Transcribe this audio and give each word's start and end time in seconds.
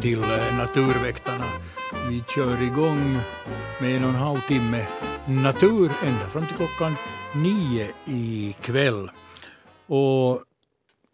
till 0.00 0.20
Naturväktarna. 0.56 1.44
Vi 2.08 2.24
kör 2.34 2.62
igång 2.62 3.18
med 3.80 3.96
en 3.96 4.04
och 4.04 4.10
en 4.10 4.16
halv 4.16 4.40
timme 4.40 4.86
natur 5.26 5.90
ända 6.04 6.26
fram 6.32 6.46
till 6.46 6.56
klockan 6.56 6.94
nio 7.34 7.90
ikväll. 8.06 9.10
Och 9.86 10.42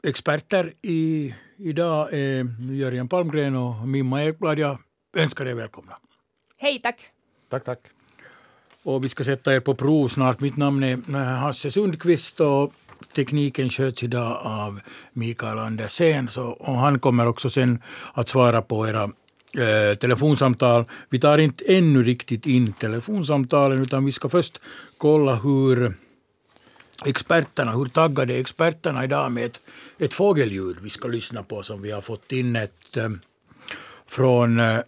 experter 0.02 0.73
i, 0.83 1.34
idag 1.56 2.12
är 2.12 2.73
Jörgen 2.73 3.09
Palmgren 3.09 3.56
och 3.56 3.88
Mimma 3.88 4.25
Ekblad. 4.25 4.59
Jag 4.59 4.78
önskar 5.16 5.47
er 5.47 5.55
välkomna. 5.55 5.98
Hej, 6.56 6.80
tack. 6.83 7.00
Tack, 7.50 7.64
tack. 7.64 7.80
Och 8.83 9.05
vi 9.05 9.09
ska 9.09 9.25
sätta 9.25 9.55
er 9.55 9.61
på 9.61 9.75
prov 9.75 10.09
snart. 10.09 10.41
Mitt 10.41 10.56
namn 10.56 10.83
är 10.83 11.34
Hasse 11.37 11.70
Sundqvist 11.70 12.41
och 12.41 12.73
tekniken 13.16 13.70
sköts 13.70 14.02
idag 14.02 14.38
av 14.43 14.80
Mikael 15.12 15.59
Andersén. 15.59 16.29
Så, 16.29 16.45
och 16.45 16.75
han 16.75 16.98
kommer 16.98 17.27
också 17.27 17.51
sen 17.51 17.83
att 18.15 18.29
svara 18.29 18.62
på 18.62 18.89
era 18.89 19.02
eh, 19.55 19.97
telefonsamtal. 19.97 20.84
Vi 21.09 21.20
tar 21.20 21.39
inte 21.39 21.65
ännu 21.65 22.02
riktigt 22.02 22.47
in 22.47 22.73
telefonsamtalen 22.73 23.83
utan 23.83 24.05
vi 24.05 24.12
ska 24.12 24.29
först 24.29 24.61
kolla 24.98 25.34
hur 25.34 25.95
experterna, 27.05 27.72
hur 27.72 27.87
taggade 27.87 28.34
är 28.34 28.41
experterna 28.41 29.05
idag 29.05 29.33
med 29.33 29.47
ett, 29.47 29.61
ett 29.98 30.14
fågelljud 30.14 30.77
vi 30.83 30.91
ska 30.91 31.09
lyssna 31.09 31.42
på 31.42 31.62
som 31.62 31.83
vi 31.83 31.91
har 31.91 32.00
fått 32.00 32.33
in 32.33 32.56
ett 32.56 32.97
eh, 32.97 33.09
från 34.06 34.61
eh, 34.61 34.78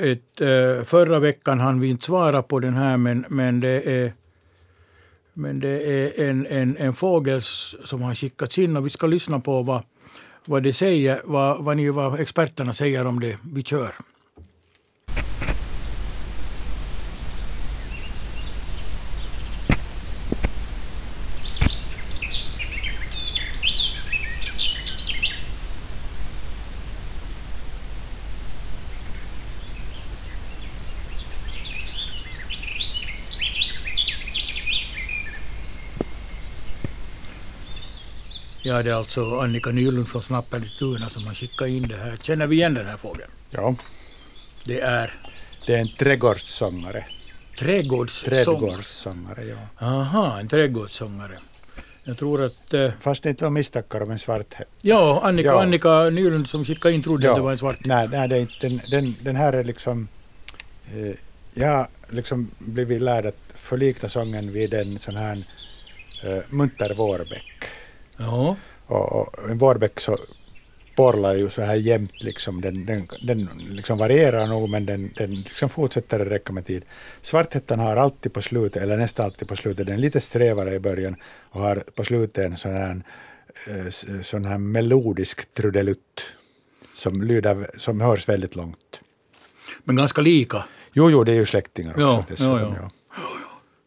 ett, 0.00 0.40
eh, 0.40 0.84
förra 0.84 1.18
veckan 1.18 1.60
hann 1.60 1.80
vi 1.80 1.88
inte 1.88 2.04
svara 2.04 2.42
på 2.42 2.60
den 2.60 2.74
här 2.74 2.96
men, 2.96 3.24
men 3.28 3.60
det 3.60 3.82
är 3.90 4.12
men 5.36 5.60
det 5.60 5.68
är 5.68 6.28
en, 6.28 6.46
en, 6.46 6.76
en 6.76 6.92
fågel 6.92 7.42
som 7.84 8.02
har 8.02 8.14
skickats 8.14 8.58
in 8.58 8.76
och 8.76 8.86
vi 8.86 8.90
ska 8.90 9.06
lyssna 9.06 9.40
på 9.40 9.62
vad, 9.62 9.82
vad, 10.44 10.62
det 10.62 10.72
säger, 10.72 11.22
vad, 11.24 11.64
vad, 11.64 11.76
ni, 11.76 11.90
vad 11.90 12.20
experterna 12.20 12.72
säger 12.72 13.06
om 13.06 13.20
det 13.20 13.38
vi 13.52 13.62
kör. 13.62 13.94
Ja, 38.66 38.82
det 38.82 38.90
är 38.90 38.94
alltså 38.94 39.40
Annika 39.40 39.70
Nylund 39.70 40.08
från 40.08 40.22
Snappelituna 40.22 41.08
som 41.10 41.26
har 41.26 41.34
skickat 41.34 41.68
in 41.68 41.88
det 41.88 41.96
här. 41.96 42.16
Känner 42.22 42.46
vi 42.46 42.56
igen 42.56 42.74
den 42.74 42.86
här 42.86 42.96
fågeln? 42.96 43.30
Ja, 43.50 43.74
Det 44.64 44.80
är 44.80 45.14
det 45.66 45.74
är 45.74 45.78
en 45.78 45.88
trädgårdssångare. 45.88 47.04
trädgårdssång. 47.58 48.30
Trädgårdssångare, 48.30 49.44
ja. 49.44 49.86
Aha, 49.86 50.40
en 50.40 50.48
trädgårdssångare. 50.48 51.38
Jag 52.04 52.18
tror 52.18 52.42
att... 52.44 52.74
Eh, 52.74 52.90
Fast 53.00 53.22
det 53.22 53.28
inte 53.30 53.44
var 53.44 53.50
misstankar 53.50 54.02
om 54.02 54.10
en 54.10 54.18
svarthet. 54.18 54.68
ja, 54.82 55.20
Annika, 55.24 55.48
Ja. 55.48 55.62
Annika 55.62 56.04
Nylund 56.10 56.48
som 56.48 56.64
skickade 56.64 56.94
in 56.94 57.02
trodde 57.02 57.24
Ja. 57.26 57.30
att 57.30 57.36
det 57.36 57.42
var 57.42 57.50
en 57.52 57.58
svart. 57.58 57.84
Nej, 57.84 58.08
nej 58.08 58.28
det 58.28 58.36
är 58.36 58.40
inte, 58.40 58.68
den, 58.68 58.80
den, 58.90 59.16
den 59.22 59.36
här 59.36 59.52
är 59.52 59.64
liksom... 59.64 60.08
Eh, 60.94 61.14
jag 61.54 61.68
har 61.76 61.86
liksom 62.10 62.50
blivit 62.58 63.02
lärd 63.02 63.26
att 63.26 63.38
förlikna 63.54 64.08
sången 64.08 64.52
vid 64.52 64.74
en 64.74 64.98
sån 64.98 65.16
här 65.16 65.38
eh, 66.24 66.38
munter 66.50 66.94
vårbäck. 66.94 67.64
Ja. 68.16 68.56
Och, 68.86 69.12
och 69.12 69.50
en 69.50 69.58
vårbäck 69.58 70.00
så 70.00 70.18
porlar 70.96 71.34
ju 71.34 71.50
så 71.50 71.62
här 71.62 71.74
jämnt 71.74 72.22
liksom. 72.22 72.60
Den, 72.60 72.86
den, 72.86 73.08
den 73.22 73.48
liksom 73.70 73.98
varierar 73.98 74.46
nog 74.46 74.68
men 74.68 74.86
den, 74.86 75.12
den 75.16 75.34
liksom 75.34 75.68
fortsätter 75.68 76.20
att 76.20 76.28
räcka 76.28 76.52
med 76.52 76.66
tid. 76.66 76.84
Svarthättan 77.22 77.78
har 77.78 77.96
alltid 77.96 78.32
på 78.32 78.42
slutet, 78.42 78.82
eller 78.82 78.96
nästan 78.96 79.26
alltid 79.26 79.48
på 79.48 79.56
slutet, 79.56 79.86
den 79.86 79.94
är 79.94 79.98
lite 79.98 80.20
strävare 80.20 80.74
i 80.74 80.78
början 80.78 81.16
och 81.50 81.60
har 81.60 81.76
på 81.94 82.04
slutet 82.04 82.44
en 82.44 82.56
sån 82.56 82.72
här, 82.72 83.02
eh, 83.68 84.20
sån 84.22 84.44
här 84.44 84.58
melodisk 84.58 85.54
trudelutt 85.54 86.32
som, 86.94 87.22
lyder, 87.22 87.66
som 87.78 88.00
hörs 88.00 88.28
väldigt 88.28 88.56
långt. 88.56 89.00
Men 89.84 89.96
ganska 89.96 90.20
lika. 90.20 90.64
Jo, 90.92 91.10
jo, 91.10 91.24
det 91.24 91.32
är 91.32 91.36
ju 91.36 91.46
släktingar 91.46 91.92
också. 91.92 92.02
Ja, 92.02 92.24
dessutom, 92.28 92.58
ja, 92.58 92.74
ja. 92.80 92.90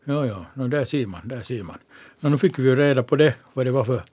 Ja, 0.04 0.26
ja, 0.26 0.46
no, 0.54 0.68
där 0.68 0.86
ser 0.86 1.06
man. 1.06 1.22
Där 1.28 1.42
ser 1.42 1.64
man. 1.64 1.78
No, 2.20 2.30
nu 2.30 2.38
fick 2.38 2.60
vi 2.60 2.64
ju 2.64 2.76
reda 2.76 3.04
på 3.04 3.16
det, 3.16 3.34
vad 3.54 3.66
det 3.66 3.72
var 3.72 3.84
för... 3.84 4.04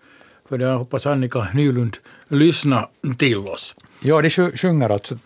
För 0.48 0.58
jag 0.58 0.78
hoppas 0.78 1.06
Annika 1.06 1.48
Nylund 1.54 1.96
lyssnar 2.28 2.88
till 3.18 3.36
oss. 3.38 3.74
Ja, 4.02 4.22
de 4.22 4.30
sju- 4.30 4.56
sjunger 4.56 4.88
alltså, 4.90 5.18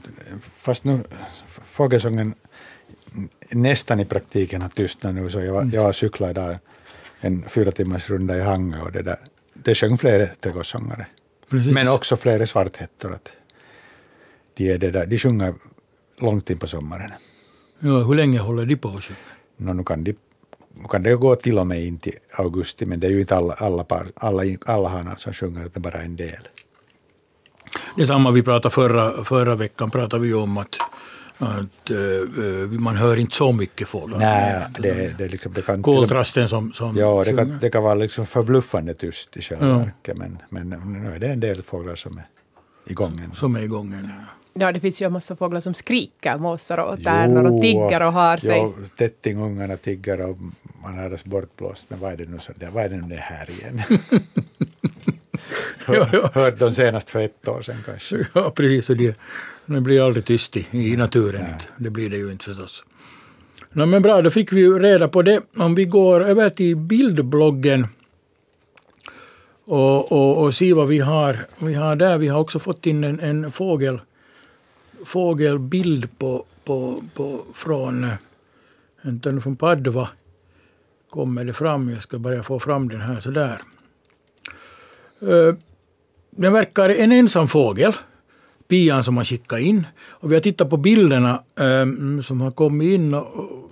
fast 0.59 0.85
nu 0.85 1.05
fågelsången 1.65 2.35
nästan 3.51 4.01
i 4.01 4.05
praktiken 4.05 4.63
har 4.63 4.69
tystnat 4.69 5.15
nu, 5.15 5.31
så 5.31 5.41
jag, 5.41 5.53
var- 5.53 5.71
jag 5.75 5.95
cyklat 5.95 6.31
idag 6.31 6.57
en 7.21 7.45
fyra 7.49 7.71
timmars 7.71 8.11
runda 8.11 8.37
i 8.39 8.41
Hangö 8.43 8.81
och 8.83 8.93
det, 8.93 9.03
där, 9.03 9.19
det 9.55 9.75
sjöng 9.75 9.99
flera 9.99 10.27
trädgårdssångare. 10.27 11.07
Precis. 11.51 11.73
Men 11.73 11.89
också 11.89 12.17
flera 12.17 12.47
svarthättor. 12.47 13.13
Att 13.13 13.29
de, 14.55 14.71
är 14.73 14.79
det 14.79 14.91
där, 14.91 15.07
de 15.07 15.19
sjunger 15.19 15.55
långt 16.19 16.51
in 16.51 16.59
på 16.59 16.67
sommaren. 16.67 17.11
Ja, 17.79 17.99
hur 18.03 18.15
länge 18.15 18.39
håller 18.39 18.67
de 18.67 18.77
på 18.77 18.89
att 18.89 19.05
sjunga? 19.05 19.19
Nå, 19.57 19.73
nu, 19.73 19.85
kan 19.85 20.05
de, 20.05 20.15
nu 20.81 20.87
kan 20.89 21.03
det 21.03 21.15
gå 21.15 21.35
till 21.37 21.59
och 21.59 21.67
med 21.67 21.85
in 21.87 21.99
till 21.99 22.15
augusti, 22.37 22.87
men 22.87 23.01
det 23.01 23.07
är 23.07 23.11
ju 23.11 23.21
inte 23.21 23.37
alla, 23.37 23.55
alla, 23.55 23.85
par, 23.85 24.07
alla, 24.15 24.43
alla 24.67 24.89
hanar 24.89 25.15
som 25.15 25.33
sjunger, 25.33 25.67
utan 25.67 25.83
bara 25.83 26.03
en 26.03 26.17
del. 26.17 26.49
Det 27.97 28.03
är 28.03 28.07
samma 28.07 28.31
vi 28.31 28.43
pratade 28.43 28.75
förra, 28.75 29.25
förra 29.25 29.55
veckan 29.55 29.91
pratade 29.91 30.23
vi 30.23 30.35
om 30.35 30.57
att, 30.59 30.77
att 31.39 31.91
eh, 31.91 32.71
man 32.71 32.97
hör 32.97 33.17
inte 33.17 33.37
så 33.37 33.53
mycket 33.53 33.89
fåglar. 33.89 34.19
Nej, 34.19 34.65
det, 34.79 35.15
det, 35.19 35.25
är 35.25 35.29
liksom, 35.29 35.53
det 35.53 35.63
kan 35.63 35.83
Koltrasten 35.83 36.49
som, 36.49 36.73
som 36.73 36.97
Ja, 36.97 37.25
det 37.25 37.37
kan, 37.37 37.59
det 37.61 37.71
kan 37.71 37.83
vara 37.83 37.95
liksom 37.95 38.27
förbluffande 38.27 38.95
tyst 38.95 39.37
i 39.37 39.43
själva 39.43 39.69
Ja. 39.69 39.79
verket, 39.79 40.17
men, 40.17 40.39
men 40.49 40.69
nu 40.69 41.13
är 41.15 41.19
det 41.19 41.29
en 41.29 41.41
del 41.41 41.63
fåglar 41.63 41.95
som 41.95 42.19
är 42.19 42.25
igång 42.87 43.21
än. 43.25 43.35
som 43.35 43.57
är 43.57 43.61
igång 43.61 43.93
ännu. 43.93 44.13
Ja, 44.53 44.73
det 44.73 44.81
finns 44.81 45.03
ju 45.03 45.07
en 45.07 45.13
massa 45.13 45.37
fåglar 45.37 45.61
som 45.61 45.75
skriker, 45.75 46.39
måsar 46.39 46.79
och 46.79 47.03
tärnor 47.05 47.45
och 47.45 47.63
tiggar 47.63 48.01
och 48.01 48.13
har 48.13 48.37
sig. 48.37 48.59
Jo, 48.59 48.75
tättingungarna 48.97 49.77
tiggar 49.77 50.21
och 50.21 50.37
man 50.83 50.99
har 50.99 51.11
det 51.11 51.25
bortblåst, 51.25 51.85
men 51.89 52.01
vad 52.01 52.13
är 52.13 52.17
det 52.17 52.27
nu, 52.27 52.39
så, 52.39 52.53
vad 52.73 52.85
är 52.85 52.89
det 52.89 52.97
nu 52.97 53.09
det 53.09 53.17
här 53.17 53.51
igen? 53.51 53.83
Ja, 55.87 56.09
ja. 56.13 56.31
Hört 56.35 56.59
dem 56.59 56.73
senast 56.73 57.11
för 57.11 57.21
ett 57.21 57.49
år 57.49 57.63
sedan 57.63 57.77
kanske. 57.87 58.27
Ja, 58.35 58.51
precis. 58.51 58.91
Och 58.91 58.97
det, 58.97 59.19
det 59.67 59.81
blir 59.81 60.07
aldrig 60.07 60.25
tyst 60.25 60.57
i, 60.57 60.67
i 60.71 60.97
naturen. 60.97 61.41
Inte. 61.41 61.65
Det 61.77 61.91
blir 61.91 62.11
det 62.11 62.17
ju 62.17 62.33
inte 62.33 62.45
förstås. 62.45 62.85
No, 63.73 63.87
men 63.87 64.03
bra, 64.03 64.23
då 64.23 64.31
fick 64.31 64.53
vi 64.53 64.61
ju 64.61 64.79
reda 64.79 65.09
på 65.09 65.23
det. 65.23 65.41
Om 65.57 65.75
vi 65.75 65.85
går 65.85 66.25
över 66.25 66.49
till 66.49 66.77
bildbloggen 66.77 67.87
och, 69.65 70.13
och, 70.13 70.45
och 70.45 70.55
ser 70.55 70.75
vad 70.75 70.89
vi 70.89 70.99
har, 70.99 71.39
vi 71.59 71.75
har 71.75 71.97
där. 71.97 72.19
Vi 72.19 72.29
har 72.29 72.41
också 72.41 72.59
fått 72.59 72.87
in 72.87 73.05
en, 73.05 73.21
en 73.21 73.53
fågel, 73.53 74.01
fågelbild 75.05 76.19
på, 76.19 76.45
på, 76.65 77.03
på, 77.15 77.45
från, 77.55 78.05
eh, 78.05 79.39
från 79.41 79.57
Padova. 79.57 80.09
Kommer 81.11 81.45
det 81.45 81.53
fram? 81.53 81.91
Jag 81.91 82.03
ska 82.03 82.19
bara 82.19 82.43
få 82.43 82.59
fram 82.59 82.89
den 82.89 83.01
här 83.01 83.21
sådär. 83.21 83.61
Eh, 85.21 85.55
den 86.31 86.53
verkar 86.53 86.89
en 86.89 87.13
ensam 87.13 87.49
fågel, 87.49 87.93
pian 88.69 89.05
som 89.05 89.17
har 89.17 89.25
skickat 89.25 89.61
in. 89.61 89.87
Och 90.09 90.31
vi 90.31 90.35
har 90.35 90.43
tittat 90.43 90.71
på 90.71 90.77
bilderna 90.77 91.43
eh, 91.57 91.87
som 92.23 92.41
har 92.41 92.51
kommit 92.51 92.95
in. 92.95 93.15
Och, 93.15 93.71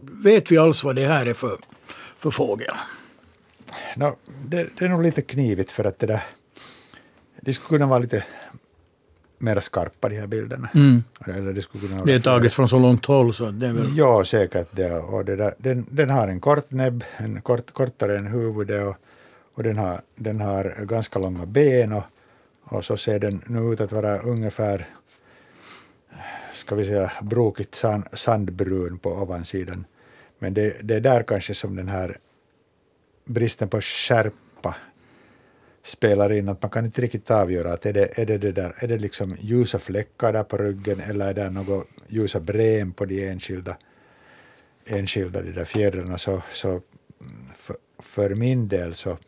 vet 0.00 0.50
vi 0.50 0.58
alls 0.58 0.84
vad 0.84 0.96
det 0.96 1.06
här 1.06 1.26
är 1.26 1.34
för, 1.34 1.58
för 2.18 2.30
fågel? 2.30 2.74
No, 3.96 4.16
det, 4.44 4.68
det 4.78 4.84
är 4.84 4.88
nog 4.88 5.02
lite 5.02 5.22
knivigt 5.22 5.70
för 5.70 5.84
att 5.84 5.98
det 5.98 6.06
där, 6.06 6.22
de 7.40 7.52
skulle 7.52 7.78
kunna 7.78 7.86
vara 7.86 7.98
lite 7.98 8.24
mer 9.38 9.60
skarpa 9.60 10.08
de 10.08 10.16
här 10.16 10.26
bilderna. 10.26 10.68
Mm. 10.74 11.04
Eller 11.26 11.52
det, 11.52 11.62
skulle 11.62 11.88
kunna 11.88 12.04
Det 12.04 12.12
är 12.12 12.20
taget 12.20 12.52
från 12.52 12.68
så 12.68 12.78
långt 12.78 13.06
håll 13.06 13.34
så 13.34 13.50
det 13.50 13.66
är 13.66 13.72
väl... 13.72 13.96
Ja, 13.96 14.24
säkert 14.24 14.68
det. 14.70 14.92
Och 14.92 15.24
det 15.24 15.36
där, 15.36 15.54
den, 15.58 15.86
den 15.90 16.10
har 16.10 16.28
en 16.28 16.40
kort 16.40 16.70
näbb, 16.70 17.04
en 17.16 17.40
kort, 17.40 17.72
kortare 17.72 18.18
än 18.18 18.26
huvudet 18.26 18.86
och, 18.86 18.96
och 19.54 19.62
den, 19.62 19.78
har, 19.78 20.00
den 20.16 20.40
har 20.40 20.84
ganska 20.84 21.18
långa 21.18 21.46
ben 21.46 21.92
och, 21.92 22.04
och 22.64 22.84
så 22.84 22.96
ser 22.96 23.18
den 23.18 23.42
nu 23.46 23.72
ut 23.72 23.80
att 23.80 23.92
vara 23.92 24.18
ungefär 24.18 24.86
ska 26.52 26.74
vi 26.74 26.84
säga 26.84 27.12
brokigt 27.22 27.74
sand, 27.74 28.04
sandbrun 28.12 28.98
på 28.98 29.10
ovansidan. 29.10 29.84
Men 30.38 30.54
det, 30.54 30.76
det 30.82 30.94
är 30.94 31.00
där 31.00 31.22
kanske 31.22 31.54
som 31.54 31.76
den 31.76 31.88
här 31.88 32.18
bristen 33.24 33.68
på 33.68 33.80
skärpa 33.80 34.74
spelar 35.88 36.32
in, 36.32 36.48
att 36.48 36.62
man 36.62 36.70
kan 36.70 36.84
inte 36.84 37.02
riktigt 37.02 37.30
avgöra 37.30 37.72
att 37.72 37.86
är 37.86 37.92
det, 37.92 38.18
är 38.18 38.26
det, 38.26 38.38
det 38.38 38.52
där, 38.52 38.74
är 38.78 38.88
det 38.88 38.98
liksom 38.98 39.36
ljusa 39.40 39.78
fläckar 39.78 40.32
där 40.32 40.42
på 40.42 40.56
ryggen 40.56 41.00
eller 41.00 41.28
är 41.28 41.34
det 41.34 41.50
något 41.50 41.86
ljusa 42.08 42.40
brem 42.40 42.92
på 42.92 43.04
de 43.04 43.28
enskilda, 43.28 43.76
enskilda 44.86 45.42
de 45.42 45.52
där 45.52 45.64
fjädrarna. 45.64 46.18
Så, 46.18 46.42
så 46.52 46.80
för, 47.56 47.76
för 47.98 48.34
min 48.34 48.68
del 48.68 48.94
så 48.94 49.18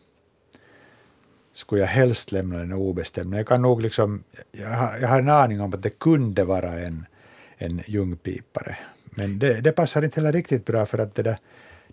skulle 1.52 1.80
jag 1.80 1.88
helst 1.88 2.32
lämna 2.32 2.58
den 2.58 2.72
obestämd. 2.72 3.30
Men 3.30 3.36
jag 3.36 3.46
kan 3.46 3.62
nog 3.62 3.82
liksom, 3.82 4.24
jag 4.52 4.68
har, 4.68 4.98
jag 4.98 5.08
har 5.08 5.18
en 5.18 5.28
aning 5.28 5.60
om 5.60 5.74
att 5.74 5.82
det 5.82 5.98
kunde 5.98 6.44
vara 6.44 6.72
en, 6.72 7.06
en 7.56 7.80
ljungpipare. 7.86 8.76
Men 9.04 9.38
det, 9.38 9.60
det 9.60 9.72
passar 9.72 10.02
inte 10.02 10.20
heller 10.20 10.32
riktigt 10.32 10.64
bra 10.64 10.86
för 10.86 10.98
att 10.98 11.14
det 11.14 11.22
där, 11.22 11.38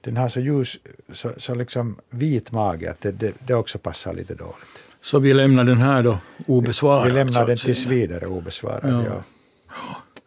den 0.02 0.18
har 0.18 0.30
så 0.30 0.40
ljus, 0.40 0.80
så, 1.12 1.30
så 1.38 1.56
liksom 1.56 1.96
vit 2.10 2.52
mage 2.52 2.90
att 2.92 3.02
det, 3.02 3.12
det, 3.12 3.34
det 3.48 3.54
också 3.54 3.78
passar 3.80 4.14
lite 4.14 4.36
dåligt. 4.36 4.84
Så 5.02 5.20
vi 5.20 5.34
lämnar 5.34 5.64
den 5.64 5.78
här 5.78 6.04
då 6.04 6.20
obesvarad? 6.46 7.06
Vi 7.08 7.14
lämnar 7.14 7.48
den 7.48 7.58
tills 7.58 7.86
vidare 7.86 8.28
obesvarad. 8.28 8.94
Ja. 8.94 9.04
Ja. 9.06 9.24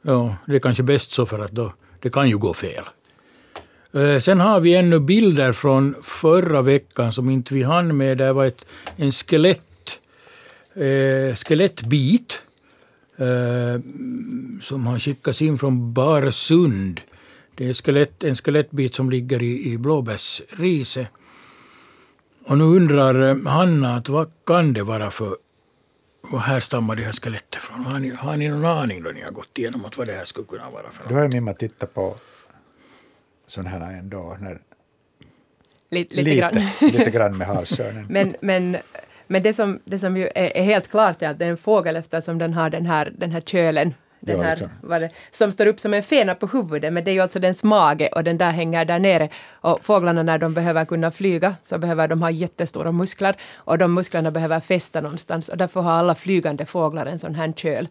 Ja, 0.02 0.36
det 0.46 0.54
är 0.56 0.60
kanske 0.60 0.82
bäst 0.82 1.12
så 1.12 1.26
för 1.26 1.38
att 1.38 1.52
då, 1.52 1.72
det 2.00 2.10
kan 2.10 2.28
ju 2.28 2.38
gå 2.38 2.54
fel. 2.54 2.84
Eh, 3.92 4.20
Sen 4.20 4.40
har 4.40 4.60
vi 4.60 4.74
ännu 4.74 5.00
bilder 5.00 5.52
från 5.52 5.94
förra 6.02 6.62
veckan 6.62 7.12
som 7.12 7.30
inte 7.30 7.54
vi 7.54 7.62
hann 7.62 7.96
med. 7.96 8.18
Det 8.18 8.32
var 8.32 8.46
ett, 8.46 8.64
en 8.96 9.12
skelett, 9.12 10.00
eh, 10.74 11.34
skelettbit 11.36 12.40
eh, 13.16 13.80
som 14.62 14.86
har 14.86 14.98
skickats 14.98 15.42
in 15.42 15.58
från 15.58 15.92
Barsund. 15.92 17.00
Det 17.60 17.68
är 17.68 17.74
skelett, 17.74 18.24
en 18.24 18.36
skelettbit 18.36 18.94
som 18.94 19.10
ligger 19.10 19.42
i, 19.42 19.72
i 19.72 19.78
blåbärsriset. 19.78 21.08
Och 22.44 22.58
nu 22.58 22.64
undrar 22.64 23.28
eh, 23.28 23.36
Hanna 23.46 23.94
att 23.94 24.08
vad 24.08 24.30
kan 24.46 24.72
det 24.72 24.82
vara 24.82 25.10
för 25.10 25.36
var 26.20 26.38
härstammar 26.38 26.96
det 26.96 27.02
här 27.02 27.12
skelettet 27.12 27.62
från? 27.62 27.84
Har 27.84 27.98
ni, 27.98 28.10
har 28.10 28.36
ni 28.36 28.48
någon 28.48 28.64
aning 28.64 29.02
då 29.02 29.10
ni 29.10 29.20
har 29.22 29.30
gått 29.30 29.58
igenom 29.58 29.84
att 29.84 29.98
vad 29.98 30.06
det 30.06 30.12
här 30.12 30.24
skulle 30.24 30.46
kunna 30.46 30.70
vara 30.70 30.90
för 30.92 31.08
Då 31.08 31.14
har 31.14 31.22
jag 31.22 31.32
Mimma 31.32 31.52
tittat 31.52 31.94
på 31.94 32.16
sådana 33.46 33.70
här 33.70 33.98
ändå, 33.98 34.36
när, 34.40 34.60
Lite, 35.90 36.16
lite, 36.16 36.30
lite, 36.30 36.36
grann. 36.36 36.68
lite 36.80 37.10
grann 37.10 37.38
med 37.38 37.46
halsörnen. 37.54 38.06
Men, 38.10 38.36
men, 38.40 38.76
men 39.26 39.42
det 39.42 39.52
som, 39.52 39.80
det 39.84 39.98
som 39.98 40.16
ju 40.16 40.24
är, 40.24 40.56
är 40.56 40.64
helt 40.64 40.88
klart 40.90 41.22
är 41.22 41.28
att 41.28 41.38
det 41.38 41.44
är 41.44 41.50
en 41.50 41.56
fågel 41.56 41.96
eftersom 41.96 42.38
den 42.38 42.54
har 42.54 42.70
den 42.70 42.86
här, 42.86 43.12
den 43.18 43.30
här 43.30 43.40
kölen. 43.40 43.94
Den 44.20 44.36
Ja, 44.36 44.42
här, 44.42 44.68
vad 44.82 45.00
det, 45.00 45.10
som 45.30 45.52
står 45.52 45.66
upp 45.66 45.80
som 45.80 45.94
en 45.94 46.02
fena 46.02 46.34
på 46.34 46.46
huvudet, 46.46 46.92
men 46.92 47.04
det 47.04 47.10
är 47.10 47.12
ju 47.12 47.20
alltså 47.20 47.38
dens 47.40 47.62
mage 47.62 48.08
och 48.08 48.24
den 48.24 48.38
där 48.38 48.50
hänger 48.50 48.84
där 48.84 48.98
nere. 48.98 49.28
Och 49.52 49.84
fåglarna 49.84 50.22
när 50.22 50.38
de 50.38 50.54
behöver 50.54 50.84
kunna 50.84 51.10
flyga 51.10 51.54
så 51.62 51.78
behöver 51.78 52.08
de 52.08 52.22
ha 52.22 52.30
jättestora 52.30 52.92
muskler 52.92 53.36
och 53.54 53.78
de 53.78 53.94
musklerna 53.94 54.30
behöver 54.30 54.60
fästa 54.60 55.00
någonstans 55.00 55.48
och 55.48 55.56
därför 55.56 55.80
har 55.80 55.92
alla 55.92 56.14
flygande 56.14 56.66
fåglar 56.66 57.06
en 57.06 57.18
sån 57.18 57.34
här 57.34 57.52
köl. 57.52 57.88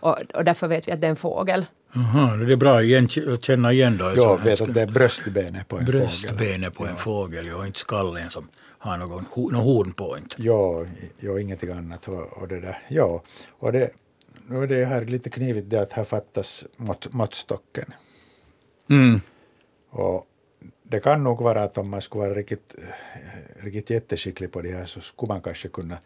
Och, 0.00 0.18
och 0.34 0.44
därför 0.44 0.68
vet 0.68 0.88
vi 0.88 0.92
att 0.92 1.00
det 1.00 1.06
är 1.06 1.10
en 1.10 1.16
fågel. 1.16 1.66
Aha, 1.96 2.36
det 2.36 2.52
är 2.52 2.56
bra 2.56 2.82
igen, 2.82 3.08
att 3.32 3.44
känna 3.44 3.72
igen 3.72 3.96
då. 3.96 4.04
här 4.04 4.44
vet 4.44 4.60
att 4.60 4.74
det 4.74 4.82
är 4.82 4.86
bröstbenet 4.86 5.68
på 5.68 5.76
en 5.76 5.86
fågel. 5.86 6.00
bröstbenet 6.00 6.74
på 6.74 6.86
en 6.86 6.96
fågel, 6.96 7.46
ja, 7.46 7.66
inte 7.66 7.78
skallen 7.78 8.30
som 8.30 8.48
har 8.78 8.96
någon, 8.96 9.24
någon 9.34 9.54
horn 9.54 9.92
på. 9.92 10.18
Inte. 10.18 10.42
Ja, 10.42 10.84
ja, 11.20 11.40
ingenting 11.40 11.70
annat. 11.70 12.08
Och, 12.08 12.42
och 12.42 12.48
det 12.48 12.60
där. 12.60 12.78
Ja, 12.88 13.22
och 13.58 13.72
det, 13.72 13.90
nu 14.48 14.62
är 14.62 14.66
det 14.66 14.84
här 14.84 15.04
lite 15.04 15.30
knivigt 15.30 15.70
det 15.70 15.82
att 15.82 15.92
här 15.92 16.04
fattas 16.04 16.66
mått, 16.76 17.12
måttstocken. 17.12 17.92
Mm. 18.90 19.20
Och 19.90 20.26
det 20.82 21.00
kan 21.00 21.24
nog 21.24 21.40
vara 21.40 21.62
att 21.62 21.78
om 21.78 21.88
man 21.88 22.00
skulle 22.00 22.24
vara 22.24 22.34
riktigt, 22.34 22.74
riktigt 23.56 23.90
jätteskicklig 23.90 24.52
på 24.52 24.62
det 24.62 24.70
här 24.70 24.84
så 24.84 25.00
skulle 25.00 25.32
man 25.32 25.40
kanske 25.40 25.68
kunna 25.68 25.98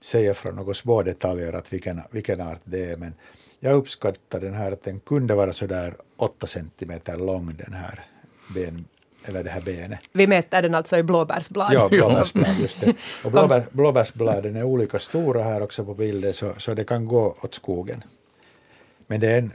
säga 0.00 0.34
från 0.34 0.56
några 0.56 0.74
små 0.74 1.02
detaljer 1.02 1.52
att 1.52 1.72
vilken, 1.72 2.00
vilken 2.10 2.40
art 2.40 2.60
det 2.64 2.84
är. 2.84 2.96
Men 2.96 3.14
jag 3.60 3.74
uppskattar 3.74 4.40
den 4.40 4.54
här 4.54 4.72
att 4.72 4.84
den 4.84 5.00
kunde 5.00 5.34
vara 5.34 5.52
så 5.52 5.66
där 5.66 5.94
8 6.16 6.46
centimeter 6.46 7.16
lång 7.16 7.54
den 7.56 7.72
här 7.72 8.06
ben, 8.54 8.84
eller 9.28 9.44
det 9.44 9.50
här 9.50 9.60
benet. 9.60 9.98
Vi 10.12 10.26
mäter 10.26 10.62
den 10.62 10.74
alltså 10.74 10.96
i 10.96 11.02
blåbärsblad. 11.02 11.72
Ja, 11.72 11.88
blåbärsblad, 11.88 12.56
just 12.60 12.80
det. 12.80 12.94
Och 13.24 13.30
blåbär, 13.30 13.62
blåbärsbladen 13.70 14.56
är 14.56 14.62
olika 14.62 14.98
stora 14.98 15.42
här 15.42 15.62
också 15.62 15.84
på 15.84 15.94
bilden 15.94 16.34
så, 16.34 16.52
så 16.58 16.74
det 16.74 16.84
kan 16.84 17.06
gå 17.06 17.36
åt 17.42 17.54
skogen. 17.54 18.04
Men 19.06 19.20
det 19.20 19.32
är, 19.32 19.38
en, 19.38 19.52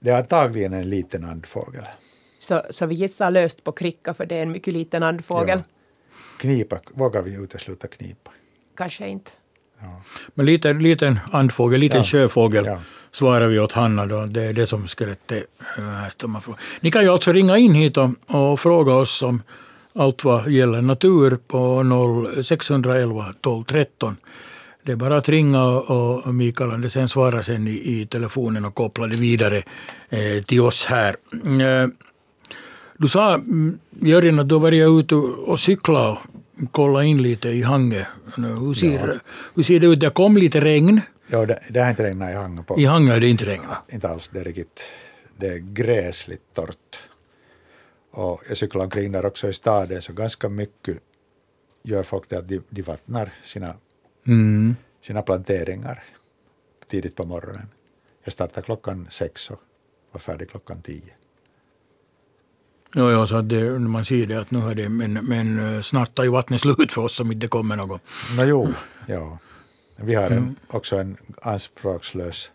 det 0.00 0.10
är 0.10 0.16
antagligen 0.16 0.72
en 0.72 0.90
liten 0.90 1.24
andfågel. 1.24 1.84
Så, 2.38 2.62
så 2.70 2.86
vi 2.86 2.94
gissar 2.94 3.30
löst 3.30 3.64
på 3.64 3.72
kricka 3.72 4.14
för 4.14 4.26
det 4.26 4.34
är 4.34 4.42
en 4.42 4.52
mycket 4.52 4.74
liten 4.74 5.02
andfågel. 5.02 5.58
Ja. 5.58 5.64
Knipa, 6.38 6.80
vågar 6.90 7.22
vi 7.22 7.34
utesluta 7.34 7.88
knipa? 7.88 8.30
Kanske 8.76 9.08
inte. 9.08 9.30
Men 10.34 10.46
liten, 10.46 10.78
liten 10.78 11.18
andfågel, 11.32 11.80
liten 11.80 11.98
Ja. 11.98 12.04
sjöfågel 12.04 12.64
Ja. 12.66 12.78
svarar 13.12 13.46
vi 13.46 13.58
åt 13.58 13.72
Hanna 13.72 14.06
då. 14.06 14.26
Det 14.26 14.42
är 14.42 14.52
det 14.52 14.66
som 14.66 14.86
skelettet 14.86 15.44
från. 16.42 16.54
Ni 16.80 16.90
kan 16.90 17.02
ju 17.02 17.08
alltså 17.08 17.32
ringa 17.32 17.58
in 17.58 17.74
hit 17.74 17.96
och, 17.96 18.10
och 18.26 18.60
fråga 18.60 18.92
oss 18.94 19.22
om 19.22 19.42
allt 19.94 20.24
vad 20.24 20.50
gäller 20.50 20.82
natur 20.82 21.38
på 21.46 21.82
0 21.82 22.44
611 22.44 23.34
12 23.40 23.64
13. 23.64 24.16
Det 24.82 24.92
är 24.92 24.96
bara 24.96 25.16
att 25.16 25.28
ringa 25.28 25.64
och, 25.64 26.26
och 26.26 26.34
Mikael 26.34 26.70
Andersen 26.70 27.08
svarar 27.08 27.42
sen 27.42 27.68
i, 27.68 27.70
i 28.00 28.06
telefonen 28.06 28.64
och 28.64 28.74
kopplar 28.74 29.08
det 29.08 29.16
vidare 29.16 29.62
eh, 30.08 30.42
till 30.44 30.60
oss 30.60 30.86
här. 30.86 31.16
Eh, 31.44 31.88
du 32.98 33.08
sa, 33.08 33.34
mm, 33.34 33.78
Jörgen, 34.02 34.38
att 34.40 34.48
du 34.48 34.54
har 34.54 34.60
varit 34.60 34.88
ute 35.04 35.14
och 35.14 35.60
cyklat 35.60 36.18
och 36.62 36.72
kollat 36.72 37.04
in 37.04 37.22
lite 37.22 37.48
i 37.48 37.62
Hange. 37.62 38.06
Hur 38.36 38.74
ser, 38.74 39.20
hur 39.54 39.62
ser 39.62 39.80
det 39.80 39.86
ut? 39.86 40.00
Det 40.00 40.10
kom 40.10 40.36
lite 40.36 40.60
regn. 40.60 41.00
Ja, 41.26 41.46
det, 41.46 41.62
det 41.70 41.80
har 41.80 41.90
inte 41.90 42.02
regnat 42.02 42.30
i 42.30 42.34
Hangö 42.34 42.62
på. 42.62 42.80
I 42.80 42.84
Hange 42.84 43.12
har 43.12 43.20
det 43.20 43.28
inte 43.28 43.44
regnat. 43.44 43.92
Inte 43.92 44.08
alls, 44.08 44.30
det 44.32 44.40
är 44.40 44.44
riktigt, 44.44 44.80
det 45.36 45.46
är 45.46 45.58
gräsligt 45.58 46.54
torrt. 46.54 47.00
Och 48.12 48.42
jag 48.48 48.56
cyklar 48.56 48.84
omkring 48.84 49.12
där 49.12 49.26
också 49.26 49.48
i 49.48 49.52
staden 49.52 50.02
så 50.02 50.12
ganska 50.12 50.48
mycket 50.48 50.98
gör 51.84 52.02
folk 52.02 52.24
det 52.30 52.38
att 52.38 52.48
de, 52.48 52.60
de 52.70 52.82
vattnar 52.82 53.32
sina, 53.44 53.74
Mm. 54.26 54.76
sina 55.00 55.22
planteringar 55.22 56.04
tidigt 56.90 57.16
på 57.16 57.24
morgonen. 57.24 57.68
Jag 58.24 58.32
startade 58.32 58.62
klockan 58.62 59.06
sex 59.10 59.50
och 59.50 59.60
var 60.12 60.18
färdig 60.20 60.50
klockan 60.50 60.82
tio. 60.82 61.14
Ja, 62.94 63.10
ja, 63.10 63.26
så 63.26 63.36
att 63.36 63.48
det, 63.48 63.78
man 63.78 64.04
ser 64.04 64.26
det 64.26 64.40
att 64.40 64.50
nu 64.50 64.58
har 64.58 64.74
det, 64.74 64.88
men, 64.88 65.12
men 65.12 65.74
eh, 65.76 65.82
snart 65.82 66.14
tar 66.14 66.24
ju 66.24 66.30
vattnet 66.30 66.60
slut 66.60 66.92
för 66.92 67.02
oss 67.02 67.20
om 67.20 67.32
inte 67.32 67.46
det 67.46 67.48
kommer 67.50 67.76
något. 67.76 68.00
Nå 68.36 68.44
jo, 68.44 68.68
ja. 69.06 69.38
Vi 69.96 70.14
har 70.14 70.30
en, 70.30 70.56
också 70.68 70.96
en 70.96 71.16
anspråkslös 71.42 72.50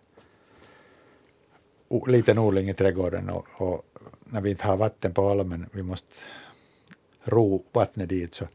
o, 1.88 2.06
liten 2.06 2.38
odling 2.38 2.70
i 2.70 2.74
trädgården 2.74 3.30
och, 3.30 3.46
och 3.58 3.82
när 4.26 4.42
vi 4.42 4.50
inte 4.50 4.68
har 4.68 4.78
vatten 4.78 5.14
på 5.14 5.30
almen, 5.30 5.70
vi 5.72 5.84
måste 5.84 6.14
ro 7.24 7.64
vattnet 7.74 8.10
dit 8.10 8.36
så 8.36 8.48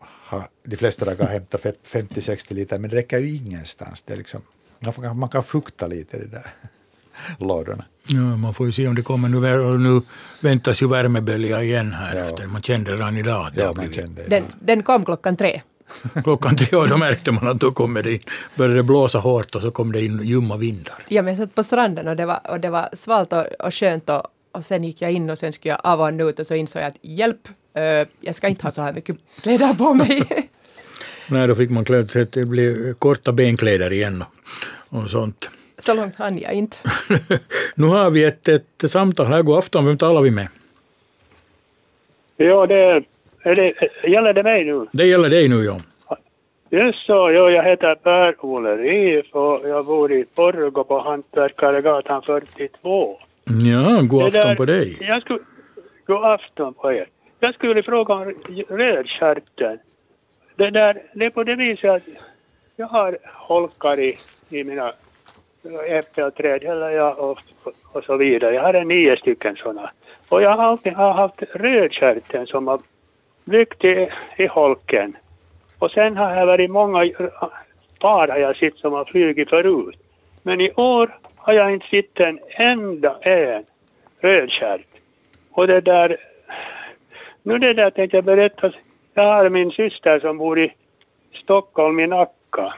har 0.00 0.48
de 0.62 0.76
flesta 0.76 1.04
dagar 1.04 1.26
hämtat 1.26 1.60
fe- 1.62 1.74
50-60 1.86 2.54
liter 2.54 2.78
men 2.78 2.90
det 2.90 2.96
räcker 2.96 3.18
ju 3.18 3.36
ingenstans. 3.36 4.02
Det 4.02 4.12
är 4.12 4.16
liksom, 4.16 4.42
man, 5.14 5.28
kan 5.28 5.44
fukta 5.44 5.86
lite 5.86 6.16
i 6.16 6.20
de 6.20 6.26
där 6.26 6.50
lådorna. 7.38 7.84
Ja, 8.06 8.20
man 8.36 8.54
får 8.54 8.66
ju 8.66 8.72
se 8.72 8.88
om 8.88 8.94
det 8.94 9.02
kommer. 9.02 9.28
Nu, 9.28 9.78
nu 9.78 10.02
väntas 10.40 10.82
ju 10.82 10.88
värmebölja 10.88 11.62
igen 11.62 11.92
här 11.92 12.16
Ja. 12.16 12.24
efter. 12.24 12.46
Man 12.46 12.62
kände 12.62 12.92
redan 12.92 13.16
idag 13.16 13.46
att 13.46 13.54
det 13.54 13.60
Ja, 13.60 13.66
har 13.66 13.74
blivit 13.74 13.96
kände 13.96 14.22
Den, 14.28 14.44
den 14.60 14.82
kom 14.82 15.04
klockan 15.04 15.36
tre. 15.36 15.60
klockan 16.24 16.56
tre 16.56 16.78
och 16.78 16.88
då 16.88 16.96
märkte 16.96 17.32
man 17.32 17.48
att 17.48 17.60
då 17.60 17.72
kommer 17.72 18.02
det 18.02 18.12
in, 18.12 18.20
började 18.54 18.76
det 18.76 18.82
blåsa 18.82 19.18
hårt 19.18 19.54
och 19.54 19.62
så 19.62 19.70
kom 19.70 19.92
det 19.92 20.04
in 20.04 20.20
ljumma 20.24 20.56
vindar. 20.56 20.94
Ja, 21.08 21.22
men 21.22 21.34
jag 21.36 21.42
satt 21.48 21.54
på 21.54 21.62
stranden 21.62 22.08
och 22.08 22.16
det 22.16 22.26
var, 22.26 22.40
och 22.50 22.60
det 22.60 22.70
var 22.70 22.88
svalt 22.92 23.32
och, 23.32 23.46
och 23.58 23.74
skönt 23.74 24.10
och, 24.10 24.22
och 24.52 24.64
sen 24.64 24.84
gick 24.84 25.02
jag 25.02 25.12
in 25.12 25.30
och 25.30 25.38
sen 25.38 25.52
skulle 25.52 25.72
jag 25.72 25.80
av 25.84 26.00
och 26.00 26.28
ut 26.28 26.38
och 26.38 26.46
så 26.46 26.54
insåg 26.54 26.82
jag 26.82 26.88
att 26.88 26.98
hjälp, 27.02 27.48
eh, 27.74 28.08
jag 28.20 28.34
ska 28.34 28.48
inte 28.48 28.66
ha 28.66 28.70
så 28.70 28.82
här 28.82 28.92
mycket 28.92 29.16
kläder 29.42 29.74
på 29.74 29.94
mig. 29.94 30.22
Nej, 31.28 31.48
då 31.48 31.54
fick 31.54 31.70
man 31.70 31.84
kläder, 31.84 32.06
så 32.08 32.22
att 32.22 32.32
det 32.32 32.44
blev 32.46 32.94
korta 32.94 33.32
benkläder 33.32 33.92
igen 33.92 34.24
och, 34.88 35.02
och 35.02 35.10
sånt. 35.10 35.50
Så 35.82 35.94
långt 35.94 36.16
hann 36.16 36.38
jag 36.38 36.52
inte. 36.52 36.76
nu 37.74 37.86
har 37.86 38.10
vi 38.10 38.24
ett, 38.24 38.48
ett 38.48 38.90
samtal 38.90 39.26
här. 39.26 39.42
God 39.42 39.58
afton, 39.58 39.86
vem 39.86 39.98
talar 39.98 40.20
vi 40.20 40.30
med? 40.30 40.48
Ja, 42.36 42.66
det, 42.66 43.04
är 43.42 43.54
det 43.54 43.74
gäller 44.10 44.32
det 44.32 44.42
mig 44.42 44.64
nu? 44.64 44.86
Det 44.92 45.06
gäller 45.06 45.28
dig 45.30 45.48
nu, 45.48 45.64
ja. 45.64 45.76
Just 46.72 47.06
så, 47.06 47.12
ja, 47.12 47.50
jag 47.50 47.64
heter 47.64 47.94
Per-Olle 47.94 48.76
Rief 48.76 49.26
och 49.34 49.68
jag 49.68 49.86
bor 49.86 50.12
i 50.12 50.24
Porgo 50.34 50.84
på 50.84 51.00
Hantverkaregatan 51.00 52.22
42. 52.22 53.18
Ja, 53.44 54.00
god 54.02 54.20
Det 54.22 54.26
afton 54.26 54.42
där- 54.48 54.56
på 54.56 54.64
dig. 54.64 54.96
Jag 55.00 55.22
skulle, 55.22 55.38
god 56.06 56.24
afton 56.24 56.74
på 56.74 56.92
er. 56.92 57.06
Jag 57.40 57.54
skulle 57.54 57.82
fråga 57.82 58.14
om 58.14 58.34
rödstjärten. 58.68 59.78
Det, 60.56 60.70
där, 60.70 61.02
det 61.14 61.24
är 61.24 61.30
på 61.30 61.44
det 61.44 61.54
viset 61.54 61.90
att 61.90 62.02
jag 62.76 62.86
har 62.86 63.18
holkar 63.24 64.00
i, 64.00 64.18
i 64.50 64.64
mina 64.64 64.92
äppelträd 65.86 66.62
eller 66.62 66.90
jag, 66.90 67.18
och, 67.18 67.38
och 67.92 68.04
så 68.04 68.16
vidare. 68.16 68.54
Jag 68.54 68.62
hade 68.62 68.84
nio 68.84 69.16
stycken 69.16 69.56
sådana. 69.56 69.90
Och 70.28 70.42
jag 70.42 70.56
har 70.56 70.64
alltid 70.64 70.92
har 70.92 71.12
haft 71.12 71.42
rödstjärten 71.54 72.46
som 72.46 72.66
har 72.66 72.80
byggt 73.44 73.84
i, 73.84 74.08
i 74.36 74.46
holken. 74.46 75.16
Och 75.78 75.90
sen 75.90 76.16
har 76.16 76.36
jag 76.36 76.46
varit 76.46 76.70
många 76.70 77.04
äh, 77.04 77.12
par 78.00 78.28
har 78.28 78.38
jag 78.38 78.56
sett 78.56 78.76
som 78.76 78.92
har 78.92 79.04
flugit 79.04 79.50
förut. 79.50 79.96
Men 80.42 80.60
i 80.60 80.72
år 80.76 81.18
har 81.36 81.52
jag 81.52 81.72
inte 81.72 81.86
sett 81.86 82.20
en 82.20 82.38
enda 82.48 83.18
en 83.20 83.64
rödstjärt. 84.20 84.86
Och 85.52 85.66
det 85.66 85.80
där, 85.80 86.16
nu 87.42 87.58
det 87.58 87.74
där 87.74 87.90
tänkte 87.90 88.16
jag 88.16 88.24
berätta. 88.24 88.72
Jag 89.14 89.22
har 89.22 89.48
min 89.48 89.70
syster 89.70 90.20
som 90.20 90.38
bor 90.38 90.58
i 90.58 90.72
Stockholm 91.42 92.00
i 92.00 92.06
Nacka. 92.06 92.74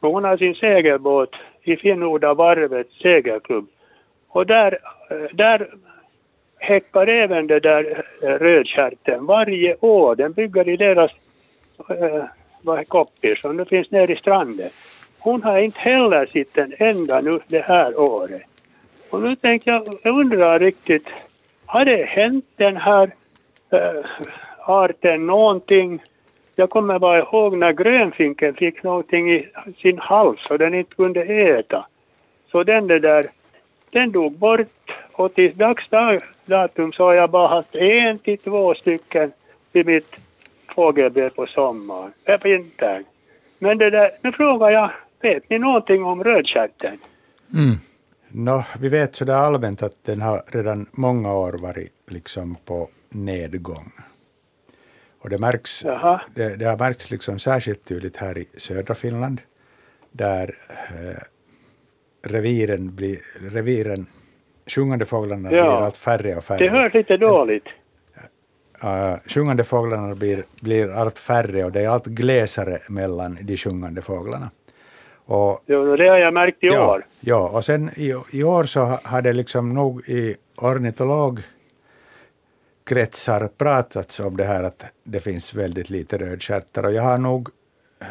Och 0.00 0.10
hon 0.10 0.24
har 0.24 0.36
sin 0.36 0.54
segelbåt 0.54 1.34
i 1.64 1.76
Finnoda 1.76 2.34
varvets 2.34 2.98
segelklubb. 3.02 3.68
Och 4.28 4.46
där, 4.46 4.78
eh, 5.10 5.16
där 5.32 5.68
häckar 6.58 7.06
även 7.06 7.46
det 7.46 7.60
där 7.60 8.04
eh, 8.22 8.28
rödstjärten 8.28 9.26
varje 9.26 9.76
år. 9.80 10.16
Den 10.16 10.32
bygger 10.32 10.68
i 10.68 10.76
deras 10.76 11.10
äh, 11.88 12.82
koppis 12.88 13.40
som 13.40 13.56
nu 13.56 13.64
finns 13.64 13.90
nere 13.90 14.12
i 14.12 14.16
stranden. 14.16 14.70
Hon 15.18 15.42
har 15.42 15.58
inte 15.58 15.80
heller 15.80 16.26
sett 16.26 16.58
en 16.58 16.74
enda 16.78 17.20
nu 17.20 17.38
det 17.48 17.64
här 17.64 18.00
året. 18.00 18.42
Och 19.10 19.22
nu 19.22 19.36
tänker 19.36 19.70
jag, 19.70 19.98
jag 20.02 20.18
undrar 20.18 20.58
riktigt, 20.58 21.06
har 21.66 21.84
det 21.84 22.04
hänt 22.04 22.44
den 22.56 22.76
här 22.76 23.10
äh, 23.70 24.04
arten 24.66 25.26
någonting? 25.26 26.02
Jag 26.56 26.70
kommer 26.70 26.98
bara 26.98 27.18
ihåg 27.18 27.56
när 27.56 27.72
grönfinken 27.72 28.54
fick 28.54 28.82
någonting 28.82 29.32
i 29.32 29.48
sin 29.76 29.98
hals 29.98 30.50
och 30.50 30.58
den 30.58 30.74
inte 30.74 30.94
kunde 30.94 31.22
äta. 31.22 31.86
Så 32.50 32.62
den 32.62 32.86
där, 32.86 33.30
den 33.90 34.12
dog 34.12 34.32
bort 34.32 34.90
och 35.12 35.34
till 35.34 35.56
dags 35.56 35.88
datum 36.46 36.92
så 36.92 37.04
har 37.04 37.14
jag 37.14 37.30
bara 37.30 37.48
haft 37.48 37.74
en 37.74 38.18
till 38.18 38.38
två 38.38 38.74
stycken 38.74 39.32
i 39.72 39.84
mitt 39.84 40.16
fågelbö 40.74 41.30
på 41.30 41.46
sommaren, 41.46 42.12
äh, 42.24 42.36
på 42.36 42.48
vintern. 42.48 43.04
Men 43.58 43.78
det 43.78 43.90
där, 43.90 44.10
nu 44.22 44.32
frågar 44.32 44.70
jag, 44.70 44.90
vet 45.20 45.50
ni 45.50 45.58
någonting 45.58 46.04
om 46.04 46.24
rödstjärten? 46.24 46.98
Mm. 47.54 47.76
No, 48.28 48.62
vi 48.80 48.88
vet 48.88 49.16
sådär 49.16 49.34
allmänt 49.34 49.82
att 49.82 50.04
den 50.04 50.22
har 50.22 50.42
redan 50.46 50.86
många 50.92 51.34
år 51.34 51.52
varit 51.52 51.92
liksom 52.06 52.56
på 52.64 52.88
nedgång. 53.08 53.92
Och 55.24 55.30
det, 55.30 55.38
märks, 55.38 55.82
det, 56.34 56.56
det, 56.56 56.64
har 56.64 56.76
märkts 56.76 57.10
liksom 57.10 57.38
särskilt 57.38 57.84
tydligt 57.84 58.16
här 58.16 58.38
i 58.38 58.44
södra 58.56 58.94
Finland, 58.94 59.40
där 60.12 60.54
eh, 60.68 61.22
reviren, 62.30 62.94
blir, 62.94 63.16
reviren, 63.50 64.06
sjungande 64.66 65.04
fåglarna 65.04 65.52
ja. 65.52 65.62
blir 65.62 65.84
allt 65.86 65.96
färre 65.96 66.36
och 66.36 66.44
färre. 66.44 66.58
Det 66.58 66.70
hörs 66.70 66.94
lite 66.94 67.16
dåligt. 67.16 67.64
Uh, 68.84 69.16
sjungande 69.26 69.64
fåglarna 69.64 70.14
blir, 70.14 70.44
blir 70.60 70.92
allt 70.92 71.18
färre 71.18 71.64
och 71.64 71.72
det 71.72 71.80
är 71.80 71.88
allt 71.88 72.06
glesare 72.06 72.78
mellan 72.88 73.38
de 73.42 73.56
sjungande 73.56 74.02
fåglarna. 74.02 74.50
Och, 75.26 75.60
jo, 75.66 75.96
det 75.96 76.08
har 76.08 76.18
jag 76.18 76.34
märkt 76.34 76.64
i 76.64 76.66
ja, 76.66 76.94
år. 76.94 77.04
Ja, 77.20 77.50
och 77.54 77.64
sen 77.64 77.90
i, 77.96 78.14
i 78.32 78.44
år 78.44 78.64
så 78.64 78.98
har 79.04 79.22
det 79.22 79.32
liksom 79.32 79.74
nog 79.74 80.08
i 80.08 80.36
ornitologkretsar 82.84 83.48
pratats 83.48 84.20
om 84.20 84.36
det 84.36 84.44
här 84.44 84.62
att 84.62 84.84
det 85.04 85.20
finns 85.20 85.54
väldigt 85.54 85.90
lite 85.90 86.18
rödstjärtar 86.18 86.86
och 86.86 86.92
jag 86.92 87.02
har 87.02 87.18
nog 87.18 87.48
eh, 88.00 88.06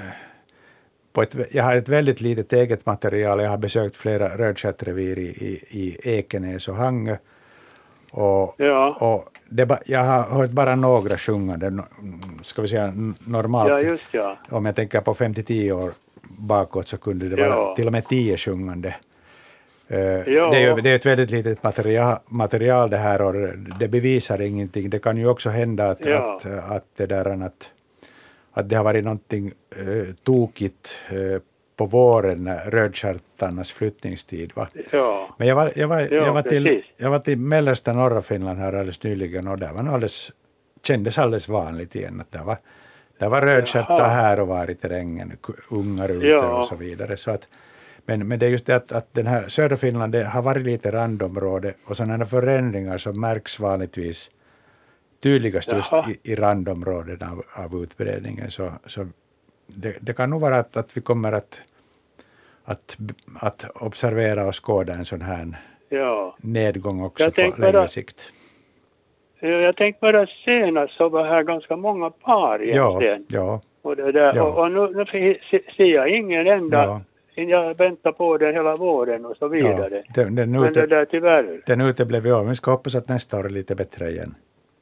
på 1.13 1.22
ett, 1.22 1.36
jag 1.51 1.63
har 1.63 1.75
ett 1.75 1.89
väldigt 1.89 2.22
litet 2.22 2.53
eget 2.53 2.86
material. 2.86 3.42
Jag 3.42 3.50
har 3.50 3.58
besökt 3.58 3.96
flera 3.96 4.38
rödstjärtrevir 4.38 5.18
i, 5.18 5.27
i, 5.27 5.62
i 5.70 5.98
Ekenäs 6.03 6.68
och 6.68 6.75
Hangö. 6.75 7.18
Och, 8.12 8.56
ja. 8.58 8.98
och 9.00 9.38
det, 9.50 9.80
jag 9.86 10.03
har 10.03 10.24
hört 10.24 10.51
bara 10.51 10.75
några 10.75 11.18
sjungande, 11.18 11.84
ska 12.44 12.62
vi 12.62 12.68
säga 12.68 12.94
normalt. 13.27 13.70
Ja, 13.70 13.82
just 13.82 14.13
ja. 14.13 14.38
Om 14.50 14.65
jag 14.65 14.75
tänker 14.75 15.01
på 15.01 15.13
5-10 15.13 15.72
år 15.72 15.94
bakåt 16.22 16.88
så 16.88 16.98
kunde 16.98 17.30
det 17.30 17.50
vara 17.50 17.75
till 17.75 17.88
och 17.88 17.92
med 17.92 18.08
10 18.08 18.38
sjungande. 18.38 18.96
Ja. 19.88 19.98
det, 20.52 20.63
är, 20.63 20.82
det 20.82 20.90
är 20.90 20.96
ett 20.96 21.06
väldigt 21.06 21.32
litet 21.32 21.63
material, 21.63 22.18
material 22.25 22.90
det 22.90 22.98
här 22.98 23.22
och 23.22 23.58
det 23.80 23.88
bevisar 23.88 24.42
ingenting. 24.42 24.90
Det 24.90 25.00
kan 25.00 25.18
ju 25.18 25.28
också 25.28 25.50
hända 25.50 25.90
att, 25.90 26.06
ja. 26.06 26.36
att, 26.36 26.72
att, 26.72 26.88
det, 26.98 27.06
där, 27.06 27.44
att, 27.44 27.70
att 28.54 28.70
det 28.70 28.75
har 28.75 28.84
varit 28.84 29.04
någonting 29.04 29.52
uh, 29.88 30.13
tokigt 30.24 30.96
uh, 31.13 31.40
på 31.75 31.86
våren, 31.86 32.50
rödstjärtarnas 32.66 33.72
flyttningstid. 33.72 34.52
Va? 34.56 34.68
Ja. 34.92 35.36
Men 35.38 35.48
jag 35.48 35.56
var, 35.56 35.72
jag, 35.75 35.88
var, 35.88 36.00
ja, 36.00 36.08
jag, 36.12 36.34
var 36.34 36.42
till, 36.42 36.84
jag 36.98 37.10
var 37.10 37.20
till 37.20 37.38
mellersta 37.38 37.94
norra 37.94 38.22
Finland 38.22 38.60
här 38.60 38.74
alldeles 38.74 39.04
nyligen 39.04 39.48
och 39.48 39.58
där 39.58 39.74
var 39.74 39.80
alldeles, 39.80 40.32
kändes 40.88 41.18
alldeles 41.18 41.50
vanligt 41.50 41.96
igen 41.96 42.22
att 42.22 42.32
det 42.32 42.44
var, 42.46 42.58
det 43.20 43.28
var 43.28 43.42
rödstjärtar 43.42 44.10
här 44.10 44.40
och 44.40 44.48
var 44.48 44.70
i 44.70 44.75
terrängen, 44.75 45.38
ungar 45.70 46.10
ute 46.10 46.38
och 46.38 46.66
så 46.66 46.75
vidare. 46.75 47.18
Så 47.18 47.32
att, 47.32 47.48
men, 48.05 48.27
men 48.27 48.39
det 48.39 48.45
är 48.45 48.50
just 48.50 48.65
det 48.65 48.75
att, 48.75 48.91
att 48.91 49.13
den 49.13 49.27
här 49.27 49.48
södra 49.48 49.77
Finland 49.77 50.15
har 50.15 50.41
varit 50.41 50.65
lite 50.65 50.91
randområde 50.91 51.74
och 51.86 51.98
sådana 51.98 52.25
förändringar 52.25 52.98
som 52.98 53.22
märks 53.22 53.60
vanligtvis 53.60 54.31
tydligast 55.24 55.74
just 55.74 55.93
i, 55.93 56.31
i 56.31 56.36
randområden 56.36 57.19
av, 57.31 57.63
av 57.65 57.83
utbredningen. 57.83 58.51
Så, 58.51 58.72
så 58.86 59.07
det, 59.67 59.98
det, 60.01 60.13
kan 60.13 60.29
nog 60.29 60.41
vara 60.41 60.57
att, 60.57 60.77
att 60.77 60.98
vi 60.98 61.01
kommer 61.01 61.31
att, 61.31 61.62
att, 62.65 62.98
att 63.41 63.81
observera 63.81 64.48
och 64.48 64.65
skåda 64.65 64.93
en 64.93 65.05
sån 65.05 65.22
här 65.22 65.62
ja. 65.89 66.36
nedgång 66.38 67.03
också 67.03 67.31
på 67.31 67.41
längre 67.41 67.72
bara, 67.72 67.88
sikt. 67.88 68.33
Jag 69.39 69.75
tänkte 69.75 70.00
bara 70.01 70.27
senast 70.45 70.93
så 70.93 71.10
var 71.10 71.25
här 71.25 71.43
ganska 71.43 71.75
många 71.75 72.10
par 72.10 72.63
egentligen. 72.63 73.25
Ja, 73.27 73.39
ja. 73.39 73.62
Och, 73.81 73.95
det 73.95 74.12
där, 74.12 74.33
ja. 74.36 74.43
och, 74.43 74.63
och 74.63 74.72
nu, 74.72 75.05
nu 75.05 75.05
ser 75.77 75.83
jag 75.83 76.10
ingen 76.10 76.48
enda 76.48 76.83
ja. 76.83 77.01
Jag 77.36 77.78
väntar 77.78 78.12
på 78.12 78.38
den 78.38 78.54
hela 78.54 78.75
våren 78.75 79.25
och 79.25 79.38
så 79.38 79.48
vidare. 79.48 80.04
Ja, 80.08 80.24
den, 80.24 80.36
den 80.36 80.56
ute, 80.56 80.63
Men 80.63 80.74
det 80.74 80.96
där 80.96 81.06
tyvärr. 81.06 81.62
Den 81.66 81.82
uteblev 81.82 82.24
men 82.24 82.50
vi 82.50 82.56
ska 82.56 82.72
hoppas 82.72 82.96
att 82.96 83.10
nästa 83.10 83.40
år 83.40 83.46
är 83.46 83.50
lite 83.50 83.75
bättre 83.75 84.10
igen. 84.10 84.36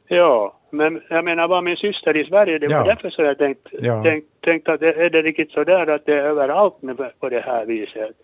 Ja, 0.07 0.57
men 0.69 1.01
jag 1.09 1.25
menar 1.25 1.47
var 1.47 1.61
min 1.61 1.75
syster 1.75 2.17
i 2.17 2.25
Sverige, 2.25 2.59
det 2.59 2.67
var 2.67 2.75
ja. 2.75 2.83
därför 2.83 3.09
så 3.09 3.21
jag 3.21 3.37
tänkt, 3.37 3.67
ja. 3.71 4.03
tänkt, 4.03 4.27
tänkt 4.41 4.69
att 4.69 4.79
det, 4.79 4.93
är 4.93 5.09
det 5.09 5.21
riktigt 5.21 5.51
sådär 5.51 5.87
att 5.87 6.05
det 6.05 6.13
är 6.13 6.23
överallt 6.23 6.77
på 7.19 7.29
det 7.29 7.39
här 7.39 7.65
viset. 7.65 8.15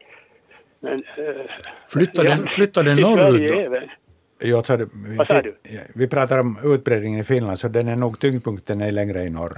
Men, 0.79 0.93
äh, 0.93 1.25
flyttar, 1.87 2.23
den, 2.23 2.39
ja, 2.41 2.47
flyttar 2.47 2.83
den 2.83 2.97
norrut 2.97 3.71
då? 3.71 3.79
Ja, 4.39 4.61
så 4.61 4.77
det, 4.77 4.87
Vad 5.17 5.27
sa 5.27 5.41
du? 5.41 5.55
Vi 5.95 6.07
pratar 6.07 6.39
om 6.39 6.57
utbredningen 6.63 7.19
i 7.19 7.23
Finland, 7.23 7.59
så 7.59 7.67
den 7.67 7.87
är 7.87 7.95
nog 7.95 8.19
tyngdpunkten 8.19 8.81
är 8.81 8.91
längre 8.91 9.21
i 9.21 9.29
norr. 9.29 9.57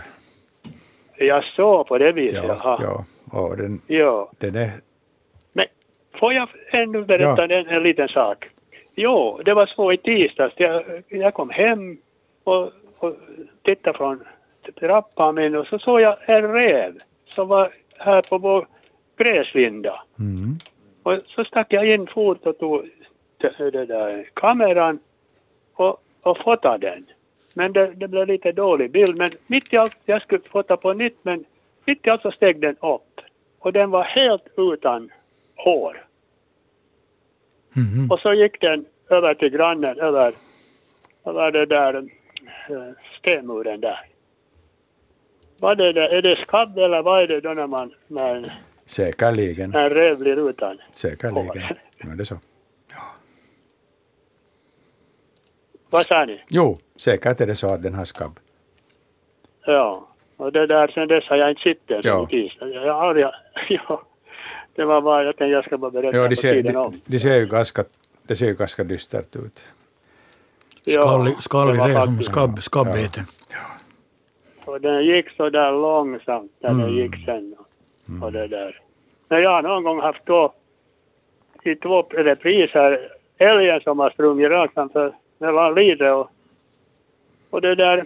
Jag 1.17 1.43
så 1.43 1.83
på 1.83 1.97
det 1.97 2.11
viset, 2.11 2.43
ja, 2.47 2.61
jaha. 2.63 2.79
Ja, 2.83 3.05
och 3.31 3.57
den, 3.57 3.81
ja. 3.87 4.31
den 4.39 4.55
är... 4.55 4.69
Men 5.53 5.65
får 6.19 6.33
jag 6.33 6.49
ännu 6.71 7.03
berätta 7.03 7.47
ja. 7.47 7.55
en, 7.55 7.67
en 7.67 7.83
liten 7.83 8.07
sak? 8.07 8.49
Jo, 8.95 9.41
det 9.45 9.53
var 9.53 9.65
så 9.65 9.91
i 9.91 9.97
tisdags. 9.97 10.53
Jag, 10.57 10.83
jag 11.07 11.33
kom 11.33 11.49
hem 11.49 11.97
och, 12.43 12.71
och 12.97 13.15
tittade 13.63 13.97
från 13.97 14.23
trappan 14.79 15.35
min 15.35 15.55
och 15.55 15.67
så 15.67 15.79
såg 15.79 16.01
jag 16.01 16.17
en 16.25 16.53
räv 16.53 16.93
som 17.25 17.47
var 17.47 17.71
här 17.97 18.21
på 18.21 18.37
vår 18.37 18.67
gräslinda. 19.17 20.03
Mm. 20.19 20.57
Och 21.03 21.19
så 21.27 21.43
stack 21.43 21.73
jag 21.73 21.93
in 21.93 22.07
fort 22.07 22.45
och 22.45 22.57
tog 22.59 22.89
det 23.57 23.85
där 23.85 24.25
kameran 24.33 24.99
och, 25.73 25.97
och 26.23 26.37
fotade 26.37 26.89
den. 26.89 27.05
Men 27.53 27.73
det, 27.73 27.87
det, 27.87 28.07
blev 28.07 28.27
lite 28.27 28.51
dålig 28.51 28.91
bild. 28.91 29.17
Men 29.17 29.29
mitt 29.47 29.73
i 29.73 29.77
allt, 29.77 30.01
jag 30.05 30.21
skulle 30.21 30.41
fota 30.51 30.77
på 30.77 30.93
nytt, 30.93 31.17
men 31.21 31.45
mitt 31.89 32.07
i 32.07 32.09
allt 32.09 32.21
så 32.21 32.31
steg 32.31 32.61
den 32.61 32.75
upp. 32.75 33.21
Och 33.59 33.73
den 33.73 33.89
var 33.91 34.03
helt 34.03 34.47
utan 34.57 35.11
hår. 35.55 36.05
Mm. 37.75 38.11
Och 38.11 38.19
så 38.19 38.33
gick 38.33 38.61
den 38.61 38.85
över 39.09 39.33
till 39.33 39.49
grannen, 39.49 39.99
över, 39.99 40.33
över 41.25 41.51
det 41.51 41.65
där 41.65 42.09
Eh, 42.69 42.93
stenmuren 43.19 43.81
där. 43.81 44.05
Vad 45.59 45.81
är 45.81 45.93
det, 45.93 46.17
är 46.17 46.21
det 46.21 46.35
skabb 46.47 46.77
eller 46.77 47.01
vad 47.01 47.23
är 47.23 47.27
det 47.27 47.41
då 47.41 47.49
när 47.49 47.67
man, 47.67 47.93
när, 48.07 48.61
Säkerligen. 48.85 49.69
när 49.69 49.83
en 49.83 49.89
räv 49.89 50.17
blir 50.17 50.49
utan 50.49 50.77
Säkerligen, 50.93 51.63
nu 52.03 52.11
är 52.11 52.15
det 52.15 52.25
så. 52.25 52.35
Ja. 52.91 53.15
Vad 55.89 56.05
sa 56.05 56.25
ni? 56.25 56.43
Jo, 56.49 56.77
säkert 56.95 57.41
är 57.41 57.47
det 57.47 57.55
så 57.55 57.73
att 57.73 57.83
den 57.83 57.95
har 57.95 58.05
skabb. 58.05 58.39
Ja, 59.65 60.08
och 60.39 60.51
det 60.51 60.67
där 60.67 60.87
sen 60.87 61.07
dess 61.07 61.23
har 61.23 61.35
jag 61.35 61.49
inte 61.49 61.61
sett 61.61 61.87
den. 61.87 62.01
Ja. 62.03 62.27
Jag 62.59 62.93
har 62.93 63.07
aldrig, 63.07 63.25
ja. 63.69 64.01
Det 64.75 64.85
var 64.85 65.01
bara, 65.01 65.23
jag 65.23 65.37
tänkte 65.37 65.51
jag 65.51 65.65
ska 65.65 65.77
bara 65.77 65.91
berätta 65.91 66.17
ja, 66.17 66.27
de 66.27 66.35
ser, 66.35 66.63
de, 66.63 67.01
de 67.05 67.19
ser 67.19 67.35
ju 67.35 67.45
ganska, 67.45 67.83
det 68.27 68.35
ser 68.35 68.45
ju 68.45 68.53
ganska 68.53 68.83
dystert 68.83 69.35
ut. 69.35 69.65
Skallig, 70.81 71.35
skallig 71.35 71.79
räv 71.79 72.05
som 72.05 72.19
skabb, 72.21 72.63
skabbeten. 72.63 73.23
Ja. 73.51 74.71
Och 74.71 74.81
den 74.81 75.05
gick 75.05 75.29
så 75.29 75.49
där 75.49 75.71
långsamt 75.71 76.51
när 76.59 76.69
mm. 76.69 76.81
den 76.85 76.95
gick 76.95 77.25
sen. 77.25 77.55
Och, 77.59 78.25
och 78.25 78.31
det 78.31 78.47
där. 78.47 78.81
Men 79.27 79.41
jag 79.41 79.49
har 79.49 79.61
någon 79.61 79.83
gång 79.83 80.01
haft 80.01 80.25
då 80.25 80.53
i 81.63 81.75
två 81.75 82.01
repriser 82.01 83.09
älgen 83.37 83.81
som 83.81 83.99
har 83.99 84.09
sprungit 84.09 84.49
rakt 84.49 84.73
framför 84.73 85.13
mellan 85.37 85.75
Lidre 85.75 86.11
och, 86.11 86.29
och 87.49 87.61
det 87.61 87.75
där 87.75 88.05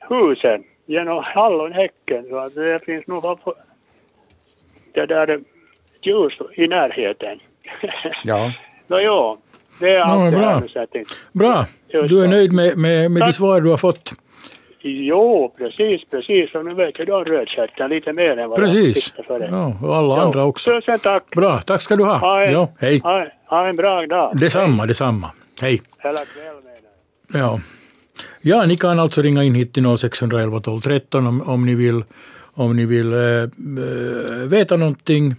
husen 0.00 0.64
genom 0.86 1.22
hallonhäcken. 1.26 2.24
Så 2.30 2.60
det 2.60 2.84
finns 2.84 3.06
nog 3.06 3.24
det 4.94 5.06
där 5.06 5.40
ljus 6.02 6.32
i 6.54 6.66
närheten. 6.66 7.38
Ja. 8.24 8.52
Nå, 8.86 8.98
ja, 9.00 9.38
det 9.80 9.90
är 9.90 10.00
allt 10.00 10.32
no, 10.34 10.38
bra. 10.38 10.62
bra. 11.32 11.66
Du 12.08 12.24
är 12.24 12.28
nöjd 12.28 12.52
med, 12.52 12.78
med, 12.78 13.10
med 13.10 13.22
de 13.22 13.32
svar 13.32 13.60
du 13.60 13.70
har 13.70 13.76
fått? 13.76 14.12
Jo, 14.84 15.54
precis, 15.58 16.00
precis. 16.10 16.54
Och 16.54 16.64
nu 16.64 16.74
vet 16.74 17.00
ju 17.00 17.04
då 17.04 17.24
rödstjärten 17.24 17.90
lite 17.90 18.12
mer 18.12 18.36
än 18.36 18.48
vad 18.48 18.58
jag 18.58 18.64
Precis. 18.64 18.96
visste 18.96 19.22
förut. 19.22 19.48
Ja, 19.50 19.76
och 19.82 19.96
alla 19.96 20.14
Jo. 20.16 20.20
andra 20.20 20.44
också. 20.44 20.70
Tusen 20.70 20.98
tack. 20.98 21.30
Bra, 21.30 21.58
tack 21.58 21.82
ska 21.82 21.96
du 21.96 22.04
ha. 22.04 22.16
Ha 22.16 22.42
en, 22.42 22.52
Ja, 22.52 22.68
hej. 22.78 23.00
Ha, 23.00 23.26
ha 23.46 23.68
en 23.68 23.76
bra 23.76 24.06
dag. 24.06 24.38
Detsamma, 24.40 24.86
detsamma. 24.86 25.30
Hej. 25.62 25.82
Hela 25.98 26.24
kväll 26.24 26.54
menar 26.54 27.42
jag. 27.42 27.52
Ja 27.52 27.60
ja, 28.40 28.66
ni 28.66 28.76
kan 28.76 28.98
alltså 28.98 29.22
ringa 29.22 29.44
in 29.44 29.54
hit 29.54 29.72
till 29.72 29.98
0611 29.98 30.60
12 30.60 30.80
13 30.80 31.26
om, 31.26 31.42
om 31.42 31.66
ni 31.66 31.74
vill, 31.74 32.04
om 32.54 32.76
ni 32.76 32.86
vill 32.86 33.12
äh, 33.12 33.48
veta 34.46 34.76
någonting. 34.76 35.36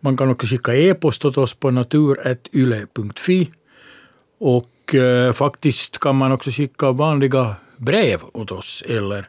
Man 0.00 0.16
kan 0.16 0.30
också 0.30 0.46
skicka 0.46 0.74
e-post 0.74 1.24
åt 1.24 1.38
oss 1.38 1.54
på 1.54 1.70
natur.yle.fi. 1.70 3.50
Och 4.38 4.94
äh, 4.94 5.32
faktiskt 5.32 5.98
kan 5.98 6.16
man 6.16 6.32
också 6.32 6.50
skicka 6.50 6.92
vanliga 6.92 7.54
brev 7.76 8.20
åt 8.32 8.52
oss 8.52 8.82
eller 8.86 9.28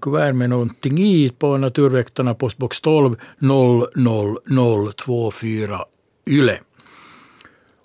kuvert 0.00 0.32
med 0.32 0.50
någonting 0.50 0.98
i 0.98 1.30
på 1.38 1.56
Naturväktarna 1.56 2.34
postbox 2.34 2.80
12 2.80 3.16
00024 3.38 5.80
YLE. 6.26 6.58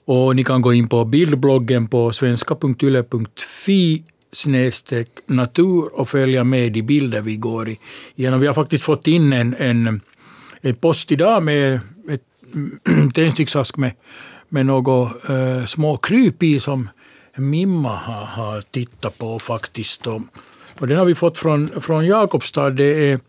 Och 0.06 0.36
ni 0.36 0.44
kan 0.44 0.62
gå 0.62 0.74
in 0.74 0.90
på 0.90 1.06
bildbloggen 1.06 1.88
på 1.88 2.12
svenska.yle.fi 2.12 4.04
snedstreck 4.32 5.10
natur 5.26 6.00
och 6.00 6.10
följa 6.10 6.44
med 6.44 6.78
i 6.78 6.82
bilder 6.84 7.22
vi 7.22 7.36
går 7.36 7.70
i- 7.70 7.80
igenom. 8.16 8.40
Vi 8.40 8.48
har 8.48 8.54
faktiskt 8.54 8.84
fått 8.84 9.08
in 9.08 9.34
en, 9.34 9.56
en, 9.60 10.02
en 10.62 10.76
post 10.76 11.12
idag 11.12 11.44
med 11.44 11.74
ett 12.10 12.22
tändsticksask 13.14 13.78
med, 13.78 13.92
med 14.50 14.66
några 14.66 15.10
uh, 15.30 15.66
små 15.66 15.98
kryp 15.98 16.44
i 16.44 16.60
som 16.60 16.90
Mimma 17.36 17.96
har, 17.98 18.26
har 18.26 18.62
tittat 18.62 19.18
på 19.18 19.40
faktiskt. 19.40 20.08
Och, 20.08 20.22
och 20.80 20.88
den 20.88 20.98
har 20.98 21.06
vi 21.06 21.16
fått 21.16 21.40
från, 21.40 21.68
från 21.82 22.06
Jakobstad. 22.06 22.70
Det 22.70 23.12
är 23.12 23.20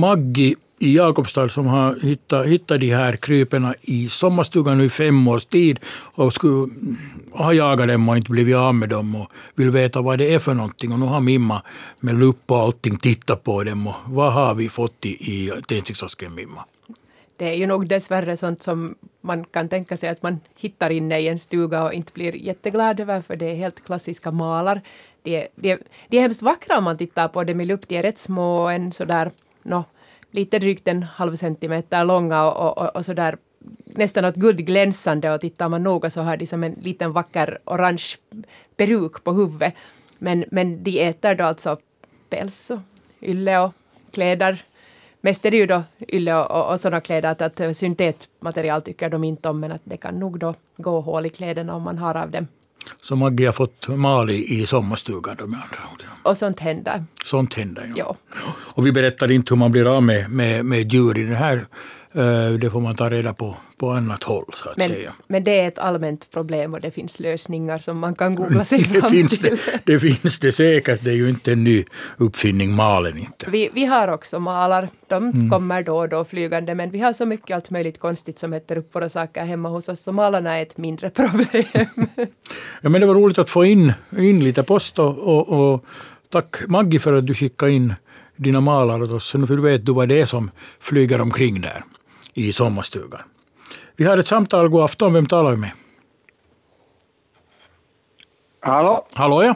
Maggi 0.00 0.56
i 0.82 0.96
Jakobstad 0.96 1.48
som 1.48 1.66
har 1.66 2.00
hittat, 2.02 2.46
hittat 2.46 2.80
de 2.80 2.90
här 2.90 3.16
krypena 3.16 3.74
i 3.80 4.08
sommarstugan 4.08 4.78
nu 4.78 4.84
i 4.84 4.88
fem 4.88 5.28
års 5.28 5.44
tid 5.44 5.78
och 6.14 6.32
skulle 6.32 6.68
ha 7.32 7.52
jagat 7.52 7.88
dem 7.88 8.08
och 8.08 8.16
inte 8.16 8.30
blivit 8.30 8.56
av 8.56 8.74
med 8.74 8.88
dem 8.88 9.14
och 9.14 9.30
vill 9.54 9.70
veta 9.70 10.00
vad 10.00 10.18
det 10.18 10.34
är 10.34 10.38
för 10.38 10.54
någonting. 10.54 10.92
Och 10.92 10.98
nu 10.98 11.06
har 11.06 11.20
Mimma 11.20 11.62
med 12.00 12.18
lupp 12.18 12.50
och 12.50 12.58
allting 12.58 12.96
tittat 12.96 13.44
på 13.44 13.64
dem. 13.64 13.86
Och 13.86 13.94
vad 14.06 14.32
har 14.32 14.54
vi 14.54 14.68
fått 14.68 15.06
i, 15.06 15.08
i 15.08 15.52
tändsticksasken, 15.68 16.34
Mimma? 16.34 16.64
Det 17.36 17.48
är 17.48 17.54
ju 17.54 17.66
nog 17.66 17.86
dessvärre 17.86 18.36
sånt 18.36 18.62
som 18.62 18.94
man 19.20 19.44
kan 19.44 19.68
tänka 19.68 19.96
sig 19.96 20.08
att 20.08 20.22
man 20.22 20.40
hittar 20.58 20.90
inne 20.90 21.18
i 21.18 21.28
en 21.28 21.38
stuga 21.38 21.84
och 21.84 21.92
inte 21.92 22.12
blir 22.12 22.36
jätteglad 22.36 23.00
över, 23.00 23.22
för 23.22 23.36
det 23.36 23.50
är 23.50 23.54
helt 23.54 23.84
klassiska 23.84 24.30
malar. 24.30 24.80
De 25.22 25.36
är, 25.36 25.48
de 25.54 25.70
är, 25.72 25.78
de 26.08 26.16
är 26.16 26.20
hemskt 26.20 26.42
vackra 26.42 26.78
om 26.78 26.84
man 26.84 26.98
tittar 26.98 27.28
på 27.28 27.44
dem 27.44 27.60
i 27.60 27.64
lupp. 27.64 27.88
De 27.88 27.96
är 27.96 28.02
rätt 28.02 28.18
små, 28.18 28.68
en 28.68 28.92
sådär, 28.92 29.30
no, 29.62 29.84
lite 30.30 30.58
drygt 30.58 30.88
en 30.88 31.02
halv 31.02 31.36
centimeter 31.36 32.04
långa 32.04 32.50
och, 32.50 32.78
och, 32.78 32.96
och 32.96 33.04
sådär 33.04 33.36
nästan 33.84 34.24
något 34.24 34.36
guldglänsande 34.36 35.30
och 35.30 35.40
tittar 35.40 35.68
man 35.68 35.82
noga 35.82 36.10
så 36.10 36.20
har 36.20 36.36
de 36.36 36.46
som 36.46 36.64
en 36.64 36.72
liten 36.72 37.12
vacker 37.12 37.58
orange 37.64 38.04
peruk 38.76 39.24
på 39.24 39.32
huvudet. 39.32 39.74
Men, 40.18 40.44
men 40.50 40.84
de 40.84 41.00
äter 41.00 41.34
då 41.34 41.44
alltså 41.44 41.78
päls 42.28 42.70
och 42.70 42.78
ylle 43.22 43.58
och 43.58 43.72
kläder. 44.10 44.64
Mest 45.20 45.44
är 45.44 45.50
det 45.50 45.56
ju 45.56 45.66
då 45.66 45.82
ylle 46.08 46.34
och, 46.34 46.50
och, 46.50 46.72
och 46.72 46.80
sådana 46.80 47.00
kläder 47.00 47.30
att, 47.30 47.60
att 47.60 47.76
syntetmaterial 47.76 48.82
tycker 48.82 49.08
de 49.08 49.24
inte 49.24 49.48
om 49.48 49.60
men 49.60 49.72
att 49.72 49.82
det 49.84 49.96
kan 49.96 50.18
nog 50.18 50.38
då 50.38 50.54
gå 50.76 51.00
hål 51.00 51.26
i 51.26 51.30
kläderna 51.30 51.74
om 51.74 51.82
man 51.82 51.98
har 51.98 52.14
av 52.14 52.30
dem. 52.30 52.48
Så 53.02 53.16
Maggie 53.16 53.46
har 53.46 53.52
fått 53.52 53.88
mal 53.88 54.30
i, 54.30 54.66
sommarstugan 54.66 55.36
då 55.38 55.46
med 55.46 55.60
andra 55.60 55.92
ord. 55.92 56.00
Och 56.22 56.36
sånt 56.36 56.60
händer. 56.60 57.04
Sånt 57.24 57.54
händer. 57.54 57.92
Ja. 57.96 58.16
Ja. 58.34 58.52
Och 58.56 58.86
vi 58.86 58.92
berättar 58.92 59.30
inte 59.30 59.54
hur 59.54 59.58
man 59.58 59.72
blir 59.72 59.96
av 59.96 60.02
med, 60.02 60.30
med, 60.30 60.64
med 60.64 60.92
djur 60.92 61.18
i 61.18 61.22
det 61.22 61.36
här. 61.36 61.66
Eh, 62.14 62.50
Det 62.60 62.70
får 62.70 62.80
man 62.80 62.94
ta 62.96 63.10
reda 63.10 63.32
på 63.34 63.56
på 63.78 63.90
annat 63.90 64.22
håll 64.22 64.44
så 64.54 64.68
att 64.68 64.76
Men, 64.76 64.88
säga. 64.88 65.12
men 65.28 65.44
det 65.44 65.60
är 65.60 65.68
ett 65.68 65.78
allmänt 65.78 66.30
problem 66.30 66.74
och 66.74 66.80
det 66.80 66.90
finns 66.90 67.20
lösningar 67.20 67.78
som 67.78 67.98
man 67.98 68.14
kan 68.14 68.34
googla 68.34 68.64
sig 68.64 68.78
Det 68.92 69.00
fram 69.00 69.10
finns 69.10 69.38
till. 69.38 69.42
det, 69.42 69.80
det 69.92 69.98
finns 70.00 70.38
det 70.38 70.52
säkert. 70.52 71.04
Det 71.04 71.10
är 71.10 71.14
ju 71.14 71.28
inte 71.28 71.52
en 71.52 71.64
ny 71.64 71.84
uppfinning, 72.16 72.74
malen 72.74 73.18
inte. 73.18 73.50
Vi, 73.50 73.70
vi 73.74 73.84
har 73.84 74.08
också 74.08 74.40
malar. 74.40 74.88
De 75.08 75.24
Mm. 75.30 75.50
kommer 75.50 75.82
då 75.82 75.96
och 75.98 76.08
då 76.08 76.24
flygande 76.24 76.74
men 76.74 76.90
vi 76.90 77.00
har 77.00 77.12
så 77.12 77.26
mycket 77.26 77.54
allt 77.56 77.70
möjligt 77.70 77.98
konstigt 78.00 78.38
som 78.38 78.52
äter 78.52 78.76
upp 78.78 78.94
våra 78.94 79.08
saker 79.08 79.44
hemma 79.44 79.68
hos 79.68 79.88
oss 79.88 80.00
så 80.00 80.12
malarna 80.12 80.58
är 80.58 80.62
ett 80.62 80.76
mindre 80.78 81.10
problem. 81.20 81.64
Ja, 82.80 82.88
men 82.88 83.00
det 83.00 83.06
var 83.06 83.14
roligt 83.14 83.38
att 83.38 83.50
få 83.50 83.64
in, 83.64 83.92
in 84.18 84.44
lite 84.44 84.62
post 84.62 84.98
och, 84.98 85.18
och, 85.18 85.72
och 85.72 85.84
tack 86.28 86.56
Maggie 86.68 87.00
för 87.00 87.12
att 87.12 87.26
du 87.26 87.34
skickade 87.34 87.72
in 87.72 87.94
dina 88.36 88.60
malar 88.60 89.02
åt 89.02 89.10
oss. 89.10 89.24
Så 89.26 89.38
nu 89.38 89.56
vet 89.60 89.86
du 89.86 89.92
vad 89.92 90.08
det 90.08 90.20
är 90.20 90.24
som 90.26 90.50
flyger 90.80 91.20
omkring 91.20 91.60
där 91.60 91.82
i 92.34 92.52
sommarstugan. 92.52 93.20
Vi 93.96 94.04
har 94.04 94.18
ett 94.18 94.26
samtal. 94.26 94.68
God 94.68 94.84
afton. 94.84 95.12
Vem 95.12 95.26
talar 95.26 95.50
vi 95.50 95.56
med? 95.56 95.70
Hallå, 98.60 99.06
Hallå 99.14 99.42
ja. 99.42 99.54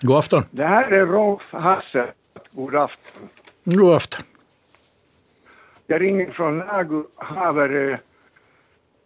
God 0.00 0.16
afton. 0.16 0.42
det 0.50 0.66
här 0.66 0.92
är 0.92 1.06
Rolf 1.06 1.42
Hasse. 1.50 2.12
God 2.52 2.74
afton. 2.74 3.28
God 3.64 3.94
afton. 3.94 4.24
Jag 5.86 6.00
ringer 6.00 6.30
från 6.30 6.58
Nagu, 6.58 7.04
Haverö, 7.16 7.98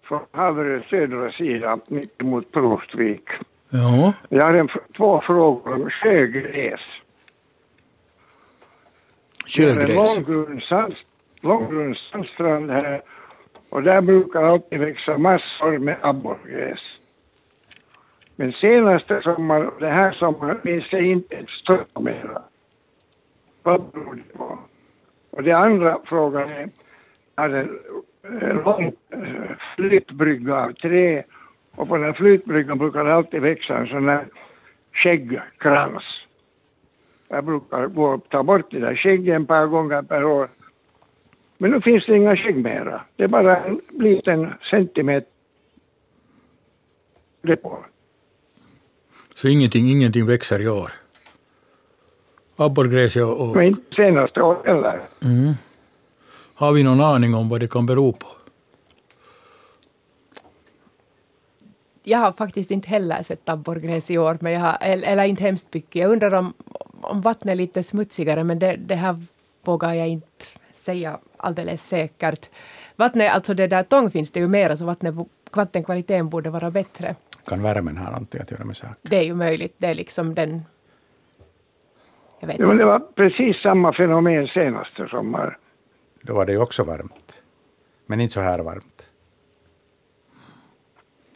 från 0.02 0.20
Haverö 0.30 0.82
södra 0.90 1.32
sida, 1.32 1.78
mitt 1.86 2.20
emot 2.20 2.52
Prostvik. 2.52 3.24
Ja. 3.70 4.12
Jag 4.28 4.44
har 4.44 4.54
en, 4.54 4.68
två 4.96 5.20
frågor 5.26 5.74
om 5.74 5.90
sjögräs. 5.90 6.80
Det 9.56 9.64
är 9.64 9.70
en 9.70 10.24
Sjögräs 10.24 10.94
långgrund 11.40 11.96
strand 12.34 12.70
här 12.70 13.02
och 13.70 13.82
där 13.82 14.00
brukar 14.00 14.42
alltid 14.42 14.80
växa 14.80 15.18
massor 15.18 15.78
med 15.78 15.96
abborrgräs. 16.00 16.80
Men 18.36 18.52
senaste 18.52 19.22
sommaren 19.22 19.68
och 19.68 19.80
den 19.80 19.92
här 19.92 20.12
sommaren 20.12 20.60
finns 20.60 20.90
det 20.90 21.04
inte 21.04 21.36
ett 21.36 21.50
strö 21.50 21.84
mera. 22.00 22.42
Vad 23.62 23.82
beror 23.82 24.14
det 24.14 24.38
på? 24.38 24.58
Och 25.30 25.42
den 25.42 25.56
andra 25.56 25.98
frågan 26.04 26.48
är, 26.48 26.68
hade 27.34 27.68
en, 28.22 28.56
lång 28.64 28.92
eh, 29.10 29.56
flytbrygga 29.76 30.54
av 30.54 30.72
trä 30.72 31.24
och 31.76 31.88
på 31.88 31.96
den 31.96 32.14
flytbryggan 32.14 32.78
brukar 32.78 33.04
det 33.04 33.14
alltid 33.14 33.42
växa 33.42 33.78
en 33.78 33.86
sån 33.86 34.08
här 34.08 34.26
skäggkrans. 34.92 36.04
Jag 37.28 37.44
brukar 37.44 37.86
gå 37.86 38.04
och 38.04 38.28
ta 38.28 38.42
bort 38.42 38.70
de 38.70 38.80
där 38.80 38.96
skäggen 38.96 39.42
ett 39.42 39.48
par 39.48 39.66
gånger 39.66 40.02
per 40.02 40.24
år. 40.24 40.48
Men 41.60 41.70
nu 41.70 41.80
finns 41.80 42.06
det 42.06 42.16
inga 42.16 42.36
skägg 42.36 42.56
mera. 42.56 43.00
Det 43.16 43.24
är 43.24 43.28
bara 43.28 43.64
en 43.64 43.80
liten 43.90 44.52
centimeter 44.70 45.26
på. 47.62 47.84
Så 49.34 49.48
ingenting, 49.48 49.90
ingenting 49.90 50.26
växer 50.26 50.62
i 50.62 50.68
år. 50.68 50.90
Abborrgräs 52.56 53.16
och, 53.16 53.40
och 53.40 53.56
Men 53.56 53.64
inte 53.66 53.94
senaste 53.96 54.42
året 54.42 54.66
heller. 54.66 55.00
mm. 55.24 55.54
Har 56.54 56.72
vi 56.72 56.82
någon 56.82 57.00
aning 57.00 57.34
om 57.34 57.48
vad 57.48 57.60
det 57.60 57.70
kan 57.70 57.86
bero 57.86 58.12
på? 58.12 58.26
jag 62.02 62.18
har 62.18 62.32
faktiskt 62.32 62.70
inte 62.70 62.88
heller 62.88 63.22
sett 63.22 63.48
abborrgräs 63.48 64.10
i 64.10 64.18
år, 64.18 64.38
men 64.40 64.52
jag 64.52 64.60
har, 64.60 64.78
eller, 64.80 65.08
eller 65.08 65.24
inte 65.24 65.42
hemskt 65.42 65.74
mycket. 65.74 66.02
Jag 66.02 66.12
undrar 66.12 66.34
om, 66.34 66.54
om 67.00 67.20
vattnet 67.20 67.52
är 67.52 67.56
lite 67.56 67.82
smutsigare, 67.82 68.44
men 68.44 68.58
det, 68.58 68.76
det 68.76 68.94
här 68.94 69.20
vågar 69.64 69.94
jag 69.94 70.08
inte 70.08 70.59
säga 70.80 71.18
alldeles 71.36 71.88
säkert. 71.88 72.50
Vattnet, 72.96 73.32
alltså 73.32 73.54
det 73.54 73.66
där 73.66 73.82
tång 73.82 74.10
finns 74.10 74.30
det 74.30 74.40
ju 74.40 74.48
mera, 74.48 74.76
så 74.76 74.84
vattnet, 74.84 75.14
vattenkvaliteten 75.52 76.28
borde 76.28 76.50
vara 76.50 76.70
bättre. 76.70 77.14
Kan 77.46 77.62
värmen 77.62 77.96
ha 77.96 78.10
någonting 78.10 78.40
att 78.40 78.50
göra 78.50 78.64
med 78.64 78.76
saken? 78.76 78.96
Det 79.02 79.16
är 79.16 79.22
ju 79.24 79.34
möjligt. 79.34 79.74
Det 79.78 79.86
är 79.86 79.94
liksom 79.94 80.34
den... 80.34 80.62
Jag 82.40 82.46
vet 82.46 82.58
Ja, 82.58 82.66
men 82.66 82.72
inte. 82.72 82.84
det 82.84 82.88
var 82.90 82.98
precis 83.00 83.62
samma 83.62 83.92
fenomen 83.92 84.46
senaste 84.46 85.06
sommar. 85.08 85.58
Då 86.22 86.34
var 86.34 86.46
det 86.46 86.52
ju 86.52 86.58
också 86.62 86.84
varmt. 86.84 87.42
Men 88.06 88.20
inte 88.20 88.34
så 88.34 88.40
här 88.40 88.58
varmt. 88.58 89.06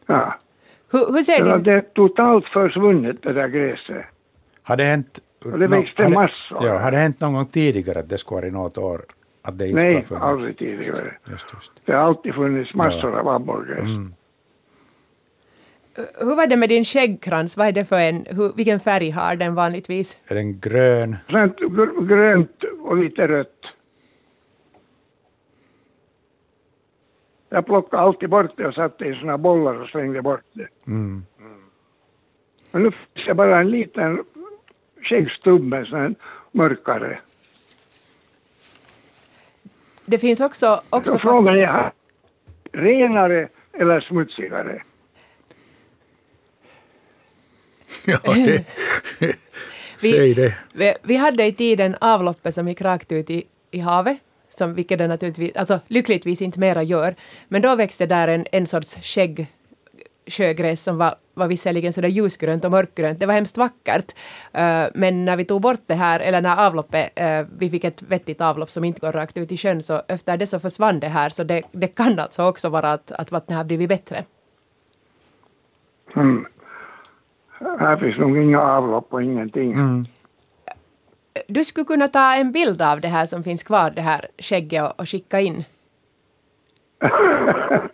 Ja. 0.07 0.35
Hur, 0.91 1.13
hur 1.13 1.23
ser 1.23 1.45
Det 1.45 1.51
var 1.51 1.59
din... 1.59 1.75
det 1.75 1.95
totalt 1.95 2.45
försvunnet 2.47 3.23
det 3.23 3.33
där 3.33 3.49
gräset. 3.49 4.05
Har 4.63 4.77
det 4.77 4.85
hänt... 4.85 5.21
Och 5.45 5.59
det 5.59 5.67
växte 5.67 6.03
det- 6.03 6.09
massor. 6.09 6.67
Ja, 6.67 6.79
har 6.79 6.91
det 6.91 6.97
hänt 6.97 7.21
någon 7.21 7.33
gång 7.35 7.47
tidigare 7.47 7.99
att 8.01 8.09
det 8.09 8.19
skulle 8.19 8.37
vara 8.37 8.47
i 8.47 8.51
något 8.51 8.79
år 8.79 9.05
att 9.45 9.59
det 9.59 9.69
inte 9.69 9.83
Nej, 9.83 10.05
aldrig 10.21 10.59
tidigare. 10.59 11.15
Just, 11.31 11.53
just. 11.55 11.73
Det 11.85 11.93
har 11.93 12.01
alltid 12.01 12.35
funnits 12.35 12.75
massor 12.75 13.19
av 13.19 13.29
abborrgräs. 13.29 13.79
Mm. 13.79 14.15
Hur 16.19 16.37
var 16.37 16.47
det 16.47 16.57
med 16.57 16.69
din 16.69 16.85
skäggkrans? 16.85 17.57
Vad 17.57 17.67
är 17.67 17.73
det 17.73 17.85
för 17.85 17.99
en... 17.99 18.27
Hur, 18.31 18.53
vilken 18.57 18.81
färg 18.81 19.11
har 19.11 19.37
den 19.37 19.55
vanligtvis? 19.55 20.19
Är 20.29 20.35
den 20.35 20.61
grön? 20.61 21.17
Sånt 21.31 21.59
gr- 21.59 22.07
grönt 22.07 22.65
och 22.83 22.97
lite 22.97 23.29
rött. 23.29 23.61
Jag 27.49 27.67
plockade 27.67 28.03
alltid 28.03 28.31
bort 28.31 28.57
det 28.57 28.67
och 28.67 28.75
satte 28.75 29.05
i 29.05 29.15
såna 29.15 29.39
bollar 29.39 29.75
och 29.75 29.89
slängde 29.89 30.23
bort 30.23 30.45
det. 30.53 30.69
Mm. 30.87 31.25
Men 32.71 32.83
nu 32.83 32.91
finns 32.91 33.27
det 33.27 33.35
bara 33.35 33.61
en 33.61 33.71
liten 33.71 34.25
skäggstubben, 35.03 35.87
sån 35.87 35.99
här 35.99 36.15
mörkare. 36.53 37.19
Det 40.07 40.19
finns 40.19 40.41
också, 40.41 40.83
också 40.91 41.13
Så 41.13 41.19
frågan 41.19 41.45
faktiskt, 41.45 41.73
är, 41.73 41.93
renare 42.73 43.49
eller 43.73 44.01
smutsigare? 44.01 44.83
Ja, 48.07 48.19
det, 48.25 48.65
säg 50.01 50.35
det. 50.35 50.55
vi, 50.73 50.95
vi 51.03 51.17
hade 51.17 51.45
i 51.47 51.53
tiden 51.53 51.97
avloppet 52.01 52.55
som 52.55 52.69
gick 52.69 52.81
rakt 52.81 53.13
ut 53.13 53.31
i, 53.31 53.45
i 53.71 53.79
havet, 53.79 54.19
som, 54.49 54.75
vilket 54.75 54.99
det 54.99 55.09
naturligtvis, 55.09 55.57
alltså 55.57 55.81
lyckligtvis 55.89 56.43
inte 56.43 56.61
mera 56.61 56.83
gör. 56.83 57.15
Men 57.49 57.63
då 57.63 57.75
växte 57.75 58.07
där 58.07 58.29
en, 58.29 58.47
en 58.53 58.67
sorts 58.67 58.97
skägg, 59.03 59.47
sjögräs 60.27 60.83
som 60.83 60.99
var, 60.99 61.15
var 61.35 61.49
visserligen 61.49 61.93
sådär 61.93 62.09
ljusgrönt 62.09 62.65
och 62.65 62.71
mörkgrönt. 62.71 63.21
Det 63.21 63.27
var 63.27 63.35
hemskt 63.35 63.59
vackert. 63.59 64.15
Eh, 64.53 64.87
men 64.95 65.25
när 65.25 65.37
vi 65.37 65.45
tog 65.45 65.61
bort 65.61 65.81
det 65.87 65.95
här, 65.95 66.21
eller 66.21 66.41
när 66.41 66.67
avloppet, 66.67 67.21
uh, 67.21 67.47
vi 67.59 67.71
fick 67.71 67.85
ett 67.85 68.03
vettigt 68.03 68.41
avlopp 68.41 68.71
som 68.71 68.85
inte 68.85 69.01
går 69.01 69.13
rakt 69.13 69.37
ut 69.37 69.53
i 69.53 69.57
sjön, 69.57 69.83
så 69.83 70.03
efter 70.09 70.37
det 70.37 70.47
så 70.47 70.61
försvann 70.61 71.01
det 71.01 71.09
här. 71.09 71.29
Så 71.29 71.45
det, 71.45 71.63
det 71.73 71.87
kan 71.87 72.19
alltså 72.19 72.43
också 72.43 72.69
vara 72.69 72.93
att, 72.93 73.13
att 73.13 73.33
vattnet 73.33 73.57
har 73.57 73.65
blivit 73.65 73.89
bättre. 73.89 74.25
Mm. 76.17 76.47
Här 77.59 77.97
finns 77.97 78.19
nog 78.19 78.39
inga 78.39 78.61
avlopp 78.61 79.07
och 79.11 79.23
ingenting. 79.23 80.05
Du 81.49 81.65
skulle 81.65 81.85
kunna 81.85 82.09
ta 82.09 82.35
en 82.35 82.53
bild 82.53 82.83
av 82.83 83.01
det 83.01 83.09
här 83.09 83.27
som 83.27 83.45
finns 83.45 83.63
kvar, 83.63 83.91
det 83.91 84.03
här 84.03 84.27
skägget, 84.39 84.83
och, 84.83 85.01
och 85.01 85.09
skicka 85.09 85.41
in. 85.41 85.65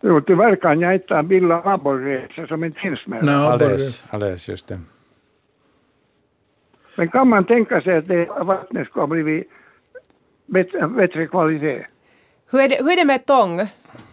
Jo, 0.00 0.20
tyvärr 0.20 0.56
kan 0.56 0.80
jag 0.80 0.94
inte 0.94 1.06
ta 1.06 1.18
en 1.18 1.28
bild 1.28 1.52
av 1.52 1.68
abborrgräset 1.68 2.48
som 2.48 2.64
inte 2.64 2.80
finns 2.80 3.06
med. 3.06 3.24
Nej, 3.24 3.34
Alldeles, 3.34 4.04
alldeles 4.10 4.48
just 4.48 4.68
det. 4.68 4.80
Men 6.96 7.08
kan 7.08 7.28
man 7.28 7.44
tänka 7.44 7.80
sig 7.80 7.96
att 7.96 8.08
det 8.08 8.24
vattnet 8.42 8.86
skulle 8.88 9.02
ha 9.02 9.06
blivit 9.06 9.48
bättre, 10.46 10.88
bättre 10.88 11.26
kvalitet? 11.26 11.86
Hur 12.50 12.60
är 12.60 12.68
det, 12.68 12.76
hur 12.80 12.90
är 12.92 12.96
det 12.96 13.04
med 13.04 13.26
tång? 13.26 13.60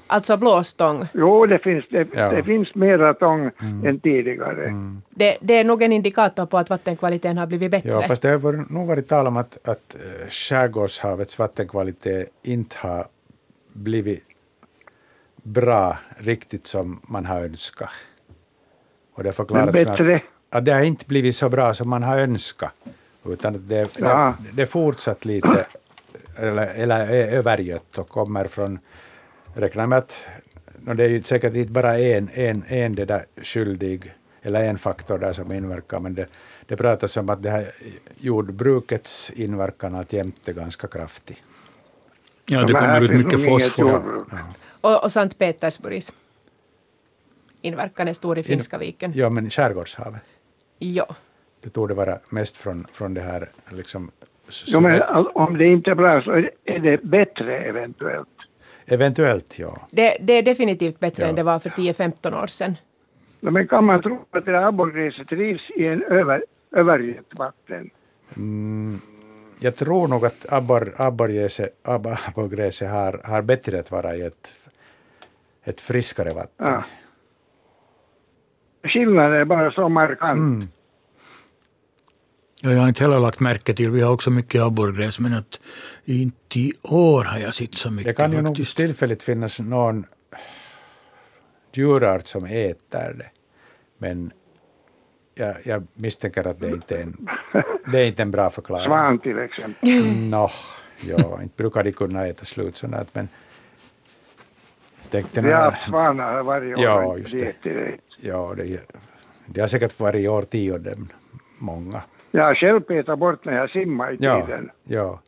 Alltså 0.08 0.38
blåstång? 0.38 1.06
Jo, 1.14 1.46
det 1.46 1.60
finns, 1.60 1.86
det, 1.90 2.08
Ja. 2.14 2.30
det 2.32 2.44
finns 2.44 2.76
mera 2.76 3.14
tång 3.14 3.52
än 3.86 4.00
tidigare. 4.00 4.74
Det, 5.10 5.38
det 5.42 5.54
är 5.54 5.64
nog 5.64 5.82
en 5.84 5.92
indikator 5.92 6.46
på 6.46 6.58
att 6.58 6.70
vattenkvaliteten 6.70 7.38
har 7.38 7.48
blivit 7.48 7.72
bättre. 7.72 7.90
Ja, 7.90 8.02
fast 8.02 8.22
det 8.22 8.30
har 8.30 8.38
varit- 8.38 8.70
nog 8.70 8.88
varit 8.88 9.08
tal 9.08 9.28
om 9.28 9.38
att, 9.38 9.68
att 9.68 9.96
eh, 9.96 10.28
skärgårdshavets 10.30 11.40
vattenkvalitet 11.40 12.30
inte 12.44 12.76
har 12.80 13.06
blivit 13.74 14.24
bra 15.46 15.98
riktigt 16.18 16.68
som 16.68 17.02
man 17.04 17.26
har 17.26 17.42
önskat. 17.46 17.90
Och 19.14 19.24
det 19.24 19.28
Men 19.28 19.34
förklaras 19.34 19.74
med 19.74 19.86
bättre? 19.86 20.16
att, 20.16 20.56
att 20.58 20.66
det 20.66 20.72
har 20.72 20.82
inte 20.82 21.06
blivit 21.06 21.36
så 21.36 21.50
bra 21.50 21.74
som 21.74 21.90
man 21.90 22.04
har 22.04 22.20
önskat. 22.20 22.74
Utan 23.26 23.68
det, 23.68 23.90
Ja. 23.98 24.36
det, 24.40 24.52
det 24.62 24.66
fortsatt 24.66 25.26
lite 25.26 25.66
eller, 26.38 26.68
eller 26.76 27.08
är 27.08 27.38
övergött 27.38 27.98
och 27.98 28.10
kommer 28.10 28.48
från, 28.48 28.80
räknar 29.54 29.88
med 29.88 29.98
att 29.98 30.28
det 30.80 31.04
är 31.04 31.10
ju 31.10 31.24
säkert 31.24 31.56
inte 31.56 31.72
bara 31.72 31.98
en, 32.00 32.30
en, 32.34 32.64
en 32.68 32.96
det 32.96 33.06
där 33.06 33.26
skyldig 33.44 34.12
eller 34.42 34.64
en 34.70 34.78
faktor 34.78 35.18
där 35.18 35.34
som 35.34 35.52
inverkar, 35.52 36.00
men 36.00 36.16
det, 36.16 36.28
det 36.66 36.78
pratas 36.78 37.18
om 37.18 37.30
att 37.30 37.42
det 37.42 37.50
här 37.50 37.66
jordbrukets 38.18 39.30
inverkan 39.36 39.96
alltjämt 39.96 40.48
är 40.48 40.54
ganska 40.54 40.88
kraftig. 40.88 41.44
Ja, 42.46 42.64
det 42.64 42.74
Men 42.74 42.82
kommer 42.82 43.02
ut 43.02 43.12
mycket 43.26 43.46
fosfor. 43.46 44.26
Och, 44.86 45.04
och 45.04 45.12
Sankt 45.12 45.38
Petersburgs 45.38 46.14
inverkan 47.62 48.08
är 48.08 48.14
stor 48.14 48.38
i 48.38 48.44
Finska 48.44 48.78
viken. 48.78 49.12
Ja, 49.16 49.30
men 49.30 49.50
skärgårdshavet, 49.50 50.22
Ja. 50.80 51.16
det 51.64 51.70
torde 51.70 51.94
vara 51.94 52.20
mest 52.30 52.58
från, 52.58 52.88
från 52.92 53.14
det 53.14 53.22
här 53.22 53.50
liksom, 53.70 54.12
Jo, 54.68 54.80
men 54.80 55.02
all- 55.02 55.28
om 55.28 55.58
det 55.58 55.66
inte 55.66 55.92
är 55.92 55.96
bra 55.96 56.22
så 56.22 56.32
är- 56.32 56.80
det 56.80 57.04
bättre 57.04 57.60
eventuellt. 57.60 58.28
Eventuellt, 58.86 59.60
ja. 59.60 59.88
Det, 59.92 60.18
det 60.22 60.34
är 60.34 60.42
definitivt 60.44 61.00
bättre 61.00 61.24
Ja. 61.24 61.30
än 61.30 61.36
det 61.36 61.44
var 61.44 61.60
för 61.60 61.70
10-15 61.70 62.34
år 62.44 62.48
sedan. 62.48 62.76
Ja, 63.40 63.52
Men 63.52 63.68
kan 63.68 63.84
man 63.86 64.02
tro 64.02 64.26
att 64.32 64.46
det 64.46 64.68
abborrgräset 64.68 65.28
trivs 65.28 65.62
i 65.76 65.86
en 65.88 66.04
över, 66.04 66.46
övergött 66.76 67.32
vatten? 67.38 67.90
Jag 69.60 69.76
tror 69.76 70.08
nog 70.08 70.26
att 70.26 70.54
abbor, 70.54 70.94
abborgräset, 70.98 71.70
ab- 71.84 72.18
abborgräset 72.28 72.92
har, 72.92 73.22
har 73.24 73.42
bättre 73.42 73.80
att 73.80 73.92
vara 73.92 74.16
i 74.16 74.22
ett, 74.22 74.54
ett 75.66 75.82
friskare 75.82 76.34
vatten. 76.34 76.68
Ja. 76.68 76.84
Skillnaden 78.84 79.34
är 79.42 79.46
bara 79.46 79.72
så 79.72 79.90
markant. 79.90 80.70
Ja, 82.62 82.72
jag 82.72 82.80
har 82.80 82.88
inte 82.88 83.04
heller 83.04 83.20
lagt 83.20 83.40
märke 83.40 83.74
till, 83.74 83.92
vi 83.92 84.02
har 84.02 84.14
också 84.14 84.30
mycket 84.30 84.62
abborrgräs, 84.62 85.20
men 85.20 85.34
att 85.34 85.60
inte 86.06 86.60
i 86.60 86.74
år 86.84 87.24
har 87.24 87.40
jag 87.40 87.54
sett 87.54 87.76
så 87.76 87.92
mycket 87.92 88.06
Det 88.06 88.24
kan 88.24 88.32
ju 88.32 88.42
nog 88.42 88.76
tillfälligt 88.76 89.24
finnas 89.24 89.60
någon 89.60 90.06
djurart 91.74 92.28
som 92.28 92.46
äter 92.46 93.14
det. 93.14 93.30
Men 93.98 94.32
jag, 95.36 95.56
jag 95.66 95.88
misstänker 95.94 96.48
att 96.48 96.60
det 96.60 96.70
inte 96.70 96.98
är 96.98 97.02
en, 97.02 97.28
det 97.92 98.02
är 98.02 98.08
inte 98.08 98.22
en 98.22 98.32
bra 98.32 98.50
förklaring. 98.50 98.86
Svan 98.86 99.20
till 99.20 99.40
exempel. 99.40 99.90
Nå, 100.30 100.50
ja, 101.02 101.42
inte 101.42 101.56
brukar 101.58 101.84
de 101.84 101.92
kunna 101.92 102.28
äta 102.28 102.46
slut 102.46 102.78
sånt, 102.78 103.10
men 103.14 103.28
tänkte 105.16 105.42
Vi 105.42 105.52
har 105.52 105.62
haft 105.64 105.84
svanar 105.90 106.44
varje 106.44 106.76
år. 106.76 106.82
Ja, 106.84 107.18
just 107.18 107.32
det. 107.64 107.98
Ja, 108.22 108.54
det, 108.58 108.80
det 109.46 109.62
har 109.62 109.68
säkert 109.68 110.00
varit 110.00 110.24
i 110.24 110.28
årtionden, 110.28 111.12
många. 111.58 112.02
Jag 112.32 112.44
har 112.44 112.56
själv 112.56 112.80
petat 112.82 113.20
bort 113.20 113.46
när 113.46 113.54
jag 113.54 113.70
simmar 113.70 114.12
i 114.14 114.18
Ja, 114.20 114.46
tiden. 114.46 114.70
ja. 114.84 115.20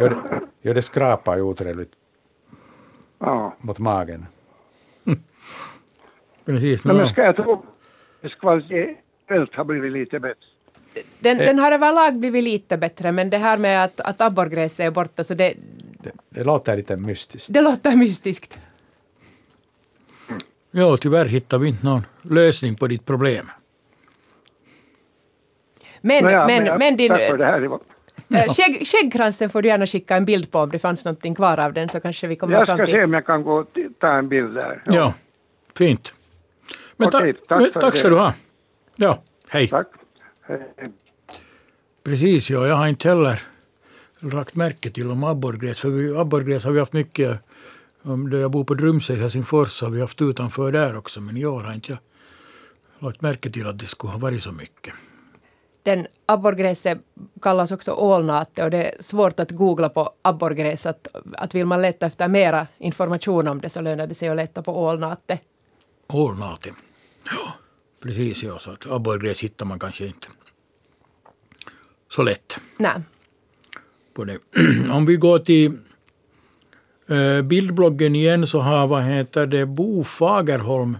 Ja, 0.00 0.08
det, 0.08 0.16
ja, 0.62 0.74
det 0.74 0.82
skrapar 0.82 1.36
ju 1.36 1.42
otrevligt 1.42 1.92
Ja. 3.18 3.56
mot 3.60 3.78
magen. 3.78 4.26
Precis. 6.46 6.84
Men 6.84 7.08
ska 7.12 7.22
jag 7.22 7.36
tro 7.36 7.64
eventuellt 8.22 9.54
har 9.54 9.64
blivit 9.64 9.92
lite 9.92 10.20
bättre? 10.20 10.44
Den, 11.18 11.40
Eh. 11.40 11.46
den 11.46 11.58
har 11.58 11.72
överlag 11.72 12.18
blivit 12.18 12.44
lite 12.44 12.76
bättre, 12.76 13.12
men 13.12 13.30
det 13.30 13.38
här 13.38 13.58
med 13.58 13.84
att, 13.84 14.00
att 14.00 14.20
abborrgräset 14.20 14.86
är 14.86 14.90
borta, 14.90 15.24
så 15.24 15.34
det, 15.34 15.54
Det, 16.02 16.10
det 16.30 16.44
låter 16.44 16.76
lite 16.76 16.96
mystiskt. 16.96 17.52
det 17.54 17.60
låter 17.60 17.96
mystiskt. 17.96 18.58
Ja, 20.78 20.96
tyvärr 20.96 21.24
hittar 21.24 21.58
vi 21.58 21.68
inte 21.68 21.86
någon 21.86 22.06
lösning 22.22 22.74
på 22.74 22.86
ditt 22.86 23.04
problem. 23.06 23.46
Men, 26.00 26.24
Nåja, 26.24 26.46
men, 26.46 26.66
jag- 26.66 26.78
men 26.78 26.96
din 26.96 27.08
Tack 27.08 27.20
för 27.30 27.38
det 27.38 27.44
här. 27.46 27.64
Ivo. 27.64 27.80
äh, 28.34 28.54
skägg, 28.54 28.86
skäggkransen 28.86 29.50
får 29.50 29.62
du 29.62 29.68
gärna 29.68 29.86
skicka 29.86 30.16
en 30.16 30.24
bild 30.24 30.50
på 30.50 30.58
om 30.58 30.70
det 30.70 30.78
fanns 30.78 31.04
någonting 31.04 31.34
kvar 31.34 31.58
av 31.60 31.72
den, 31.72 31.88
så 31.88 32.00
kanske 32.00 32.26
vi 32.26 32.36
kommer 32.36 32.54
Jag 32.54 32.66
fram 32.66 32.76
ska 32.78 32.84
till... 32.86 32.94
se 32.94 33.04
om 33.04 33.12
jag 33.14 33.26
kan 33.26 33.42
gå 33.42 33.52
och 33.58 33.66
ta 34.00 34.08
en 34.12 34.28
bild 34.28 34.54
där. 34.54 34.82
Ja, 34.86 35.14
fint. 35.76 36.14
Men 36.96 37.08
Okej, 37.08 37.32
ta, 37.32 37.38
tack 37.48 37.60
men 37.60 37.80
tack 37.80 37.96
ska 37.96 38.08
du 38.08 38.16
ha. 38.16 38.32
Ja, 38.96 39.22
hej. 39.48 39.68
Tack. 39.68 39.86
Hej. 40.42 40.60
Precis, 42.04 42.50
ja, 42.50 42.66
jag 42.66 42.74
har 42.76 42.86
inte 42.88 43.08
heller 43.08 43.42
lagt 44.20 44.54
märke 44.54 44.90
till 44.90 45.10
om 45.10 45.24
abborrgräs. 45.24 45.80
För 45.80 45.88
vi, 45.88 46.16
abborrgräs 46.16 46.64
har 46.64 46.72
vi 46.72 46.78
haft 46.78 46.92
mycket, 46.92 47.38
där 48.16 48.38
jag 48.38 48.50
bor 48.50 48.64
på 48.64 48.74
Drumsö 48.74 49.12
i 49.12 49.16
Helsingfors 49.16 49.82
har 49.82 49.90
vi 49.90 50.00
haft 50.00 50.22
utanför 50.22 50.72
där 50.72 50.96
också. 50.96 51.20
Men 51.20 51.36
i 51.36 51.46
år 51.46 51.60
har 51.60 51.72
inte 51.72 51.92
jag 51.92 51.98
lagt 52.98 53.20
märke 53.20 53.50
till 53.50 53.66
att 53.66 53.78
det 53.78 53.86
skulle 53.86 54.12
ha 54.12 54.18
varit 54.18 54.42
så 54.42 54.52
mycket. 54.52 54.94
Den 55.82 56.06
abborrgräset 56.26 56.98
kallas 57.42 57.72
också 57.72 57.92
ålnate 57.92 58.64
och 58.64 58.70
det 58.70 58.84
är 58.84 59.02
svårt 59.02 59.40
att 59.40 59.50
googla 59.50 59.88
på 59.88 60.12
abborrgräs. 60.22 60.86
Att, 60.86 61.08
att 61.32 61.54
vill 61.54 61.66
man 61.66 61.82
leta 61.82 62.06
efter 62.06 62.28
mera 62.28 62.66
information 62.78 63.48
om 63.48 63.60
det 63.60 63.68
så 63.68 63.80
lönar 63.80 64.06
det 64.06 64.14
sig 64.14 64.28
att 64.28 64.36
leta 64.36 64.62
på 64.62 64.84
ålnate. 64.84 65.38
Ålnate. 66.08 66.70
Ja, 67.30 67.52
precis 68.02 68.42
ja, 68.42 68.58
så 68.58 68.70
att 68.70 68.90
abborrgräs 68.90 69.40
hittar 69.40 69.66
man 69.66 69.78
kanske 69.78 70.06
inte 70.06 70.28
så 72.10 72.22
lätt. 72.22 72.58
Nej. 72.76 72.94
Om 74.90 75.06
vi 75.06 75.16
går 75.16 75.38
till 75.38 75.78
Eh, 77.08 77.42
bildbloggen 77.42 78.16
igen 78.16 78.46
så 78.46 78.60
har 78.60 78.86
vad 78.86 79.02
heter 79.02 79.46
det, 79.46 79.66
Bo 79.66 80.04
Fagerholm 80.04 80.96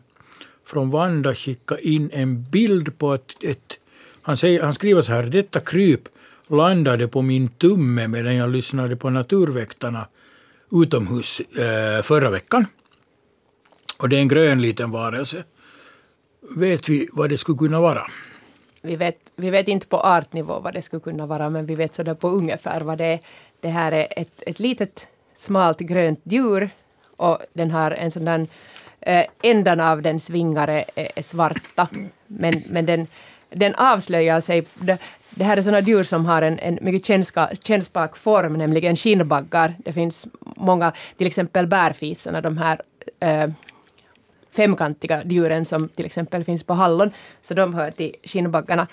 från 0.67 0.91
Vanda 0.91 1.35
skickat 1.35 1.81
in 1.81 2.11
en 2.13 2.51
bild 2.51 2.99
på 2.99 3.15
ett, 3.15 3.45
ett 3.45 3.79
han, 4.23 4.37
säger, 4.37 4.63
han 4.63 4.75
skriver 4.75 5.03
så 5.03 5.13
här, 5.13 5.23
detta 5.23 5.61
kryp 5.61 6.09
landade 6.49 7.09
på 7.09 7.23
min 7.23 7.49
tumme 7.49 8.09
medan 8.09 8.37
jag 8.37 8.51
lyssnade 8.51 8.97
på 8.97 9.11
Naturväktarna 9.11 10.07
utomhus 10.73 11.41
eh, 11.41 12.03
förra 12.03 12.31
veckan. 12.31 12.67
Och 13.99 14.09
det 14.09 14.17
är 14.17 14.21
en 14.21 14.29
grön 14.29 14.63
liten 14.63 14.91
varelse. 14.91 15.45
Vet 16.57 16.89
vi 16.89 17.09
vad 17.13 17.31
det 17.31 17.39
skulle 17.39 17.59
kunna 17.59 17.81
vara? 17.81 18.03
Vi 18.83 18.97
vet, 18.97 19.19
vi 19.37 19.51
vet 19.51 19.69
inte 19.69 19.87
på 19.87 20.01
artnivå 20.01 20.61
vad 20.61 20.75
det 20.75 20.83
skulle 20.83 21.01
kunna 21.01 21.27
vara, 21.27 21.51
men 21.51 21.67
vi 21.67 21.75
vet 21.75 21.95
sådär 21.95 22.15
på 22.15 22.29
ungefär 22.29 22.81
vad 22.81 22.99
det 22.99 23.05
är. 23.05 23.21
Det 23.61 23.69
här 23.69 23.93
är 23.93 24.09
ett, 24.17 24.43
ett 24.47 24.59
litet 24.61 25.07
smalt 25.39 25.81
grönt 25.81 26.21
djur 26.25 26.71
och 27.17 27.39
den 27.53 27.71
har 27.71 27.91
en 27.91 28.11
sån 28.11 28.25
där, 28.25 28.47
eh, 29.01 29.25
ändarna 29.43 29.93
av 29.93 30.03
den 30.03 30.21
svingare 30.21 30.85
är, 30.95 31.09
är 31.17 31.23
svarta. 31.23 31.89
Men, 32.27 32.55
men 32.71 32.87
den, 32.87 33.07
den 33.51 33.75
avslöjar 33.75 34.41
sig. 34.41 34.65
Det, 34.75 34.99
det 35.31 35.45
här 35.45 35.57
är 35.57 35.63
sådana 35.63 35.81
djur 35.81 36.05
som 36.05 36.27
har 36.27 36.43
en, 36.43 36.59
en 36.59 36.79
mycket 36.83 37.07
kännska, 37.07 37.49
kännspak 37.63 38.17
form, 38.17 38.53
nämligen 38.53 38.97
skinnbaggar. 38.97 39.75
Det 39.79 39.93
finns 39.93 40.27
många, 40.41 40.93
till 41.17 41.27
exempel 41.27 41.67
bärfisarna, 41.67 42.41
de 42.41 42.59
här 42.59 42.81
eh, 43.21 43.51
femkantiga 44.51 45.23
djuren 45.25 45.65
som 45.65 45.89
till 45.89 46.07
exempel 46.07 46.45
finns 46.45 46.65
på 46.65 46.75
hallon, 46.75 47.11
så 47.43 47.55
de 47.55 47.75
hör 47.75 47.91
till 47.91 48.15
skinnbaggarna. 48.25 48.87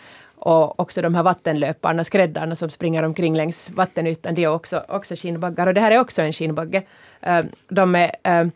Och 0.45 0.79
också 0.79 1.01
de 1.01 1.15
här 1.15 1.23
vattenlöparna, 1.23 2.03
skräddarna 2.03 2.55
som 2.55 2.69
springer 2.69 3.03
omkring 3.03 3.36
längs 3.36 3.71
vattenytan, 3.71 4.36
de 4.36 4.43
är 4.43 4.47
också, 4.47 4.84
också 4.88 5.15
skinnbaggar. 5.15 5.67
Och 5.67 5.73
det 5.73 5.81
här 5.81 5.91
är 5.91 5.99
också 5.99 6.21
en 6.21 6.34
skinnbagge. 6.34 6.84
Eh, 7.21 7.45
de, 7.69 7.95
är, 7.95 8.12
eh, 8.23 8.47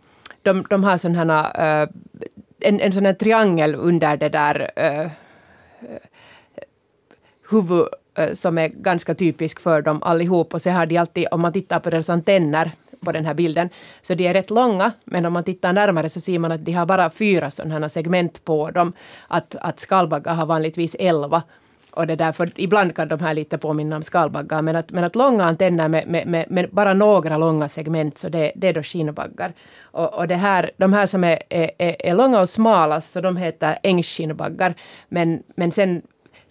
de, 0.42 0.66
de 0.70 0.84
har 0.84 0.98
sån 0.98 1.16
här, 1.16 1.84
eh, 1.84 1.90
en, 2.60 2.80
en 2.80 2.92
sån 2.92 3.06
här 3.06 3.14
triangel 3.14 3.76
under 3.76 4.18
det 4.18 4.30
där 4.30 4.72
huvud 7.50 7.88
som 8.34 8.58
är 8.58 8.68
ganska 8.68 9.16
typisk 9.16 9.60
för 9.60 9.82
dem 9.82 10.04
allihop. 10.04 10.54
Och 10.54 10.62
så 10.62 10.70
har 10.70 10.86
de 10.86 10.98
alltid, 10.98 11.28
om 11.32 11.42
man 11.42 11.54
tittar 11.54 11.80
på 11.80 11.90
deras 11.90 12.10
antenner 12.10 12.72
på 13.00 13.12
den 13.12 13.26
här 13.26 13.34
bilden, 13.34 13.70
så 14.02 14.14
de 14.14 14.28
är 14.28 14.34
rätt 14.34 14.50
långa, 14.50 14.92
men 15.06 15.26
om 15.26 15.34
man 15.34 15.44
tittar 15.44 15.74
närmare 15.74 16.10
så 16.10 16.20
ser 16.20 16.40
man 16.40 16.52
att 16.52 16.66
de 16.66 16.72
har 16.72 16.86
bara 16.86 17.10
fyra 17.10 17.52
sådana 17.52 17.80
här 17.80 17.88
segment 17.88 18.46
på 18.46 18.72
dem. 18.72 18.94
Att, 19.28 19.56
att 19.56 19.80
skalbaggar 19.80 20.34
har 20.34 20.46
vanligtvis 20.46 20.96
elva. 21.00 21.44
Och 22.00 22.08
det 22.08 22.16
där, 22.16 22.32
för 22.32 22.50
ibland 22.56 22.96
kan 22.96 23.08
de 23.08 23.20
här 23.20 23.34
lite 23.34 23.58
påminna 23.58 23.96
om 23.96 24.04
skalbaggar, 24.04 24.62
men 24.62 24.76
att, 24.76 24.92
men 24.92 25.04
att 25.04 25.16
långa 25.16 25.44
antenner 25.46 25.88
med, 25.88 26.08
med, 26.08 26.28
med, 26.28 26.52
med 26.52 26.70
bara 26.72 26.94
några 26.94 27.38
långa 27.38 27.70
segment, 27.70 28.18
så 28.18 28.30
det, 28.30 28.52
det 28.56 28.68
är 28.68 28.74
då 28.74 28.84
skinnbaggar. 28.84 29.54
Och, 29.82 30.14
och 30.14 30.28
det 30.28 30.36
här, 30.36 30.72
de 30.78 30.94
här 30.94 31.06
som 31.06 31.24
är, 31.24 31.44
är, 31.50 31.72
är 31.78 32.14
långa 32.14 32.40
och 32.40 32.50
smala, 32.50 33.02
så 33.02 33.22
de 33.22 33.38
heter 33.38 33.78
ängsskinnbaggar. 33.84 34.74
Men, 35.10 35.44
men 35.56 35.72
sen 35.72 36.02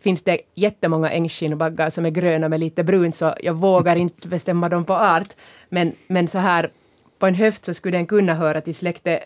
finns 0.01 0.23
det 0.23 0.41
jättemånga 0.55 1.11
ängsskinnbaggar 1.11 1.91
som 1.91 2.07
är 2.07 2.11
gröna 2.11 2.49
med 2.49 2.61
lite 2.61 2.85
brunt, 2.85 3.17
så 3.17 3.35
jag 3.43 3.55
vågar 3.55 3.97
inte 3.97 4.29
bestämma 4.29 4.69
dem 4.69 4.85
på 4.85 4.95
art. 4.95 5.37
Men, 5.69 5.93
men 6.07 6.29
så 6.29 6.39
här 6.39 6.71
på 7.19 7.27
en 7.27 7.35
höft 7.35 7.65
så 7.65 7.75
skulle 7.75 7.97
den 7.97 8.07
kunna 8.07 8.35
höra 8.35 8.61
till 8.61 8.75
släktet 8.75 9.23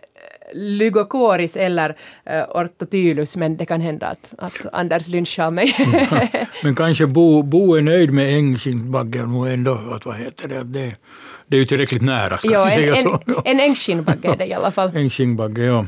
Lygocoris 0.55 1.57
eller 1.57 1.91
uh, 1.91 2.57
Orthotylus, 2.57 3.37
men 3.37 3.57
det 3.57 3.67
kan 3.67 3.81
hända 3.81 4.07
att, 4.07 4.35
att 4.38 4.67
Anders 4.73 5.09
lynchar 5.09 5.51
mig. 5.51 5.77
men 6.62 6.75
kanske 6.75 7.07
Bo, 7.07 7.43
Bo 7.43 7.75
är 7.75 7.83
nöjd 7.83 8.12
med 8.12 8.38
ängsskinnbaggen 8.38 9.35
och 9.35 9.49
ändå, 9.49 9.79
att 9.93 10.07
vad 10.07 10.17
heter 10.17 10.49
det, 10.49 10.65
det, 10.65 10.95
det 11.47 11.57
är 11.57 11.61
ju 11.61 11.67
tillräckligt 11.67 12.03
nära 12.03 12.38
ska 12.38 12.53
ja, 12.53 12.65
en, 12.65 12.71
säga 12.71 12.97
en, 12.97 13.05
så. 13.05 13.43
En 13.45 13.61
ängsskinnbagge 13.61 14.29
är 14.29 14.37
det 14.37 14.47
i 14.47 14.55
alla 14.55 14.71
fall. 14.71 14.91
ängsskinnbagge, 14.97 15.62
ja. 15.65 15.87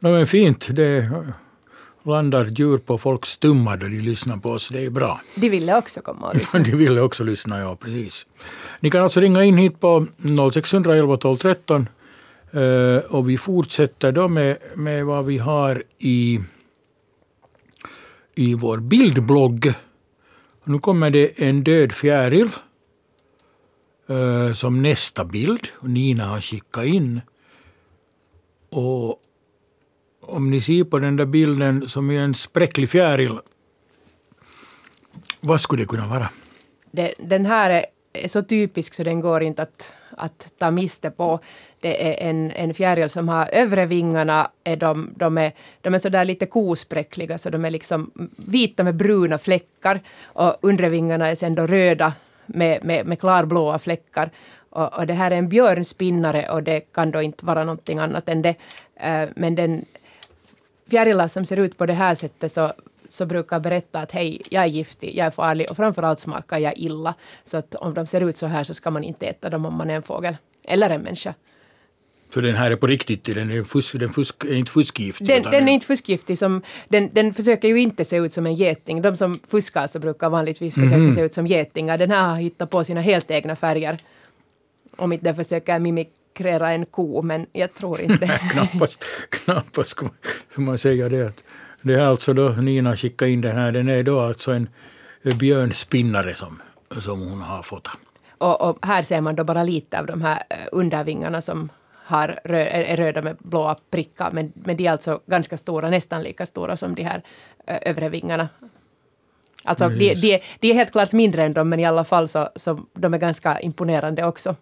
No, 0.00 0.08
men 0.08 0.26
fint, 0.26 0.68
det 0.70 1.10
landar 2.06 2.44
djur 2.44 2.78
på 2.78 2.98
folks 2.98 3.36
tummar 3.36 3.76
då 3.76 3.86
de 3.86 3.98
lyssnar 3.98 4.36
på 4.36 4.50
oss. 4.50 4.68
Det 4.68 4.84
är 4.84 4.90
bra. 4.90 5.20
De 5.34 5.48
ville 5.48 5.76
också 5.76 6.00
komma 6.00 6.26
och 6.26 6.34
lyssna. 6.34 6.60
de 6.60 6.70
ville 6.70 7.00
också 7.00 7.24
lyssna, 7.24 7.60
ja 7.60 7.76
precis. 7.76 8.26
Ni 8.80 8.90
kan 8.90 9.02
alltså 9.02 9.20
ringa 9.20 9.44
in 9.44 9.56
hit 9.56 9.80
på 9.80 10.06
0611 10.52 11.16
12 11.16 11.36
13 11.36 11.88
Eh, 12.56 12.98
och 12.98 13.30
vi 13.30 13.38
fortsätter 13.38 14.12
då 14.12 14.28
med, 14.28 14.58
med 14.74 15.06
vad 15.06 15.24
vi 15.24 15.38
har 15.38 15.82
i, 15.98 16.40
i 18.34 18.54
vår 18.54 18.78
bildblogg. 18.78 19.72
Nu 20.64 20.78
kommer 20.78 21.10
det 21.10 21.42
en 21.42 21.64
död 21.64 21.92
fjäril 21.92 22.48
uh, 24.10 24.52
som 24.52 24.82
nästa 24.82 25.24
bild. 25.24 25.66
Nina 25.80 26.24
har 26.24 26.40
skickat 26.40 26.84
in. 26.84 27.20
Och 28.70 29.20
om 30.20 30.50
ni 30.50 30.60
ser 30.60 30.84
på 30.84 30.98
den 30.98 31.16
där 31.16 31.26
bilden 31.26 31.88
som 31.88 32.10
är 32.10 32.20
en 32.20 32.34
spräcklig 32.34 32.90
fjäril, 32.90 33.38
vad 35.40 35.60
skulle 35.60 35.82
det 35.82 35.88
kunna 35.88 36.06
vara? 36.06 36.30
Den 37.18 37.46
här 37.46 37.70
är, 37.70 37.86
är, 38.12 38.28
så 38.28 38.42
typisk 38.42 38.94
så 38.94 39.02
den 39.02 39.20
går 39.20 39.42
inte 39.42 39.62
att, 39.62 39.92
att 40.10 40.52
ta 40.58 40.70
miste 40.70 41.10
på. 41.10 41.40
Det 41.80 42.08
är 42.08 42.28
en, 42.30 42.50
en 42.50 42.74
fjäril 42.74 43.08
som 43.08 43.28
har 43.28 43.48
övre 43.52 43.86
vingarna, 43.86 44.50
är 44.64 44.76
de, 44.76 45.10
de 45.16 45.38
är, 45.38 45.52
de 45.80 45.94
är 45.94 45.98
sådär 45.98 46.24
lite 46.24 46.46
kospräckliga, 46.46 47.38
så 47.38 47.50
de 47.50 47.64
är 47.64 47.70
liksom 47.70 48.10
vita 48.36 48.84
med 48.84 48.94
bruna 48.94 49.38
fläckar. 49.38 50.00
Och 50.22 50.56
undre 50.60 50.88
vingarna 50.88 51.28
är 51.28 51.34
sen 51.34 51.54
då 51.54 51.66
röda 51.66 52.12
med, 52.46 52.84
med, 52.84 53.06
med 53.06 53.20
klarblåa 53.20 53.78
fläckar. 53.78 54.30
Och, 54.70 54.98
och, 54.98 55.06
det 55.06 55.14
här 55.14 55.30
är 55.30 55.36
en 55.36 55.48
björnspinnare 55.48 56.48
och 56.50 56.62
det 56.62 56.80
kan 56.80 57.10
då 57.10 57.22
inte 57.22 57.46
vara 57.46 57.64
någonting 57.64 57.98
annat 57.98 58.28
än 58.28 58.42
det. 58.42 58.54
Eh, 58.96 59.28
men 59.36 59.54
den 59.54 59.84
fjärilar 60.90 61.28
som 61.28 61.44
ser 61.44 61.56
ut 61.56 61.78
på 61.78 61.86
det 61.86 61.92
här 61.92 62.14
sättet 62.14 62.52
så, 62.52 62.72
så 63.08 63.26
brukar 63.26 63.60
berätta 63.60 64.00
att 64.00 64.12
hej, 64.12 64.42
jag 64.50 64.62
är 64.62 64.68
giftig, 64.68 65.16
jag 65.16 65.26
är 65.26 65.30
farlig 65.30 65.70
och 65.70 65.76
framförallt 65.76 66.20
smakar 66.20 66.58
jag 66.58 66.78
illa. 66.78 67.14
Så 67.44 67.56
att 67.56 67.74
om 67.74 67.94
de 67.94 68.06
ser 68.06 68.20
ut 68.20 68.36
så 68.36 68.46
här 68.46 68.64
så 68.64 68.74
ska 68.74 68.90
man 68.90 69.04
inte 69.04 69.26
äta 69.26 69.50
dem 69.50 69.66
om 69.66 69.74
man 69.74 69.90
är 69.90 69.94
en 69.94 70.02
fågel 70.02 70.36
eller 70.64 70.90
en 70.90 71.02
människa. 71.02 71.34
Så 72.34 72.40
den 72.40 72.54
här 72.54 72.70
är 72.70 72.76
på 72.76 72.86
riktigt, 72.86 73.24
den 73.24 73.50
är, 73.50 73.64
fusk, 73.64 73.94
den 73.98 74.10
fusk, 74.10 74.44
är 74.44 74.54
inte 74.54 74.70
fuskgiftig? 74.70 75.28
Den, 75.28 75.42
den 75.42 75.68
är 75.68 75.72
inte 75.72 75.86
fuskgiftig. 75.86 76.38
Som, 76.38 76.62
den, 76.88 77.10
den 77.12 77.34
försöker 77.34 77.68
ju 77.68 77.80
inte 77.80 78.04
se 78.04 78.16
ut 78.16 78.32
som 78.32 78.46
en 78.46 78.54
geting. 78.54 79.02
De 79.02 79.16
som 79.16 79.40
fuskar 79.48 79.86
så 79.86 79.98
brukar 79.98 80.30
vanligtvis 80.30 80.74
försöka 80.74 80.94
mm. 80.94 81.14
se 81.14 81.20
ut 81.20 81.34
som 81.34 81.46
getingar. 81.46 81.98
Den 81.98 82.10
här 82.10 82.28
har 82.28 82.36
hittat 82.36 82.70
på 82.70 82.84
sina 82.84 83.00
helt 83.00 83.30
egna 83.30 83.56
färger. 83.56 83.98
Om 84.96 85.12
inte 85.12 85.24
den 85.24 85.36
försöker 85.36 85.78
mimik 85.78 86.08
kreera 86.34 86.72
en 86.72 86.86
ko, 86.86 87.22
men 87.22 87.46
jag 87.52 87.74
tror 87.74 88.00
inte. 88.00 88.26
knappast, 88.52 89.04
knappast 89.30 89.90
ska 89.90 90.60
man 90.60 90.78
säga 90.78 91.08
det. 91.08 91.32
Det 91.82 91.94
är 91.94 92.06
alltså 92.06 92.32
då 92.32 92.48
Nina 92.48 92.96
skickade 92.96 93.30
in 93.30 93.40
den 93.40 93.56
här, 93.56 93.72
den 93.72 93.88
är 93.88 94.02
då 94.02 94.20
alltså 94.20 94.52
en 94.52 94.68
björnspinnare 95.22 96.34
som, 96.34 96.62
som 97.00 97.28
hon 97.28 97.40
har 97.40 97.62
fått. 97.62 97.88
Och, 98.38 98.60
och, 98.60 98.86
här 98.86 99.02
ser 99.02 99.20
man 99.20 99.36
då 99.36 99.44
bara 99.44 99.62
lite 99.62 99.98
av 99.98 100.06
de 100.06 100.22
här 100.22 100.42
eh, 100.50 100.56
undervingarna 100.72 101.40
som 101.40 101.68
har 102.06 102.40
är 102.44 102.96
röda 102.96 103.22
med 103.22 103.36
blåa 103.38 103.76
prickar, 103.90 104.30
men, 104.30 104.52
men 104.54 104.76
de 104.76 104.86
är 104.86 104.90
alltså 104.90 105.20
ganska 105.26 105.56
stora, 105.56 105.90
nästan 105.90 106.22
lika 106.22 106.46
stora 106.46 106.76
som 106.76 106.94
de 106.94 107.02
här 107.02 107.22
äh, 107.66 107.78
övre 107.82 108.08
vingarna. 108.08 108.48
Alltså 109.64 109.88
de, 109.88 110.14
de, 110.14 110.40
de, 110.60 110.70
är 110.70 110.74
helt 110.74 110.92
klart 110.92 111.12
mindre 111.12 111.44
än 111.44 111.52
dem, 111.52 111.68
men 111.68 111.80
i 111.80 111.84
alla 111.84 112.04
fall 112.04 112.28
så, 112.28 112.48
så 112.56 112.86
de 112.92 113.14
är 113.14 113.18
ganska 113.18 113.60
imponerande 113.60 114.24
också. 114.24 114.56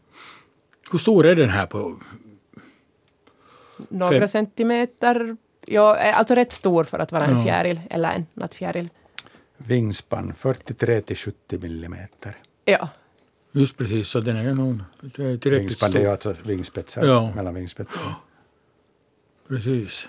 Hur 0.92 0.98
stor 0.98 1.26
är 1.26 1.37
den 1.37 1.48
här 1.48 1.66
på? 1.66 1.96
Några 3.88 4.18
Fem. 4.18 4.28
centimeter. 4.28 5.37
Ja, 5.66 5.96
alltså 5.96 6.35
rätt 6.35 6.52
stor 6.52 6.85
för 6.85 6.98
att 6.98 7.12
vara 7.12 7.24
en 7.24 7.44
fjäril 7.44 7.80
eller 7.90 8.12
en 8.12 8.26
nattfjäril. 8.35 8.88
Vingspann 9.57 10.35
43 10.35 11.00
till 11.00 11.16
70 11.16 11.59
millimeter. 11.59 12.37
Ja. 12.64 12.88
Just 13.56 13.76
precis, 13.76 14.08
så 14.08 14.20
den 14.20 14.36
är 14.36 14.54
nog 14.54 14.80
tillräckligt 15.40 15.72
stor. 15.72 15.88
det 15.88 16.02
är 16.02 16.08
alltså 16.08 16.34
vingspetsar, 16.44 17.04
ja. 17.04 17.32
mellan 17.34 17.54
vingspetsarna. 17.54 18.14
Precis. 19.48 20.08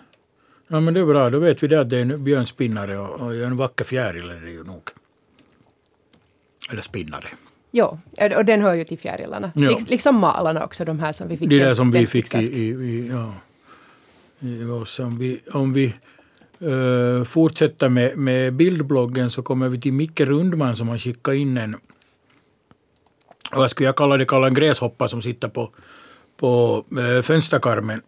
Ja 0.68 0.80
men 0.80 0.94
det 0.94 1.00
är 1.00 1.06
bra, 1.06 1.30
då 1.30 1.40
vet 1.40 1.64
vi 1.64 1.68
det 1.68 1.80
att 1.80 1.90
det 1.90 1.98
är 1.98 2.02
en 2.02 2.24
björnspinnare 2.24 2.98
och, 2.98 3.22
och 3.22 3.36
en 3.36 3.58
vacker 3.58 3.86
fjäril 3.86 4.30
är 4.30 4.42
det 4.42 4.52
ju 4.52 4.64
nog. 4.64 4.90
Eller 6.72 6.82
spinnare. 6.82 7.28
Ja, 7.72 8.00
och 8.38 8.46
den 8.46 8.62
hör 8.62 8.74
ju 8.74 8.84
till 8.84 9.00
fjärilarna. 9.00 9.52
Ja. 9.56 9.80
Liksom 9.88 10.16
malarna 10.16 10.66
också, 10.66 10.86
de 10.86 11.00
här 11.00 11.12
som 11.12 11.28
vi 11.28 11.38
fick. 11.38 11.50
De 11.50 11.60
där 11.60 11.74
som 11.74 11.92
vi 11.92 12.08
fick 12.08 12.36
i, 12.36 12.38
i, 12.38 12.70
i, 12.70 13.08
ja, 13.08 13.34
i 14.40 14.64
oss. 14.64 15.00
Om 15.00 15.18
vi, 15.18 15.40
om 15.52 15.74
vi 15.74 15.94
uh, 16.62 17.24
fortsätter 17.24 17.90
med, 17.90 18.18
med 18.18 18.54
bildbloggen 18.54 19.30
så 19.30 19.42
kommer 19.42 19.70
vi 19.70 19.82
till 19.82 19.94
Micke 19.94 20.20
Rundman 20.20 20.76
som 20.76 20.88
har 20.88 20.98
skickat 20.98 21.36
in 21.36 21.58
en, 21.58 21.76
vad 23.60 23.70
skulle 23.70 23.88
jag 23.88 23.96
kalla 23.96 24.18
det, 24.18 24.26
kalla 24.26 24.48
en 24.48 24.54
gräshoppa 24.54 25.08
som 25.08 25.22
sitter 25.22 25.48
på, 25.48 25.70
på 26.38 26.84
uh, 26.98 27.22
fönsterkarmen 27.22 28.02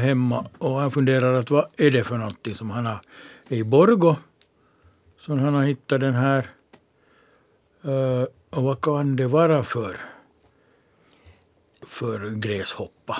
hemma. 0.00 0.46
Och 0.58 0.80
han 0.80 0.90
funderar 0.90 1.34
att 1.34 1.50
vad 1.50 1.66
är 1.76 1.90
det 1.90 2.04
för 2.04 2.16
någonting 2.16 2.54
som 2.54 2.70
han 2.70 2.86
har 2.86 2.98
i 3.48 3.62
Borgo. 3.62 4.16
Så 5.20 5.34
han 5.34 5.54
har 5.54 5.64
hittat 5.64 6.00
den 6.00 6.14
här 6.14 6.50
uh, 7.86 8.24
och 8.50 8.62
vad 8.62 8.80
kan 8.80 9.16
det 9.16 9.26
vara 9.26 9.62
för, 9.62 9.96
för 11.86 12.30
gräshoppa? 12.30 13.16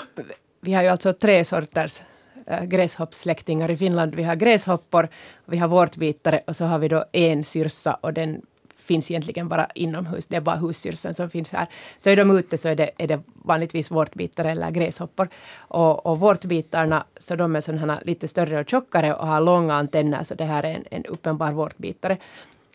Vi 0.61 0.73
har 0.73 0.83
ju 0.83 0.89
alltså 0.89 1.13
tre 1.13 1.45
sorters 1.45 2.01
äh, 2.47 2.63
gräshoppssläktingar 2.63 3.71
i 3.71 3.77
Finland. 3.77 4.15
Vi 4.15 4.23
har 4.23 4.35
gräshoppor, 4.35 5.07
vi 5.45 5.57
har 5.57 5.67
vårtbitare 5.67 6.41
och 6.47 6.55
så 6.55 6.65
har 6.65 6.79
vi 6.79 6.87
då 6.87 7.05
en 7.11 7.43
syrsa 7.43 7.93
och 7.93 8.13
den 8.13 8.41
finns 8.89 9.11
egentligen 9.11 9.47
bara 9.47 9.67
inomhus. 9.75 10.27
Det 10.27 10.35
är 10.35 10.41
bara 10.41 10.55
husdjursen 10.55 11.13
som 11.13 11.29
finns 11.29 11.51
här. 11.51 11.67
Så 11.99 12.09
är 12.09 12.15
de 12.15 12.37
ute 12.37 12.57
så 12.57 12.69
är 12.69 12.75
det, 12.75 12.89
är 12.97 13.07
det 13.07 13.19
vanligtvis 13.33 13.91
vårtbitare 13.91 14.51
eller 14.51 14.71
gräshoppor. 14.71 15.29
Och, 15.57 16.05
och 16.05 16.19
vårtbitarna, 16.19 17.03
så 17.17 17.35
de 17.35 17.55
är 17.55 17.61
sådana 17.61 17.99
lite 18.05 18.27
större 18.27 18.59
och 18.59 18.69
tjockare 18.69 19.13
och 19.13 19.27
har 19.27 19.41
långa 19.41 19.75
antenner, 19.75 20.23
så 20.23 20.35
det 20.35 20.45
här 20.45 20.63
är 20.63 20.73
en, 20.75 20.85
en 20.91 21.05
uppenbar 21.05 21.51
vårtbitare. 21.51 22.17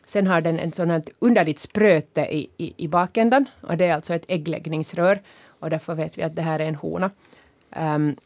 Sen 0.07 0.27
har 0.27 0.40
den 0.40 0.59
en 0.59 0.72
sån 0.72 0.90
här 0.90 1.03
underligt 1.18 1.59
spröte 1.61 2.20
i, 2.20 2.48
i, 2.57 2.74
i 2.77 2.88
bakändan 2.88 3.46
och 3.61 3.77
det 3.77 3.87
är 3.87 3.94
alltså 3.94 4.14
ett 4.14 4.24
äggläggningsrör 4.29 5.18
och 5.61 5.70
därför 5.70 5.94
vet 5.94 6.18
vi 6.18 6.22
att 6.22 6.37
det 6.37 6.42
här 6.42 6.61
är 6.61 6.68
en 6.68 6.74
hona. 6.74 7.11
Um, 7.77 8.16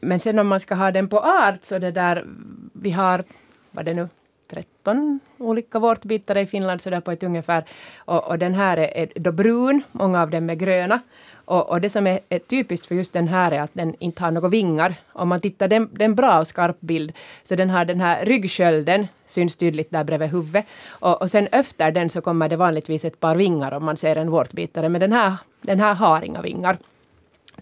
men 0.00 0.20
sen 0.20 0.38
om 0.38 0.48
man 0.48 0.60
ska 0.60 0.74
ha 0.74 0.90
den 0.90 1.08
på 1.08 1.20
art 1.20 1.64
så 1.64 1.78
det 1.78 1.90
där, 1.90 2.24
vi 2.72 2.90
har, 2.90 3.24
vad 3.70 3.84
det 3.84 3.94
nu, 3.94 4.08
13 4.50 5.20
olika 5.38 5.78
vårtbitare 5.78 6.40
i 6.40 6.46
Finland, 6.46 6.80
sådär 6.80 7.00
på 7.00 7.10
ett 7.10 7.22
ungefär. 7.22 7.64
Och, 7.98 8.28
och 8.28 8.38
den 8.38 8.54
här 8.54 8.76
är, 8.76 8.98
är 8.98 9.08
då 9.14 9.32
brun, 9.32 9.82
många 9.92 10.22
av 10.22 10.30
dem 10.30 10.50
är 10.50 10.54
gröna. 10.54 11.00
Och, 11.44 11.70
och 11.70 11.80
det 11.80 11.90
som 11.90 12.06
är, 12.06 12.20
är, 12.28 12.38
typiskt 12.38 12.86
för 12.86 12.94
just 12.94 13.12
den 13.12 13.28
här 13.28 13.52
är 13.52 13.60
att 13.60 13.70
den 13.74 13.94
inte 13.98 14.22
har 14.22 14.30
några 14.30 14.48
vingar. 14.48 14.94
Om 15.12 15.28
man 15.28 15.40
tittar, 15.40 15.68
det 15.68 15.76
är 15.76 16.02
en 16.02 16.14
bra 16.14 16.40
och 16.40 16.46
skarp 16.46 16.80
bild. 16.80 17.12
Så 17.42 17.54
den 17.54 17.70
har 17.70 17.84
den 17.84 18.00
här 18.00 18.24
ryggskölden, 18.24 19.08
syns 19.26 19.56
tydligt 19.56 19.90
där 19.90 20.04
bredvid 20.04 20.30
huvudet. 20.30 20.64
Och, 20.88 21.22
och 21.22 21.30
sen 21.30 21.48
efter 21.52 21.90
den 21.90 22.10
så 22.10 22.20
kommer 22.20 22.48
det 22.48 22.56
vanligtvis 22.56 23.04
ett 23.04 23.20
par 23.20 23.36
vingar 23.36 23.72
om 23.72 23.84
man 23.84 23.96
ser 23.96 24.16
en 24.16 24.30
vårtbitare. 24.30 24.88
Men 24.88 25.00
den 25.00 25.12
här, 25.12 25.34
den 25.62 25.80
här 25.80 25.94
har 25.94 26.22
inga 26.24 26.42
vingar. 26.42 26.76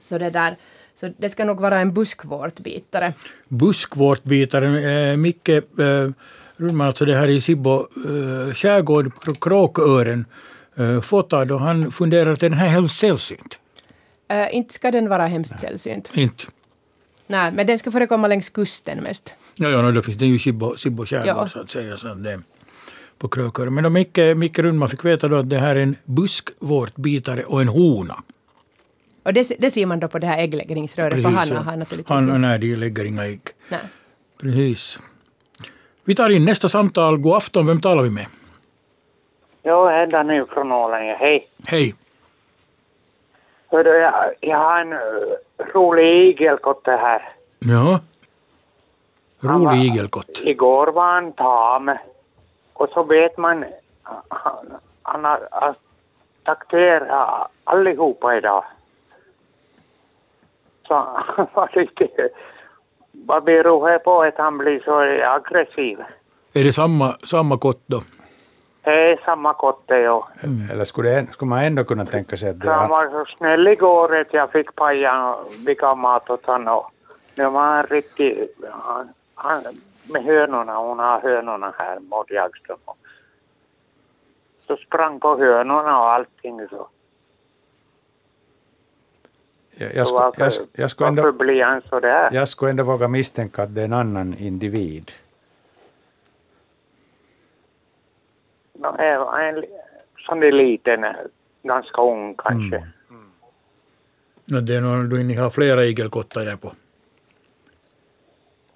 Så 0.01 0.19
det 0.19 0.31
där 0.31 0.57
så 1.01 1.13
det 1.19 1.31
ska 1.31 1.45
nog 1.45 1.61
vara 1.61 1.79
en 1.79 1.93
buskvårtbitare. 1.93 3.15
Buskvårtbitare, 3.49 5.11
eh, 5.11 5.17
Micke 5.17 5.49
eh, 5.49 6.11
Rundman, 6.59 6.87
alltså 6.87 7.05
det 7.05 7.17
här 7.17 7.31
i 7.31 7.41
Sibbo 7.41 7.77
eh, 7.79 8.55
skärgård, 8.55 9.13
kråkören, 9.41 10.27
eh, 10.77 11.01
fotad 11.01 11.53
och 11.53 11.61
han 11.61 11.93
funderar 11.93 12.33
att 12.33 12.41
den 12.41 12.53
här 12.53 12.67
är 12.67 12.71
helt 12.71 12.93
sällsynt. 12.93 13.59
Uh, 14.33 14.55
inte 14.55 14.75
ska 14.75 14.91
den 14.91 15.09
vara 15.09 15.27
hemskt 15.27 15.61
sällsynt. 15.61 16.11
Inte? 16.15 16.45
Nej, 17.27 17.53
men 17.53 17.67
den 17.67 17.79
ska 17.79 17.91
förekomma 17.91 18.29
längs 18.29 18.51
kusten 18.51 18.99
mest. 18.99 19.35
Ja, 19.55 19.69
ja 19.69 19.83
no, 19.83 19.93
då 19.93 20.03
finns 20.03 20.19
det 20.19 20.27
ju 20.27 20.39
Sibbo, 20.39 20.77
Sibbo 20.77 21.07
skärgård 21.07 21.37
ja. 21.37 21.49
så 21.49 21.61
att 21.61 21.71
säga. 21.71 21.97
Så 21.97 22.09
att 22.09 22.25
det, 22.25 22.41
på 23.19 23.29
Krökör. 23.29 23.71
Men 23.71 23.85
då 23.85 23.91
Micke, 23.91 24.19
Micke 24.37 24.59
Rundman 24.59 24.89
fick 24.89 25.05
veta 25.05 25.29
då 25.29 25.37
att 25.37 25.51
det 25.51 25.59
här 25.59 25.77
är 25.77 25.81
en 25.81 25.97
buskvårtbitare 26.05 27.43
och 27.43 27.63
en 27.63 27.69
hona. 27.69 28.23
Och 29.23 29.35
det, 29.35 29.53
det 29.59 29.71
ser 29.71 29.87
man 29.87 30.01
då 30.01 30.09
på 30.09 30.19
det 30.19 30.27
här 30.27 30.39
äggläggningsröret, 30.39 31.23
för 31.23 31.31
han 31.31 31.51
har 31.51 31.77
naturligtvis 31.77 32.09
han, 32.09 32.41
Nej, 32.41 32.59
de 32.59 32.77
lägger 32.77 33.05
inga 33.05 33.25
ägg. 33.25 33.41
Nej. 33.69 33.81
Precis. 34.41 34.99
Vi 36.09 36.15
tar 36.15 36.31
in 36.31 36.45
nästa 36.45 36.69
samtal. 36.69 37.19
God 37.19 37.37
afton, 37.37 37.67
vem 37.67 37.81
talar 37.81 38.03
vi 38.03 38.11
med? 38.11 38.27
Jo, 39.63 39.87
Hedda 39.87 40.23
nu 40.23 40.47
från 40.47 40.73
Ålänge. 40.73 41.15
Hej. 41.15 41.47
Hej. 41.67 41.95
Hördu, 43.71 43.91
jag, 43.91 44.15
jag 44.41 44.59
har 44.59 44.81
en 44.81 44.99
rolig 45.75 46.29
igelkotte 46.29 46.91
här. 46.91 47.29
Ja. 47.59 48.01
Rolig 49.41 49.85
igelkott. 49.85 50.41
Igår 50.45 50.87
var 50.87 51.13
han 51.13 51.33
tam. 51.33 51.97
Och 52.73 52.89
så 52.89 53.03
vet 53.03 53.39
man, 53.39 53.65
han, 54.29 54.67
han 55.03 55.25
har 55.25 55.49
attackerat 55.51 57.51
allihopa 57.65 58.37
idag. 58.37 58.65
Så 60.87 60.95
han 60.95 61.47
var 61.55 61.71
lite, 61.73 62.29
vad 63.29 63.45
beror 63.45 63.91
det 63.91 63.99
på 63.99 64.23
att 64.23 64.39
han 64.39 64.59
blir 64.59 64.81
så 64.81 65.01
aggressiv? 65.37 65.99
Är 66.53 66.65
det 66.65 66.73
samma, 66.73 67.17
samma 67.25 67.59
kott 67.59 67.83
då? 67.87 68.03
Det 68.83 69.13
är 69.13 69.21
samma 69.25 69.55
kotte, 69.55 69.95
ja. 69.95 70.29
Mm. 70.43 70.71
Eller 70.73 70.85
skulle, 70.85 71.09
det, 71.09 71.33
skulle 71.33 71.49
man 71.49 71.65
ändå 71.65 71.85
kunna 71.85 72.05
tänka 72.05 72.37
sig 72.37 72.51
att 72.51 72.61
det... 72.61 72.71
Han 72.71 72.89
var 72.89 73.11
så 73.11 73.37
snäll 73.37 73.69
igår 73.69 74.17
att 74.17 74.33
jag 74.33 74.53
fick 74.53 74.75
paja 74.75 75.37
vilka 75.67 75.95
mat 75.95 76.31
åt 76.31 76.47
honom. 76.47 76.85
Nu 77.35 77.45
var 77.51 77.61
han 77.61 77.83
riktigt... 77.83 78.57
Han, 78.71 79.09
han, 79.35 79.63
med 80.13 80.25
hönorna, 80.25 80.77
hon 80.77 80.99
har 80.99 81.21
hönorna 81.21 81.75
här, 81.79 81.99
Maud 82.01 82.31
Jagström. 82.31 82.79
Så 84.67 84.77
sprang 84.77 85.21
på 85.21 85.37
hönorna 85.39 86.01
och 86.01 86.11
allting 86.11 86.69
så. 86.71 86.89
Jag, 89.79 90.07
varför, 90.13 90.43
jag, 90.43 90.53
jag, 90.73 90.91
skulle 90.91 91.09
ändå, 91.09 91.23
varför 91.23 91.39
blir 91.39 91.65
han 91.65 91.83
så 91.89 92.01
där? 92.01 92.29
jag 92.33 92.49
skulle 92.49 92.71
ändå 92.71 92.85
våga 92.85 93.09
misstänka 93.09 93.63
att 93.63 93.75
det 93.75 93.81
är 93.81 93.85
en 93.85 93.93
annan 93.93 94.35
individ. 94.39 95.13
No, 98.73 98.87
en 99.41 99.65
sån 100.27 100.41
där 100.41 100.53
liten, 100.53 101.05
ganska 101.63 102.03
ung 102.03 102.35
kanske. 102.39 102.77
Mm. 102.77 103.31
No, 104.45 104.61
det 104.61 104.75
är 104.75 104.81
nog 104.81 105.25
ni 105.25 105.35
har 105.35 105.51
flera 105.51 105.85
igelkottar 105.85 106.45
där 106.45 106.57
på. 106.57 106.73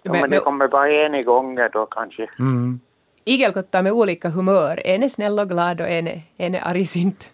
Ja, 0.03 0.13
men 0.13 0.31
det 0.31 0.39
kommer 0.39 0.69
bara 0.69 0.93
en 0.93 1.15
i 1.15 1.23
gången 1.23 1.71
då 1.73 1.87
kanske. 1.87 2.29
Mm. 2.39 2.81
Igelkottar 3.25 3.83
med 3.83 3.93
olika 3.93 4.29
humör. 4.29 4.83
En 4.85 5.03
är 5.03 5.09
snäll 5.09 5.39
och 5.39 5.49
glad 5.49 5.81
och 5.81 5.89
en 5.89 6.09
en 6.37 6.55
är 6.55 6.69
argsint. 6.69 7.31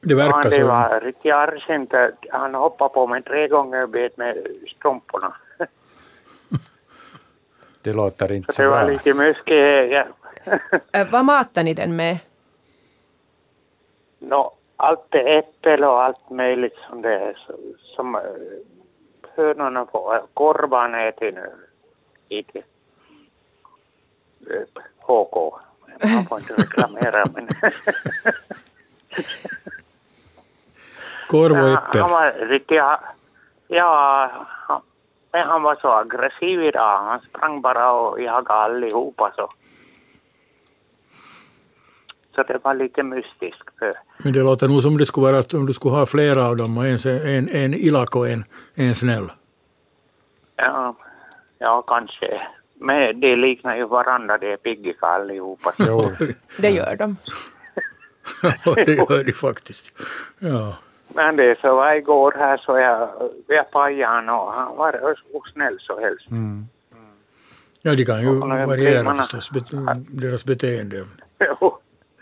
Det 0.00 0.14
verkar 0.14 0.32
han, 0.32 0.50
det 0.50 0.56
så. 0.56 0.66
var 0.66 1.00
riktigt 1.00 1.32
argsint. 1.32 1.92
Han 2.30 2.54
hoppade 2.54 2.94
på 2.94 3.06
mig 3.06 3.22
tre 3.22 3.48
gånger 3.48 3.82
och 3.82 3.88
bet 3.88 4.16
med 4.16 4.46
strumporna. 4.76 5.32
Det 7.82 7.92
låter 7.92 8.32
inte 8.32 8.52
Så 8.52 8.56
så 8.56 8.62
det 8.62 8.68
bra. 8.68 8.78
var 8.78 8.90
lite 8.90 9.14
mycket. 9.14 9.90
Ja. 9.90 10.04
Äh, 10.92 11.10
vad 11.10 11.24
matar 11.24 11.62
ni 11.64 11.74
den 11.74 11.96
med? 11.96 12.18
no, 14.18 14.52
allt 14.76 15.14
är 15.14 15.38
äppel 15.38 15.84
och 15.84 16.02
allt 16.02 16.30
möjligt 16.30 16.76
som 16.88 17.02
det 17.02 17.14
är. 17.14 17.38
Som 17.96 18.20
hönorna 19.36 19.86
får. 19.86 20.22
Korvan 20.34 20.94
äter 20.94 21.32
nu. 21.32 21.50
Inte 22.28 22.62
HK. 24.98 25.54
Man 26.14 26.24
får 26.28 26.38
inte 26.38 26.54
reklamera 26.54 27.24
men... 27.34 27.48
Korv 31.30 31.52
och 31.52 31.68
Ja, 31.68 31.78
äppel. 31.88 32.00
Han 32.00 32.10
var 32.10 32.32
riktigt... 32.48 32.78
Ja, 33.68 34.30
han, 34.68 34.80
men 35.32 35.46
han 35.48 35.62
var 35.62 35.74
så 35.80 35.88
aggressiv 35.92 36.62
idag. 36.62 36.98
Han 36.98 37.20
sprang 37.20 37.60
bara 37.60 37.92
och 37.92 38.20
jagade 38.20 38.50
allihopa 38.60 39.32
så. 39.36 39.52
Så 42.34 42.42
det 42.42 42.58
var 42.64 42.74
lite 42.74 43.02
mystiskt. 43.02 43.68
För, 43.78 43.94
Men 44.24 44.32
det 44.32 44.42
låter 44.42 44.68
nog 44.68 44.82
som 44.82 44.98
det 44.98 45.06
skulle 45.06 45.26
vara 45.26 45.38
att 45.38 45.54
om 45.54 45.66
du 45.66 45.72
skulle 45.74 45.94
ha 45.94 46.06
flera 46.06 46.46
av 46.46 46.56
dem 46.56 46.78
och 46.78 46.86
en, 46.86 46.98
en, 47.06 47.48
en 47.48 47.74
ilak 47.74 48.16
och 48.16 48.28
en, 48.28 48.44
en 48.74 48.94
snäll. 48.94 49.32
ja, 50.56 50.94
ja, 51.58 51.82
kanske. 51.82 52.40
Men 52.74 53.20
det 53.20 53.36
liknar 53.36 53.76
ju 53.76 53.86
varandra, 53.86 54.38
det 54.40 54.52
är 54.52 54.56
piggiga 54.56 55.06
allihopa. 55.06 55.72
Så. 55.72 55.84
Jo, 55.86 56.26
Det 56.58 56.70
gör 56.70 56.96
de. 56.96 57.16
det 58.86 58.94
gör 58.94 59.24
de 59.24 59.32
faktiskt. 59.32 59.92
Ja. 60.38 60.74
Men 61.14 61.36
det 61.36 61.60
så 61.60 61.74
var 61.76 61.94
igår 61.94 62.34
här 62.38 62.56
så 62.56 62.78
jag, 62.78 63.08
jag 63.46 63.70
pajade 63.70 64.14
honom 64.16 64.38
och 64.40 64.52
han 64.52 64.76
var 64.76 65.14
osnäll 65.32 65.78
så 65.80 66.00
helst. 66.00 66.30
mm. 66.30 66.66
ja, 67.82 67.94
de 67.94 68.04
kan 68.04 68.20
ju 68.20 68.38
variera 68.66 69.14
förstås, 69.14 69.50
bet, 69.50 69.64
deras 70.08 70.44
beteende. 70.44 71.04
Jo. 71.38 71.78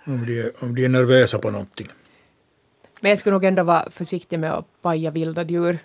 Om 0.06 0.26
de, 0.26 0.40
är, 0.40 0.52
om 0.62 0.74
de 0.74 0.84
är 0.84 0.88
nervösa 0.88 1.38
på 1.38 1.50
någonting. 1.50 1.86
Men 3.00 3.08
jag 3.08 3.18
skulle 3.18 3.32
nog 3.32 3.44
ändå 3.44 3.62
vara 3.62 3.90
försiktig 3.90 4.38
med 4.38 4.52
att 4.54 4.66
paja 4.82 5.10
vilda 5.10 5.42
djur. 5.42 5.78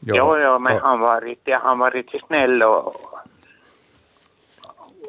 Jo, 0.00 0.14
Jo, 0.16 0.38
jo, 0.38 0.58
men 0.58 0.76
och- 0.76 0.82
han 0.82 1.00
var 1.00 1.20
riktigt, 1.20 1.54
han 1.54 1.78
var 1.78 1.90
riktigt 1.90 2.26
snäll 2.26 2.62
och, 2.62 2.86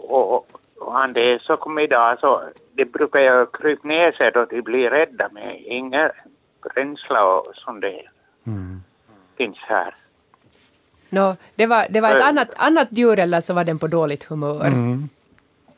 och, 0.09 0.33
och, 0.35 0.47
och 0.79 0.93
han 0.93 1.13
det 1.13 1.33
är 1.33 1.39
så 1.39 1.57
kom 1.57 1.79
idag 1.79 2.19
så 2.19 2.43
de 2.83 2.91
brukar 2.91 3.19
ju 3.19 3.45
krypa 3.45 3.87
ner 3.87 4.11
sig 4.11 4.31
då 4.31 4.45
de 4.45 4.61
blir 4.61 4.89
rädda 4.89 5.29
men 5.31 5.55
ingen 5.55 6.09
rädsla 6.75 7.23
och 7.25 7.45
sånt 7.55 7.81
det 7.81 8.01
Mm. 8.47 8.83
finns 9.37 9.57
här. 9.57 9.95
No, 11.09 11.35
det 11.55 11.65
var, 11.65 11.85
det 11.89 12.01
var 12.01 12.15
ett 12.15 12.21
annat, 12.21 12.49
annat 12.55 12.87
djur 12.91 13.19
eller 13.19 13.41
så 13.41 13.53
var 13.53 13.63
den 13.63 13.79
på 13.79 13.87
dåligt 13.87 14.23
humör. 14.23 14.65
Mm. 14.67 15.09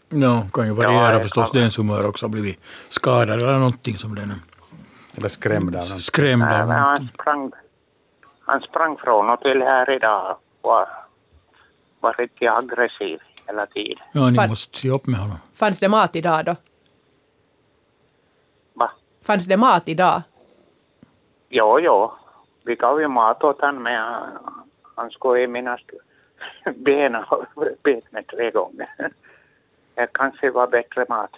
Ja, 0.10 0.48
kan 0.54 0.66
ju 0.68 0.74
variera 0.74 0.94
Ja, 1.12 1.14
det 1.18 1.22
förstås. 1.22 1.52
kan- 1.52 1.62
Dens 1.62 1.78
humör 1.78 2.06
också 2.06 2.26
har 2.26 2.30
blivit 2.30 2.60
skadad 2.90 3.40
eller 3.40 3.54
någonting 3.54 3.98
som 3.98 4.16
den 4.16 4.34
Eller 5.18 5.28
skrämd 5.30 5.76
av 5.76 5.82
skrämd 5.86 6.44
av. 6.44 6.70
han 6.70 7.08
sprang, 7.14 7.52
han 8.46 8.62
sprang 8.62 8.98
från 8.98 9.30
och 9.30 9.40
till 9.42 9.62
här 9.62 9.90
idag 9.96 10.32
och 10.62 10.70
var, 10.70 10.88
var 12.00 12.14
riktigt 12.14 12.50
aggressiv 12.50 13.20
hela 13.48 13.66
tiden. 13.66 13.98
Ja, 14.12 14.30
ni 14.30 14.36
Fan. 14.36 14.50
måste 14.50 14.78
se 14.80 14.90
upp 14.90 15.08
med 15.08 15.20
honom. 15.20 15.38
Fanns 15.56 15.80
det 15.80 15.90
mat 15.90 16.16
idag 16.16 16.46
då? 16.46 16.56
Fanns 19.26 19.46
det 19.46 19.58
mat 19.58 19.90
idag? 19.90 20.22
Jo, 21.50 21.80
jo. 21.80 22.12
Vi 22.66 22.76
gav 22.76 23.02
ju 23.02 23.08
mat 23.08 23.44
åt 23.44 23.62
honom 23.62 23.84
men 23.84 23.94
han, 24.96 25.10
skulle 25.12 25.42
i 25.44 25.48
mina 25.48 25.78
ben 26.76 27.16
och 27.16 27.46
bet 27.84 28.12
mig 28.12 28.24
tre 28.24 28.52
gånger. 28.52 28.90
Det 29.96 30.08
kanske 30.14 30.52
var 30.52 30.68
bättre 30.68 31.06
mat. 31.10 31.30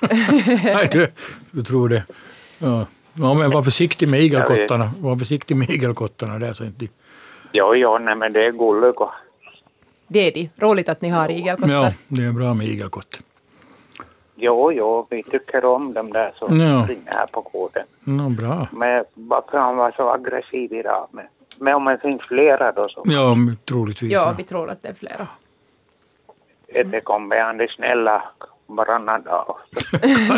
Nej, 0.64 0.88
du, 0.92 1.12
du 1.50 1.62
tror 1.62 1.88
det. 1.88 2.02
Ja. 2.58 2.86
ja, 3.14 3.34
men 3.34 3.50
var 3.50 3.62
försiktig 3.62 4.10
med 4.10 4.20
igelkottarna. 4.20 4.90
Var 5.00 5.16
försiktig 5.16 5.56
med 5.56 5.70
igelkottarna 5.70 6.38
där 6.38 6.52
så 6.52 6.64
inte 6.64 6.86
Jo, 7.52 7.74
jo, 7.74 7.98
nej, 7.98 8.14
men 8.16 8.32
det 8.32 8.46
är 8.46 8.50
gulligt. 8.52 8.98
och- 9.00 9.10
Det 10.06 10.18
är 10.18 10.32
de. 10.32 10.50
Roligt 10.56 10.88
att 10.88 11.00
ni 11.02 11.08
har 11.08 11.30
igelkottar. 11.30 11.72
Ja, 11.72 11.92
det 12.08 12.24
är 12.24 12.32
bra 12.32 12.54
med 12.54 12.66
igelkott. 12.66 13.22
Jo, 14.34 14.72
jo, 14.72 15.06
vi 15.10 15.22
tycker 15.22 15.64
om 15.64 15.92
dem 15.92 16.12
där 16.12 16.32
som 16.36 16.56
Ja. 16.58 16.84
springer 16.84 17.12
här 17.14 17.26
på 17.26 17.40
gården. 17.40 17.84
Nå, 18.04 18.28
bra. 18.28 18.66
Men 18.72 19.04
varför 19.14 19.58
han 19.58 19.76
var 19.76 19.90
så 19.92 20.10
aggressiv 20.10 20.72
idag? 20.72 21.08
Men, 21.10 21.24
men 21.58 21.74
om 21.74 21.84
det 21.84 21.98
finns 22.02 22.22
flera 22.26 22.72
då 22.72 22.88
så. 22.88 23.02
Ja, 23.04 23.36
troligtvis. 23.68 24.12
Ja, 24.12 24.20
Ja. 24.26 24.34
vi 24.38 24.44
tror 24.44 24.70
att 24.70 24.82
det 24.82 24.88
är 24.88 24.94
flera. 24.94 25.26
det 26.90 27.00
kommer 27.00 27.36
an 27.36 27.56
de 27.58 27.68
snälla 27.68 28.22
varannan 28.66 29.22
dag. 29.22 29.56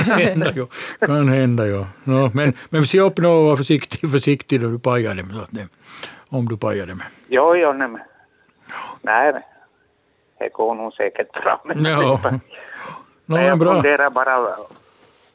kan 0.04 0.18
hända 0.20 0.52
ju. 0.54 0.66
Kan 1.00 1.28
hända 1.28 1.66
ju. 1.66 1.84
No, 2.04 2.30
men, 2.34 2.52
men 2.70 2.84
se 2.86 3.00
upp 3.00 3.18
nu 3.18 3.28
och 3.28 3.44
var 3.44 3.56
försiktig, 3.56 4.10
försiktig 4.12 4.60
då 4.60 4.68
du 4.68 4.78
pajar 4.78 5.14
dem. 5.14 5.30
Så 5.32 5.38
att 5.38 5.50
det, 5.50 5.68
om 6.28 6.48
du 6.48 6.56
pajar 6.56 6.86
dem. 6.86 7.02
Jo, 7.28 7.56
jo, 7.56 7.72
nej 7.72 7.88
men. 7.88 8.00
Nej. 9.02 9.32
Det 10.38 10.48
går 10.52 10.74
nog 10.74 10.92
säkert 10.92 11.32
bra. 11.32 11.60
Men, 11.64 11.84
Ja. 11.84 12.20
No, 13.26 13.34
men 13.34 13.44
jag 13.44 13.58
bra. 13.58 13.72
funderar 13.74 14.10
bara. 14.10 14.48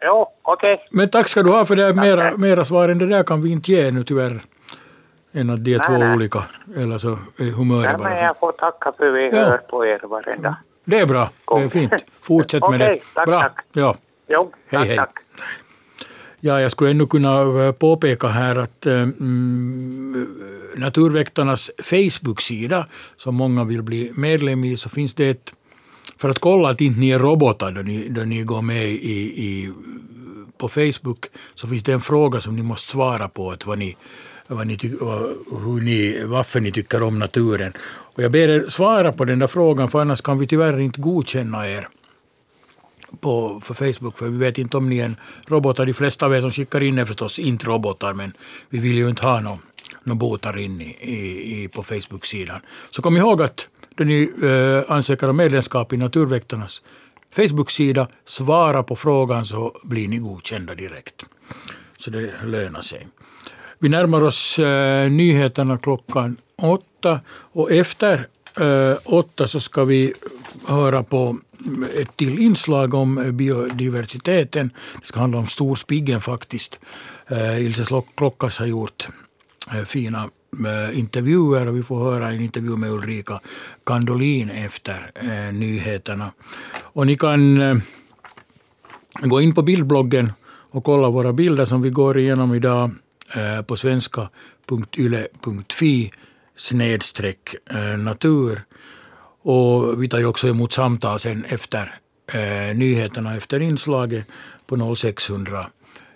Jo, 0.05 0.27
okej. 0.41 0.87
Men 0.91 1.09
tack 1.09 1.27
ska 1.27 1.43
du 1.43 1.49
ha 1.49 1.65
för 1.65 1.75
det. 1.75 1.93
Mera, 1.93 2.37
mera 2.37 2.65
svar 2.65 2.89
än 2.89 2.97
det 2.97 3.05
där 3.05 3.23
kan 3.23 3.41
vi 3.41 3.49
inte 3.51 3.71
ge 3.71 3.91
nu 3.91 4.03
tyvärr. 4.03 4.41
Än 5.33 5.49
att 5.49 5.63
de 5.63 5.73
är 5.73 5.77
Nej, 5.77 5.87
två 5.87 5.97
nej. 5.97 6.13
olika. 6.15 6.43
Eller 6.77 6.97
så 6.97 7.09
är 7.37 7.51
humöret 7.51 7.83
Nej, 7.85 7.97
bara 7.97 8.09
men 8.09 8.17
så. 8.17 8.23
jag 8.23 8.37
får 8.39 8.51
tacka 8.51 8.91
för 8.97 9.09
vi 9.11 9.29
Ja. 9.29 9.43
hör 9.43 9.57
på 9.57 9.85
er 9.85 9.99
varenda. 10.03 10.55
Det 10.85 10.99
är 10.99 11.05
bra. 11.05 11.29
Det 11.55 11.61
är 11.63 11.69
fint. 11.69 11.93
Fortsätt 12.21 12.61
med 12.69 12.81
Okej, 12.81 12.87
det. 12.95 13.01
tack, 13.13 13.25
bra. 13.25 13.41
tack. 13.41 13.65
Ja. 13.73 13.95
Jo, 14.27 14.51
Hej, 14.67 14.79
tack, 14.79 14.87
hej. 14.87 14.97
tack. 14.97 15.11
Ja, 16.39 16.61
jag 16.61 16.71
skulle 16.71 16.91
ännu 16.91 17.05
kunna 17.05 17.41
eh, 17.65 17.71
påpeka 17.71 18.27
här 18.27 18.59
att 18.59 18.85
eh, 18.85 18.93
mm, 19.01 20.35
Naturväktarnas 20.75 21.71
Facebook-sida, 21.83 22.85
som 23.17 23.35
många 23.35 23.63
vill 23.63 23.81
bli 23.81 24.11
medlem 24.15 24.63
i, 24.63 24.77
så 24.77 24.89
finns 24.89 25.13
det 25.13 25.29
ett, 25.29 25.53
för 26.19 26.29
att 26.29 26.39
kolla 26.39 26.69
att 26.69 26.81
inte 26.81 26.99
ni 26.99 27.09
är 27.09 27.19
robotar 27.19 27.71
då 27.71 27.81
ni, 27.81 28.09
då 28.09 28.21
ni 28.21 28.43
går 28.43 28.61
med 28.61 28.87
i, 28.89 29.19
i, 29.45 29.73
på 30.57 30.69
Facebook, 30.69 31.25
så 31.55 31.67
finns 31.67 31.83
det 31.83 31.93
en 31.93 31.99
fråga 31.99 32.41
som 32.41 32.55
ni 32.55 32.61
måste 32.61 32.91
svara 32.91 33.27
på, 33.29 33.51
att 33.51 33.65
vad 33.65 33.79
ni, 33.79 33.97
vad 34.47 34.67
ni, 34.67 34.77
ty, 34.77 34.87
hur 34.87 35.81
ni, 35.81 36.23
varför 36.23 36.59
ni 36.59 36.71
tycker 36.71 37.03
om 37.03 37.19
naturen. 37.19 37.73
Och 38.15 38.23
jag 38.23 38.31
ber 38.31 38.49
er 38.49 38.65
svara 38.69 39.11
på 39.11 39.25
den 39.25 39.39
där 39.39 39.47
frågan, 39.47 39.89
för 39.89 40.01
annars 40.01 40.21
kan 40.21 40.39
vi 40.39 40.47
tyvärr 40.47 40.79
inte 40.79 41.01
godkänna 41.01 41.69
er 41.69 41.87
på, 43.19 43.61
för 43.63 43.73
Facebook, 43.73 44.17
för 44.17 44.29
vi 44.29 44.37
vet 44.37 44.57
inte 44.57 44.77
om 44.77 44.89
ni 44.89 44.99
är 44.99 45.05
en 45.05 45.15
robotar. 45.47 45.85
De 45.85 45.93
flesta 45.93 46.25
av 46.25 46.35
er 46.35 46.41
som 46.41 46.51
skickar 46.51 46.83
in 46.83 46.97
är 46.97 47.05
förstås 47.05 47.39
inte 47.39 47.65
robotar, 47.65 48.13
men 48.13 48.33
vi 48.69 48.79
vill 48.79 48.97
ju 48.97 49.09
inte 49.09 49.27
ha 49.27 49.39
några 49.39 49.59
någon 50.03 50.17
botar 50.17 50.57
in 50.57 50.81
i, 50.81 51.63
i, 51.63 51.67
på 51.67 51.83
Facebook-sidan. 51.83 52.61
Så 52.91 53.01
kom 53.01 53.17
ihåg 53.17 53.41
att 53.41 53.67
då 53.99 54.05
ni 54.05 54.31
eh, 54.43 54.91
ansöker 54.91 55.29
om 55.29 55.37
medlemskap 55.37 55.93
i 55.93 55.97
Naturväktarnas 55.97 56.81
Facebook-sida, 57.35 58.07
svara 58.25 58.83
på 58.83 58.95
frågan 58.95 59.45
så 59.45 59.79
blir 59.83 60.07
ni 60.07 60.17
godkända 60.17 60.75
direkt. 60.75 61.25
Så 61.99 62.09
det 62.09 62.31
lönar 62.45 62.81
sig. 62.81 63.07
Vi 63.79 63.89
närmar 63.89 64.23
oss 64.23 64.59
eh, 64.59 65.09
nyheterna 65.11 65.77
klockan 65.77 66.37
åtta 66.55 67.19
och 67.29 67.71
efter 67.71 68.27
eh, 68.59 68.97
åtta 69.05 69.47
så 69.47 69.59
ska 69.59 69.83
vi 69.83 70.13
höra 70.67 71.03
på 71.03 71.37
ett 71.95 72.17
till 72.17 72.39
inslag 72.39 72.93
om 72.93 73.31
biodiversiteten. 73.37 74.71
Det 75.01 75.07
ska 75.07 75.19
handla 75.19 75.37
om 75.37 75.47
storspiggen 75.47 76.21
faktiskt. 76.21 76.79
Eh, 77.27 77.65
Ilse 77.65 77.85
Klockas 78.15 78.59
har 78.59 78.65
gjort 78.65 79.07
eh, 79.73 79.83
fina 79.83 80.29
eh, 80.65 80.99
intervjuer 80.99 81.67
och 81.67 81.77
vi 81.77 81.83
får 81.83 81.99
höra 82.11 82.29
en 82.29 82.41
intervju 82.41 82.77
med 82.77 82.91
Ulrika 82.91 83.39
Kandolin 83.89 84.49
efter 84.49 85.11
eh, 85.15 85.53
nyheterna. 85.53 86.31
Och 86.81 87.07
ni 87.07 87.15
kan 87.15 87.61
eh, 87.61 87.77
gå 89.21 89.41
in 89.41 89.53
på 89.53 89.61
bildbloggen 89.61 90.31
och 90.71 90.83
kolla 90.83 91.09
våra 91.09 91.33
bilder 91.33 91.65
som 91.65 91.81
vi 91.81 91.89
går 91.89 92.19
igenom 92.19 92.53
idag 92.53 92.91
eh, 93.35 93.61
på 93.61 93.77
svenska.yle.fi 93.77 96.11
snedstreck 96.55 97.55
eh, 97.69 97.97
natur. 97.97 98.61
Och 99.41 100.03
vi 100.03 100.09
tar 100.09 100.19
ju 100.19 100.25
också 100.25 100.47
emot 100.47 100.71
samtal 100.71 101.19
sen 101.19 101.45
efter 101.45 101.95
eh, 102.33 102.75
nyheterna 102.75 103.35
efter 103.35 103.59
inslaget 103.59 104.25
på 104.67 104.95
0600 104.95 105.65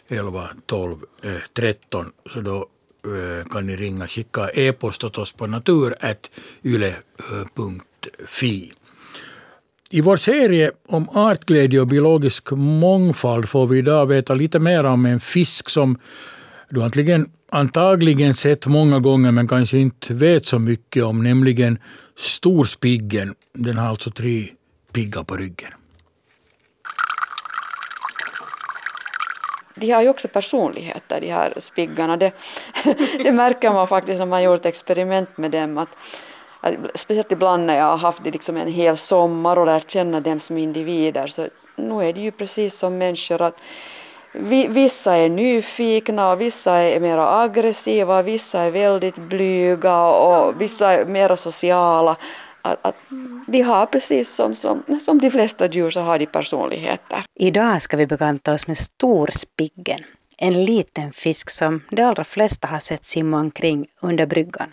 11 0.07 0.49
12 0.65 0.97
eh, 1.23 1.33
13. 1.53 2.11
Så 2.33 2.41
då 2.41 2.67
Eh, 3.07 3.45
kan 3.47 3.67
ni 3.67 3.75
ringa, 3.75 4.07
skicka 4.07 4.49
e-post 4.49 5.03
åt 5.03 5.17
oss 5.17 5.31
på 5.31 5.47
natur.yle.fi. 5.47 5.93
I 9.89 10.01
vår 10.01 10.15
serie 10.15 10.71
om 10.87 11.09
artglädje 11.09 11.79
och 11.81 11.87
biologisk 11.87 12.51
mångfald 12.51 13.49
får 13.49 13.67
vi 13.67 13.77
idag 13.77 14.05
veta 14.05 14.33
lite 14.33 14.59
mer 14.59 14.85
om 14.85 15.05
en 15.05 15.19
fisk 15.19 15.69
som 15.69 15.97
du 16.69 16.83
antagligen, 16.83 17.29
antagligen 17.51 18.33
sett 18.33 18.67
många 18.67 18.99
gånger 18.99 19.31
men 19.31 19.47
kanske 19.47 19.77
inte 19.77 20.13
vet 20.13 20.45
så 20.45 20.59
mycket 20.59 21.03
om, 21.03 21.23
nämligen 21.23 21.77
storspiggen. 22.17 23.35
Den 23.53 23.77
har 23.77 23.87
alltså 23.87 24.11
tre 24.11 24.47
piggar 24.93 25.23
på 25.23 25.35
ryggen. 25.35 25.71
De 29.75 29.91
har 29.91 30.01
ju 30.01 30.09
också 30.09 30.27
personligheter, 30.27 31.21
de 31.21 31.31
här 31.31 31.53
spiggarna. 31.57 32.17
Det, 32.17 32.31
det 33.23 33.31
märker 33.31 33.71
man 33.71 33.87
faktiskt 33.87 34.19
när 34.19 34.25
man 34.25 34.43
gjort 34.43 34.65
experiment 34.65 35.37
med 35.37 35.51
dem. 35.51 35.77
Att, 35.77 35.97
att, 36.61 36.73
speciellt 36.95 37.31
ibland 37.31 37.65
när 37.65 37.77
jag 37.77 37.85
har 37.85 37.97
haft 37.97 38.23
det 38.23 38.31
liksom 38.31 38.57
en 38.57 38.67
hel 38.67 38.97
sommar 38.97 39.57
och 39.59 39.65
lärt 39.65 39.91
känna 39.91 40.19
dem 40.19 40.39
som 40.39 40.57
individer 40.57 41.27
så 41.27 41.47
nu 41.75 42.05
är 42.05 42.13
det 42.13 42.21
ju 42.21 42.31
precis 42.31 42.77
som 42.77 42.97
människor 42.97 43.41
att 43.41 43.57
vi, 44.31 44.67
vissa 44.67 45.15
är 45.15 45.29
nyfikna 45.29 46.31
och 46.31 46.41
vissa 46.41 46.75
är 46.75 46.99
mer 46.99 47.17
aggressiva, 47.17 48.21
vissa 48.21 48.61
är 48.61 48.71
väldigt 48.71 49.15
blyga 49.15 50.07
och 50.07 50.61
vissa 50.61 50.91
är 50.91 51.05
mer 51.05 51.35
sociala. 51.35 52.15
Att, 52.61 52.77
att 52.81 52.95
de 53.53 53.61
har 53.61 53.85
precis 53.85 54.29
som, 54.29 54.55
som, 54.55 54.83
som 55.01 55.19
de 55.19 55.31
flesta 55.31 55.67
djur 55.67 55.89
så 55.89 56.01
har 56.01 56.19
de 56.19 56.25
personligheter. 56.25 57.23
Idag 57.39 57.81
ska 57.81 57.97
vi 57.97 58.07
bekanta 58.07 58.53
oss 58.53 58.67
med 58.67 58.77
storspiggen, 58.77 59.99
en 60.37 60.65
liten 60.65 61.11
fisk 61.11 61.49
som 61.49 61.81
de 61.89 62.01
allra 62.01 62.23
flesta 62.23 62.67
har 62.67 62.79
sett 62.79 63.05
simma 63.05 63.39
omkring 63.39 63.87
under 64.01 64.25
bryggan. 64.25 64.71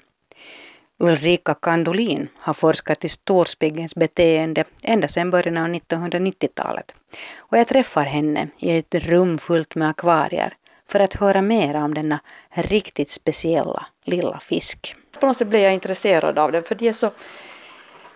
Ulrika 0.98 1.54
Kandolin 1.54 2.28
har 2.38 2.54
forskat 2.54 3.04
i 3.04 3.08
storspiggens 3.08 3.94
beteende 3.94 4.64
ända 4.82 5.08
sedan 5.08 5.30
början 5.30 5.56
av 5.56 5.68
1990-talet. 5.68 6.94
Och 7.38 7.58
jag 7.58 7.68
träffar 7.68 8.04
henne 8.04 8.48
i 8.58 8.78
ett 8.78 8.94
rum 8.94 9.38
fullt 9.38 9.74
med 9.74 9.88
akvarier 9.88 10.54
för 10.88 11.00
att 11.00 11.14
höra 11.14 11.42
mer 11.42 11.74
om 11.74 11.94
denna 11.94 12.20
riktigt 12.50 13.10
speciella 13.10 13.86
lilla 14.04 14.40
fisk. 14.40 14.94
På 15.20 15.26
något 15.26 15.36
sätt 15.36 15.48
blev 15.48 15.62
jag 15.62 15.74
intresserad 15.74 16.38
av 16.38 16.52
den 16.52 16.62
för 16.62 16.74
de 16.74 16.88
är 16.88 16.92
så, 16.92 17.10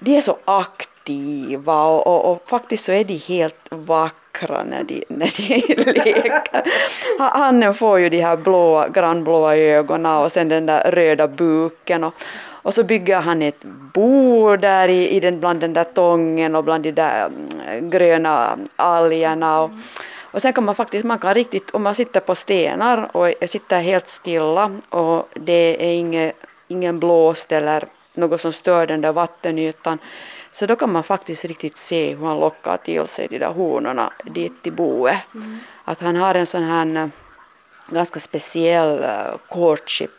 de 0.05 0.17
är 0.17 0.21
så 0.21 0.37
aktiva 0.45 1.85
och, 1.85 2.07
och, 2.07 2.33
och 2.33 2.49
faktiskt 2.49 2.85
så 2.85 2.93
är 2.93 3.05
de 3.05 3.17
helt 3.17 3.67
vackra 3.71 4.65
när 4.65 4.85
de, 4.85 5.05
när 5.09 5.33
de 5.37 5.75
leker. 5.93 6.63
Hannen 7.19 7.75
får 7.75 7.99
ju 7.99 8.09
de 8.09 8.21
här 8.21 8.37
blåa, 8.37 8.89
grannblåa 8.89 9.57
ögonen 9.57 10.17
och 10.17 10.33
sen 10.33 10.49
den 10.49 10.67
där 10.67 10.91
röda 10.91 11.29
buken 11.29 12.05
och, 12.05 12.15
och 12.65 12.75
så 12.75 12.85
bygger 12.85 13.21
han 13.21 13.43
ett 13.43 13.65
bo 13.95 14.57
där 14.57 14.89
i, 14.89 15.09
i 15.09 15.21
den, 15.21 15.41
bland 15.41 15.61
den 15.61 15.73
där 15.73 15.85
tången 15.85 16.55
och 16.55 16.65
bland 16.65 16.85
de 16.85 16.93
där 16.93 17.27
mm, 17.27 17.91
gröna 17.91 18.59
algerna. 18.77 19.63
Och, 19.63 19.71
och 20.21 20.43
sen 20.43 20.53
kan 20.53 20.65
man 20.65 20.75
faktiskt, 20.75 21.05
man 21.05 21.19
kan 21.19 21.35
riktigt, 21.35 21.71
om 21.71 21.83
man 21.83 21.95
sitter 21.95 22.21
på 22.21 22.35
stenar 22.35 23.17
och 23.17 23.49
sitter 23.49 23.81
helt 23.81 24.09
stilla 24.09 24.71
och 24.89 25.29
det 25.35 25.77
är 25.81 25.95
inge, 25.95 26.33
ingen 26.69 27.01
blåst 27.01 27.53
eller 27.53 27.85
något 28.15 28.41
som 28.41 28.53
stör 28.53 28.87
den 28.87 29.01
där 29.01 29.13
vattenytan, 29.13 29.99
så 30.51 30.67
då 30.67 30.77
kan 30.77 30.93
man 30.93 31.03
faktiskt 31.03 31.45
riktigt 31.45 31.77
se 31.77 32.15
hur 32.15 32.27
han 32.27 32.41
lockar 32.41 32.77
till 32.77 33.07
sig 33.07 33.29
de 33.29 33.39
där 33.39 33.53
honorna 33.53 34.13
dit 34.25 34.63
till 34.63 34.73
boet. 34.73 35.19
Att 35.85 36.01
han 36.01 36.17
har 36.17 36.35
en 36.35 36.47
sån 36.47 36.63
här 36.63 36.97
eh, 36.97 37.09
ganska 37.89 38.21
speciell 38.21 39.03
eh, 39.03 39.39
courtship 39.51 40.11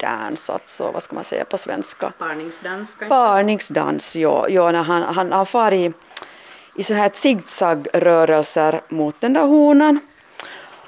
dance, 0.00 0.52
alltså 0.52 0.90
vad 0.90 1.02
ska 1.02 1.14
man 1.14 1.24
säga 1.24 1.44
på 1.44 1.58
svenska? 1.58 2.12
Parningsdans 2.18 2.96
Parningsdans, 3.08 4.16
ja. 4.16 4.48
ja 4.48 4.72
när 4.72 4.82
han, 4.82 5.02
han, 5.02 5.32
han 5.32 5.46
far 5.46 5.72
i, 5.72 5.92
i 6.74 6.82
så 6.84 6.94
här 6.94 7.10
zigzag-rörelser 7.14 8.80
mot 8.88 9.20
den 9.20 9.32
där 9.32 9.46
honan. 9.46 10.00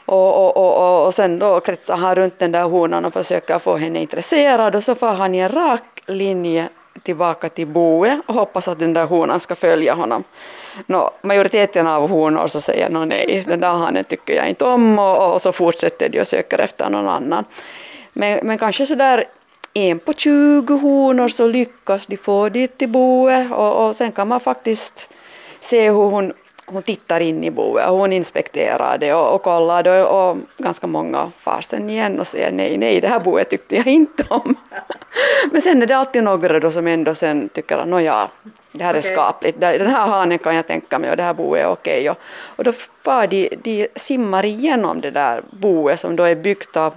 Och, 0.07 0.47
och, 0.47 0.57
och, 0.57 0.77
och, 0.77 1.07
och 1.07 1.15
sen 1.15 1.39
då 1.39 1.61
kretsar 1.61 1.97
han 1.97 2.15
runt 2.15 2.39
den 2.39 2.53
där 2.53 2.65
honan 2.65 3.05
och 3.05 3.13
försöker 3.13 3.59
få 3.59 3.77
henne 3.77 4.01
intresserad 4.01 4.75
och 4.75 4.85
så 4.85 4.95
far 4.95 5.15
han 5.15 5.35
i 5.35 5.39
en 5.39 5.49
rak 5.49 5.96
linje 6.07 6.69
tillbaka 7.03 7.49
till 7.49 7.67
boet 7.67 8.21
och 8.27 8.35
hoppas 8.35 8.69
att 8.69 8.79
den 8.79 8.93
där 8.93 9.07
honan 9.07 9.41
ska 9.41 9.55
följa 9.55 9.95
honom. 9.95 10.25
Nå, 10.87 11.11
majoriteten 11.23 11.87
av 11.87 12.09
honor 12.09 12.47
så 12.47 12.61
säger 12.61 12.91
no, 12.91 13.05
nej, 13.05 13.45
den 13.47 13.61
där 13.61 13.73
hanen 13.73 14.05
tycker 14.05 14.35
jag 14.35 14.49
inte 14.49 14.65
om 14.65 14.99
och, 14.99 15.35
och 15.35 15.43
så 15.43 15.53
fortsätter 15.53 16.09
de 16.09 16.21
och 16.21 16.27
söker 16.27 16.59
efter 16.59 16.91
någon 16.91 17.09
annan. 17.09 17.45
Men, 18.13 18.41
men 18.43 18.59
kanske 18.59 18.87
sådär 18.87 19.25
en 19.75 19.99
på 19.99 20.13
20 20.13 20.79
honor 20.79 21.29
så 21.29 21.47
lyckas 21.47 22.07
de 22.07 22.17
få 22.17 22.49
dit 22.49 22.79
till 22.79 22.89
boet 22.89 23.53
och, 23.53 23.87
och 23.87 23.97
sen 23.97 24.13
kan 24.13 24.29
man 24.29 24.41
faktiskt 24.41 25.11
se 25.61 25.91
hur 25.91 26.11
hon, 26.11 26.33
hon 26.67 26.83
tittar 26.83 27.21
in 27.21 27.45
i 27.45 27.51
boet 27.51 27.89
och 27.89 27.99
hon 27.99 28.13
inspekterar 28.13 28.99
det 28.99 29.15
och, 29.15 29.35
och 29.35 29.43
kollar 29.43 29.89
och, 29.89 30.31
och 30.31 30.39
ganska 30.59 30.87
många 30.87 31.33
far 31.39 31.61
sen 31.61 31.91
igen 31.91 32.21
och 32.21 32.27
säger 32.27 32.53
nej, 32.53 32.79
nej, 32.79 33.01
det 33.01 33.09
här 33.09 33.21
boet 33.21 33.51
tyckte 33.51 33.77
jag 33.77 33.87
inte 33.87 34.25
om. 34.29 34.55
Men 35.51 35.63
sen 35.63 35.83
är 35.83 35.87
det 35.87 35.97
alltid 35.97 36.25
några 36.25 36.61
då 36.61 36.71
som 36.71 36.87
ändå 36.87 37.15
sen 37.15 37.49
tycker 37.49 37.79
att 37.79 37.89
nåja, 37.89 38.29
det 38.73 38.85
här 38.85 38.95
är 38.95 39.01
skapligt, 39.01 39.61
den 39.61 39.87
här 39.87 40.07
hanen 40.07 40.39
kan 40.39 40.55
jag 40.55 40.67
tänka 40.67 40.99
mig 40.99 41.11
och 41.11 41.17
det 41.17 41.23
här 41.23 41.35
boet 41.35 41.63
är 41.63 41.69
okej. 41.69 42.11
Och, 42.11 42.17
och 42.57 42.65
då 42.65 42.73
far 42.73 43.27
de, 43.27 43.49
de 43.63 43.89
simmar 43.97 44.45
igenom 44.45 45.01
det 45.01 45.11
där 45.11 45.43
boet 45.51 46.01
som 46.01 46.17
då 46.17 46.25
är 46.25 46.35
byggt 46.35 46.77
av, 46.77 46.95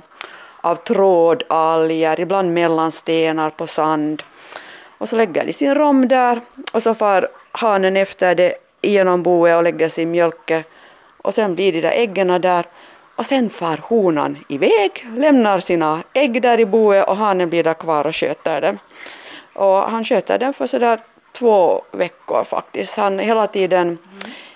av 0.62 0.76
trådalger, 0.76 2.20
ibland 2.20 2.54
mellan 2.54 2.92
stenar 2.92 3.50
på 3.50 3.68
sand. 3.68 4.24
Och 4.98 5.10
så 5.10 5.16
lägger 5.16 5.46
de 5.46 5.54
sin 5.54 5.76
rom 5.76 6.08
där 6.08 6.42
och 6.72 6.84
så 6.84 6.94
far 6.94 7.28
hanen 7.52 7.98
efter 7.98 8.36
det 8.36 8.54
genom 8.82 9.24
boet 9.24 9.58
och 9.58 9.64
lägger 9.64 9.90
sin 9.90 10.12
mjölke 10.12 10.64
och 11.18 11.34
sen 11.34 11.56
blir 11.56 11.74
de 11.74 11.82
där 11.82 11.92
äggen 11.92 12.42
där 12.42 12.66
och 13.16 13.26
sen 13.26 13.50
far 13.50 13.78
honan 13.78 14.38
iväg, 14.48 15.08
lämnar 15.16 15.60
sina 15.60 16.04
ägg 16.14 16.42
där 16.42 16.60
i 16.60 16.66
boet 16.66 17.08
och 17.08 17.18
hanen 17.18 17.50
blir 17.50 17.64
där 17.64 17.74
kvar 17.74 18.08
och 18.08 18.16
sköter 18.16 18.62
dem. 18.62 18.78
Och 19.54 19.76
han 19.76 20.06
sköter 20.06 20.38
den 20.38 20.54
för 20.54 20.68
sådär 20.68 21.00
två 21.32 21.82
veckor 21.92 22.44
faktiskt. 22.44 22.98
Han 22.98 23.20
hela 23.20 23.48
tiden 23.48 23.98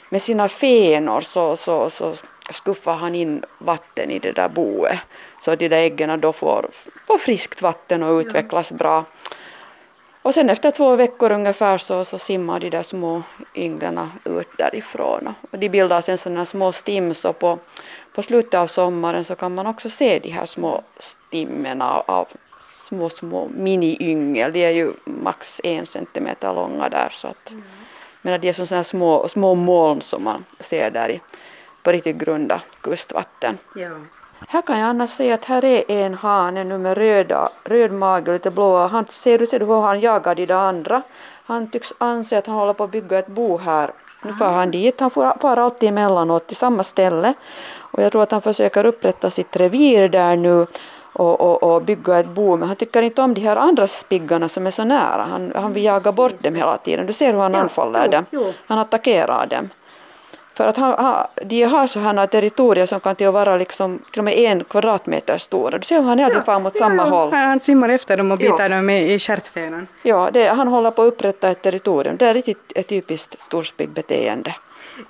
med 0.10 0.22
sina 0.22 0.48
fenor 0.48 1.20
så, 1.20 1.56
så, 1.56 1.90
så 1.90 2.14
skuffar 2.52 2.94
han 2.94 3.16
in 3.16 3.44
vatten 3.58 4.12
i 4.12 4.20
det 4.20 4.32
där 4.32 4.50
boet 4.50 5.00
så 5.42 5.56
de 5.56 5.68
där 5.68 5.78
äggen 5.78 6.20
då 6.20 6.34
får, 6.34 6.70
får 7.08 7.18
friskt 7.18 7.62
vatten 7.62 8.04
och 8.04 8.20
utvecklas 8.20 8.72
bra. 8.72 9.06
Och 10.24 10.34
sen 10.34 10.50
efter 10.50 10.72
två 10.72 10.96
veckor 10.96 11.32
ungefär 11.32 11.78
så, 11.78 12.06
så 12.06 12.18
simmar 12.18 12.60
de 12.60 12.70
där 12.70 12.84
små 12.84 13.24
ynglarna 13.56 14.12
ut 14.26 14.48
därifrån. 14.58 15.34
Och 15.52 15.60
de 15.60 15.70
bildar 15.70 16.02
sen 16.02 16.18
sådana 16.18 16.46
små 16.46 16.72
stims 16.72 17.26
och 17.26 17.40
på, 17.40 17.60
på 18.14 18.22
slutet 18.22 18.54
av 18.54 18.68
sommaren 18.68 19.24
så 19.24 19.36
kan 19.36 19.56
man 19.56 19.68
också 19.68 19.90
se 19.90 20.20
de 20.20 20.30
här 20.30 20.46
små 20.46 20.82
stimmorna 20.98 22.00
av 22.00 22.28
små, 22.60 23.10
små 23.10 23.48
mini-yngel. 23.48 24.52
De 24.52 24.66
är 24.66 24.70
ju 24.70 24.94
max 25.06 25.62
en 25.64 25.86
centimeter 25.86 26.54
långa 26.54 26.90
där. 26.90 27.10
Så 27.12 27.28
att, 27.28 27.52
mm. 27.52 27.64
Men 28.22 28.42
de 28.42 28.50
är 28.50 28.54
sådana 28.54 28.84
små, 28.84 29.28
små 29.28 29.56
moln 29.56 30.02
som 30.02 30.24
man 30.24 30.46
ser 30.60 30.92
där 30.92 31.10
i, 31.10 31.22
på 31.84 31.92
riktigt 31.92 32.18
grunda 32.18 32.62
kustvatten. 32.82 33.58
Ja. 33.76 33.90
Här 34.48 34.62
kan 34.62 34.80
jag 34.80 34.90
annars 34.90 35.10
säga 35.10 35.34
att 35.34 35.46
här 35.46 35.66
är 35.66 35.84
en 35.88 36.14
hane 36.14 36.64
nu 36.64 36.78
med 36.78 36.98
röda, 36.98 37.50
röd 37.64 37.92
mage 37.92 38.32
och 38.32 38.34
lite 38.34 38.52
blåa. 38.52 38.88
Han 38.88 39.06
ser 39.10 39.40
du, 39.40 39.48
ser 39.48 39.60
du 39.60 39.66
hur 39.66 39.82
han 39.82 40.00
jagar 40.00 40.36
de 40.36 40.46
där 40.46 40.56
andra? 40.56 41.02
Han 41.46 41.68
tycks 41.68 41.94
anse 41.98 42.38
att 42.38 42.48
han 42.48 42.56
håller 42.56 42.74
på 42.74 42.84
att 42.84 42.92
bygga 42.92 43.20
ett 43.20 43.28
bo 43.28 43.58
här. 43.58 43.92
Nu 44.24 44.34
far 44.34 44.52
han 44.52 44.72
dit. 44.72 45.00
Han 45.00 45.12
får, 45.12 45.38
far 45.42 45.58
alltid 45.58 45.90
emellanåt 45.90 46.48
till 46.48 46.56
samma 46.56 46.84
ställe. 46.84 47.34
Och 47.78 48.04
jag 48.04 48.12
tror 48.12 48.24
att 48.24 48.32
han 48.32 48.42
försöker 48.42 48.86
upprätta 48.86 49.30
sitt 49.30 49.56
revir 49.56 50.10
där 50.10 50.36
nu 50.36 50.68
och, 51.14 51.42
och, 51.42 51.64
och 51.64 51.82
bygga 51.82 52.20
ett 52.20 52.28
bo. 52.28 52.58
Men 52.58 52.68
han 52.68 52.78
tycker 52.78 53.02
inte 53.02 53.22
om 53.22 53.34
de 53.34 53.42
här 53.42 53.56
andra 53.56 53.88
spiggarna 53.88 54.50
som 54.50 54.68
är 54.68 54.72
så 54.72 54.84
nära. 54.84 55.24
Han, 55.24 55.52
han 55.56 55.74
vill 55.74 55.84
jaga 55.84 56.12
bort 56.12 56.40
dem 56.40 56.56
hela 56.56 56.78
tiden. 56.78 57.06
Du 57.06 57.14
ser 57.14 57.34
hur 57.34 57.40
han 57.40 57.54
ja, 57.54 57.60
anfaller 57.60 58.06
jo, 58.06 58.12
dem. 58.12 58.26
Jo. 58.32 58.54
Han 58.68 58.80
attackerar 58.80 59.46
dem. 59.46 59.70
För 60.54 60.68
att 60.68 60.78
han, 60.78 60.94
han, 60.98 61.28
de 61.46 61.64
har 61.64 61.88
sådana 61.88 62.28
territorier 62.28 62.86
som 62.86 63.00
kan 63.00 63.16
till 63.16 63.28
att 63.28 63.34
vara 63.34 63.58
liksom, 63.58 64.00
till 64.12 64.20
och 64.20 64.26
med 64.26 64.38
en 64.38 64.64
kvadratmeter 64.64 65.38
stora. 65.38 65.78
Du 65.78 65.86
ser 65.86 65.96
hur 65.96 66.04
han 66.04 66.20
är 66.20 66.44
ja, 66.46 66.60
mot 66.60 66.76
ja, 66.76 66.80
samma 66.80 67.04
håll. 67.04 67.34
Han 67.34 67.60
simmar 67.60 67.90
efter 67.90 68.18
dem 68.18 68.32
och 68.32 68.38
biter 68.38 68.70
dem 68.70 68.90
i, 68.90 69.14
i 69.14 69.20
stjärtfenan. 69.20 69.88
Ja, 70.04 70.30
det, 70.34 70.48
han 70.48 70.68
håller 70.68 70.92
på 70.92 71.02
att 71.02 71.08
upprätta 71.08 71.50
ett 71.50 71.62
territorium. 71.62 72.18
Det 72.18 72.28
är 72.28 72.34
riktigt 72.34 72.72
ett 72.76 72.88
typiskt 72.88 73.42
storspiggbeteende. 73.42 74.56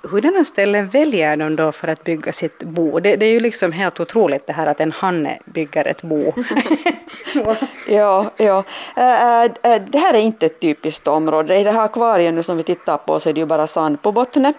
Hurdana 0.02 0.44
ställen 0.44 0.88
väljer 0.88 1.36
de 1.36 1.56
då 1.56 1.72
för 1.72 1.88
att 1.88 2.04
bygga 2.04 2.32
sitt 2.32 2.62
bo? 2.62 3.00
Det, 3.00 3.16
det, 3.16 3.26
är 3.26 3.30
ju 3.30 3.40
liksom 3.40 3.72
helt 3.72 4.00
otroligt 4.00 4.46
det 4.46 4.52
här 4.52 4.66
att 4.66 4.80
en 4.80 4.92
hanne 4.92 5.38
bygger 5.44 5.84
ett 5.84 6.02
bo. 6.02 6.32
ja, 7.88 8.30
ja. 8.36 8.64
Det 9.90 9.98
här 9.98 10.14
är 10.14 10.18
inte 10.18 10.46
ett 10.46 10.60
typiskt 10.60 11.08
område. 11.08 11.58
I 11.58 11.64
det 11.64 11.70
här 11.70 11.84
akvariet 11.84 12.46
som 12.46 12.56
vi 12.56 12.62
tittar 12.62 12.98
på 12.98 13.20
så 13.20 13.28
är 13.28 13.32
det 13.32 13.40
ju 13.40 13.46
bara 13.46 13.66
sand 13.66 14.02
på 14.02 14.12
botten. 14.12 14.54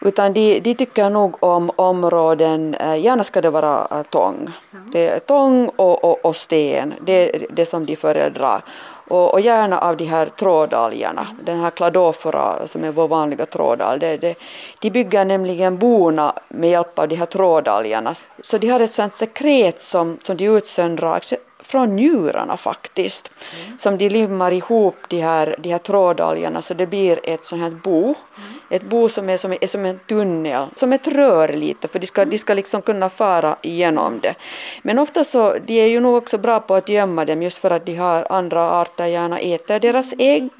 Utan 0.00 0.32
de, 0.32 0.60
de 0.60 0.74
tycker 0.74 1.10
nog 1.10 1.42
om 1.42 1.70
områden, 1.76 2.74
äh, 2.74 3.00
gärna 3.00 3.24
ska 3.24 3.40
det 3.40 3.50
vara 3.50 4.04
tång. 4.04 4.50
Det 4.92 5.08
är 5.08 5.18
tång 5.18 5.68
och, 5.68 6.04
och, 6.04 6.24
och 6.24 6.36
sten, 6.36 6.94
det 7.00 7.36
är 7.36 7.46
det 7.50 7.66
som 7.66 7.86
de 7.86 7.96
föredrar 7.96 8.64
och, 9.10 9.32
och 9.32 9.40
gärna 9.40 9.78
av 9.78 9.96
de 9.96 10.04
här 10.04 10.26
trådalgerna. 10.26 11.26
Den 11.44 11.60
här 11.60 11.70
kladofora 11.70 12.66
som 12.66 12.84
är 12.84 12.92
vår 12.92 13.08
vanliga 13.08 13.46
trådal. 13.46 13.98
Det, 13.98 14.16
det, 14.16 14.34
de 14.80 14.90
bygger 14.90 15.24
nämligen 15.24 15.78
bona 15.78 16.32
med 16.48 16.70
hjälp 16.70 16.98
av 16.98 17.08
de 17.08 17.16
här 17.16 17.26
trådalgerna. 17.26 18.14
Så 18.42 18.58
de 18.58 18.68
har 18.68 18.80
ett 18.80 18.90
sånt 18.90 19.12
sekret 19.12 19.82
som, 19.82 20.18
som 20.22 20.36
de 20.36 20.44
utsöndrar 20.44 21.20
från 21.62 21.96
njurarna 21.96 22.56
faktiskt. 22.56 23.30
Mm. 23.64 23.78
Som 23.78 23.98
de 23.98 24.08
limmar 24.08 24.52
ihop 24.52 24.96
de 25.08 25.20
här, 25.20 25.56
de 25.58 25.70
här 25.70 25.78
trådalgerna 25.78 26.62
så 26.62 26.74
det 26.74 26.86
blir 26.86 27.20
ett 27.24 27.46
sånt 27.46 27.62
här 27.62 27.70
bo. 27.70 28.02
Mm. 28.04 28.49
Ett 28.70 28.82
bo 28.82 29.08
som 29.08 29.28
är 29.28 29.36
som, 29.36 29.52
är 29.52 29.66
som 29.66 29.84
en 29.84 29.98
tunnel, 29.98 30.66
som 30.74 30.92
ett 30.92 31.08
rör 31.08 31.48
lite 31.48 31.88
för 31.88 31.98
de 31.98 32.06
ska, 32.06 32.24
de 32.24 32.38
ska 32.38 32.54
liksom 32.54 32.82
kunna 32.82 33.08
fara 33.08 33.56
igenom 33.62 34.20
det. 34.20 34.34
Men 34.82 34.98
ofta 34.98 35.24
så, 35.24 35.56
de 35.66 35.80
är 35.80 35.86
ju 35.86 36.00
nog 36.00 36.16
också 36.16 36.38
bra 36.38 36.60
på 36.60 36.74
att 36.74 36.88
gömma 36.88 37.24
dem 37.24 37.42
just 37.42 37.58
för 37.58 37.70
att 37.70 37.86
de 37.86 37.96
har 37.96 38.26
andra 38.30 38.70
arter 38.70 39.06
gärna 39.06 39.38
äter 39.38 39.80
deras 39.80 40.14
ägg. 40.18 40.50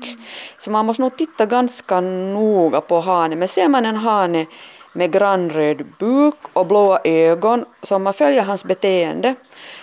Så 0.58 0.70
man 0.70 0.86
måste 0.86 1.02
nog 1.02 1.16
titta 1.16 1.46
ganska 1.46 2.00
noga 2.00 2.80
på 2.80 3.00
hanen. 3.00 3.38
Men 3.38 3.48
ser 3.48 3.68
man 3.68 3.86
en 3.86 3.96
hane 3.96 4.46
med 4.92 5.12
grannröd 5.12 5.86
buk 5.98 6.34
och 6.52 6.66
blåa 6.66 7.00
ögon, 7.04 7.64
så 7.82 7.96
om 7.96 8.02
man 8.02 8.14
följer 8.14 8.42
hans 8.42 8.64
beteende 8.64 9.34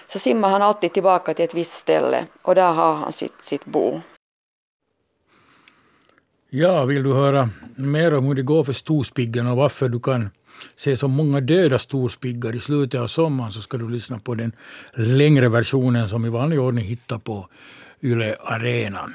så 0.08 0.20
simmar 0.20 0.50
han 0.50 0.62
alltid 0.62 0.94
tillbaka 0.94 1.34
till 1.34 1.46
ett 1.46 1.54
visst 1.54 1.74
ställe 1.74 2.26
och 2.42 2.56
där 2.56 2.72
har 2.72 2.94
han 2.94 3.12
sitt, 3.12 3.44
sitt 3.44 3.66
bo. 3.66 4.02
Ja, 6.50 6.86
vill 6.86 7.04
du 7.04 7.14
höra 7.14 7.50
mer 7.76 8.14
om 8.14 8.26
hur 8.26 8.36
det 8.36 8.42
går 8.42 8.64
för 8.64 8.74
storspiggen 8.74 9.48
och 9.48 9.58
varför 9.58 9.90
du 9.90 10.00
kan 10.00 10.30
se 10.76 10.98
så 10.98 11.08
många 11.08 11.42
döda 11.42 11.80
storspiggar 11.80 12.56
i 12.56 12.60
slutet 12.60 13.02
av 13.02 13.08
sommaren 13.08 13.52
så 13.52 13.62
ska 13.62 13.78
du 13.78 13.90
lyssna 13.90 14.20
på 14.20 14.36
den 14.36 14.52
längre 14.94 15.50
versionen 15.50 16.10
som 16.10 16.26
i 16.26 16.30
vanlig 16.30 16.60
ordning 16.60 16.86
hittar 16.86 17.18
på 17.18 17.48
Yle 18.02 18.36
Arenan. 18.44 19.14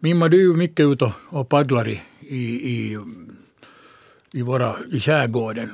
Mimma, 0.00 0.28
du 0.28 0.50
är 0.50 0.54
mycket 0.54 0.86
ute 0.86 1.12
och 1.28 1.48
paddlar 1.48 1.88
i, 1.88 2.00
i, 2.20 2.98
i, 4.32 4.42
våra, 4.42 4.76
i 4.92 5.00
skärgården. 5.00 5.70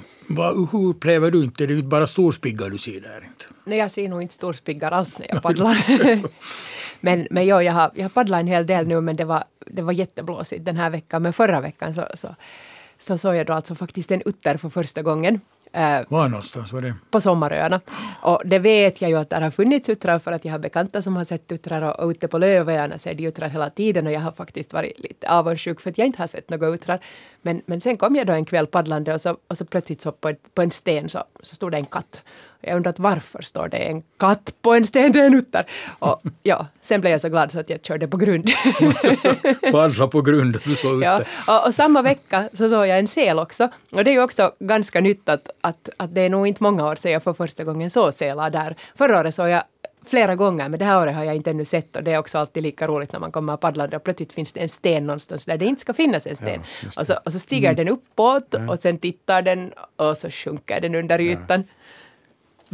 hur 0.72 0.88
upplever 0.88 1.30
du 1.30 1.44
inte? 1.44 1.66
Det 1.66 1.74
är 1.74 1.76
inte 1.76 1.88
bara 1.88 2.06
storspiggar 2.06 2.70
du 2.70 2.78
ser 2.78 3.00
där. 3.00 3.16
Inte? 3.16 3.44
Nej, 3.64 3.78
jag 3.78 3.90
ser 3.90 4.08
nog 4.08 4.22
inte 4.22 4.34
storspiggar 4.34 4.90
alls 4.90 5.18
när 5.18 5.26
jag 5.28 5.42
paddlar. 5.42 5.76
men 7.04 7.26
men 7.30 7.46
jo, 7.46 7.60
jag, 7.60 7.72
har, 7.72 7.90
jag 7.94 8.04
har 8.04 8.08
paddlat 8.08 8.40
en 8.40 8.46
hel 8.46 8.66
del 8.66 8.86
nu 8.86 9.00
men 9.00 9.16
det 9.16 9.24
var, 9.24 9.44
det 9.66 9.82
var 9.82 9.92
jätteblåsigt 9.92 10.64
den 10.64 10.76
här 10.76 10.90
veckan. 10.90 11.22
Men 11.22 11.32
förra 11.32 11.60
veckan 11.60 11.94
så, 11.94 12.06
så, 12.14 12.34
så 12.98 13.18
såg 13.18 13.34
jag 13.34 13.46
då 13.46 13.52
alltså 13.52 13.74
faktiskt 13.74 14.10
en 14.10 14.22
utter 14.24 14.56
för 14.56 14.68
första 14.68 15.02
gången. 15.02 15.40
Uh, 15.76 16.00
Var 16.08 16.28
någonstans 16.28 16.72
var 16.72 16.82
det? 16.82 16.94
På 17.10 17.20
Sommaröarna. 17.20 17.80
Och 18.20 18.42
det 18.44 18.58
vet 18.58 19.02
jag 19.02 19.10
ju 19.10 19.16
att 19.16 19.30
det 19.30 19.36
har 19.36 19.50
funnits 19.50 19.88
uttrar 19.88 20.18
för 20.18 20.32
att 20.32 20.44
jag 20.44 20.52
har 20.52 20.58
bekanta 20.58 21.02
som 21.02 21.16
har 21.16 21.24
sett 21.24 21.52
uttrar 21.52 21.82
och, 21.82 22.00
och 22.00 22.10
ute 22.10 22.28
på 22.28 22.38
Lövöarna 22.38 22.98
ser 22.98 23.14
de 23.14 23.26
uttrar 23.26 23.48
hela 23.48 23.70
tiden 23.70 24.06
och 24.06 24.12
jag 24.12 24.20
har 24.20 24.30
faktiskt 24.30 24.72
varit 24.72 24.98
lite 24.98 25.28
avundsjuk 25.30 25.80
för 25.80 25.90
att 25.90 25.98
jag 25.98 26.06
inte 26.06 26.22
har 26.22 26.26
sett 26.26 26.50
några 26.50 26.66
uttrar. 26.66 27.00
Men, 27.42 27.62
men 27.66 27.80
sen 27.80 27.96
kom 27.96 28.16
jag 28.16 28.26
då 28.26 28.32
en 28.32 28.44
kväll 28.44 28.66
paddlande 28.66 29.14
och 29.14 29.20
så, 29.20 29.36
och 29.48 29.58
så 29.58 29.64
plötsligt 29.64 30.00
så 30.00 30.12
på, 30.12 30.34
på 30.54 30.62
en 30.62 30.70
sten 30.70 31.08
så, 31.08 31.24
så 31.42 31.54
stod 31.54 31.72
det 31.72 31.78
en 31.78 31.84
katt. 31.84 32.22
Jag 32.66 32.76
undrat 32.76 32.98
varför 32.98 33.42
står 33.42 33.68
det 33.68 33.76
en 33.76 34.02
katt 34.18 34.54
på 34.62 34.74
en 34.74 34.84
sten, 34.84 35.12
det 35.12 35.20
är 35.20 35.26
en 35.26 35.34
utter. 35.34 35.66
Och 35.98 36.20
ja, 36.42 36.66
sen 36.80 37.00
blev 37.00 37.10
jag 37.10 37.20
så 37.20 37.28
glad 37.28 37.52
så 37.52 37.60
att 37.60 37.70
jag 37.70 37.84
körde 37.84 38.08
på 38.08 38.16
grund. 38.16 38.50
Paddla 39.72 40.08
på 40.08 40.22
grund, 40.22 40.58
du 40.64 40.76
såg 40.76 41.02
ja, 41.02 41.20
och, 41.48 41.66
och, 41.66 41.74
samma 41.74 42.02
vecka 42.02 42.48
så 42.52 42.68
såg 42.68 42.86
jag 42.86 42.98
en 42.98 43.06
sel 43.06 43.38
också. 43.38 43.68
Och 43.90 44.04
det 44.04 44.10
är 44.10 44.12
ju 44.12 44.22
också 44.22 44.52
ganska 44.58 45.00
nytt 45.00 45.28
att, 45.28 45.50
att, 45.60 45.88
att 45.96 46.14
det 46.14 46.20
är 46.20 46.30
nog 46.30 46.46
inte 46.46 46.62
många 46.62 46.86
år 46.86 46.94
sedan 46.94 47.12
jag 47.12 47.22
för 47.22 47.32
första 47.32 47.64
gången 47.64 47.90
såg 47.90 48.14
sälar 48.14 48.50
där. 48.50 48.76
Förra 48.96 49.20
året 49.20 49.34
såg 49.34 49.48
jag 49.48 49.62
flera 50.06 50.36
gånger, 50.36 50.68
men 50.68 50.78
det 50.78 50.84
här 50.84 51.02
året 51.02 51.14
har 51.14 51.24
jag 51.24 51.36
inte 51.36 51.50
ännu 51.50 51.64
sett 51.64 51.96
och 51.96 52.04
det 52.04 52.12
är 52.12 52.18
också 52.18 52.38
alltid 52.38 52.62
lika 52.62 52.86
roligt 52.86 53.12
när 53.12 53.20
man 53.20 53.32
kommer 53.32 53.56
paddlande 53.56 53.96
och 53.96 54.04
plötsligt 54.04 54.32
finns 54.32 54.52
det 54.52 54.60
en 54.60 54.68
sten 54.68 55.06
någonstans 55.06 55.44
där 55.44 55.58
det 55.58 55.64
inte 55.64 55.80
ska 55.80 55.94
finnas 55.94 56.26
en 56.26 56.36
sten. 56.36 56.60
Ja, 56.82 56.88
och, 57.00 57.06
så, 57.06 57.14
och 57.24 57.32
så 57.32 57.38
stiger 57.38 57.68
mm. 57.68 57.76
den 57.76 57.88
uppåt 57.88 58.54
mm. 58.54 58.68
och 58.68 58.78
sen 58.78 58.98
tittar 58.98 59.42
den 59.42 59.72
och 59.96 60.16
så 60.16 60.30
sjunker 60.30 60.80
den 60.80 60.94
under 60.94 61.20
ytan. 61.20 61.64
Ja. 61.66 61.74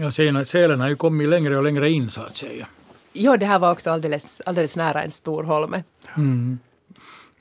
Ja, 0.01 0.11
sälen 0.45 0.81
har 0.81 0.89
ju 0.89 0.97
kommit 0.97 1.29
längre 1.29 1.57
och 1.57 1.65
längre 1.65 1.91
in 1.91 2.11
så 2.11 2.21
att 2.21 2.37
säga. 2.37 2.67
Jo, 3.13 3.37
det 3.37 3.47
här 3.47 3.59
var 3.59 3.73
också 3.73 3.91
alldeles, 3.91 4.41
alldeles 4.47 4.77
nära 4.77 5.03
en 5.03 5.11
stor 5.11 5.43
holme. 5.43 5.85
Mm. 6.17 6.59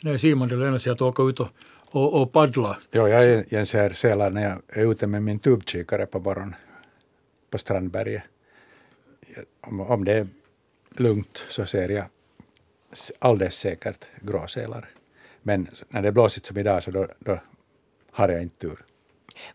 Nej, 0.04 0.20
Simon, 0.20 0.48
det 0.48 0.56
lönar 0.56 0.78
sig 0.78 0.92
att 0.92 1.02
åka 1.02 1.24
ut 1.24 1.40
och, 1.40 1.48
och, 1.92 2.22
och 2.22 2.32
paddla. 2.32 2.78
Jo, 2.92 3.08
jag 3.08 3.68
ser 3.68 3.94
sälar 3.94 4.30
när 4.30 4.44
jag 4.44 4.62
är 4.68 4.92
ute 4.92 5.08
med 5.08 5.24
min 5.24 5.40
tubkikare 5.40 6.06
på 6.06 6.20
morgonen 6.20 6.56
på 7.50 7.58
Strandberget. 7.58 8.24
Om, 9.62 9.82
om 9.82 10.06
det 10.06 10.14
är 10.14 10.28
lugnt 10.98 11.46
så 11.48 11.66
ser 11.66 11.90
jag 11.90 12.06
alldeles 13.20 13.56
säkert 13.56 14.06
gråsälar. 14.22 14.90
Men 15.42 15.68
när 15.90 16.02
det 16.02 16.08
är 16.08 16.12
blåsigt 16.12 16.46
som 16.46 16.58
idag 16.58 16.84
så 16.84 16.92
då, 16.92 17.08
då 17.20 17.40
har 18.12 18.30
jag 18.30 18.42
inte 18.42 18.68
tur. 18.68 18.86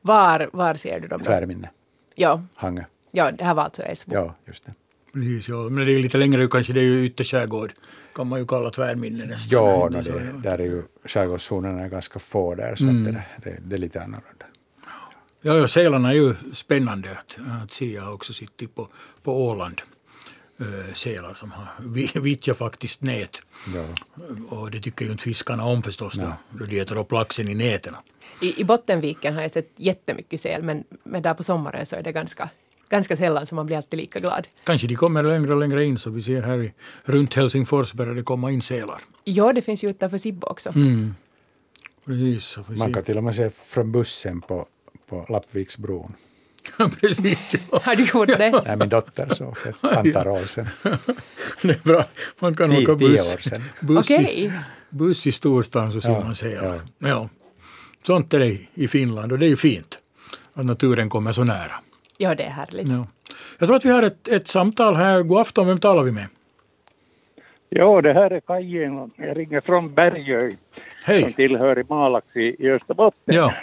Var, 0.00 0.50
var 0.52 0.74
ser 0.74 1.00
du 1.00 1.08
dem? 1.08 1.20
Tvärminne. 1.20 1.70
Ja. 2.14 2.42
Hangö. 2.54 2.84
Ja, 3.16 3.30
det 3.32 3.44
här 3.44 3.54
var 3.54 3.62
alltså 3.62 3.82
Esbo. 3.82 4.14
Ja, 4.14 4.34
just 4.46 4.66
det. 4.66 4.74
Precis, 5.12 5.48
ja. 5.48 5.56
Men 5.56 5.86
det 5.86 5.92
är 5.92 5.98
lite 5.98 6.18
längre 6.18 6.48
kanske, 6.48 6.72
det 6.72 6.80
är 6.80 6.84
ju 6.84 7.04
ytterskärgård. 7.06 7.72
Kan 8.14 8.26
man 8.26 8.38
ju 8.40 8.46
kalla 8.46 8.70
tvärminne 8.70 9.24
nästan. 9.26 9.58
Ja, 9.58 9.88
no, 9.92 10.02
det, 10.02 10.10
ja. 10.10 10.32
där 10.50 10.58
är 10.58 10.64
ju 10.64 10.82
skärgårdszonerna 11.04 11.82
är 11.84 11.88
ganska 11.88 12.18
få 12.18 12.54
där, 12.54 12.74
så 12.76 12.84
Mm. 12.84 13.06
att 13.06 13.12
det, 13.12 13.50
det, 13.50 13.58
det 13.64 13.74
är 13.76 13.78
lite 13.78 13.98
annorlunda. 14.02 14.46
Ja, 15.40 15.54
ja, 15.56 15.68
sälarna 15.68 16.08
är 16.08 16.14
ju 16.14 16.34
spännande 16.52 17.10
att, 17.10 17.38
att 17.62 17.72
se. 17.72 17.92
Jag 17.92 18.02
har 18.02 18.12
också 18.12 18.32
suttit 18.32 18.74
på, 18.74 18.88
på 19.22 19.46
Åland. 19.46 19.82
Uh, 20.60 20.92
sälar 20.94 21.34
som 21.34 21.52
har 21.52 21.66
vi- 21.80 22.10
vittjat 22.14 22.58
faktiskt 22.58 23.02
nät. 23.02 23.38
Ja. 23.74 23.84
Och 24.56 24.70
det 24.70 24.80
tycker 24.80 25.04
ju 25.04 25.12
inte 25.12 25.24
fiskarna 25.24 25.64
om 25.64 25.82
förstås 25.82 26.14
då, 26.14 26.32
då 26.50 26.64
de 26.66 26.80
äter 26.80 26.96
upp 26.98 27.12
laxen 27.12 27.48
i 27.48 27.54
näten. 27.54 27.94
I, 28.40 28.60
I 28.60 28.64
Bottenviken 28.64 29.34
har 29.34 29.42
jag 29.42 29.50
sett 29.50 29.70
jättemycket 29.76 30.40
säl, 30.40 30.62
men, 30.62 30.84
men 31.04 31.22
där 31.22 31.34
på 31.34 31.42
sommaren 31.42 31.86
så 31.86 31.96
är 31.96 32.02
det 32.02 32.12
ganska, 32.12 32.48
ganska 32.94 33.16
sällan 33.16 33.46
så 33.46 33.54
man 33.54 33.66
blir 33.66 33.76
alltid 33.76 33.98
lika 33.98 34.18
glad. 34.18 34.46
Kanske 34.64 34.86
de 34.86 34.96
kommer 34.96 35.22
längre 35.22 35.52
och 35.52 35.60
längre 35.60 35.84
in 35.84 35.98
så 35.98 36.10
vi 36.10 36.22
ser 36.22 36.42
här 36.42 36.62
i, 36.62 36.72
runt 37.04 37.34
Helsingfors 37.34 37.92
börjar 37.92 38.14
det 38.14 38.22
komma 38.22 38.50
in 38.50 38.62
sälar. 38.62 39.00
Ja, 39.24 39.52
det 39.52 39.62
finns 39.62 39.84
ju 39.84 39.90
utanför 39.90 40.18
Sibbo 40.18 40.46
också. 40.46 40.68
Mm. 40.74 41.14
Precis. 42.06 42.44
Så 42.44 42.64
vi 42.68 42.76
Man 42.76 42.92
kan 42.92 43.02
till 43.04 43.16
och 43.18 43.24
med 43.24 43.34
se 43.34 43.50
från 43.50 43.92
bussen 43.92 44.40
på, 44.40 44.66
på 45.08 45.26
Lappviksbron. 45.28 46.14
Precis, 47.00 47.38
ja. 47.70 47.80
Har 47.82 47.96
du 47.96 48.04
gjort 48.04 48.28
det? 48.28 48.62
När 48.66 48.76
min 48.76 48.88
dotter 48.88 49.28
såg 49.34 49.56
för 49.58 49.70
ett 49.70 49.96
antal 49.96 50.28
år 50.28 50.44
sedan. 50.46 50.66
Det 51.62 51.70
är 51.70 51.80
bra. 51.84 52.04
Man 52.38 52.54
kan 52.56 52.70
Tio, 52.70 52.82
åka 52.82 52.98
tio 52.98 53.08
buss, 53.08 53.34
år 53.34 53.38
sedan. 53.38 53.62
buss, 53.80 54.06
Okej. 54.10 54.44
i, 54.44 54.52
buss 54.90 55.26
i 55.26 55.32
storstan 55.32 55.92
så 55.92 56.00
ser 56.00 56.08
Ja, 56.10 56.20
man 56.24 56.36
sälar. 56.36 56.80
ja. 56.98 57.08
Ja. 57.08 57.28
Sånt 58.06 58.34
är 58.34 58.38
det 58.38 58.58
i 58.74 58.88
Finland 58.88 59.32
och 59.32 59.38
det 59.38 59.46
är 59.46 59.48
ju 59.48 59.56
fint 59.56 59.98
att 60.54 60.66
naturen 60.66 61.08
kommer 61.08 61.32
så 61.32 61.44
nära. 61.44 61.72
Ja, 62.18 62.34
det 62.34 62.42
är 62.42 62.50
härligt. 62.50 62.88
Ja. 62.88 63.06
Jag 63.58 63.68
tror 63.68 63.76
att 63.76 63.84
vi 63.84 63.90
har 63.90 64.02
ett, 64.02 64.28
ett 64.28 64.48
samtal 64.48 64.94
här. 64.94 65.22
God 65.22 65.38
afton, 65.40 65.66
vem 65.66 65.80
talar 65.80 66.02
vi 66.02 66.12
med? 66.12 66.26
Ja, 67.68 68.00
det 68.00 68.12
här 68.12 68.30
är 68.30 68.40
Kajen. 68.40 68.98
och 68.98 69.10
Jag 69.16 69.36
ringer 69.36 69.60
från 69.60 69.94
Bergö 69.94 70.50
som 70.50 70.58
Hej! 71.04 71.32
tillhör 71.32 71.78
i 71.78 71.84
Malax 71.88 72.26
i, 72.36 72.66
i 72.66 72.70
Österbotten. 72.70 73.34
Ja. 73.34 73.54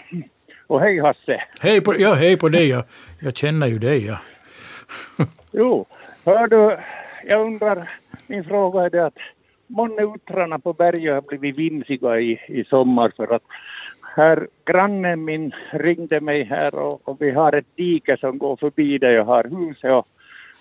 Och 0.67 0.81
hej 0.81 0.99
Hasse! 0.99 1.43
Hej 1.59 1.81
på, 1.81 1.99
ja, 1.99 2.13
hej 2.13 2.37
på 2.37 2.49
dig. 2.49 2.67
Jag, 2.69 2.83
jag 3.19 3.37
känner 3.37 3.67
ju 3.67 3.79
dig. 3.79 4.05
Ja. 4.05 4.17
Jo, 5.51 5.85
hör 6.25 6.47
du, 6.47 6.77
jag 7.27 7.41
undrar, 7.41 7.89
min 8.27 8.43
fråga 8.43 8.81
är 8.81 8.89
det 8.89 9.05
att 9.05 9.17
månne 9.67 10.01
uttrarna 10.15 10.59
på 10.59 10.73
Bergö 10.73 11.13
har 11.13 11.21
blivit 11.21 11.57
vimsiga 11.57 12.19
i, 12.19 12.39
i 12.47 12.63
sommar 12.69 13.11
för 13.17 13.35
att 13.35 13.43
här 14.15 14.47
grannen 14.65 15.25
min 15.25 15.51
ringde 15.71 16.21
mig 16.21 16.43
här 16.43 16.75
och, 16.75 17.01
och 17.09 17.21
vi 17.21 17.31
har 17.31 17.53
ett 17.53 17.75
dike 17.75 18.17
som 18.17 18.37
går 18.37 18.55
förbi 18.55 18.97
där 18.97 19.11
jag 19.11 19.25
har 19.25 19.43
huset 19.43 19.91
och, 19.91 20.07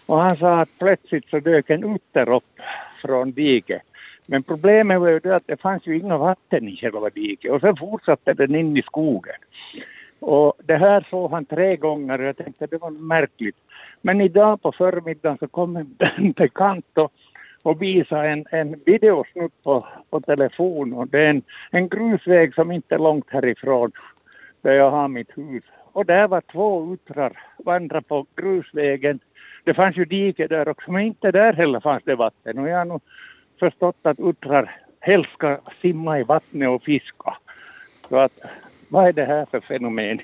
och 0.06 0.18
han 0.18 0.36
sa 0.36 0.60
att 0.60 0.78
plötsligt 0.78 1.28
så 1.28 1.40
dök 1.40 1.70
en 1.70 1.94
utter 1.94 2.28
upp 2.28 2.60
från 3.02 3.32
diket. 3.32 3.82
Men 4.26 4.42
problemet 4.42 5.00
var 5.00 5.08
ju 5.08 5.18
det 5.18 5.36
att 5.36 5.46
det 5.46 5.60
fanns 5.60 5.86
ju 5.86 5.98
inga 5.98 6.18
vatten 6.18 6.68
i 6.68 6.76
själva 6.76 7.10
diket 7.10 7.52
och 7.52 7.60
sen 7.60 7.76
fortsatte 7.76 8.34
den 8.34 8.54
in 8.54 8.76
i 8.76 8.82
skogen. 8.82 9.34
Och 10.20 10.54
det 10.64 10.76
här 10.76 11.06
såg 11.10 11.30
han 11.30 11.44
tre 11.44 11.76
gånger 11.76 12.18
och 12.18 12.24
jag 12.24 12.36
tänkte 12.36 12.66
det 12.66 12.78
var 12.78 12.90
märkligt. 12.90 13.56
Men 14.02 14.20
idag 14.20 14.62
på 14.62 14.72
förmiddagen 14.72 15.38
så 15.38 15.48
kom 15.48 15.76
en 15.76 15.96
en 16.16 16.32
bekant 16.32 16.86
och, 16.94 17.12
och 17.62 17.82
visa 17.82 18.24
en, 18.24 18.44
en 18.50 18.80
videosnutt 18.86 19.62
på, 19.62 19.86
på 20.10 20.20
telefon 20.20 20.92
och 20.92 21.08
det 21.08 21.18
är 21.18 21.30
en, 21.30 21.42
en 21.70 21.88
grusväg 21.88 22.54
som 22.54 22.72
inte 22.72 22.94
är 22.94 22.98
långt 22.98 23.30
härifrån 23.30 23.92
där 24.62 24.72
jag 24.72 24.90
har 24.90 25.08
mitt 25.08 25.38
hus. 25.38 25.64
Och 25.92 26.06
där 26.06 26.28
var 26.28 26.40
två 26.52 26.92
uttrar 26.94 27.42
vandra 27.64 28.02
på 28.02 28.26
grusvägen. 28.36 29.18
Det 29.64 29.74
fanns 29.74 29.96
ju 29.96 30.04
dike 30.04 30.46
där 30.46 30.68
också 30.68 30.92
men 30.92 31.02
inte 31.02 31.30
där 31.30 31.52
heller 31.52 31.80
fanns 31.80 32.04
det 32.04 32.14
vatten 32.14 32.58
och 32.58 32.68
jag 32.68 32.78
har 32.78 32.84
nog 32.84 33.02
förstått 33.60 33.96
att 34.02 34.20
uttrar 34.20 34.76
helst 35.00 35.32
ska 35.32 35.58
simma 35.82 36.20
i 36.20 36.22
vattnet 36.22 36.68
och 36.68 36.82
fiska. 36.82 37.36
Så 38.08 38.18
att 38.18 38.32
vad 38.88 39.08
är 39.08 39.12
det 39.12 39.24
här 39.24 39.46
för 39.50 39.60
fenomen? 39.60 40.18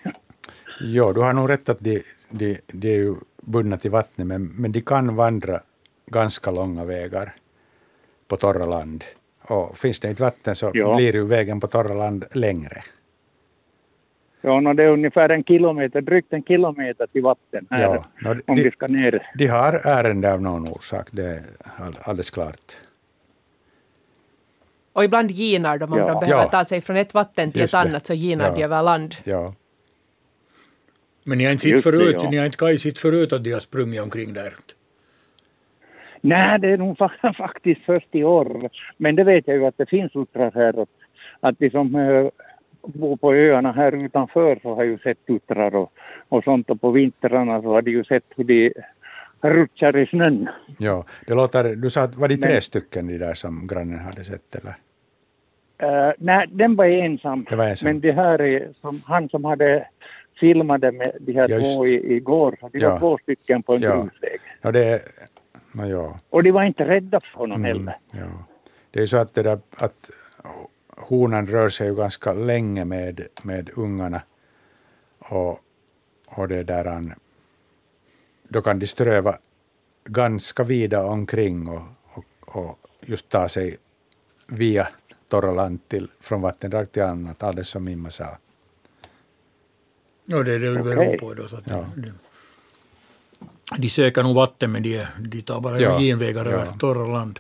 Jo, 0.80 1.12
du 1.12 1.20
har 1.20 1.32
nog 1.32 1.50
rätt 1.50 1.68
att 1.68 1.78
de, 1.78 2.02
de, 2.30 2.58
de 2.72 2.88
är 2.88 2.96
ju 2.96 3.14
bundna 3.42 3.76
till 3.76 3.90
vattnet, 3.90 4.26
men, 4.26 4.46
men 4.46 4.72
de 4.72 4.80
kan 4.80 5.16
vandra 5.16 5.58
ganska 6.06 6.50
långa 6.50 6.84
vägar 6.84 7.34
på 8.28 8.36
torra 8.36 8.66
land. 8.66 9.04
Och 9.42 9.78
finns 9.78 10.00
det 10.00 10.08
inte 10.08 10.22
vatten 10.22 10.56
så 10.56 10.70
Ja. 10.74 10.96
blir 10.96 11.12
ju 11.14 11.24
vägen 11.26 11.60
på 11.60 11.66
torra 11.66 11.94
land 11.94 12.24
längre. 12.32 12.82
Ja, 14.40 14.60
no, 14.60 14.72
det 14.74 14.82
är 14.84 14.88
ungefär 14.88 15.28
en 15.28 15.44
kilometer, 15.44 16.00
drygt 16.00 16.32
en 16.32 16.42
kilometer 16.42 17.06
till 17.06 17.22
vatten 17.22 17.66
här 17.70 17.82
Ja, 17.82 18.04
no, 18.20 18.30
om 18.46 18.56
de- 18.56 18.62
vi 18.62 18.70
ska 18.70 18.86
ner. 18.86 19.30
De 19.38 19.46
har 19.46 19.72
ärende 19.72 20.32
av 20.32 20.42
någon 20.42 20.68
orsak, 20.68 21.08
det 21.10 21.24
är 21.24 21.42
all, 21.76 21.94
alldeles 22.02 22.30
klart. 22.30 22.76
Och 24.92 25.04
ibland 25.04 25.30
ginar 25.30 25.78
de 25.78 25.92
om 25.92 25.98
Ja. 25.98 26.06
de 26.12 26.20
behöver 26.20 26.42
Ja. 26.42 26.48
ta 26.48 26.64
sig 26.64 26.80
från 26.80 26.96
ett 26.96 27.14
vatten 27.14 27.52
till 27.52 27.60
Just 27.60 27.74
ett 27.74 27.82
det. 27.82 27.88
annat 27.88 28.06
så 28.06 28.14
ginar 28.14 28.44
Ja. 28.48 28.54
de 28.54 28.62
över 28.62 28.82
land. 28.82 29.14
Ja, 29.24 29.54
Men 31.24 31.38
ni 31.38 31.44
har 31.44 31.52
inte 31.52 31.62
sett 31.62 31.76
det, 31.76 31.82
förut, 31.82 32.16
ja. 32.22 32.30
ni 32.30 32.36
har 32.36 32.46
inte 32.46 32.58
Kaj 32.58 32.78
sett 32.78 32.98
förut 32.98 33.32
att 33.32 33.44
de 33.44 33.52
har 33.52 33.60
sprungit 33.60 34.00
omkring 34.02 34.32
där? 34.32 34.54
Nej, 36.20 36.58
det 36.60 36.68
är 36.68 36.76
nog 36.76 36.96
fa- 36.98 37.32
faktiskt 37.36 37.80
först 37.84 38.08
i 38.14 38.24
år. 38.24 38.70
Men 38.96 39.16
det 39.16 39.24
vet 39.24 39.48
jag 39.48 39.56
ju 39.56 39.66
att 39.66 39.78
det 39.78 39.86
finns 39.88 40.16
uttrar 40.16 40.52
här. 40.54 40.86
Att, 41.40 41.58
de 41.58 41.70
som 41.70 41.94
eh, 41.94 42.26
bor 42.86 43.16
på 43.16 43.34
öarna 43.34 43.72
här 43.72 44.04
utanför 44.04 44.58
så 44.62 44.74
har 44.74 44.84
ju 44.84 44.98
sett 44.98 45.18
uttrar 45.26 45.74
och, 45.76 45.92
och 46.28 46.44
sånt. 46.44 46.70
Och 46.70 46.80
på 46.80 46.90
vintrarna 46.90 47.62
så 47.62 47.68
har 47.72 47.82
de 47.82 47.90
ju 47.90 48.04
sett 48.04 48.24
hur 48.36 48.44
de 48.44 48.72
rutschar 49.42 49.96
i 49.96 50.06
snön. 50.06 50.48
ja. 50.78 51.04
Det 51.26 51.34
låter, 51.34 51.76
du 51.76 51.90
sa 51.90 52.02
att 52.02 52.16
var 52.16 52.28
det 52.28 52.36
tre 52.36 52.52
Men- 52.52 52.62
stycken 52.62 53.06
de 53.06 53.18
där 53.18 53.34
som 53.34 53.66
grannen 53.66 53.98
hade 53.98 54.24
sett 54.24 54.54
eller? 54.54 54.74
Eh, 55.78 56.12
nej, 56.18 56.46
den 56.50 56.76
var 56.76 56.84
ensam. 56.84 57.46
Det 57.50 57.56
var 57.56 57.64
ensam. 57.68 57.86
Men 57.92 58.00
det 58.00 58.12
här 58.12 58.40
är 58.42 58.68
som, 58.80 59.00
han 59.04 59.28
som 59.28 59.44
hade 59.44 59.86
filmade 60.40 60.92
med 60.92 61.12
de 61.20 61.32
här 61.32 61.48
Ja, 61.48 61.56
just. 61.56 61.76
två 61.76 61.86
i, 61.86 62.14
igår. 62.16 62.56
så 62.60 62.68
De 62.68 62.78
Ja. 62.78 62.90
var 62.90 62.98
två 62.98 63.18
stycken 63.22 63.62
på 63.62 63.74
en 63.74 63.80
Ja. 63.82 63.94
grusväg. 63.96 64.40
No, 64.62 64.70
det, 64.70 65.00
no, 65.76 65.86
ja. 65.88 66.18
Och 66.30 66.42
de 66.42 66.50
var 66.52 66.64
inte 66.64 66.84
rädda 66.84 67.20
för 67.20 67.38
honom 67.38 67.64
Mm, 67.64 67.76
heller. 67.78 67.98
ja. 68.12 68.44
Det 68.90 68.98
är 68.98 69.02
ju 69.02 69.08
så 69.08 69.16
att, 69.16 69.34
det 69.34 69.42
där, 69.42 69.60
att 69.76 70.10
honan 70.96 71.46
rör 71.46 71.68
sig 71.68 71.86
ju 71.88 71.94
ganska 71.94 72.32
länge 72.32 72.84
med, 72.84 73.26
med 73.42 73.70
ungarna. 73.76 74.22
Och, 75.18 75.60
och 76.26 76.48
det 76.48 76.62
där, 76.62 76.84
han- 76.84 77.14
då 78.48 78.62
kan 78.62 78.78
de 78.78 78.86
ströva 78.86 79.38
ganska 80.04 80.64
vida 80.64 81.04
omkring 81.06 81.68
och, 81.68 81.82
och, 82.04 82.24
och 82.56 82.78
just 83.00 83.28
ta 83.28 83.48
sig 83.48 83.76
via 84.46 84.88
torra 85.28 85.52
land 85.52 85.88
till, 85.88 86.08
från 86.20 86.40
vatten 86.40 86.70
rakt 86.70 86.92
till 86.92 87.02
annat, 87.02 87.42
alldeles 87.42 87.68
som 87.68 87.84
Mimma 87.84 88.10
sa. 88.10 88.24
Ja, 90.24 90.42
det 90.42 90.54
är 90.54 90.58
det 90.58 90.74
det 90.74 90.82
beror 90.82 91.18
på. 91.18 91.34
Då, 91.34 91.48
så 91.48 91.56
att 91.56 91.66
Ja. 91.66 91.86
de, 91.96 92.12
de 93.78 93.88
söker 93.88 94.22
nog 94.22 94.34
vatten 94.34 94.72
men 94.72 94.82
de, 94.82 95.06
de 95.18 95.42
tar 95.42 95.60
bara 95.60 95.80
Ja, 95.80 95.98
genvägar 95.98 96.44
ja. 96.44 96.50
över 96.50 96.66
torra 96.78 97.06
land. 97.18 97.38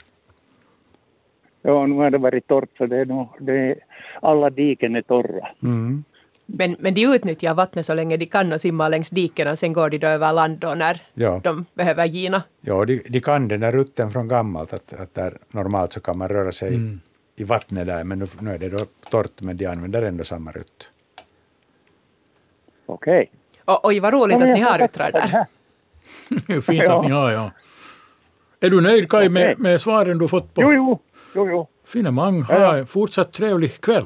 Ja, 1.62 1.86
nu 1.86 1.94
har 1.94 2.10
det 2.10 2.18
varit 2.18 2.46
torrt 2.46 2.70
så 2.78 2.86
det 2.86 2.96
är 2.96 3.04
nog, 3.04 3.28
det 3.40 3.52
är, 3.52 3.76
alla 4.22 4.50
diken 4.50 4.96
är 4.96 5.02
torra. 5.02 5.48
Mm. 5.62 6.04
Men, 6.46 6.76
men 6.78 6.94
de 6.94 7.04
utnyttjar 7.04 7.54
vattnet 7.54 7.86
så 7.86 7.94
länge 7.94 8.16
de 8.16 8.26
kan 8.26 8.52
och 8.52 8.60
simmar 8.60 8.88
längs 8.88 9.10
diken 9.10 9.48
och 9.48 9.58
sen 9.58 9.72
går 9.72 9.90
de 9.90 9.98
då 9.98 10.06
över 10.06 10.32
land 10.32 10.58
då 10.58 10.74
när 10.74 11.00
Ja. 11.14 11.40
de 11.44 11.64
behöver 11.74 12.04
gina. 12.06 12.42
Ja, 12.60 12.84
de, 12.84 13.02
de 13.08 13.20
kan 13.20 13.48
den 13.48 13.60
där 13.60 13.72
rutten 13.72 14.10
från 14.10 14.28
gammalt, 14.28 14.72
att, 14.72 14.92
att 15.00 15.14
där 15.14 15.38
normalt 15.50 15.92
så 15.92 16.00
kan 16.00 16.18
man 16.18 16.28
röra 16.28 16.52
sig 16.52 16.68
Mm. 16.74 17.00
i 17.36 17.44
vattnet 17.44 17.86
där, 17.86 18.04
men 18.04 18.18
nu, 18.18 18.26
nu 18.40 18.50
är 18.54 18.58
det 18.58 18.68
då 18.68 18.78
torrt, 19.10 19.40
men 19.40 19.56
de 19.56 19.66
använder 19.66 20.02
ändå 20.02 20.24
samma 20.24 20.50
rutt. 20.52 20.90
Okej. 22.86 23.30
Och, 23.64 23.84
oj, 23.86 24.00
vad 24.00 24.12
roligt 24.12 24.36
att 24.36 24.42
ni 24.42 24.60
har 24.60 24.78
får 24.78 24.84
uttrar 24.84 25.10
tacka 25.10 25.26
för 25.26 25.32
det 25.32 25.38
där. 25.38 25.46
Fint 26.62 26.82
Ja. 26.86 26.98
att 26.98 27.04
ni 27.04 27.10
har, 27.10 27.30
ja. 27.30 27.50
Är 28.60 28.70
du 28.70 28.80
nöjd 28.80 29.10
Kaj 29.10 29.28
med, 29.28 29.58
med 29.58 29.80
svaren 29.80 30.18
du 30.18 30.28
fått 30.28 30.54
på 30.54 30.62
Jo, 30.62 30.72
jo, 30.72 31.00
jo, 31.34 31.48
jo. 31.50 31.68
Finemang? 31.86 32.44
Ja, 32.48 32.60
ja. 32.60 32.66
Ha 32.66 32.76
en 32.76 32.86
fortsatt 32.86 33.32
trevlig 33.32 33.80
kväll. 33.80 34.04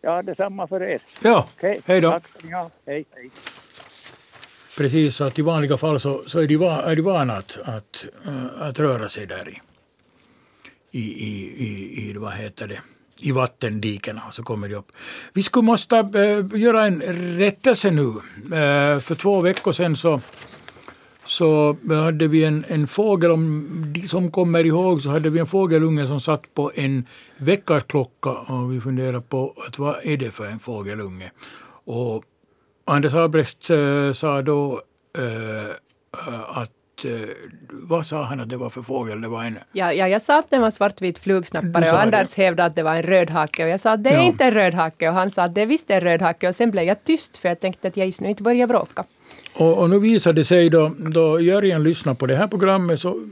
Ja, 0.00 0.22
detsamma 0.22 0.66
för 0.66 0.82
er. 0.82 1.00
Ja, 1.20 1.46
Okej. 1.56 1.80
hej 1.84 2.00
då. 2.00 2.10
Tack 2.10 2.52
ha. 2.52 2.70
Hej, 2.86 3.04
hej. 3.14 3.30
Precis, 4.78 5.20
att 5.20 5.38
i 5.38 5.42
vanliga 5.42 5.76
fall 5.76 6.00
så, 6.00 6.22
så 6.26 6.38
är, 6.40 6.46
de 6.46 6.56
va, 6.56 6.82
är 6.82 6.96
de 6.96 7.02
vana 7.02 7.36
att, 7.36 7.58
att, 7.64 8.06
äh, 8.26 8.62
att 8.62 8.78
röra 8.78 9.08
sig 9.08 9.26
där 9.26 9.48
i, 9.48 9.60
i, 10.90 11.00
i, 11.00 11.64
i, 11.64 12.10
i 12.10 12.12
vad 12.12 12.32
heter 12.32 12.66
det, 12.66 12.80
i 13.20 13.32
vattendikena. 13.32 14.22
Så 14.32 14.42
kommer 14.42 14.68
de 14.68 14.74
upp. 14.74 14.92
Vi 15.32 15.42
skulle 15.42 15.64
måste 15.64 15.96
äh, 15.98 16.60
göra 16.60 16.86
en 16.86 17.02
rättelse 17.38 17.90
nu. 17.90 18.08
Äh, 18.56 19.00
för 19.00 19.14
två 19.14 19.40
veckor 19.40 19.72
sedan 19.72 19.96
så, 19.96 20.20
så 21.24 21.76
hade 21.88 22.26
vi 22.26 22.44
en, 22.44 22.64
en 22.68 22.86
fågel, 22.86 23.30
om 23.30 23.92
de 23.94 24.08
som 24.08 24.30
kommer 24.30 24.66
ihåg 24.66 25.02
så 25.02 25.10
hade 25.10 25.30
vi 25.30 25.38
en 25.38 25.46
fågelunge 25.46 26.06
som 26.06 26.20
satt 26.20 26.54
på 26.54 26.72
en 26.74 27.06
väckarklocka 27.36 28.30
och 28.30 28.72
vi 28.72 28.80
funderade 28.80 29.20
på 29.20 29.54
att 29.66 29.78
vad 29.78 29.96
är 30.02 30.16
det 30.16 30.30
för 30.30 30.46
en 30.46 30.58
fågelunge. 30.58 31.30
Och 31.84 32.24
Anders 32.84 33.14
Albrecht 33.14 33.70
eh, 33.70 34.12
sa 34.12 34.42
då 34.42 34.82
eh, 35.18 35.70
att 36.48 37.04
eh, 37.04 37.28
vad 37.70 38.06
sa 38.06 38.22
han 38.22 38.40
att 38.40 38.48
det 38.48 38.56
var 38.56 38.70
för 38.70 38.82
fågel? 38.82 39.20
Det 39.20 39.28
var 39.28 39.44
en... 39.44 39.58
Ja, 39.72 39.92
ja, 39.92 40.08
jag 40.08 40.22
sa 40.22 40.38
att 40.38 40.50
det 40.50 40.58
var 40.58 40.70
svartvit 40.70 41.18
flugsnappare 41.18 41.92
och 41.92 42.02
Anders 42.02 42.34
det. 42.34 42.42
hävdade 42.42 42.66
att 42.66 42.76
det 42.76 42.82
var 42.82 42.94
en 42.94 43.02
rödhake 43.02 43.64
och 43.64 43.70
jag 43.70 43.80
sa 43.80 43.92
att 43.92 44.04
det 44.04 44.10
är 44.10 44.14
ja. 44.14 44.22
inte 44.22 44.44
en 44.44 44.50
rödhake 44.50 45.08
och 45.08 45.14
han 45.14 45.30
sa 45.30 45.42
att 45.42 45.54
det 45.54 45.66
visst 45.66 45.90
är 45.90 45.94
en 45.94 46.00
rödhake 46.00 46.48
och 46.48 46.54
sen 46.54 46.70
blev 46.70 46.84
jag 46.84 47.04
tyst 47.04 47.36
för 47.36 47.48
jag 47.48 47.60
tänkte 47.60 47.88
att 47.88 47.96
jag 47.96 48.12
nu 48.20 48.28
inte 48.28 48.42
börjar 48.42 48.66
bråka. 48.66 49.04
Och, 49.52 49.78
och 49.78 49.90
nu 49.90 49.98
visade 49.98 50.40
det 50.40 50.44
sig 50.44 50.70
då, 50.70 50.94
då 50.98 51.40
Jörgen 51.40 51.82
lyssnar 51.82 52.14
på 52.14 52.26
det 52.26 52.36
här 52.36 52.46
programmet 52.46 53.00
så 53.00 53.28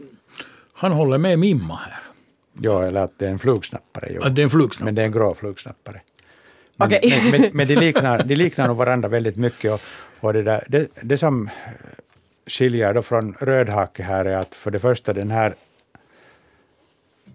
han 0.73 0.93
håller 0.93 1.19
med 1.19 1.39
Mimma 1.39 1.77
här. 1.77 2.01
Ja, 2.63 2.85
eller 2.85 3.01
att 3.01 3.19
det 3.19 3.27
är 3.27 3.31
en 3.31 3.39
flugsnappare. 3.39 4.09
Jo. 4.15 4.23
Att 4.23 4.37
det 4.37 4.43
är 4.43 4.45
en 4.45 4.51
flugsnappare. 4.51 4.85
Men 4.85 4.95
det 4.95 5.03
är 5.03 5.07
en 5.07 5.13
grå 5.13 5.35
flugsnappare. 5.35 6.01
Men, 6.77 6.89
okay. 6.89 7.31
men, 7.31 7.31
men, 7.31 7.51
men, 7.53 7.69
de, 7.69 7.77
liknar, 7.77 8.23
de 8.23 8.35
liknar 8.37 8.69
nog 8.69 8.77
varandra 8.77 9.09
väldigt 9.09 9.37
mycket. 9.37 9.73
Och, 9.73 9.81
och 10.21 10.33
det, 10.33 10.43
där, 10.43 10.65
det, 10.69 10.89
det 11.03 11.17
som 11.17 11.51
skiljer 12.47 12.95
då 12.95 13.03
från 13.03 13.33
rödhake 13.33 14.03
här 14.03 14.25
är 14.25 14.37
att 14.37 14.55
för 14.55 14.71
det 14.71 14.79
första 14.79 15.13
den 15.13 15.31
här 15.31 15.55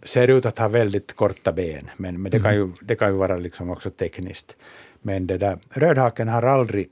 ser 0.03 0.27
ut 0.27 0.45
att 0.45 0.59
ha 0.59 0.67
väldigt 0.67 1.13
korta 1.13 1.51
ben, 1.51 1.89
men, 1.97 2.21
men 2.21 2.31
det, 2.31 2.39
kan 2.39 2.55
ju, 2.55 2.71
det 2.81 2.95
kan 2.95 3.09
ju 3.09 3.15
vara 3.15 3.38
liksom 3.38 3.69
också 3.69 3.89
tekniskt. 3.89 4.55
Men 5.01 5.27
det 5.27 5.38
där, 5.38 5.57
rödhaken 5.69 6.27
har 6.27 6.43
aldrig 6.43 6.88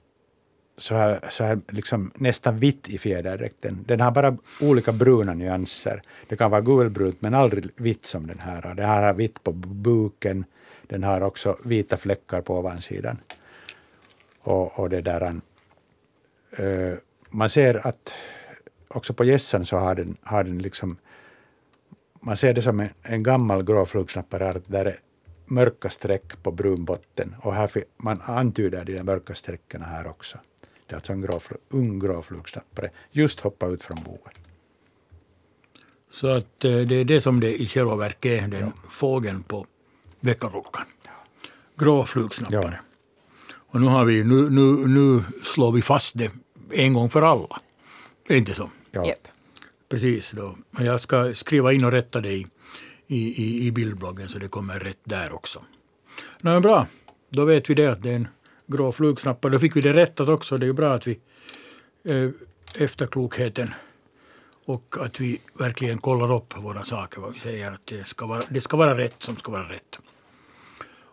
så 0.78 0.96
här, 0.96 1.20
så 1.30 1.44
här 1.44 1.60
liksom 1.70 2.12
nästan 2.16 2.60
vitt 2.60 2.90
i 2.90 2.98
fjäderdräkten. 2.98 3.84
Den 3.88 4.02
har 4.02 4.12
bara 4.12 4.38
olika 4.62 4.92
bruna 4.92 5.34
nyanser. 5.34 6.02
Det 6.28 6.38
kan 6.38 6.52
vara 6.52 6.62
gulbrunt 6.62 7.22
men 7.22 7.34
aldrig 7.34 7.70
vitt 7.76 8.06
som 8.06 8.28
den 8.28 8.40
här. 8.40 8.62
Den 8.76 8.86
här 8.86 9.04
har 9.04 9.14
vitt 9.14 9.44
på 9.44 9.52
buken. 9.52 10.46
Den 10.88 11.04
har 11.04 11.22
också 11.22 11.58
vita 11.66 11.98
fläckar 11.98 12.42
på 12.42 12.58
ovansidan. 12.58 13.18
Och, 14.42 14.80
och 14.80 14.90
det 14.90 15.02
där, 15.02 15.42
uh, 16.60 16.94
man 17.30 17.50
ser 17.50 17.88
att 17.88 18.14
också 18.88 19.14
på 19.14 19.24
gässan 19.24 19.66
så 19.66 19.78
har 19.78 19.96
den, 19.96 20.18
har 20.24 20.44
den 20.44 20.60
liksom 20.60 20.98
man 22.26 22.38
ser 22.38 22.54
det 22.54 22.62
som 22.62 22.80
en, 22.80 22.90
en 23.02 23.24
gammal 23.24 23.64
grå 23.64 23.86
flugsnappare, 23.86 24.62
där 24.68 24.86
är 24.86 24.96
mörka 25.46 25.90
streck 25.90 26.44
på 26.44 26.52
brun 26.52 26.86
botten. 26.86 27.36
Och 27.42 27.54
här, 27.54 27.72
man 27.98 28.22
antyder 28.22 28.86
de 28.86 28.94
där 28.94 29.04
mörka 29.04 29.36
strecken 29.36 29.82
här 29.82 30.08
också. 30.08 30.38
Det 30.88 30.94
är 30.94 30.96
alltså 30.96 31.14
en 31.14 31.22
grå, 31.22 31.40
ung 31.70 32.00
grå 32.00 32.22
flugsnappare, 32.22 32.90
just 33.12 33.40
hoppat 33.40 33.72
ut 33.72 33.84
från 33.84 33.98
boet. 34.04 34.40
Så 36.12 36.28
att 36.28 36.66
eh, 36.66 36.78
det 36.78 36.96
är 36.96 37.04
det 37.04 37.22
som 37.22 37.40
det 37.40 37.62
i 37.62 37.68
själva 37.68 37.96
verket 37.96 38.44
är, 38.44 38.48
den 38.48 38.60
ja. 38.62 38.90
fågeln 38.90 39.44
på 39.44 39.68
veckorockan. 40.20 40.86
Ja. 41.06 41.12
Grå 41.78 42.06
flugsnappare. 42.06 42.80
Ja. 42.80 43.54
Och 43.74 43.82
nu, 43.82 43.88
har 43.88 44.06
vi, 44.06 44.24
nu, 44.24 44.50
nu, 44.50 44.88
nu 44.88 45.24
slår 45.44 45.72
vi 45.72 45.82
fast 45.82 46.18
det 46.18 46.32
en 46.72 46.94
gång 46.94 47.10
för 47.10 47.22
alla. 47.22 47.62
Är 48.28 48.36
inte 48.36 48.54
så? 48.54 48.70
Ja. 48.92 49.08
Yep. 49.08 49.28
Precis. 49.90 50.32
Då. 50.32 50.56
Jag 50.80 51.02
ska 51.02 51.34
skriva 51.34 51.74
in 51.74 51.86
och 51.86 51.92
rätta 51.92 52.22
det 52.22 52.34
i, 52.34 52.48
i, 53.08 53.68
i 53.68 53.72
bildbloggen 53.72 54.30
så 54.30 54.40
det 54.40 54.48
kommer 54.48 54.80
rätt 54.80 55.00
där 55.04 55.34
också. 55.34 55.64
Nej, 56.42 56.60
bra, 56.60 56.88
då 57.30 57.46
vet 57.46 57.70
vi 57.70 57.74
det 57.74 57.88
att 57.88 58.04
det 58.04 58.10
är 58.10 58.16
en 58.16 58.28
grå 58.68 58.92
flugsnappar, 58.92 59.50
Då 59.50 59.60
fick 59.60 59.76
vi 59.76 59.82
det 59.82 59.94
rättat 59.94 60.30
också. 60.30 60.58
Det 60.58 60.66
är 60.66 60.68
ju 60.68 60.74
bra 60.74 60.94
att 60.94 61.08
vi 61.08 61.20
eh, 62.04 62.30
efterklokheten 62.76 63.74
och 64.66 64.96
att 65.00 65.20
vi 65.20 65.42
verkligen 65.54 65.98
kollar 65.98 66.34
upp 66.36 66.58
våra 66.58 66.84
saker. 66.84 67.22
Vad 67.22 67.34
vi 67.34 67.40
säger 67.40 67.72
att 67.72 67.86
det 67.86 68.08
ska 68.08 68.26
vara, 68.26 68.44
det 68.50 68.62
ska 68.62 68.78
vara 68.78 68.98
rätt 68.98 69.16
som 69.20 69.36
ska 69.36 69.52
vara 69.52 69.70
rätt. 69.70 70.00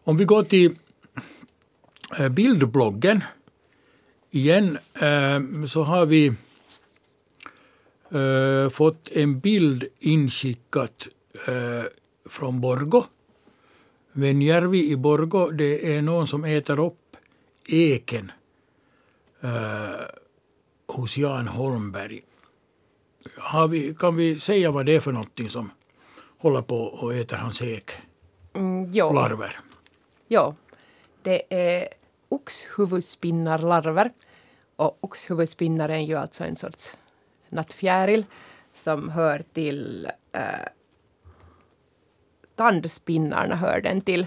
Om 0.04 0.16
vi 0.16 0.24
går 0.24 0.42
till 0.42 0.74
eh, 2.18 2.28
bildbloggen 2.28 3.24
igen 4.30 4.78
eh, 4.94 5.66
så 5.68 5.82
har 5.82 6.06
vi 6.06 6.26
eh, 8.10 8.70
fått 8.70 9.08
en 9.08 9.40
bild 9.40 9.84
inskickat 9.98 11.08
från 12.28 12.60
Borgo. 12.60 13.04
Venjärvi 14.12 14.90
i 14.90 14.96
Borgo, 14.96 15.50
det 15.50 15.96
är 15.96 16.02
någon 16.02 16.28
som 16.28 16.44
äter 16.44 16.80
upp 16.80 16.99
eken 17.72 18.32
uh, 19.44 19.50
hos 20.86 21.16
Jan 21.16 21.48
Holmberg. 21.48 22.20
Vi, 23.70 23.94
kan 23.98 24.16
vi 24.16 24.40
säga 24.40 24.70
vad 24.70 24.86
det 24.86 24.96
är 24.96 25.00
för 25.00 25.12
någonting 25.12 25.50
som 25.50 25.70
håller 26.38 26.62
på 26.62 26.78
och 26.84 27.14
äter 27.14 27.36
hans 27.36 27.62
ek? 27.62 27.90
Mm, 28.54 28.88
jo. 28.92 29.12
Larver. 29.12 29.58
Ja, 30.28 30.54
det 31.22 31.54
är 31.54 31.88
oxhuvudspinnarlarver. 32.28 34.12
Och 34.76 34.98
oxhuvudspinnar 35.00 35.88
är 35.88 35.98
ju 35.98 36.14
alltså 36.14 36.44
en 36.44 36.56
sorts 36.56 36.96
nattfjäril 37.48 38.26
som 38.72 39.08
hör 39.08 39.44
till 39.52 40.10
äh, 40.32 40.42
tandspinnarna 42.54 43.56
hör 43.56 43.80
den 43.80 44.00
till. 44.00 44.26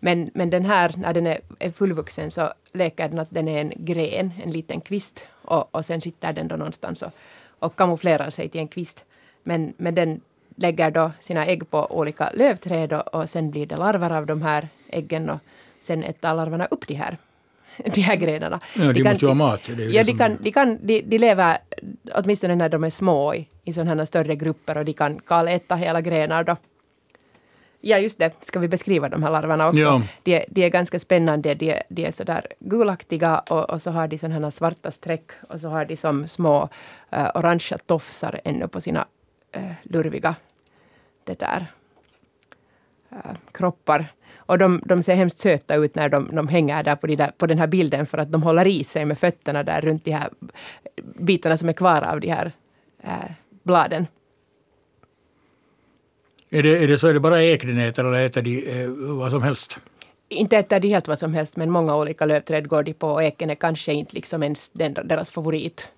Men, 0.00 0.30
men 0.34 0.50
den 0.50 0.64
här, 0.64 0.94
när 0.96 1.12
den 1.14 1.26
är, 1.26 1.40
är 1.58 1.70
fullvuxen 1.70 2.30
så 2.30 2.52
leker 2.72 3.08
den 3.08 3.18
att 3.18 3.30
den 3.30 3.48
är 3.48 3.60
en 3.60 3.72
gren, 3.76 4.32
en 4.44 4.50
liten 4.50 4.80
kvist. 4.80 5.24
Och, 5.42 5.74
och 5.74 5.84
sen 5.84 6.00
sitter 6.00 6.32
den 6.32 6.48
då 6.48 6.56
någonstans 6.56 7.02
och, 7.02 7.12
och 7.58 7.76
kamouflerar 7.76 8.30
sig 8.30 8.48
till 8.48 8.60
en 8.60 8.68
kvist. 8.68 9.04
Men, 9.42 9.74
men 9.76 9.94
den 9.94 10.20
lägger 10.56 10.90
då 10.90 11.10
sina 11.20 11.46
ägg 11.46 11.70
på 11.70 11.98
olika 11.98 12.30
lövträd 12.34 12.92
och, 12.92 13.14
och 13.14 13.28
sen 13.30 13.50
blir 13.50 13.66
det 13.66 13.76
larver 13.76 14.10
av 14.10 14.26
de 14.26 14.42
här 14.42 14.68
äggen 14.88 15.30
och 15.30 15.38
sen 15.80 16.04
äter 16.04 16.34
larverna 16.34 16.66
upp 16.66 16.86
de 16.86 16.94
här 16.94 17.18
de 17.94 18.00
här 18.00 18.16
grenarna. 18.16 18.60
Ja, 18.74 18.84
de, 18.84 18.92
de 18.92 19.02
kan, 19.02 19.12
måste 19.12 19.24
ju 19.24 19.28
ha 19.28 19.34
mat. 19.34 19.68
ja, 19.68 20.04
de, 20.04 20.14
kan, 20.14 20.38
de, 20.40 20.52
kan, 20.52 20.78
de, 20.82 21.02
de 21.02 21.18
lever, 21.18 21.58
åtminstone 22.14 22.54
när 22.54 22.68
de 22.68 22.84
är 22.84 22.90
små, 22.90 23.34
i, 23.34 23.48
i 23.64 23.72
sådana 23.72 23.94
här 23.94 24.04
större 24.04 24.36
grupper 24.36 24.76
och 24.76 24.84
de 24.84 24.92
kan 24.92 25.20
kaläta 25.20 25.74
hela 25.74 26.00
grenar 26.00 26.44
då. 26.44 26.56
Ja, 27.88 27.98
just 27.98 28.18
det. 28.18 28.32
Ska 28.40 28.58
vi 28.58 28.68
beskriva 28.68 29.08
de 29.08 29.22
här 29.22 29.30
larverna 29.30 29.68
också? 29.68 29.80
Ja. 29.80 30.02
De, 30.22 30.44
de 30.48 30.64
är 30.64 30.68
ganska 30.68 30.98
spännande. 30.98 31.54
De, 31.54 31.82
de 31.88 32.06
är 32.06 32.10
sådär 32.10 32.46
gulaktiga 32.58 33.38
och, 33.38 33.70
och 33.70 33.82
så 33.82 33.90
har 33.90 34.08
de 34.08 34.18
sådana 34.18 34.46
här 34.46 34.50
svarta 34.50 34.90
streck 34.90 35.30
och 35.48 35.60
så 35.60 35.68
har 35.68 35.84
de 35.84 35.96
som 35.96 36.26
små 36.26 36.68
uh, 37.16 37.30
orangea 37.34 37.78
tofsar 37.78 38.40
ännu 38.44 38.68
på 38.68 38.80
sina 38.80 39.06
uh, 39.56 39.72
lurviga 39.82 40.34
det 41.24 41.38
där, 41.38 41.66
uh, 43.12 43.36
kroppar. 43.52 44.06
Och 44.36 44.58
de, 44.58 44.82
de 44.84 45.02
ser 45.02 45.14
hemskt 45.14 45.38
söta 45.38 45.74
ut 45.74 45.94
när 45.94 46.08
de, 46.08 46.36
de 46.36 46.48
hänger 46.48 46.82
där 46.82 46.96
på, 46.96 47.06
de 47.06 47.16
där 47.16 47.32
på 47.38 47.46
den 47.46 47.58
här 47.58 47.66
bilden 47.66 48.06
för 48.06 48.18
att 48.18 48.32
de 48.32 48.42
håller 48.42 48.66
i 48.66 48.84
sig 48.84 49.04
med 49.04 49.18
fötterna 49.18 49.62
där 49.62 49.80
runt 49.80 50.04
de 50.04 50.10
här 50.10 50.30
bitarna 51.18 51.56
som 51.56 51.68
är 51.68 51.72
kvar 51.72 52.02
av 52.02 52.20
de 52.20 52.28
här 52.28 52.52
äh, 53.02 53.30
bladen. 53.62 54.06
Är 56.50 56.62
det, 56.62 56.78
är 56.78 56.88
det 56.88 56.98
så 56.98 57.08
är 57.08 57.14
det 57.14 57.20
bara 57.20 57.42
ek 57.42 57.62
den 57.62 57.78
äter 57.78 58.04
eller 58.04 58.26
äter 58.26 58.42
de 58.42 58.82
eh, 58.82 58.88
vad 58.90 59.30
som 59.30 59.42
helst? 59.42 59.78
Inte 60.28 60.56
äter 60.56 60.80
de 60.80 60.88
helt 60.88 61.08
vad 61.08 61.18
som 61.18 61.34
helst 61.34 61.56
men 61.56 61.70
många 61.70 61.96
olika 61.96 62.26
lövträd 62.26 62.68
går 62.68 62.82
de 62.82 62.94
på 62.94 63.08
och 63.08 63.22
eken 63.22 63.50
är 63.50 63.54
kanske 63.54 63.92
inte 63.92 64.14
liksom 64.14 64.42
ens 64.42 64.70
den, 64.70 64.94
deras 64.94 65.30
favorit. 65.30 65.90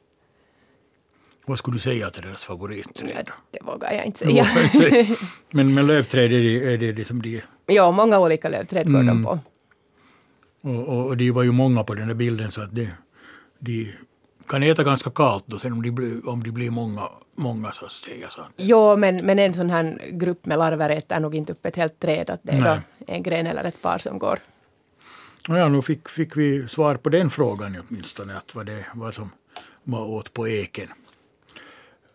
Vad 1.46 1.58
skulle 1.58 1.76
du 1.76 1.80
säga 1.80 2.06
att 2.06 2.16
är 2.16 2.22
deras 2.22 2.44
favoritträd? 2.44 3.26
Ja, 3.26 3.32
det 3.50 3.58
vågar 3.62 3.92
jag 3.92 4.06
inte 4.06 4.18
säga. 4.18 4.46
men, 5.50 5.74
men 5.74 5.86
lövträd 5.86 6.32
är 6.32 6.42
det, 6.42 6.72
är 6.72 6.78
det, 6.78 6.92
det 6.92 7.04
som 7.04 7.22
de... 7.22 7.42
Ja, 7.66 7.90
många 7.90 8.18
olika 8.18 8.48
lövträd 8.48 8.92
går 8.92 9.00
mm. 9.00 9.06
de 9.06 9.24
på. 9.24 9.38
Och, 10.60 10.88
och, 10.88 11.06
och 11.06 11.16
de 11.16 11.30
var 11.30 11.42
ju 11.42 11.52
många 11.52 11.84
på 11.84 11.94
den 11.94 12.08
där 12.08 12.14
bilden 12.14 12.52
så 12.52 12.60
att 12.60 12.74
de, 12.74 12.88
de 13.58 13.94
kan 14.48 14.62
äta 14.62 14.84
ganska 14.84 15.10
kallt 15.10 15.44
då 15.46 15.58
sen 15.58 15.72
om 15.72 15.82
de 15.82 15.90
blir, 15.90 16.28
om 16.28 16.42
de 16.42 16.50
blir 16.50 16.70
många, 16.70 17.08
många 17.34 17.72
så 17.72 17.84
att 17.84 17.92
säga. 17.92 18.28
Så. 18.30 18.40
Jo, 18.56 18.96
men, 18.96 19.16
men 19.16 19.38
en 19.38 19.54
sån 19.54 19.70
här 19.70 19.98
grupp 20.10 20.46
med 20.46 20.58
larver 20.58 20.90
äter 20.90 21.20
nog 21.20 21.34
inte 21.34 21.52
upp 21.52 21.66
ett 21.66 21.76
helt 21.76 22.00
träd. 22.00 22.30
Att 22.30 22.40
det 22.42 22.52
är 22.52 22.60
då 22.60 22.78
en 23.06 23.22
gren 23.22 23.46
eller 23.46 23.64
ett 23.64 23.82
par 23.82 23.98
som 23.98 24.18
går. 24.18 24.38
Ja, 25.48 25.68
nu 25.68 25.82
fick, 25.82 26.08
fick 26.08 26.36
vi 26.36 26.68
svar 26.68 26.94
på 26.94 27.08
den 27.08 27.30
frågan 27.30 27.76
åtminstone, 27.88 28.36
att 28.36 28.54
vad 28.54 28.66
det 28.66 28.84
var 28.94 29.10
som 29.10 29.30
var 29.82 30.06
åt 30.06 30.32
på 30.32 30.48
eken. 30.48 30.88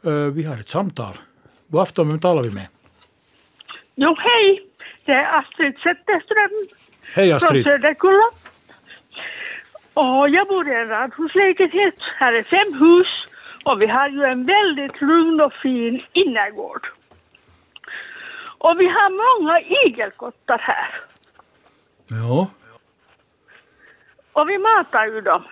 Uh, 0.07 0.27
vi 0.27 0.43
har 0.43 0.57
ett 0.57 0.69
samtal. 0.69 1.17
God 1.67 1.81
afton, 1.81 2.07
vem 2.07 2.19
talar 2.19 2.43
vi 2.43 2.51
med? 2.51 2.67
Jo, 3.95 4.15
hej. 4.19 4.67
Det 5.05 5.11
är 5.11 5.39
Astrid 5.39 5.73
Zetterström. 5.73 6.67
Hej 7.13 7.31
Astrid. 7.31 7.65
Från 7.65 7.73
Söderkulla. 7.73 8.29
Och 9.93 10.29
jag 10.29 10.47
bor 10.47 10.67
i 10.67 10.73
en 10.73 10.87
radhuslägenhet. 10.87 11.95
Här 12.15 12.33
är 12.33 12.43
fem 12.43 12.73
hus. 12.73 13.07
Och 13.65 13.83
vi 13.83 13.87
har 13.87 14.09
ju 14.09 14.23
en 14.23 14.45
väldigt 14.45 15.01
lugn 15.01 15.41
och 15.41 15.53
fin 15.53 16.03
innergård. 16.13 16.87
Och 18.57 18.79
vi 18.79 18.87
har 18.87 19.39
många 19.39 19.59
igelkottar 19.61 20.57
här. 20.57 20.89
Ja. 22.07 22.47
Och 24.33 24.49
vi 24.49 24.57
matar 24.57 25.05
ju 25.05 25.21
dem. 25.21 25.43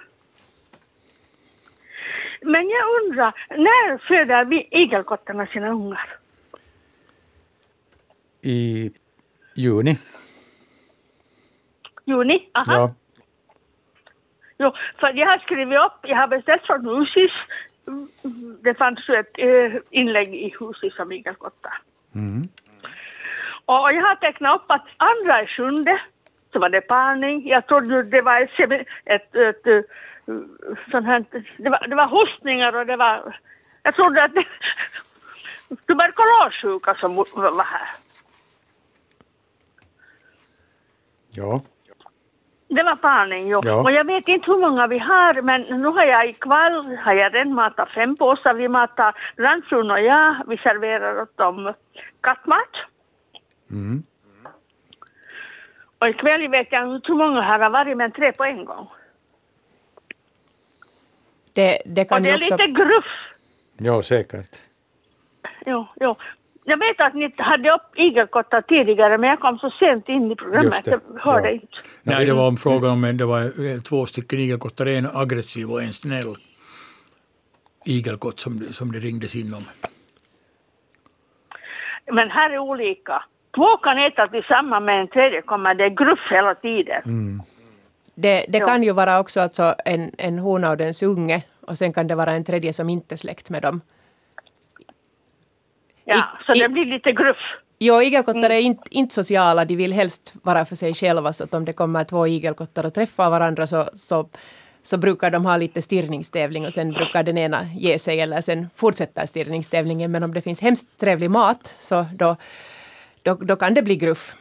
Men 2.41 2.69
jag 2.69 3.01
undrar, 3.01 3.33
när 3.49 3.97
föder 3.97 4.45
vi 4.45 4.67
igelkottarna 4.71 5.45
sina 5.45 5.69
ungar? 5.69 6.17
I 8.41 8.91
juni. 9.55 9.97
Juni? 12.05 12.49
Aha. 12.53 12.65
Ja. 12.67 12.95
Jo, 14.61 14.73
för 14.99 15.13
jag 15.13 15.27
har 15.27 15.37
skrivit 15.37 15.79
upp, 15.85 15.99
jag 16.01 16.17
har 16.17 16.27
beställt 16.27 16.65
från 16.65 16.85
Husis 16.85 17.31
det 18.63 18.73
fanns 18.77 19.09
ju 19.09 19.15
ett 19.15 19.35
eh, 19.37 19.81
inlägg 19.89 20.35
i 20.35 20.55
huset 20.59 20.93
som 20.93 21.11
igelkottar. 21.11 21.81
Mm. 22.15 22.49
Och 23.65 23.93
jag 23.93 24.01
har 24.01 24.15
tecknat 24.15 24.55
upp 24.55 24.71
att 24.71 24.85
andra 24.97 25.43
i 25.43 25.47
sjunde 25.47 26.01
så 26.53 26.59
var 26.59 26.69
det 26.69 26.81
parning. 26.81 27.47
Jag 27.47 27.67
trodde 27.67 28.03
det 28.03 28.21
var 28.21 28.41
ett, 28.41 28.59
ett, 29.05 29.35
ett, 29.35 29.67
ett 29.67 29.85
sånt 30.91 31.05
här, 31.05 31.25
det 31.57 31.69
var, 31.69 31.87
det 31.87 31.95
var 31.95 32.07
hostningar 32.07 32.75
och 32.75 32.85
det 32.85 32.95
var, 32.95 33.39
jag 33.83 33.95
trodde 33.95 34.23
att 34.23 34.33
det 34.33 34.45
tuberkulossjuka 35.87 36.95
som 36.95 37.15
var 37.15 37.63
här. 37.63 37.87
Ja. 41.33 41.61
Det 42.75 42.83
var 42.83 42.95
parning, 42.95 43.47
jo. 43.49 43.61
Ja. 43.63 43.81
Och 43.83 43.91
jag 43.91 44.05
vet 44.05 44.27
inte 44.27 44.51
hur 44.51 44.57
många 44.57 44.87
vi 44.87 44.97
har, 44.99 45.41
men 45.41 45.61
nu 45.61 45.87
har 45.87 46.05
jag 46.05 46.29
ikväll 46.29 46.97
har 46.97 47.13
jag 47.13 47.35
redan 47.35 47.53
matat 47.53 47.89
fem 47.89 48.15
påsar. 48.15 48.53
Vi 48.53 48.67
matar, 48.67 49.15
grannfrun 49.37 49.91
och 49.91 50.01
jag, 50.01 50.35
vi 50.47 50.57
serverar 50.57 51.21
åt 51.21 51.37
dem 51.37 51.73
kattmat. 52.21 52.73
Mm. 53.71 54.03
Och 55.99 56.09
ikväll 56.09 56.47
vet 56.47 56.71
jag 56.71 56.95
inte 56.95 57.11
hur 57.11 57.15
många 57.15 57.41
här 57.41 57.59
har 57.59 57.69
varit, 57.69 57.97
men 57.97 58.11
tre 58.11 58.31
på 58.31 58.43
en 58.43 58.65
gång. 58.65 58.87
Det, 61.53 61.81
det 61.85 62.01
Och 62.01 62.09
kan 62.09 62.23
det 62.23 62.29
ju 62.29 62.35
är 62.35 62.37
också... 62.37 62.57
lite 62.57 62.67
gruff. 62.67 63.11
Jo, 63.77 64.01
säkert. 64.01 64.61
Jo, 65.65 65.87
jo. 65.99 66.15
Jag 66.63 66.77
vet 66.77 66.99
att 66.99 67.13
ni 67.13 67.33
hade 67.37 67.71
upp 67.71 67.95
igelkottar 67.95 68.61
tidigare, 68.61 69.17
men 69.17 69.29
jag 69.29 69.39
kom 69.39 69.57
så 69.59 69.69
sent 69.69 70.09
in 70.09 70.31
i 70.31 70.35
programmet. 70.35 70.73
Just 70.73 70.83
det, 70.83 70.99
Jag 71.13 71.21
hörde 71.21 71.47
ja. 71.47 71.53
inte. 71.53 71.67
Nej, 72.03 72.25
det 72.25 72.33
var 72.33 72.47
om 72.47 72.57
frågan 72.57 72.91
om 72.91 73.03
en, 73.03 73.17
det 73.17 73.25
var 73.25 73.41
eh, 73.41 73.81
två 73.81 74.05
stycken 74.05 74.39
igelkottar, 74.39 74.85
en 74.85 75.07
aggressiv 75.13 75.71
och 75.71 75.83
en 75.83 75.93
snäll 75.93 76.35
igelkott 77.85 78.39
som, 78.39 78.59
som 78.71 78.91
det 78.91 78.99
ringdes 78.99 79.35
in 79.35 79.53
om. 79.53 79.63
Men 82.11 82.29
här 82.29 82.49
är 82.49 82.57
olika. 82.57 83.23
Två 83.55 83.77
kan 83.77 83.97
äta 83.97 84.27
tillsammans 84.27 84.83
med 84.83 85.01
en 85.01 85.07
tredje 85.07 85.41
kommer 85.41 85.75
det 85.75 85.89
gruff 85.89 86.19
hela 86.31 86.55
tiden. 86.55 87.01
Mm. 87.05 87.41
Det, 88.15 88.45
det 88.49 88.59
kan 88.59 88.83
ju 88.83 88.91
vara 88.91 89.19
också 89.19 89.41
alltså 89.41 89.75
en, 89.85 90.11
en 90.17 90.39
hona 90.39 90.69
och 90.69 90.77
dens 90.77 91.03
unge 91.03 91.43
och 91.61 91.77
sen 91.77 91.93
kan 91.93 92.07
det 92.07 92.15
vara 92.15 92.31
en 92.31 92.43
tredje 92.43 92.73
som 92.73 92.89
inte 92.89 93.15
är 93.15 93.17
släkt 93.17 93.49
med 93.49 93.61
dem. 93.61 93.81
Ja, 96.11 96.17
I- 96.41 96.45
så 96.45 96.53
i- 96.53 96.59
det 96.59 96.69
blir 96.69 96.85
lite 96.85 97.11
gruff. 97.11 97.37
Jo, 97.79 98.01
igelkottar 98.01 98.39
Mm. 98.39 98.51
är 98.51 98.59
inte, 98.59 98.83
inte 98.89 99.13
sociala, 99.13 99.65
de 99.65 99.75
vill 99.75 99.93
helst 99.93 100.33
vara 100.43 100.65
för 100.65 100.75
sig 100.75 100.93
själva 100.93 101.33
så 101.33 101.43
att 101.43 101.53
om 101.53 101.65
det 101.65 101.73
kommer 101.73 102.03
två 102.03 102.27
igelkottar 102.27 102.85
och 102.85 102.93
träffar 102.93 103.29
varandra 103.29 103.67
så, 103.67 103.89
så, 103.93 104.29
så 104.83 104.97
brukar 104.97 105.31
de 105.31 105.45
ha 105.45 105.57
lite 105.57 105.81
stirrningstävling 105.81 106.65
och 106.65 106.73
sen 106.73 106.91
brukar 106.91 107.23
den 107.23 107.37
ena 107.37 107.63
ge 107.75 107.99
sig 107.99 108.19
eller 108.19 108.41
sen 108.41 108.69
fortsätter 108.75 109.25
stirrningstävlingen. 109.25 110.11
Men 110.11 110.23
om 110.23 110.33
det 110.33 110.41
finns 110.41 110.61
hemskt 110.61 110.85
trevlig 110.99 111.31
mat 111.31 111.75
så 111.79 112.05
då, 112.15 112.35
då, 113.23 113.33
då 113.35 113.55
kan 113.55 113.73
det 113.73 113.81
bli 113.81 113.95
gruff. 113.95 114.35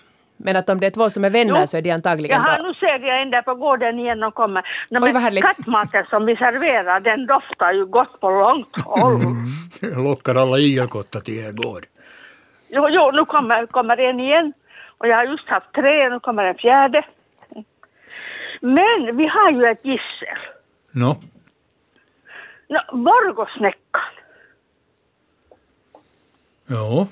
Men 0.45 0.57
att 0.57 0.71
om 0.71 0.81
det 0.81 0.87
är 0.87 0.91
två 0.91 1.11
som 1.11 1.25
är 1.25 1.31
vänner 1.31 1.61
Jo. 1.61 1.67
så 1.67 1.77
är 1.77 1.83
de 1.83 1.91
antagligen 1.91 2.43
Jaha, 2.43 2.57
då... 2.59 2.63
nu 2.69 2.75
ser 2.75 3.07
jag 3.07 3.23
en 3.23 3.31
där 3.31 3.43
på 3.43 3.55
gården 3.55 3.99
igen 3.99 4.23
och 4.23 4.35
kommer. 4.35 4.63
No, 4.91 4.99
Oj, 5.05 5.13
vad 5.13 5.23
härligt. 5.23 5.45
kattmaten 5.45 6.05
som 6.11 6.27
vi 6.27 6.37
serverar, 6.37 7.01
den 7.01 7.27
doftar 7.27 7.73
ju 7.73 7.87
gott 7.87 8.21
på 8.21 8.31
långt 8.31 8.77
håll. 8.85 9.23
Jag 9.81 10.05
lockar 10.05 10.35
alla 10.35 10.59
igelkottar 10.59 11.21
till 11.21 11.39
er 11.39 11.53
gård. 11.53 11.87
Jo, 12.69 12.89
jo, 12.89 13.11
nu 13.11 13.25
kommer, 13.25 13.67
kommer 13.67 13.97
en 14.01 14.21
igen. 14.21 14.53
Och 14.99 15.09
jag 15.09 15.17
har 15.17 15.25
just 15.25 15.49
haft 15.49 15.73
tre, 15.73 16.09
nu 16.09 16.21
kommer 16.21 16.45
en 16.45 16.55
fjärde. 16.55 17.05
Men 18.61 19.17
vi 19.17 19.27
har 19.27 19.51
ju 19.51 19.65
ett 19.65 19.85
gissel. 19.85 20.39
Nå, 20.93 21.17
No, 22.69 22.97
Borgosnäckan. 23.05 24.01
ja. 26.67 27.07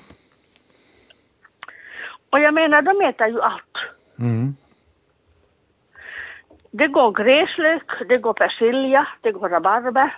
Och 2.29 2.39
jag 2.39 2.53
menar, 2.53 2.81
de 2.81 3.01
äter 3.01 3.27
ju 3.27 3.41
allt. 3.41 3.77
Mm. 4.19 4.55
Det 6.71 6.87
går 6.87 7.11
gräslök, 7.11 8.09
det 8.09 8.21
går 8.21 8.33
persilja, 8.33 9.07
det 9.21 9.31
går 9.31 9.49
rabarber. 9.49 10.17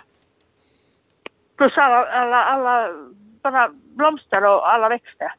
Plus 1.56 1.78
alla, 1.78 2.06
alla, 2.06 2.44
alla 2.44 2.94
bara 3.42 3.68
blomster 3.68 4.44
och 4.44 4.72
alla 4.72 4.88
växter. 4.88 5.32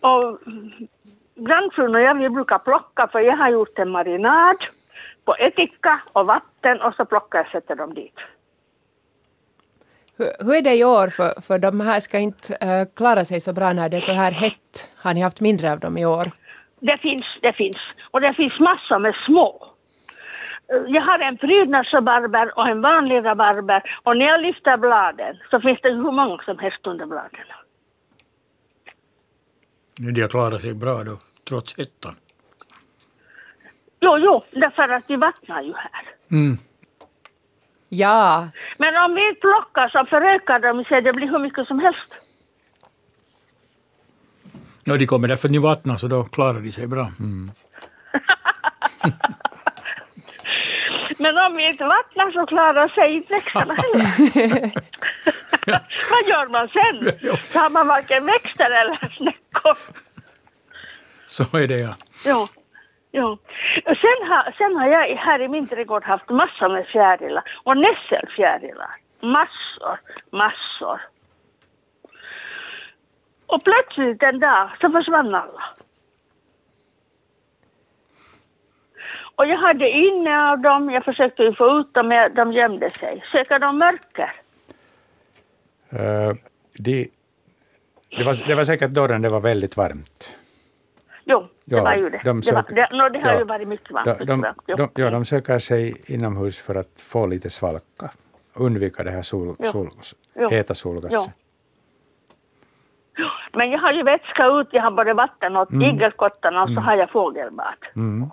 Och 0.00 0.38
grannfrun 1.34 1.94
och 1.94 2.00
jag 2.00 2.14
vi 2.14 2.28
brukar 2.28 2.58
plocka 2.58 3.08
för 3.12 3.20
jag 3.20 3.36
har 3.36 3.50
gjort 3.50 3.78
en 3.78 3.90
marinad 3.90 4.56
på 5.24 5.34
ättika 5.34 6.02
och 6.12 6.26
vatten 6.26 6.80
och 6.80 6.94
så 6.94 7.04
plockar 7.04 7.38
jag 7.38 7.46
och 7.46 7.52
sätter 7.52 7.76
dem 7.76 7.94
dit. 7.94 8.18
Hur, 10.22 10.44
hur 10.44 10.54
är 10.54 10.62
det 10.62 10.74
i 10.74 10.84
år? 10.84 11.08
För, 11.08 11.40
för 11.40 11.58
de 11.58 11.80
här 11.80 12.00
ska 12.00 12.18
inte 12.18 12.54
eh, 12.54 12.86
klara 12.96 13.24
sig 13.24 13.40
så 13.40 13.52
bra 13.52 13.72
när 13.72 13.88
det 13.88 13.96
är 13.96 14.00
så 14.00 14.12
här 14.12 14.32
hett. 14.32 14.88
Har 14.96 15.14
ni 15.14 15.20
haft 15.20 15.40
mindre 15.40 15.72
av 15.72 15.80
dem 15.80 15.98
i 15.98 16.04
år? 16.06 16.30
Det 16.80 16.96
finns, 16.96 17.22
det 17.42 17.52
finns. 17.52 17.76
Och 18.10 18.20
det 18.20 18.32
finns 18.32 18.60
massor 18.60 18.98
med 18.98 19.14
små. 19.26 19.68
Jag 20.86 21.02
har 21.02 21.18
en 21.18 21.36
prydnadsrabarber 21.36 22.58
och 22.58 22.68
en 22.68 22.80
vanlig 22.80 23.24
rabarber. 23.24 23.82
Och 24.02 24.16
när 24.16 24.26
jag 24.26 24.42
lyfter 24.42 24.76
bladen 24.76 25.36
så 25.50 25.60
finns 25.60 25.80
det 25.82 25.88
hur 25.88 26.12
många 26.12 26.42
som 26.44 26.58
helst 26.58 26.86
under 26.86 27.06
bladen. 27.06 27.46
De 29.96 30.20
har 30.20 30.28
klarat 30.28 30.60
sig 30.60 30.74
bra 30.74 31.04
då, 31.04 31.16
trots 31.48 31.78
hettan. 31.78 32.14
Jo, 34.00 34.18
jo, 34.18 34.44
därför 34.50 34.88
att 34.88 35.08
de 35.08 35.16
vattnar 35.16 35.62
ju 35.62 35.72
här. 35.72 36.04
Mm. 36.30 36.58
Ja, 37.94 38.48
Men 38.78 38.96
om 38.96 39.14
vi 39.14 39.28
inte 39.28 39.40
plockar 39.40 39.88
så 39.88 40.06
förökar 40.10 40.58
de 40.60 40.84
sig, 40.84 41.02
det 41.02 41.12
blir 41.12 41.28
hur 41.28 41.38
mycket 41.38 41.66
som 41.66 41.78
helst. 41.78 42.12
Ja, 44.84 44.96
de 44.96 45.06
kommer 45.06 45.28
därför 45.28 45.48
ni 45.48 45.58
vattnar, 45.58 45.96
så 45.96 46.08
då 46.08 46.24
klarar 46.24 46.60
de 46.60 46.72
sig 46.72 46.86
bra. 46.86 47.12
Men 51.18 51.38
om 51.38 51.56
vi 51.56 51.68
inte 51.68 51.84
vattnar 51.84 52.30
så 52.30 52.46
klarar 52.46 52.88
sig 52.88 53.16
inte 53.16 53.34
växterna 53.34 53.74
heller. 53.74 54.72
Vad 56.10 56.28
gör 56.28 56.48
man 56.48 56.68
sen? 56.68 57.12
Så 57.52 57.58
har 57.58 57.70
man 57.70 57.86
varken 57.86 58.26
växter 58.26 58.70
eller 58.82 59.14
snäckor. 59.16 59.76
Så 61.26 61.56
är 61.56 61.68
det 61.68 61.78
ja. 61.78 61.94
Jo 62.26 62.48
jo. 63.12 63.38
Sen, 63.84 64.28
har, 64.28 64.54
sen 64.58 64.76
har 64.76 64.88
jag 64.88 65.16
här 65.16 65.42
i 65.42 65.48
min 65.48 65.68
trädgård 65.68 66.04
haft 66.04 66.30
massor 66.30 66.68
med 66.68 66.86
fjärilar. 66.86 67.44
Och 67.64 67.76
nässelfjärilar. 67.76 68.96
Massor, 69.20 69.98
massor. 70.30 71.00
Och 73.46 73.64
plötsligt 73.64 74.22
en 74.22 74.40
dag 74.40 74.70
så 74.80 74.90
försvann 74.90 75.34
alla. 75.34 75.62
Och 79.34 79.46
jag 79.46 79.58
hade 79.58 79.90
inne 79.90 80.50
av 80.50 80.58
dem, 80.58 80.90
jag 80.90 81.04
försökte 81.04 81.42
ju 81.42 81.54
få 81.54 81.80
ut 81.80 81.94
dem, 81.94 82.08
men 82.08 82.34
de 82.34 82.52
gömde 82.52 82.90
sig. 82.90 83.24
Söker 83.32 83.58
de 83.58 83.78
mörker? 83.78 84.32
Uh, 85.92 86.34
det, 86.72 87.08
det, 88.16 88.24
var, 88.24 88.48
det 88.48 88.54
var 88.54 88.64
säkert 88.64 88.90
då 88.90 89.06
det 89.06 89.28
var 89.28 89.40
väldigt 89.40 89.76
varmt. 89.76 90.36
Jo, 91.24 91.46
det 91.64 91.80
var 91.80 91.94
ju 91.94 92.08
det. 92.10 92.20
de 92.24 92.40
det, 92.40 92.52
var, 92.52 92.62
sök- 92.62 92.74
det, 92.74 92.88
no, 92.92 93.08
det 93.08 93.18
har 93.20 93.32
ja. 93.32 93.38
ju 93.38 93.44
varit 93.44 93.68
mycket 93.68 93.90
varmt. 93.90 94.18
De, 94.18 94.24
de, 94.24 94.54
de, 94.76 94.90
ja, 95.02 95.10
de 95.10 95.24
söker 95.24 95.58
sig 95.58 95.94
inomhus 96.14 96.58
för 96.58 96.74
att 96.74 97.00
få 97.00 97.26
lite 97.26 97.50
svalka. 97.50 98.10
Undvika 98.54 99.02
det 99.02 99.10
här 99.10 99.22
sol, 99.22 99.56
Jo. 99.58 99.66
sol, 99.66 99.90
Jo. 100.34 100.48
heta 100.50 100.74
solgasset. 100.74 101.34
Men 103.52 103.70
jag 103.70 103.78
har 103.78 103.92
ju 103.92 104.02
vätska 104.02 104.46
ut, 104.46 104.68
jag 104.70 104.82
har 104.82 104.90
både 104.90 105.14
vatten 105.14 105.56
åt 105.56 105.70
Mm. 105.70 105.82
igelkottarna 105.96 106.62
och 106.62 106.68
så 106.68 106.80
har 106.80 106.96
jag 106.96 107.10
fågelbad. 107.10 107.74
Mm. 107.96 108.30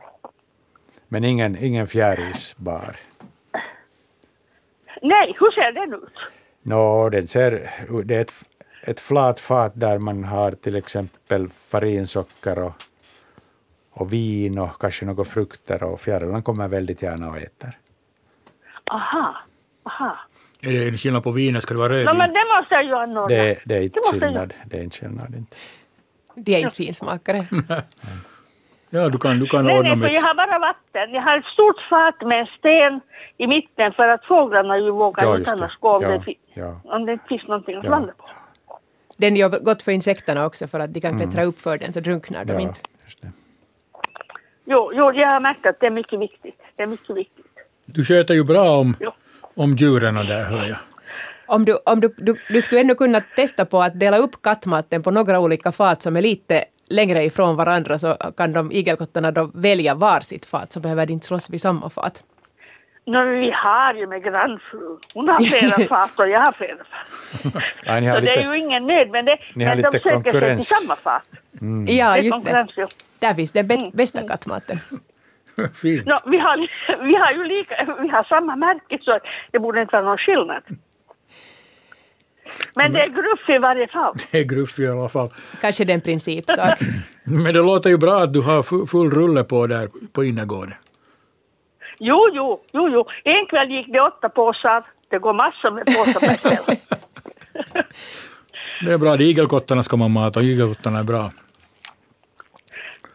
Men 1.08 1.24
ingen, 1.24 1.58
ingen 1.64 1.88
fjärilsbar. 1.88 2.96
Nej, 5.02 5.36
hur 5.40 5.52
ser 5.52 5.72
den 5.72 5.94
ut? 5.94 6.14
Nå, 6.62 7.10
den 7.10 7.28
ser, 7.28 7.52
det 8.04 8.16
är 8.16 8.22
ett, 8.22 8.34
ett 8.82 9.00
flat 9.00 9.40
fat 9.40 9.72
där 9.76 9.98
man 10.00 10.24
har 10.24 10.52
till 10.52 10.76
exempel 10.76 11.50
farinsocker 11.50 12.64
och, 12.64 12.74
och 13.92 14.14
vin 14.14 14.58
och 14.60 14.82
kanske 14.82 15.06
några 15.06 15.24
frukter 15.24 15.84
och 15.84 16.02
fjärilarna 16.02 16.42
kommer 16.42 16.68
väldigt 16.68 17.02
gärna 17.04 17.30
och 17.30 17.38
äter. 17.38 17.70
Aha, 18.92 19.36
aha. 19.84 20.18
Är 20.62 20.72
det 20.74 20.88
en 20.88 20.98
skillnad 20.98 21.24
på 21.24 21.32
vinet? 21.32 21.64
Ska 21.64 21.74
det 21.74 21.80
vara 21.80 21.90
No, 21.90 21.94
rödvin? 21.96 22.18
men 22.18 22.34
det 22.34 22.44
måste 22.58 22.74
jag 22.76 22.84
ju 22.86 22.94
anordna. 22.96 23.28
Det, 23.28 23.60
det 23.66 23.76
är 23.78 23.82
inte 23.82 24.00
Det 24.00 24.00
måste 24.00 24.16
jag 24.16 24.24
skillnad. 24.24 24.54
Det 24.66 24.78
är 24.78 24.84
inte 24.84 24.98
skillnad. 24.98 25.36
Inte. 25.36 25.56
de 26.36 26.56
är 26.56 26.60
inte 26.60 26.76
finsmakare. 26.76 27.48
Ja, 28.92 29.10
du 29.10 29.18
kan, 29.18 29.40
du 29.40 29.46
kan 29.48 29.66
Nej, 29.66 29.78
ordna 29.80 29.90
nej, 29.90 29.98
med... 29.98 30.12
jag 30.12 30.22
har 30.22 30.36
bara 30.36 30.60
vatten. 30.60 31.14
Jag 31.14 31.22
har 31.22 31.38
ett 31.38 31.46
stort 31.46 31.82
fat 31.90 32.28
med 32.28 32.40
en 32.40 32.48
sten 32.58 33.00
i 33.38 33.48
mitten 33.48 33.94
för 33.94 34.08
att 34.08 34.26
fåglarna 34.26 34.78
ju 34.78 34.92
vågar 34.92 35.24
Ja, 35.24 35.38
inte 35.38 35.52
annars 35.52 35.78
gå 35.80 35.90
om, 35.96 36.02
Ja, 36.04 36.10
det, 36.10 36.34
ja. 36.54 36.82
om 36.84 37.06
det 37.06 37.12
inte 37.14 37.26
finns 37.28 37.48
någonting 37.48 37.76
att 37.78 37.84
Ja. 37.84 37.90
landa 37.90 38.14
på. 38.18 38.26
Den 39.20 39.36
gör 39.36 39.50
gott 39.50 39.82
för 39.82 39.92
insekterna 39.92 40.46
också 40.46 40.68
för 40.68 40.80
att 40.80 40.94
de 40.94 41.00
kan 41.02 41.18
klättra 41.20 41.44
upp 41.44 41.60
för 41.62 41.78
den 41.78 41.94
så 41.94 42.00
drunknar 42.00 42.46
de 42.46 42.52
Mm. 42.52 42.62
Ja, 42.64 42.68
inte. 42.68 42.80
just 43.06 43.22
det. 43.22 43.32
Jo, 44.66 44.92
jo, 44.94 45.12
jag 45.14 45.28
har 45.28 45.40
märkt 45.40 45.66
att 45.66 45.80
det 45.80 45.86
är 45.86 45.92
mycket 45.92 46.20
viktigt. 46.20 46.60
Det 46.76 46.84
är 46.84 46.88
mycket 46.88 47.16
viktigt. 47.16 47.46
Du 47.86 48.04
sköter 48.06 48.34
ju 48.34 48.44
bra 48.44 48.78
om, 48.78 48.96
om 49.56 49.76
djuren 49.76 50.16
där, 50.16 50.44
hör 50.44 50.68
jag. 50.68 50.78
Om 51.48 51.66
du, 51.66 51.78
om 51.86 52.00
du, 52.00 52.14
du, 52.18 52.36
du 52.50 52.62
skulle 52.62 52.82
ändå 52.82 52.96
kunna 52.96 53.22
testa 53.36 53.66
på 53.66 53.82
att 53.82 54.00
dela 54.00 54.18
upp 54.18 54.42
kattmaten 54.42 55.04
på 55.04 55.12
några 55.12 55.40
olika 55.40 55.72
fat 55.72 56.02
som 56.02 56.16
är 56.18 56.22
lite 56.22 56.66
längre 56.90 57.24
ifrån 57.24 57.56
varandra 57.56 58.00
så 58.00 58.14
kan 58.38 58.54
de 58.54 58.72
igelkottarna 58.72 59.32
då 59.32 59.52
välja 59.54 59.96
var 59.96 60.20
sitt 60.20 60.46
fat 60.46 60.72
så 60.72 60.80
behöver 60.80 61.06
de 61.06 61.14
inte 61.14 61.28
slåss 61.28 61.50
vid 61.50 61.62
samma 61.62 61.90
fat. 61.90 62.24
No, 63.12 63.18
vi 63.40 63.52
har 63.52 63.94
ju 63.94 64.08
med 64.08 64.24
grannfrun. 64.24 64.98
Hon 65.14 65.30
har 65.30 65.40
flera 65.52 65.88
fat 65.88 66.20
och 66.20 66.30
jag 66.30 66.40
har 66.40 66.52
flera 66.52 66.78
fat. 66.78 67.64
Ja, 67.86 67.94
Så 67.96 68.00
det 68.02 68.08
är 68.08 68.22
lite, 68.22 68.40
ju 68.42 68.58
ingen 68.58 68.88
nöd 68.88 69.10
med 69.10 69.26
det. 69.26 69.38
Ni 69.56 69.64
har 69.66 69.76
men 69.76 69.82
de 69.84 69.88
lite 69.88 70.00
söker 70.04 70.10
sig 70.10 70.24
till 70.24 70.32
konkurrens. 70.32 70.68
samma 70.68 70.96
fat. 70.96 71.30
Ja, 71.32 71.60
Det 71.86 71.92
är 72.02 72.16
just 72.18 72.26
det. 72.26 72.32
konkurrens, 72.32 72.72
ja. 72.76 72.88
Där 73.20 73.34
finns 73.34 73.52
den 73.52 73.68
bä- 73.68 73.96
bästa 73.96 74.28
kattmaten. 74.28 74.80
Fint. 75.82 76.06
No, 76.06 76.16
vi, 76.26 76.38
har, 76.38 76.58
vi 77.08 77.16
har 77.16 77.32
ju 77.32 77.44
lika, 77.58 77.96
vi 78.02 78.08
har 78.10 78.24
samma 78.24 78.56
märke 78.56 79.00
så 79.02 79.20
det 79.52 79.60
borde 79.60 79.82
inte 79.82 79.92
vara 79.96 80.04
någon 80.06 80.18
skillnad. 80.18 80.64
Men 82.76 82.94
det 82.94 83.00
är 83.02 83.08
gruff 83.10 83.50
i 83.50 83.58
varje 83.58 83.88
fall. 83.88 84.14
Det 84.32 84.40
är 84.40 84.44
gruff 84.44 84.80
i 84.80 84.88
alla 84.88 85.10
fall. 85.10 85.30
Kanske 85.62 85.86
det 85.86 85.94
är 85.94 85.96
en 85.96 86.02
principsak. 86.02 86.80
Men 87.24 87.44
det 87.54 87.62
låter 87.62 87.90
ju 87.90 87.98
bra 87.98 88.20
att 88.24 88.34
du 88.34 88.42
har 88.42 88.64
fu- 88.64 88.88
full 88.88 89.10
rulle 89.12 89.44
på 89.44 89.68
där 89.68 89.90
på 90.14 90.24
innergården. 90.24 90.74
Jo, 92.00 92.30
jo, 92.34 92.60
jo, 92.74 92.90
jo. 92.90 93.06
En 93.24 93.46
kväll 93.50 93.72
gick 93.72 93.88
det 93.94 94.02
åtta 94.02 94.30
påsar. 94.30 94.84
Det 95.10 95.20
går 95.20 95.34
massor 95.34 95.72
med 95.72 95.86
påsar 95.86 96.20
per 96.20 96.36
kväll. 96.36 96.78
Det 98.86 98.94
är 98.94 98.98
bra, 98.98 99.18
de 99.18 99.24
igelkottarna 99.24 99.84
ska 99.84 99.98
man 99.98 100.12
mata, 100.12 100.42
igelkottarna 100.42 101.00
är 101.00 101.04
bra. 101.04 101.32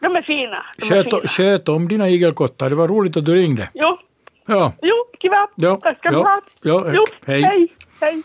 De 0.01 0.17
är 0.17 0.23
fina. 0.23 0.65
De 0.77 0.85
är 0.87 0.89
Sköt, 1.03 1.05
fina. 1.11 1.29
sköt 1.29 1.69
om 1.69 1.89
dina 1.89 2.09
igelkottar, 2.09 2.71
det 2.71 2.77
var 2.77 2.89
roligt 2.89 3.17
att 3.17 3.25
du 3.25 3.35
ringde. 3.37 3.69
Jo, 3.75 3.99
Ja, 4.47 4.73
jo, 4.83 4.95
kiva. 5.23 5.49
Ja, 5.55 5.77
Tack 5.77 5.99
ska 5.99 6.11
du 6.11 6.17
ja, 6.17 6.23
ha. 6.23 6.41
ja, 6.63 6.93
jo, 6.95 7.05
hej. 7.27 7.43
hej. 7.43 7.69
hej. 8.01 8.23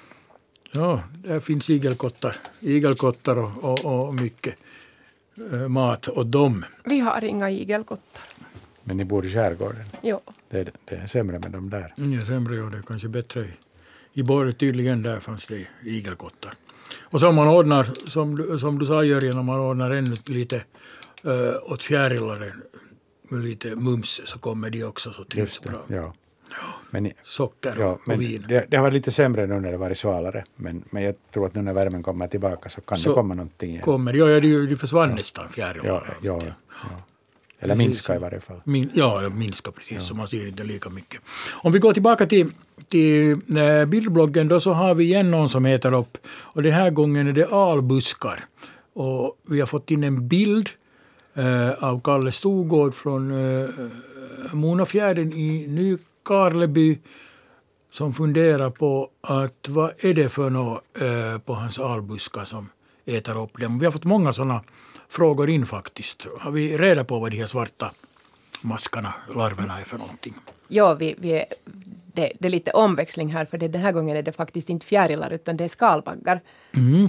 ja 0.72 0.99
där 1.14 1.39
finns 1.39 1.70
igelkottar. 1.70 2.36
Igelkottar 2.62 3.39
och, 3.39 3.64
och, 3.64 4.07
och 4.07 4.14
mycket 4.14 4.55
eh, 5.53 5.68
mat 5.68 6.07
åt 6.10 6.32
dem. 6.32 6.66
Vi 6.84 6.99
har 6.99 7.24
inga 7.24 7.49
igelkottar. 7.49 8.24
men 8.84 8.97
ni 8.97 9.05
bor 9.05 9.26
i 9.26 9.34
skärgården. 9.34 9.86
Jo. 10.01 10.20
Det, 10.50 10.60
är- 10.60 10.72
det 10.86 10.95
är 10.95 11.08
sämre 11.08 11.39
med 11.39 11.52
dem 11.52 11.70
där. 11.70 11.93
Ja, 11.97 12.26
sämre 12.26 12.62
och 12.62 12.72
det 12.72 12.78
är 12.78 12.82
kanske 12.82 13.08
bättre. 13.08 13.41
i- 13.41 13.54
I 14.14 14.24
Borg 14.24 14.54
tydligen 14.54 15.02
där 15.04 15.20
fanns 15.20 15.45
det 15.45 15.68
igelkottar. 15.84 16.54
Och 17.02 17.20
så 17.20 17.28
om 17.30 17.36
man 17.36 17.47
ordnar, 17.47 17.89
som, 18.10 18.36
du- 18.36 18.60
som 18.60 18.80
du 18.80 18.86
sa 18.86 19.04
Jörgen, 19.04 19.38
om 19.38 19.45
man 19.45 19.60
ordnar 19.60 19.91
ännu 19.91 20.16
lite 20.26 20.56
uh, 21.26 21.72
åt 21.72 21.84
fjärilare 21.84 22.54
med 23.30 23.43
lite 23.43 23.76
mums 23.76 24.22
så 24.26 24.39
kommer 24.39 24.70
de 24.70 24.84
också 24.84 25.14
så 25.14 25.24
trivs 25.24 25.60
det. 25.60 25.70
bra. 25.70 25.82
Ja. 25.88 26.14
Men, 26.89 27.12
Socker 27.24 27.74
ja, 27.80 27.86
och 27.91 28.02
men 28.06 28.20
vin. 28.20 28.45
det, 28.47 28.66
det 28.70 28.78
har 28.78 28.82
varit 28.84 28.93
lite 28.93 29.12
sämre 29.12 29.47
nu 29.47 29.60
när 29.60 29.72
det 29.72 29.78
varit 29.78 29.97
svalare. 29.97 30.43
Men, 30.56 30.84
men 30.89 31.04
jag 31.04 31.16
tror 31.34 31.45
att 31.45 31.56
nu 31.56 31.62
när 31.62 31.74
värmen 31.74 32.04
kommer 32.04 32.28
tillbaka 32.28 32.70
så 32.70 32.82
kan 32.82 32.97
Så 32.97 33.10
det 33.10 33.16
komma 33.16 33.34
någonting 33.34 33.70
igen. 33.70 33.82
Kommer, 33.82 34.14
ja, 34.14 34.30
ja, 34.30 34.39
de, 34.39 34.66
de 34.68 34.76
försvann 34.76 35.16
nästan 35.16 35.50
fjärilar. 35.50 35.88
Ja, 35.88 36.04
ja, 36.22 36.41
ja. 36.70 37.04
Eller 37.60 37.76
Precis. 37.76 37.88
minska 37.88 38.16
i 38.16 38.20
varje 38.20 38.39
fall. 38.39 38.62
Min, 38.64 38.91
ja, 38.93 39.30
minska 39.30 39.72
precis, 39.72 40.03
så 40.03 40.16
man 40.16 40.28
ser 40.28 40.47
inte 40.47 40.64
lika 40.64 40.89
mycket. 40.89 41.22
Om 41.51 41.72
vi 41.72 41.80
går 41.80 41.93
tillbaka 41.93 42.26
till, 42.26 42.51
till 42.88 43.57
eh, 43.57 43.86
bildbloggen 43.86 44.47
då 44.47 44.60
så 44.60 44.74
har 44.74 44.95
vi 44.95 45.03
igen 45.03 45.32
någon 45.32 45.49
som 45.49 45.66
heter 45.66 45.93
upp 45.93 46.18
och 46.28 46.64
den 46.64 46.74
här 46.74 46.89
gången 46.89 47.28
är 47.28 47.34
det 47.34 47.51
albuskar. 47.51 48.45
Och 48.93 49.38
vi 49.47 49.60
har 49.60 49.68
fått 49.68 49.91
in 49.91 50.03
en 50.03 50.28
bild 50.28 50.70
eh, 51.34 51.84
av 51.84 52.01
Kalle 52.01 52.32
Stogård 52.32 52.95
från 52.95 53.32
eh, 53.32 53.70
Monafjärden 54.51 55.34
i 55.34 55.68
Nykarleby 55.68 56.99
som 57.91 58.14
funderar 58.14 58.70
på 58.70 59.10
att 59.22 59.68
vad 59.68 59.91
är 59.97 60.14
det 60.14 60.30
för 60.30 60.49
något 60.49 60.84
eh, 61.01 61.38
på 61.38 61.53
hans 61.53 61.80
albuskar 61.80 62.45
som 62.45 62.70
äter 63.05 63.43
upp 63.43 63.60
dem. 63.60 63.80
Vi 63.80 63.86
har 63.86 63.91
fått 63.91 64.03
många 64.03 64.34
sådana 64.34 64.62
frågor 65.10 65.49
in 65.49 65.66
faktiskt. 65.66 66.28
Har 66.39 66.51
vi 66.51 66.78
reda 66.78 67.03
på 67.03 67.20
vad 67.20 67.32
de 67.32 67.38
här 67.38 67.47
svarta 67.47 67.91
maskarna, 68.62 69.14
larverna 69.36 69.80
är 69.80 69.84
för 69.84 69.97
någonting? 69.97 70.34
Ja, 70.68 70.93
vi, 70.93 71.16
vi 71.18 71.32
är, 71.32 71.45
det, 72.14 72.34
det 72.39 72.47
är 72.47 72.49
lite 72.49 72.72
omväxling 72.72 73.34
här 73.34 73.45
för 73.45 73.57
det, 73.57 73.68
den 73.68 73.82
här 73.82 73.91
gången 73.91 74.18
är 74.18 74.22
det 74.22 74.32
faktiskt 74.32 74.70
inte 74.70 74.86
fjärilar 74.86 75.32
utan 75.32 75.57
det 75.57 75.64
är 75.64 75.68
skalbaggar. 75.68 76.41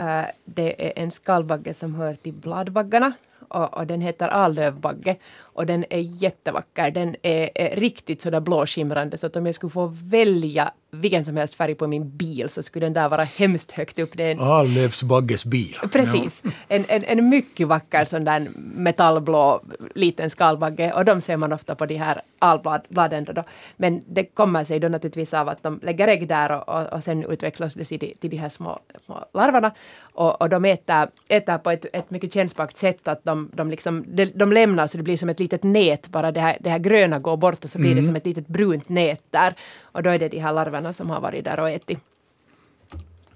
Eh, 0.01 0.27
det 0.45 0.87
är 0.87 1.03
en 1.03 1.11
skalbagge 1.11 1.75
som 1.75 1.95
hör 1.95 2.15
till 2.15 2.33
bladbaggarna 2.33 3.13
och, 3.49 3.75
och 3.75 3.87
den 3.87 4.01
heter 4.01 4.29
allövbagge 4.29 5.17
och 5.53 5.67
den 5.67 5.85
är 5.91 5.99
jättevacker. 5.99 6.91
Den 6.91 7.17
är, 7.23 7.51
är 7.55 7.77
riktigt 7.77 8.23
sådär 8.23 8.41
blåskimrande 8.41 9.19
så 9.19 9.27
att 9.27 9.37
om 9.37 9.47
jag 9.47 9.55
skulle 9.55 9.71
få 9.71 9.87
välja 10.05 10.73
vilken 10.91 11.25
som 11.25 11.37
helst 11.37 11.55
färg 11.55 11.75
på 11.75 11.87
min 11.87 12.17
bil 12.17 12.49
så 12.49 12.63
skulle 12.63 12.87
den 12.87 12.93
där 12.93 13.09
vara 13.09 13.25
hemskt 13.25 13.73
högt 13.73 13.99
upp. 13.99 14.11
Det 14.15 14.25
är 14.25 14.31
en 14.31 14.41
Allövsbagges 14.41 15.45
bil. 15.45 15.77
Precis. 15.93 16.43
En, 16.69 16.85
en, 16.89 17.05
en 17.05 17.29
mycket 17.29 17.69
vacker 17.69 18.05
sån 18.05 18.25
där 18.25 18.47
metallblå 18.75 19.63
liten 19.95 20.31
skalbagge 20.31 20.93
och 20.93 21.05
de 21.05 21.21
ser 21.21 21.37
man 21.37 21.53
ofta 21.53 21.75
på 21.75 21.87
de 21.87 21.95
här 21.97 22.23
albladen. 22.39 23.25
Då. 23.25 23.45
Men 23.77 24.03
det 24.07 24.25
kommer 24.25 24.65
sig 24.65 24.81
då 24.81 24.89
naturligtvis 24.89 25.35
av 25.35 25.49
att 25.49 25.63
de 25.63 25.81
lägger 25.83 26.09
ägg 26.09 26.29
där 26.29 26.53
och, 26.53 26.69
och, 26.69 26.93
och 26.93 27.05
sen 27.05 27.25
utvecklas 27.25 27.75
det 27.75 27.85
till, 27.85 27.99
de- 27.99 28.15
till 28.21 28.31
de 28.31 28.37
här 28.37 28.49
små, 28.49 28.79
små 29.05 29.25
larverna. 29.35 29.71
Och, 30.01 30.43
och 30.43 30.49
de 30.49 30.65
äter, 30.65 31.09
äter 31.29 31.59
på 31.59 31.71
ett, 31.71 31.87
ett 31.93 32.11
mycket 32.11 32.35
kännbart 32.35 32.77
sätt 32.77 33.09
att 33.09 33.25
de, 33.25 33.51
de, 33.55 33.71
liksom, 33.71 34.05
de, 34.09 34.25
de 34.25 34.53
lämnar 34.53 34.87
så 34.87 34.97
det 34.97 35.03
blir 35.03 35.17
som 35.17 35.29
ett 35.29 35.40
litet 35.41 35.63
nät 35.63 36.09
bara 36.09 36.33
det 36.33 36.41
här, 36.41 36.57
det 36.61 36.71
här 36.71 36.79
gröna 36.79 37.19
går 37.19 37.37
bort 37.37 37.65
och 37.65 37.71
så 37.71 37.79
blir 37.79 37.95
det 37.95 38.03
som 38.03 38.17
ett 38.17 38.27
litet 38.27 38.47
brunt 38.47 38.89
nät 38.89 39.23
där. 39.31 39.55
Och 39.83 40.03
då 40.03 40.11
är 40.11 40.19
det 40.19 40.29
de 40.29 40.39
här 40.39 40.53
larverna 40.53 40.93
som 40.93 41.11
har 41.11 41.21
varit 41.21 41.45
där 41.45 41.61
och 41.61 41.71
ätit. 41.71 41.99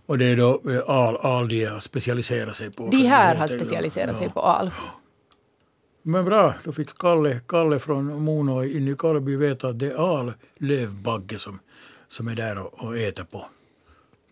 Och 0.07 0.19
det 0.19 0.25
är 0.25 0.37
då 0.37 0.61
eh, 0.71 0.81
al, 0.87 1.17
al 1.17 1.49
de 1.49 1.65
har 1.65 1.81
specialiserat 1.81 2.57
sig 2.57 2.71
på. 2.71 2.89
De 2.91 3.07
här 3.07 3.35
har 3.35 3.49
specialiserat 3.49 4.17
sig 4.17 4.27
ja. 4.27 4.33
på 4.33 4.41
al. 4.41 4.71
Men 6.03 6.25
bra, 6.25 6.55
då 6.65 6.73
fick 6.73 6.99
Kalle, 6.99 7.41
Kalle 7.49 7.79
från 7.79 8.23
Mono 8.23 8.65
i 8.65 8.81
Nykarleby 8.81 9.37
veta 9.37 9.69
att 9.69 9.79
det 9.79 9.87
är 9.87 10.19
allövbagge 10.19 11.39
som, 11.39 11.59
som 12.09 12.29
är 12.29 12.35
där 12.35 12.59
och, 12.59 12.85
och 12.85 12.99
äter 12.99 13.25
på, 13.25 13.47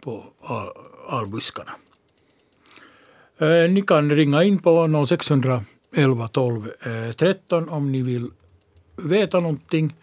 på 0.01 0.25
al, 0.41 0.69
albuskarna. 1.09 1.73
Eh, 3.39 3.71
ni 3.71 3.83
kan 3.83 4.11
ringa 4.11 4.43
in 4.43 4.59
på 4.59 4.87
11, 5.93 6.29
12 6.29 6.71
13 7.17 7.69
om 7.69 7.93
ni 7.93 8.03
vill 8.03 8.31
veta 8.97 9.41
någonting. 9.41 9.95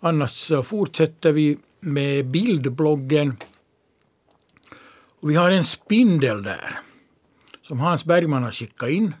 Annars 0.00 0.30
så 0.30 0.62
fortsätter 0.62 1.32
vi 1.32 1.58
med 1.80 2.26
bildbloggen. 2.26 3.36
Och 5.20 5.30
vi 5.30 5.34
har 5.34 5.50
en 5.50 5.64
spindel 5.64 6.42
där 6.42 6.78
som 7.62 7.80
Hans 7.80 8.04
Bergman 8.04 8.42
har 8.42 8.50
skickat 8.50 8.88
in. 8.88 9.14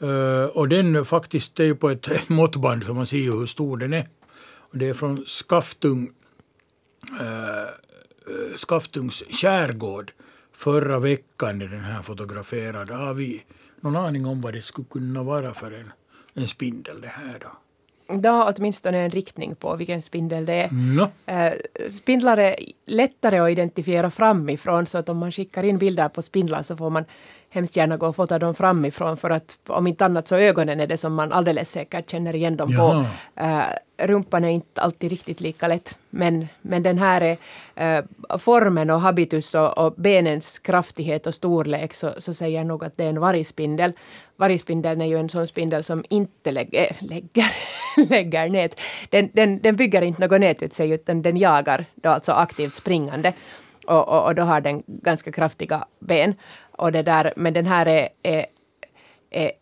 Eh, 0.00 0.44
och 0.44 0.68
den 0.68 1.04
faktiskt 1.04 1.60
är 1.60 1.74
på 1.74 1.90
ett, 1.90 2.08
måttband 2.28 2.84
så 2.84 2.94
man 2.94 3.06
ser 3.06 3.18
hur 3.18 3.46
stor 3.46 3.76
den 3.76 3.92
är. 3.92 4.08
Och 4.56 4.78
det 4.78 4.88
är 4.88 4.94
från 4.94 5.26
Skaftung, 5.26 6.10
eh, 7.20 7.62
eh, 7.62 8.56
Skaftungs 8.56 9.22
skärgård. 9.30 10.12
Förra 10.52 10.98
veckan 10.98 11.62
är 11.62 11.68
den 11.68 11.84
här 11.84 12.02
fotograferad. 12.02 12.90
Har 12.90 13.14
vi 13.14 13.44
någon 13.84 13.96
aning 13.96 14.26
om 14.26 14.40
vad 14.40 14.52
det 14.52 14.62
skulle 14.62 14.86
kunna 14.90 15.22
vara 15.22 15.54
för 15.54 15.70
en, 15.72 15.92
en 16.34 16.48
spindel 16.48 17.00
det 17.00 17.08
här 17.08 17.38
då? 17.40 17.48
Det 18.16 18.28
har 18.28 18.54
åtminstone 18.56 18.98
en 18.98 19.10
riktning 19.10 19.54
på 19.54 19.76
vilken 19.76 20.02
spindel 20.02 20.46
det 20.46 20.52
är. 20.54 20.68
Nå, 20.70 21.10
Eh, 21.26 21.52
spindlar 21.90 22.36
är 22.36 22.56
lättare 22.86 23.38
att 23.38 23.50
identifiera 23.50 24.10
framifrån 24.10 24.86
så 24.86 24.98
att 24.98 25.08
om 25.08 25.18
man 25.18 25.32
skickar 25.32 25.62
in 25.62 25.78
bilder 25.78 26.08
på 26.08 26.22
spindlar 26.22 26.62
så 26.62 26.76
får 26.76 26.90
man 26.90 27.04
hemskt 27.54 27.76
gärna 27.76 27.96
gå 27.96 28.06
och 28.06 28.16
fota 28.16 28.38
dem 28.38 28.54
framifrån 28.54 29.16
för 29.16 29.30
att 29.30 29.58
om 29.66 29.86
inte 29.86 30.04
annat 30.04 30.28
så 30.28 30.36
ögonen 30.36 30.80
är 30.80 30.86
det 30.86 30.96
som 30.96 31.14
man 31.14 31.32
alldeles 31.32 31.70
säkert 31.70 32.10
känner 32.10 32.34
igen 32.34 32.56
dem 32.56 32.76
på. 32.76 33.04
Eh, 33.42 33.62
rumpan 33.96 34.44
är 34.44 34.48
inte 34.48 34.80
alltid 34.80 35.10
riktigt 35.10 35.40
lika 35.40 35.68
lätt 35.68 35.98
men, 36.10 36.48
men 36.62 36.82
den 36.82 36.98
här 36.98 37.20
är 37.20 37.36
eh, 37.98 38.04
formen 38.38 38.90
och 38.90 39.00
habitus 39.00 39.54
och, 39.54 39.78
och 39.78 39.94
benens 39.96 40.58
kraftighet 40.58 41.26
och 41.26 41.34
storlek 41.34 41.94
så, 41.94 42.12
så 42.18 42.34
säger 42.34 42.58
jag 42.58 42.66
nog 42.66 42.84
att 42.84 42.96
det 42.96 43.04
är 43.04 43.08
en 43.08 43.20
vargspindel. 43.20 43.92
Vargspindeln 44.36 45.00
är 45.00 45.06
ju 45.06 45.18
en 45.18 45.28
sån 45.28 45.46
spindel 45.46 45.84
som 45.84 46.04
inte 46.08 46.52
lägger, 46.52 46.96
lägger, 47.00 47.52
lägger 48.10 48.48
nät. 48.48 48.80
Den, 49.10 49.30
den, 49.32 49.60
den 49.60 49.76
bygger 49.76 50.02
inte 50.02 50.26
något 50.26 50.40
nät 50.40 50.62
ut 50.62 50.72
sig 50.72 50.90
utan 50.90 51.22
den 51.22 51.36
jagar 51.36 51.84
då 51.94 52.08
alltså 52.08 52.32
aktivt 52.32 52.74
springande. 52.74 53.32
Och, 53.86 54.08
och, 54.08 54.24
och 54.24 54.34
då 54.34 54.42
har 54.42 54.60
den 54.60 54.82
ganska 54.86 55.32
kraftiga 55.32 55.84
ben. 55.98 56.34
Och 56.78 56.92
det 56.92 57.02
där, 57.02 57.32
men 57.36 57.52
den 57.52 57.66
här 57.66 57.86
är, 57.86 58.08
är, 58.22 58.46
är 59.30 59.52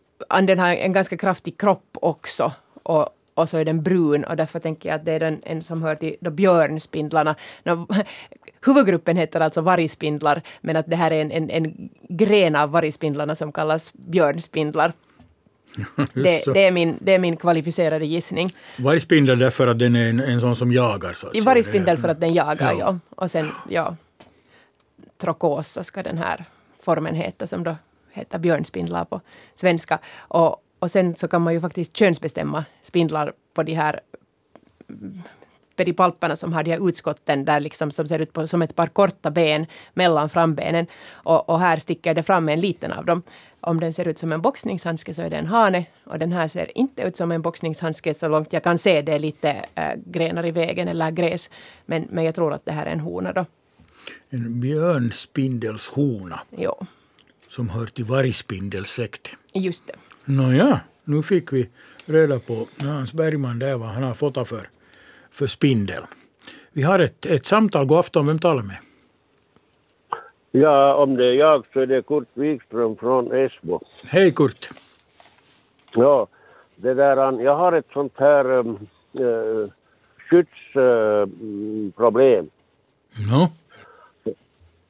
den 0.41 0.59
har 0.59 0.67
en 0.67 0.93
ganska 0.93 1.17
kraftig 1.17 1.57
kropp 1.57 1.97
också. 2.01 2.51
Och, 2.83 3.09
och 3.33 3.49
så 3.49 3.57
är 3.57 3.65
den 3.65 3.83
brun 3.83 4.23
och 4.23 4.35
därför 4.35 4.59
tänker 4.59 4.89
jag 4.89 4.95
att 4.95 5.05
det 5.05 5.11
är 5.11 5.19
den, 5.19 5.41
en 5.43 5.61
som 5.61 5.81
hör 5.81 5.95
till 5.95 6.17
björnspindlarna. 6.21 7.35
Nå, 7.63 7.87
huvudgruppen 8.65 9.17
heter 9.17 9.39
alltså 9.39 9.61
vargspindlar 9.61 10.41
men 10.61 10.75
att 10.75 10.85
det 10.87 10.95
här 10.95 11.11
är 11.11 11.21
en, 11.21 11.31
en, 11.31 11.49
en 11.49 11.89
gren 12.09 12.55
av 12.55 12.71
vargspindlarna 12.71 13.35
som 13.35 13.51
kallas 13.51 13.93
björnspindlar. 13.93 14.93
Det, 16.13 16.43
det, 16.53 16.65
är 16.65 16.71
min, 16.71 16.97
det 17.01 17.13
är 17.13 17.19
min 17.19 17.37
kvalificerade 17.37 18.05
gissning. 18.05 18.49
Vargspindel 18.77 19.39
därför 19.39 19.67
att 19.67 19.79
den 19.79 19.95
är 19.95 20.09
en, 20.09 20.19
en 20.19 20.41
sån 20.41 20.55
som 20.55 20.71
jagar. 20.71 21.13
Så 21.13 21.27
att 21.27 21.43
vargspindel 21.43 21.97
för 21.97 22.07
att 22.07 22.19
den 22.19 22.33
jagar, 22.33 22.71
Ja. 22.71 22.79
ja. 22.79 22.99
Och 23.15 23.31
sen, 23.31 23.51
ja, 23.69 23.95
trokosa 25.17 25.83
ska 25.83 26.03
den 26.03 26.17
här 26.17 26.45
formen 26.83 27.15
heter, 27.15 27.45
som 27.45 27.63
då 27.63 27.75
heter 28.11 28.39
björnspindlar 28.39 29.05
på 29.05 29.21
svenska. 29.55 29.99
Och, 30.17 30.63
och 30.79 30.91
sen 30.91 31.15
så 31.15 31.27
kan 31.27 31.41
man 31.41 31.53
ju 31.53 31.61
faktiskt 31.61 31.97
könsbestämma 31.97 32.65
spindlar 32.81 33.33
på 33.53 33.63
de 33.63 33.73
här 33.73 33.99
mm, 34.89 35.21
pedipalperna 35.75 36.35
som 36.35 36.53
har 36.53 36.63
de 36.63 36.71
här 36.71 36.89
utskotten 36.89 37.45
där 37.45 37.59
liksom 37.59 37.91
som 37.91 38.07
ser 38.07 38.19
ut 38.19 38.33
på, 38.33 38.47
som 38.47 38.61
ett 38.61 38.75
par 38.75 38.87
korta 38.87 39.31
ben 39.31 39.65
mellan 39.93 40.29
frambenen. 40.29 40.87
Och, 41.11 41.49
och 41.49 41.59
här 41.59 41.77
sticker 41.77 42.13
det 42.13 42.23
fram 42.23 42.49
en 42.49 42.59
liten 42.59 42.91
av 42.91 43.05
dem. 43.05 43.23
Om 43.61 43.79
den 43.79 43.93
ser 43.93 44.07
ut 44.07 44.19
som 44.19 44.31
en 44.31 44.41
boxningshandske 44.41 45.13
så 45.13 45.21
är 45.21 45.29
det 45.29 45.37
en 45.37 45.47
hane 45.47 45.85
och 46.03 46.19
den 46.19 46.31
här 46.31 46.47
ser 46.47 46.77
inte 46.77 47.01
ut 47.01 47.17
som 47.17 47.31
en 47.31 47.41
boxningshandske 47.41 48.13
så 48.13 48.27
långt 48.27 48.53
jag 48.53 48.63
kan 48.63 48.77
se. 48.77 49.01
Det 49.01 49.13
är 49.13 49.19
lite 49.19 49.65
äh, 49.75 49.93
grenar 50.05 50.45
i 50.45 50.51
vägen 50.51 50.87
eller 50.87 51.11
gräs. 51.11 51.49
Men, 51.85 52.07
men 52.09 52.23
jag 52.23 52.35
tror 52.35 52.53
att 52.53 52.65
det 52.65 52.71
här 52.71 52.85
är 52.85 52.91
en 52.91 52.99
hona 52.99 53.33
då. 53.33 53.45
En 54.29 54.61
björnspindelshona 54.61 56.39
Jo, 56.57 56.85
som 57.49 57.69
hör 57.69 57.85
till 57.85 58.05
vargspindelsläktet. 58.05 59.33
just 59.53 59.87
det. 59.87 59.93
Nåja, 60.25 60.79
nu 61.03 61.23
fick 61.23 61.53
vi 61.53 61.69
reda 62.05 62.39
på 62.39 62.67
Hans 62.81 63.13
Bergman 63.13 63.59
där 63.59 63.77
vad 63.77 63.89
han 63.89 64.03
har 64.03 64.13
fått 64.13 64.47
för, 64.47 64.69
för 65.31 65.47
spindel. 65.47 66.03
Vi 66.71 66.83
har 66.83 66.99
ett, 66.99 67.25
ett 67.25 67.45
samtal. 67.45 67.85
God 67.85 67.97
afton, 67.97 68.27
vem 68.27 68.39
talar 68.39 68.63
med? 68.63 68.77
Ja, 70.51 70.95
om 70.95 71.15
det 71.15 71.25
är 71.25 71.33
jag 71.33 71.65
så 71.73 71.79
är 71.79 71.85
det 71.85 72.07
Kurt 72.07 72.27
Wikström 72.33 72.95
från 72.95 73.31
Esbo. 73.31 73.81
Hej 74.03 74.31
Kurt. 74.31 74.69
Ja, 75.93 76.27
det 76.75 76.93
där, 76.93 77.41
jag 77.41 77.55
har 77.55 77.73
ett 77.73 77.87
sånt 77.93 78.13
här 78.15 78.57
uh, 78.57 78.75
skyddsproblem. 80.29 82.49
No. 83.31 83.49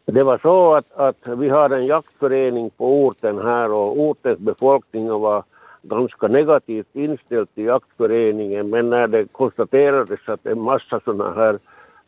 Det 0.06 0.24
var 0.24 0.38
så 0.38 0.74
att, 0.74 0.94
att 0.94 1.28
vi 1.38 1.50
har 1.50 1.70
en 1.70 1.86
jaktförening 1.86 2.70
på 2.70 3.06
orten 3.06 3.38
här 3.38 3.72
och 3.72 4.00
ortens 4.00 4.40
befolkning 4.40 5.10
var 5.10 5.44
ganska 5.82 6.28
negativt 6.28 6.96
inställd 6.96 7.56
till 7.56 7.66
jaktföreningen 7.66 8.70
men 8.70 8.90
när 8.90 9.08
det 9.08 9.32
konstaterades 9.32 10.20
att 10.26 10.46
en 10.46 10.62
massa 10.62 11.00
såna 11.06 11.34
här, 11.34 11.60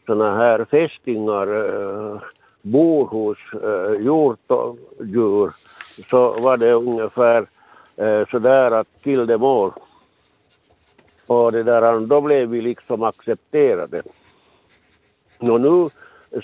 såna 0.06 0.36
här 0.36 0.66
fästingar 0.66 1.48
äh, 1.48 2.20
bor 2.62 3.06
hos 3.06 3.38
uh, 3.54 4.06
hjortdjur 4.06 5.52
så 6.10 6.32
var 6.32 6.58
det 6.58 6.74
ungefär 6.74 7.46
äh, 7.96 8.28
sådär 8.28 8.72
att 8.72 8.88
kill 9.04 9.28
them 9.28 9.44
all. 9.44 9.72
Och 11.28 11.52
det 11.52 11.64
där, 11.64 12.00
då 12.00 12.22
blev 12.22 12.50
vi 12.50 12.62
liksom 12.62 13.04
accepterade. 13.04 14.02
Och 15.40 15.62
nu 15.62 15.90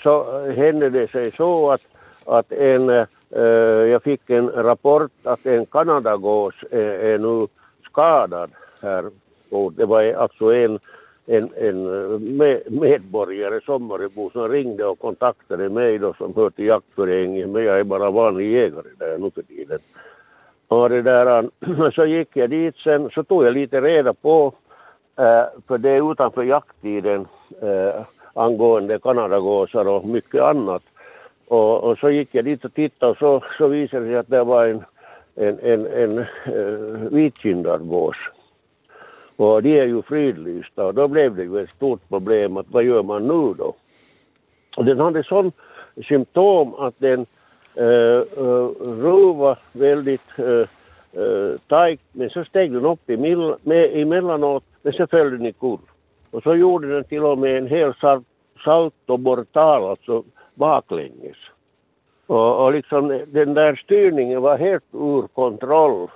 så 0.00 0.40
eh, 0.46 0.54
hände 0.54 0.90
det 0.90 1.10
sig 1.10 1.32
så 1.32 1.70
att, 1.70 1.88
att 2.26 2.52
en, 2.52 2.90
äh, 2.90 3.06
jag 3.92 4.02
fick 4.02 4.30
en 4.30 4.50
rapport 4.50 5.10
att 5.22 5.46
en 5.46 5.66
kanadagås 5.66 6.54
är, 6.70 6.78
är 6.78 7.18
nu 7.18 7.46
skadad 7.84 8.50
här. 8.82 9.04
Och 9.50 9.72
det 9.72 9.84
var 9.84 10.12
alltså 10.12 10.54
en, 10.54 10.78
en, 11.26 11.48
en 11.56 11.82
medborgare, 12.80 13.60
sommarebo, 13.60 14.30
som 14.30 14.48
ringde 14.48 14.84
och 14.84 14.98
kontaktade 14.98 15.68
mig 15.68 15.98
då 15.98 16.14
som 16.14 16.34
hör 16.36 16.50
till 16.50 16.66
jaktföreningen, 16.66 17.52
men 17.52 17.64
jag 17.64 17.80
är 17.80 17.84
bara 17.84 18.10
vanlig 18.10 18.52
jägare 18.52 18.88
där 18.98 19.18
nu 19.18 19.30
för 19.30 19.42
tiden. 19.42 19.78
Och 20.68 20.88
det 20.88 21.02
där, 21.02 21.50
så 21.94 22.04
gick 22.04 22.36
jag 22.36 22.50
dit 22.50 22.76
sen, 22.76 23.10
så 23.10 23.22
tog 23.24 23.44
jag 23.44 23.54
lite 23.54 23.80
reda 23.80 24.14
på, 24.14 24.52
äh, 25.18 25.44
för 25.66 25.78
det 25.78 25.90
är 25.90 26.12
utanför 26.12 26.42
jakttiden, 26.42 27.26
äh, 27.62 28.02
angående 28.34 28.98
kanadagåsar 28.98 29.88
och 29.88 30.04
mycket 30.04 30.42
annat. 30.42 30.82
Och, 31.48 31.84
och, 31.84 31.98
så 31.98 32.10
gick 32.10 32.34
jag 32.34 32.44
dit 32.44 32.64
och 32.64 32.74
tittade 32.74 33.12
och 33.12 33.18
så, 33.18 33.42
så 33.58 33.66
visade 33.66 34.04
det 34.04 34.10
sig 34.10 34.18
att 34.18 34.28
det 34.28 34.44
var 34.44 34.66
en, 34.66 34.84
en, 35.34 35.58
en, 35.58 35.86
en 35.86 36.18
eh, 36.18 36.52
uh, 36.52 37.08
vitkindad 37.10 37.88
gås. 37.88 38.16
Och 39.36 39.62
de 39.62 39.78
är 39.78 39.84
ju 39.84 40.02
fridlysta 40.02 40.86
och 40.86 40.94
då 40.94 41.08
blev 41.08 41.36
det 41.36 41.42
ju 41.42 41.60
ett 41.60 41.70
stort 41.70 42.08
problem 42.08 42.56
att 42.56 42.66
vad 42.70 42.84
gör 42.84 43.02
man 43.02 43.22
nu 43.22 43.54
då? 43.58 43.74
Och 44.76 44.84
den 44.84 45.00
hade 45.00 45.24
sån 45.24 45.52
symptom 46.08 46.74
att 46.74 46.94
den 46.98 47.26
eh, 47.74 47.84
eh, 47.84 48.22
uh, 48.38 48.42
uh, 48.42 49.02
ruva 49.02 49.56
väldigt 49.72 50.38
uh, 50.38 50.66
uh, 51.16 51.56
tajt 51.68 52.00
men 52.12 52.30
så 52.30 52.44
steg 52.44 52.72
den 52.72 52.86
upp 52.86 53.10
emell, 53.10 53.54
med, 53.62 54.02
emellanåt 54.02 54.64
men 54.82 54.92
så 54.92 55.06
föll 55.06 55.30
den 55.30 55.46
i 55.46 55.52
kurv. 55.52 55.91
Och 56.32 56.42
så 56.42 56.54
gjorde 56.54 56.94
den 56.94 57.04
till 57.04 57.24
och 57.24 57.38
med 57.38 57.58
en 57.58 57.66
hel 57.66 57.94
sal- 57.94 58.24
salto 58.64 59.16
mortal, 59.16 59.84
alltså 59.84 60.24
baklänges. 60.54 61.36
Och, 62.26 62.64
och 62.64 62.72
liksom 62.72 63.08
den 63.26 63.54
där 63.54 63.74
styrningen 63.84 64.42
var 64.42 64.58
helt 64.58 64.84
ur 64.92 65.26
kontroll. 65.26 66.08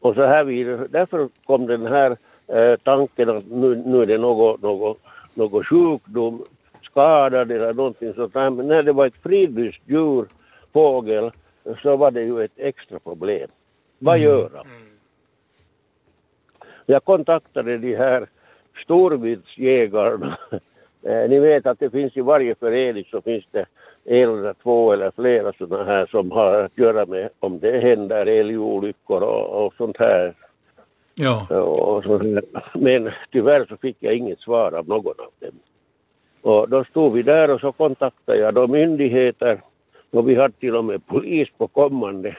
Och 0.00 0.14
så 0.14 0.22
här 0.22 0.44
vidare. 0.44 0.86
Därför 0.90 1.28
kom 1.46 1.66
den 1.66 1.86
här 1.86 2.16
eh, 2.46 2.76
tanken 2.82 3.30
att 3.30 3.46
nu, 3.50 3.82
nu 3.86 4.02
är 4.02 4.06
det 4.06 4.18
något, 4.18 4.62
något, 4.62 4.98
något 5.34 5.66
sjukdom, 5.66 6.44
skadad 6.82 7.50
eller 7.50 7.74
någonting 7.74 8.14
sånt 8.14 8.32
där. 8.34 8.50
Men 8.50 8.68
när 8.68 8.82
det 8.82 8.92
var 8.92 9.06
ett 9.06 9.22
fridlyst 9.22 9.80
djur, 9.84 10.26
fågel, 10.72 11.30
så 11.82 11.96
var 11.96 12.10
det 12.10 12.22
ju 12.22 12.44
ett 12.44 12.52
extra 12.56 12.98
problem. 12.98 13.50
Vad 13.98 14.18
göra? 14.18 14.64
Jag 16.86 17.04
kontaktade 17.04 17.78
de 17.78 17.96
här 17.96 18.26
storviltsjägarna. 18.84 20.38
Eh, 21.02 21.28
Ni 21.28 21.38
vet 21.38 21.66
att 21.66 21.78
det 21.78 21.90
finns 21.90 22.16
i 22.16 22.20
varje 22.20 22.54
förening 22.54 23.04
så 23.10 23.20
finns 23.20 23.44
det 23.50 23.66
en 24.04 24.38
eller 24.38 24.54
två 24.62 24.92
eller 24.92 25.10
flera 25.10 25.52
sådana 25.52 25.84
här 25.84 26.06
som 26.06 26.30
har 26.30 26.54
att 26.54 26.78
göra 26.78 27.06
med 27.06 27.28
om 27.40 27.58
det 27.58 27.80
händer 27.80 28.26
älgolyckor 28.26 29.22
och, 29.22 29.66
och 29.66 29.74
sånt 29.74 29.96
här. 29.98 30.34
Ja. 31.14 31.60
Och 31.60 32.04
sånt 32.04 32.22
här. 32.22 32.42
Men 32.74 33.10
tyvärr 33.30 33.66
så 33.68 33.76
fick 33.76 33.96
jag 34.00 34.14
inget 34.14 34.40
svar 34.40 34.72
av 34.72 34.88
någon 34.88 35.14
av 35.18 35.30
dem. 35.40 35.54
Och 36.42 36.68
då 36.68 36.84
stod 36.84 37.12
vi 37.12 37.22
där 37.22 37.50
och 37.50 37.60
så 37.60 37.72
kontaktade 37.72 38.38
jag 38.38 38.54
då 38.54 38.66
myndigheter 38.66 39.60
och 40.10 40.28
vi 40.28 40.34
hade 40.34 40.54
till 40.54 40.76
och 40.76 40.84
med 40.84 41.06
polis 41.06 41.48
på 41.58 41.66
kommande. 41.66 42.36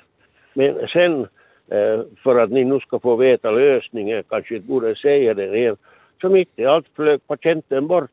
Men 0.53 0.88
sen, 0.88 1.22
eh, 1.68 2.02
för 2.24 2.40
att 2.40 2.52
ni 2.52 2.64
nu 2.64 2.80
ska 2.80 2.99
få 2.99 3.16
veta 3.16 3.52
lösningen, 3.52 4.24
kanske 4.30 4.56
inte 4.56 4.68
borde 4.68 4.95
säga 4.95 5.34
det 5.34 5.57
igen, 5.57 5.78
så 6.22 6.30
mitt 6.30 6.49
i 6.56 6.65
allt 6.65 6.85
flög 6.95 7.27
patienten 7.27 7.88
bort. 7.88 8.11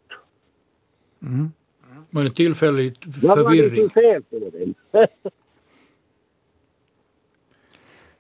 Mm. 1.23 1.53
Var 2.11 2.25
det 2.25 2.31
tillfällig 2.31 2.95
var 3.23 3.37
det 3.37 3.43
förvirring? 3.45 3.91
för 3.91 4.01
fel 4.01 4.23
på 4.23 4.39
den? 4.39 4.75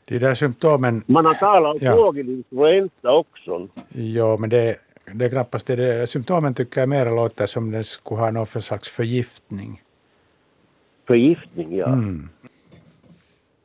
De 0.05 0.19
där 0.19 0.35
symptomen, 0.35 1.03
Man 1.07 1.25
har 1.27 1.35
talat 1.35 1.73
om 1.75 1.79
Ja. 1.87 1.93
fågelinfluensa 1.93 3.13
också. 3.13 3.69
ja 3.93 4.37
men 4.37 4.51
det, 4.51 4.77
det 5.15 5.25
är 5.25 5.29
knappast 5.29 5.67
det. 5.67 5.77
det. 5.77 6.07
Symptomen 6.07 6.55
tycker 6.55 6.81
jag 6.81 6.89
mer 6.89 7.07
låter 7.17 7.47
som 7.47 7.71
den 7.71 7.85
skulle 7.85 8.21
ha 8.21 8.31
någon 8.31 8.47
för 8.47 8.61
slags 8.61 8.89
förgiftning. 8.89 9.83
Förgiftning, 11.07 11.77
ja. 11.77 11.87
Mm. 11.87 12.29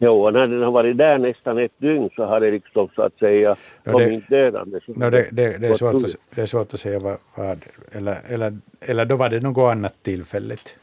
Jo, 0.02 0.26
och 0.26 0.34
när 0.34 0.48
den 0.48 0.62
har 0.64 0.72
varit 0.72 0.98
där 0.98 1.18
nästan 1.18 1.58
ett 1.58 1.72
dygn 1.78 2.10
så 2.16 2.24
har 2.26 2.40
det 2.40 2.52
liksom 2.52 2.90
så 2.96 3.02
att 3.02 3.18
säga 3.18 3.56
det- 3.84 4.10
inte 4.10 4.36
dödande 4.36 4.80
så 4.86 4.92
No, 4.92 5.10
det, 5.10 5.28
det, 5.32 5.58
det, 5.62 5.68
är 5.68 5.74
svårt 5.74 5.96
att, 5.96 6.16
det 6.36 6.42
är 6.42 6.46
svårt 6.46 6.74
att 6.74 6.80
säga 6.80 7.00
vad, 7.00 7.18
vad 7.36 7.66
eller, 7.92 8.16
eller, 8.34 8.58
eller 8.82 9.06
då 9.06 9.16
var 9.16 9.30
det 9.30 9.40
något 9.40 9.72
annat 9.72 9.96
tillfälligt. 10.04 10.76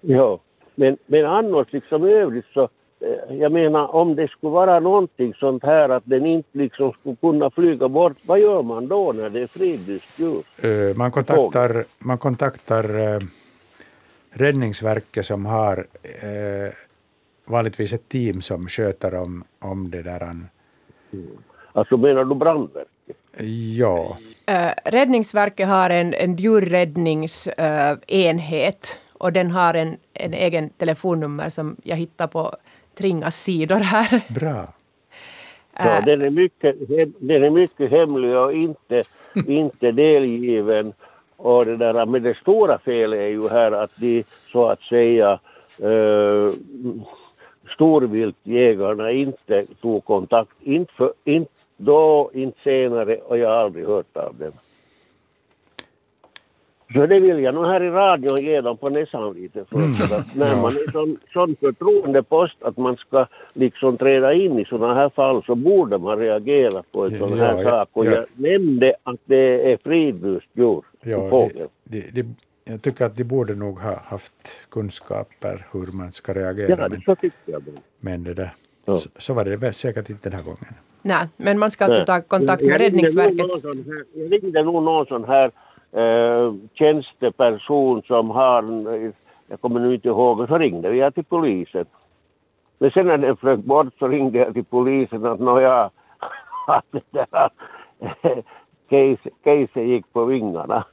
Ja, 0.00 0.40
men, 0.74 0.96
men 1.06 1.26
annars 1.26 1.72
liksom 1.72 2.06
i 2.06 2.12
övrigt 2.12 2.44
så, 2.54 2.62
eh, 3.00 3.36
jag 3.36 3.52
menar 3.52 3.94
om 3.94 4.14
det 4.16 4.28
skulle 4.28 4.50
vara 4.52 4.80
någonting 4.80 5.34
sånt 5.34 5.62
här 5.62 5.88
att 5.88 6.02
den 6.06 6.26
inte 6.26 6.48
liksom 6.58 6.92
skulle 7.00 7.16
kunna 7.16 7.50
flyga 7.50 7.88
bort, 7.88 8.16
vad 8.26 8.40
gör 8.40 8.62
man 8.62 8.88
då 8.88 9.12
när 9.12 9.30
det 9.30 9.40
är 9.40 9.46
fridlyst 9.46 10.18
djur? 10.20 10.42
Eh, 10.90 10.96
Man 10.96 11.10
kontaktar, 11.10 11.84
man 11.98 12.18
kontaktar 12.18 12.98
eh, 13.14 13.18
Räddningsverket 14.30 15.26
som 15.26 15.46
har 15.46 15.76
eh, 16.04 16.72
vanligtvis 17.48 17.92
ett 17.92 18.08
team 18.08 18.42
som 18.42 18.68
sköter 18.68 19.14
om, 19.14 19.44
om 19.58 19.90
det 19.90 20.02
där. 20.02 20.36
Alltså 21.72 21.96
menar 21.96 22.24
du 22.24 22.34
brandverk? 22.34 22.88
Ja, 23.76 24.16
Eh, 24.48 24.72
Räddningsverket 24.84 25.68
har 25.68 25.90
en, 25.90 26.14
en 26.14 26.36
djurräddningsenhet 26.36 28.98
och 29.12 29.32
den 29.32 29.50
har 29.50 29.74
en, 29.74 29.96
en 30.14 30.34
egen 30.34 30.70
telefonnummer 30.70 31.48
som 31.48 31.76
jag 31.82 31.96
hittar 31.96 32.26
på 32.26 32.56
Tringas 32.94 33.42
sidor 33.42 33.76
här. 33.76 34.20
bra. 34.40 34.68
Ja, 35.78 36.00
den 36.00 36.22
är 36.22 36.30
mycket, 36.30 36.76
den 37.18 37.44
är 37.44 37.50
mycket 37.50 37.90
hemlig 37.90 38.36
och 38.36 38.52
inte, 38.52 39.02
inte 39.46 39.92
delgiven. 39.92 40.92
Och 41.36 41.66
det 41.66 41.76
där, 41.76 42.06
men 42.06 42.22
det 42.22 42.36
stora 42.36 42.78
felet 42.78 43.18
är 43.18 43.28
ju 43.28 43.48
här 43.48 43.72
att 43.72 43.92
de 43.96 44.24
så 44.52 44.68
att 44.68 44.80
säga 44.80 45.40
eh, 45.78 46.52
storviltjägarna 47.68 49.12
inte 49.12 49.66
tog 49.80 50.04
kontakt. 50.04 50.52
Inte, 50.60 50.92
för, 50.92 51.12
inte 51.24 51.50
då, 51.76 52.30
inte 52.34 52.58
senare 52.62 53.16
och 53.16 53.38
jag 53.38 53.48
har 53.48 53.56
aldrig 53.56 53.86
hört 53.86 54.16
av 54.16 54.34
dem. 54.38 54.52
Så 56.92 57.06
det 57.06 57.20
vill 57.20 57.38
jag 57.38 57.54
nog 57.54 57.66
här 57.66 57.82
i 57.82 57.90
radion 57.90 58.44
ge 58.44 58.60
dem 58.60 58.76
på 58.76 58.88
näsan 58.88 59.32
lite. 59.32 59.64
För 59.64 59.76
mm. 59.76 60.20
att 60.20 60.34
när 60.34 60.62
man 60.62 60.72
är 60.72 60.92
sån, 60.92 61.16
sån 61.32 61.56
förtroendepost 61.60 62.62
att 62.62 62.76
man 62.76 62.96
ska 62.96 63.26
liksom 63.52 63.96
träda 63.96 64.32
in 64.32 64.58
i 64.58 64.64
sådana 64.64 64.94
här 64.94 65.08
fall 65.08 65.42
så 65.46 65.54
borde 65.54 65.98
man 65.98 66.18
reagera 66.18 66.82
på 66.92 67.04
en 67.04 67.18
sån 67.18 67.38
här 67.38 67.62
ja, 67.62 67.70
sak. 67.70 67.88
Och 67.92 68.06
ja. 68.06 68.10
jag 68.10 68.24
nämnde 68.34 68.94
att 69.02 69.20
det 69.24 69.72
är 69.72 69.76
fridlyst 69.76 70.48
djur. 70.52 70.82
Ja, 71.02 71.30
fågel. 71.30 71.68
Det, 71.84 72.14
det, 72.14 72.26
jag 72.68 72.82
tycker 72.82 73.04
att 73.06 73.16
de 73.16 73.24
borde 73.24 73.54
nog 73.54 73.78
ha 73.78 73.94
haft 74.04 74.70
kunskaper 74.70 75.66
hur 75.72 75.86
man 75.92 76.12
ska 76.12 76.34
reagera. 76.34 76.80
Ja, 76.80 76.88
det 76.88 77.00
så 77.04 77.16
jag. 77.44 77.62
Men 78.00 78.24
det 78.24 78.34
där, 78.34 78.50
ja. 78.84 78.98
så, 78.98 79.08
så 79.16 79.34
var 79.34 79.44
det 79.44 79.72
säkert 79.72 80.10
inte 80.10 80.28
den 80.30 80.38
här 80.38 80.44
gången. 80.44 80.74
Nej, 81.02 81.28
men 81.36 81.58
man 81.58 81.70
ska 81.70 81.84
alltså 81.84 82.04
ta 82.04 82.20
kontakt 82.20 82.62
med 82.62 82.80
Räddningsverket. 82.80 83.46
Jag 84.14 84.32
ringde 84.32 84.62
nog 84.62 84.82
någon 84.82 85.06
sån 85.06 85.24
här 85.24 85.50
eh, 85.92 86.54
tjänsteperson 86.74 88.02
som 88.02 88.30
har, 88.30 88.62
jag 89.48 89.60
kommer 89.60 89.80
nu 89.80 89.94
inte 89.94 90.08
ihåg, 90.08 90.48
så 90.48 90.58
ringde 90.58 90.96
jag 90.96 91.14
till 91.14 91.24
polisen. 91.24 91.86
Men 92.78 92.90
sen 92.90 93.06
när 93.06 93.18
den 93.18 93.36
flög 93.36 93.58
bort 93.58 93.94
så 93.98 94.08
ringde 94.08 94.38
jag 94.38 94.54
till 94.54 94.64
polisen 94.64 95.26
att 95.26 95.40
nåja, 95.40 95.90
att 96.66 96.84
det 96.90 97.02
där 97.10 97.50
case, 98.90 99.30
case 99.44 99.80
gick 99.80 100.12
på 100.12 100.24
vingarna. 100.24 100.84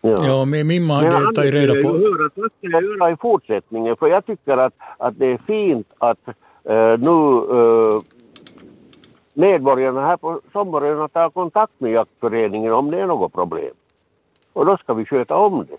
Ja, 0.00 0.26
ja 0.26 0.44
men 0.44 0.66
min 0.66 0.84
man 0.84 1.04
hade 1.04 1.34
tagit 1.34 1.54
reda 1.54 1.72
på... 1.82 1.88
Höra, 1.88 2.30
vad 2.34 2.50
ska 2.52 2.68
jag 2.68 2.82
göra 2.82 3.10
i 3.10 3.16
fortsättningen? 3.16 3.96
För 3.96 4.06
jag 4.06 4.26
tycker 4.26 4.56
att, 4.56 4.74
att 4.98 5.18
det 5.18 5.26
är 5.26 5.38
fint 5.46 5.86
att 5.98 6.18
uh, 6.28 6.98
nu 6.98 7.56
uh, 7.56 8.02
medborgarna 9.32 10.06
här 10.06 10.16
på 10.16 10.40
sommaren 10.52 11.08
tar 11.08 11.30
kontakt 11.30 11.72
med 11.78 11.92
jaktföreningen 11.92 12.72
om 12.72 12.90
det 12.90 13.00
är 13.00 13.06
något 13.06 13.32
problem. 13.32 13.74
Och 14.52 14.66
då 14.66 14.76
ska 14.76 14.94
vi 14.94 15.04
sköta 15.04 15.36
om 15.36 15.66
det. 15.70 15.76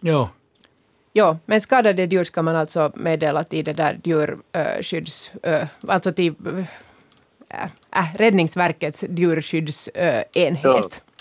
Ja. 0.00 0.28
Ja, 1.12 1.36
men 1.46 1.60
skadade 1.60 2.04
djur 2.04 2.24
ska 2.24 2.42
man 2.42 2.56
alltså 2.56 2.92
meddela 2.94 3.44
till 3.44 3.64
det 3.64 3.72
där 3.72 4.00
djurskydds... 4.04 5.32
Äh, 5.42 5.68
alltså 5.88 6.12
till 6.12 6.34
äh, 7.48 7.64
äh, 7.64 8.16
Räddningsverkets 8.16 9.04
djurskyddsenhet. 9.08 10.62
Ja. 10.62 11.13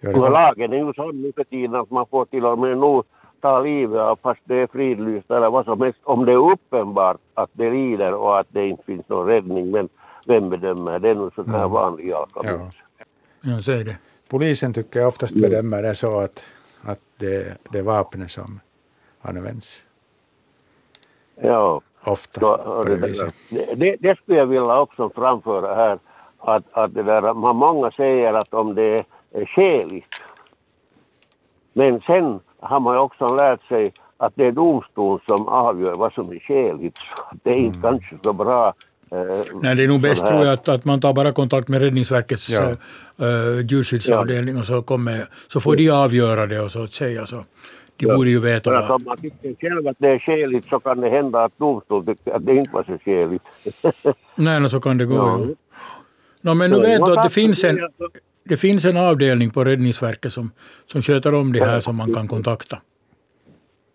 Ja, 0.00 0.28
lagen 0.28 0.72
är 0.72 0.76
ju 0.76 0.92
sån 0.92 1.22
nu 1.22 1.32
för 1.32 1.44
tiden 1.44 1.74
att 1.74 1.90
man 1.90 2.06
får 2.06 2.24
till 2.24 2.44
och 2.44 2.58
med 2.58 2.78
nog 2.78 3.04
ta 3.40 3.60
livet 3.60 4.00
av 4.00 4.18
fast 4.22 4.40
det 4.44 4.54
är 4.54 4.66
fridlyst 4.66 5.30
eller 5.30 5.50
vad 5.50 5.64
som 5.64 5.80
helst 5.80 5.98
om 6.02 6.24
det 6.24 6.32
är 6.32 6.52
uppenbart 6.52 7.16
att 7.34 7.50
det 7.52 7.70
lider 7.70 8.14
och 8.14 8.38
att 8.38 8.46
det 8.50 8.66
inte 8.66 8.84
finns 8.84 9.08
någon 9.08 9.26
räddning. 9.26 9.70
Men 9.70 9.88
vem 10.26 10.50
bedömer 10.50 10.98
det? 10.98 11.08
är 11.08 11.14
nog 11.14 11.34
sån 11.34 11.50
här 11.50 11.58
mm. 11.58 11.70
vanlig 11.70 12.08
ja. 12.08 12.26
ja, 13.42 13.60
så 13.62 13.72
är 13.72 13.84
det. 13.84 13.96
Polisen 14.28 14.72
tycker 14.72 15.00
jag 15.00 15.08
oftast 15.08 15.34
bedömer 15.34 15.82
det 15.82 15.94
så 15.94 16.20
att, 16.20 16.46
att 16.82 17.00
det, 17.18 17.58
det 17.70 17.78
är 17.78 17.82
vapnet 17.82 18.30
som 18.30 18.60
används. 19.22 19.82
Ja. 21.42 21.80
Ofta 22.04 22.40
så, 22.40 22.56
på 22.56 22.84
det, 22.84 22.94
viset. 22.94 23.34
Det, 23.50 23.74
det, 23.74 23.96
det 24.00 24.16
skulle 24.16 24.38
jag 24.38 24.46
vilja 24.46 24.80
också 24.80 25.10
framföra 25.10 25.74
här. 25.74 25.98
Att, 26.38 26.64
att 26.72 26.94
det 26.94 27.02
där, 27.02 27.34
många 27.52 27.90
säger 27.90 28.34
att 28.34 28.54
om 28.54 28.74
det 28.74 28.82
är 28.82 29.04
skäligt. 29.46 30.22
Men 31.72 32.00
sen 32.00 32.40
har 32.60 32.80
man 32.80 32.98
också 32.98 33.26
lärt 33.26 33.68
sig 33.68 33.92
att 34.16 34.32
det 34.36 34.46
är 34.46 34.52
domstol 34.52 35.20
som 35.28 35.48
avgör 35.48 35.96
vad 35.96 36.12
som 36.12 36.30
är 36.30 36.38
skäligt. 36.38 36.98
Det 37.42 37.50
är 37.50 37.56
inte 37.56 37.78
mm. 37.78 37.82
kanske 37.82 38.18
så 38.22 38.32
bra 38.32 38.74
Eh, 39.12 39.42
Nej, 39.62 39.74
det 39.74 39.84
är 39.84 39.88
nog 39.88 40.00
bäst 40.00 40.26
tror 40.26 40.44
jag 40.44 40.52
att, 40.52 40.68
att 40.68 40.84
man 40.84 41.00
tar 41.00 41.12
bara 41.12 41.32
kontakt 41.32 41.68
med 41.68 41.82
Räddningsverkets 41.82 42.50
ja. 42.50 42.76
uh, 43.26 43.66
djurskyddsavdelning 43.66 44.58
och 44.58 44.64
så, 44.64 44.82
kommer, 44.82 45.26
så 45.48 45.60
får 45.60 45.76
de 45.76 45.90
avgöra 45.90 46.46
det 46.46 46.60
och 46.60 46.70
så 46.70 46.82
att 46.82 46.94
säga. 46.94 47.26
Så. 47.26 47.44
De 47.96 48.06
ja. 48.06 48.16
borde 48.16 48.30
ju 48.30 48.40
veta 48.40 48.70
vad... 48.70 48.90
Om 48.90 49.04
man 49.04 49.16
tycker 49.16 49.54
själv 49.60 49.88
att 49.88 49.96
det 49.98 50.08
är 50.08 50.18
skäligt 50.18 50.68
så 50.68 50.80
kan 50.80 51.00
det 51.00 51.10
hända 51.10 51.44
att 51.44 51.58
domstol 51.58 52.06
tycker 52.06 52.32
att 52.32 52.46
det 52.46 52.54
inte 52.54 52.70
var 52.72 52.84
så 52.84 52.98
skäligt. 53.04 53.44
Nej, 54.34 54.60
no, 54.60 54.68
så 54.68 54.80
kan 54.80 54.98
det 54.98 55.04
gå. 55.04 55.16
Ja. 55.16 55.38
No, 56.40 56.54
men 56.54 56.70
nu 56.70 56.80
vet 56.80 57.04
du 57.04 57.12
att 57.12 57.22
det 57.22 57.30
finns 57.30 57.64
en, 57.64 57.78
det 58.44 58.56
finns 58.56 58.84
en 58.84 58.96
avdelning 58.96 59.50
på 59.50 59.64
Räddningsverket 59.64 60.32
som, 60.32 60.50
som 60.86 61.02
sköter 61.02 61.34
om 61.34 61.52
det 61.52 61.64
här 61.64 61.80
som 61.80 61.96
man 61.96 62.14
kan 62.14 62.28
kontakta. 62.28 62.78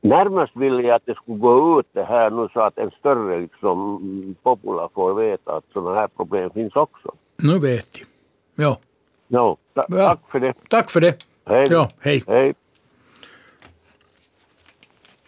Närmast 0.02 0.52
vill 0.56 0.74
jag 0.74 0.96
att 0.96 1.06
det 1.06 1.16
skulle 1.16 1.38
gå 1.38 1.80
ut 1.80 1.86
det 1.94 2.04
här 2.04 2.30
nu 2.30 2.48
så 2.54 2.62
att 2.62 2.78
en 2.78 2.92
större 3.00 3.42
liksom, 3.42 4.36
popula 4.44 4.90
får 4.94 5.14
veta 5.14 5.52
att 5.58 5.64
sådana 5.74 6.00
här 6.00 6.08
problem 6.08 6.50
finns 6.50 6.76
också. 6.76 7.12
Nu 7.38 7.60
vet 7.60 7.94
de. 7.94 8.06
Ja. 8.56 8.80
No, 9.28 9.58
ta 9.74 9.86
ja. 9.90 10.08
Tack 10.08 10.32
för 10.32 10.40
det. 10.40 10.54
Tack 10.70 10.92
för 10.92 11.02
det. 11.02 11.18
Hej. 11.46 11.68
Ja, 11.70 11.90
hej. 12.00 12.24
hej. 12.28 12.54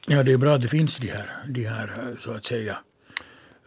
Ja, 0.07 0.23
det 0.23 0.33
är 0.33 0.37
bra 0.37 0.53
att 0.53 0.61
det 0.61 0.67
finns 0.67 0.97
de 0.97 1.07
här, 1.07 1.29
de 1.47 1.63
här 1.63 2.15
så 2.19 2.33
att 2.33 2.45
säga. 2.45 2.77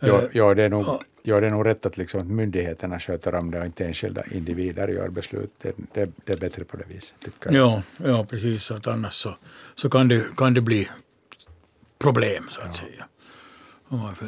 Ja, 0.00 0.20
ja, 0.32 0.54
det 0.54 0.62
är 0.62 0.68
nog, 0.68 0.84
ja, 0.86 1.00
det 1.22 1.46
är 1.46 1.50
nog 1.50 1.66
rätt 1.66 1.86
att, 1.86 1.96
liksom, 1.96 2.20
att 2.20 2.26
myndigheterna 2.26 2.98
sköter 2.98 3.34
om 3.34 3.50
det 3.50 3.58
och 3.58 3.66
inte 3.66 3.84
enskilda 3.84 4.22
individer 4.30 4.88
gör 4.88 5.08
beslut. 5.08 5.50
Det, 5.62 5.74
det, 5.92 6.10
det 6.24 6.32
är 6.32 6.36
bättre 6.36 6.64
på 6.64 6.76
det 6.76 6.84
viset. 6.88 7.14
Tycker 7.24 7.52
jag. 7.52 7.54
Ja, 7.56 7.82
ja 7.96 8.24
precis. 8.24 8.70
Att 8.70 8.86
annars 8.86 9.12
så, 9.12 9.36
så 9.74 9.90
kan, 9.90 10.08
det, 10.08 10.36
kan 10.36 10.54
det 10.54 10.60
bli 10.60 10.88
problem 11.98 12.44
så 12.50 12.60
att 12.60 12.66
ja. 12.66 12.72
säga. 12.72 13.06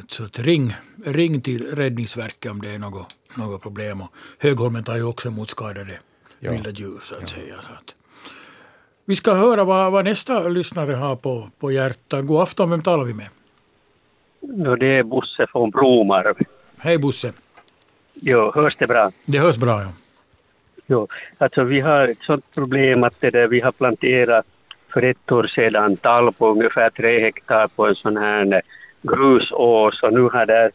Så 0.08 0.24
att 0.24 0.38
ring, 0.38 0.74
ring 1.04 1.40
till 1.40 1.76
Räddningsverket 1.76 2.50
om 2.50 2.62
det 2.62 2.70
är 2.70 2.78
något, 2.78 3.06
något 3.36 3.62
problem. 3.62 4.00
Och 4.00 4.08
Högholmen 4.38 4.84
tar 4.84 4.96
ju 4.96 5.02
också 5.02 5.28
emot 5.28 5.50
skadade 5.50 5.98
ja. 6.40 6.50
vilda 6.50 6.70
djur. 6.70 7.00
Så 7.02 7.14
att 7.14 7.20
ja. 7.20 7.26
säga. 7.26 7.54
Så 7.54 7.72
att. 7.72 7.94
Vi 9.04 9.16
ska 9.16 9.34
höra 9.34 9.64
vad, 9.64 9.92
vad 9.92 10.04
nästa 10.04 10.48
lyssnare 10.48 10.92
har 10.92 11.16
på, 11.16 11.48
på 11.58 11.72
hjärtat. 11.72 12.26
God 12.26 12.40
afton, 12.42 12.70
vem 12.70 12.82
talar 12.82 13.04
vi 13.04 13.14
med? 13.14 13.28
No, 14.40 14.76
det 14.76 14.98
är 14.98 15.02
Bosse 15.02 15.46
från 15.52 15.70
Bromarv. 15.70 16.36
Hej 16.84 16.98
Bosse. 16.98 17.32
Jo, 18.14 18.52
hörs 18.54 18.76
det 18.78 18.86
bra? 18.86 19.10
Det 19.26 19.38
hörs 19.38 19.56
bra, 19.56 19.82
ja. 19.82 19.88
Jo, 20.86 21.08
alltså 21.38 21.64
vi 21.64 21.80
har 21.80 22.02
ett 22.08 22.18
sådant 22.20 22.54
problem 22.54 23.04
att 23.04 23.20
det 23.20 23.30
där 23.30 23.46
vi 23.46 23.60
har 23.60 23.72
planterat 23.72 24.46
för 24.92 25.02
ett 25.02 25.32
år 25.32 25.46
sedan 25.46 25.96
tall 25.96 26.32
på 26.32 26.50
ungefär 26.50 26.90
tre 26.90 27.20
hektar 27.20 27.68
på 27.68 27.86
en 27.86 27.94
sån 27.94 28.16
här 28.16 28.62
grusås 29.02 30.02
och 30.02 30.12
nu 30.12 30.22
har 30.22 30.46
det 30.46 30.70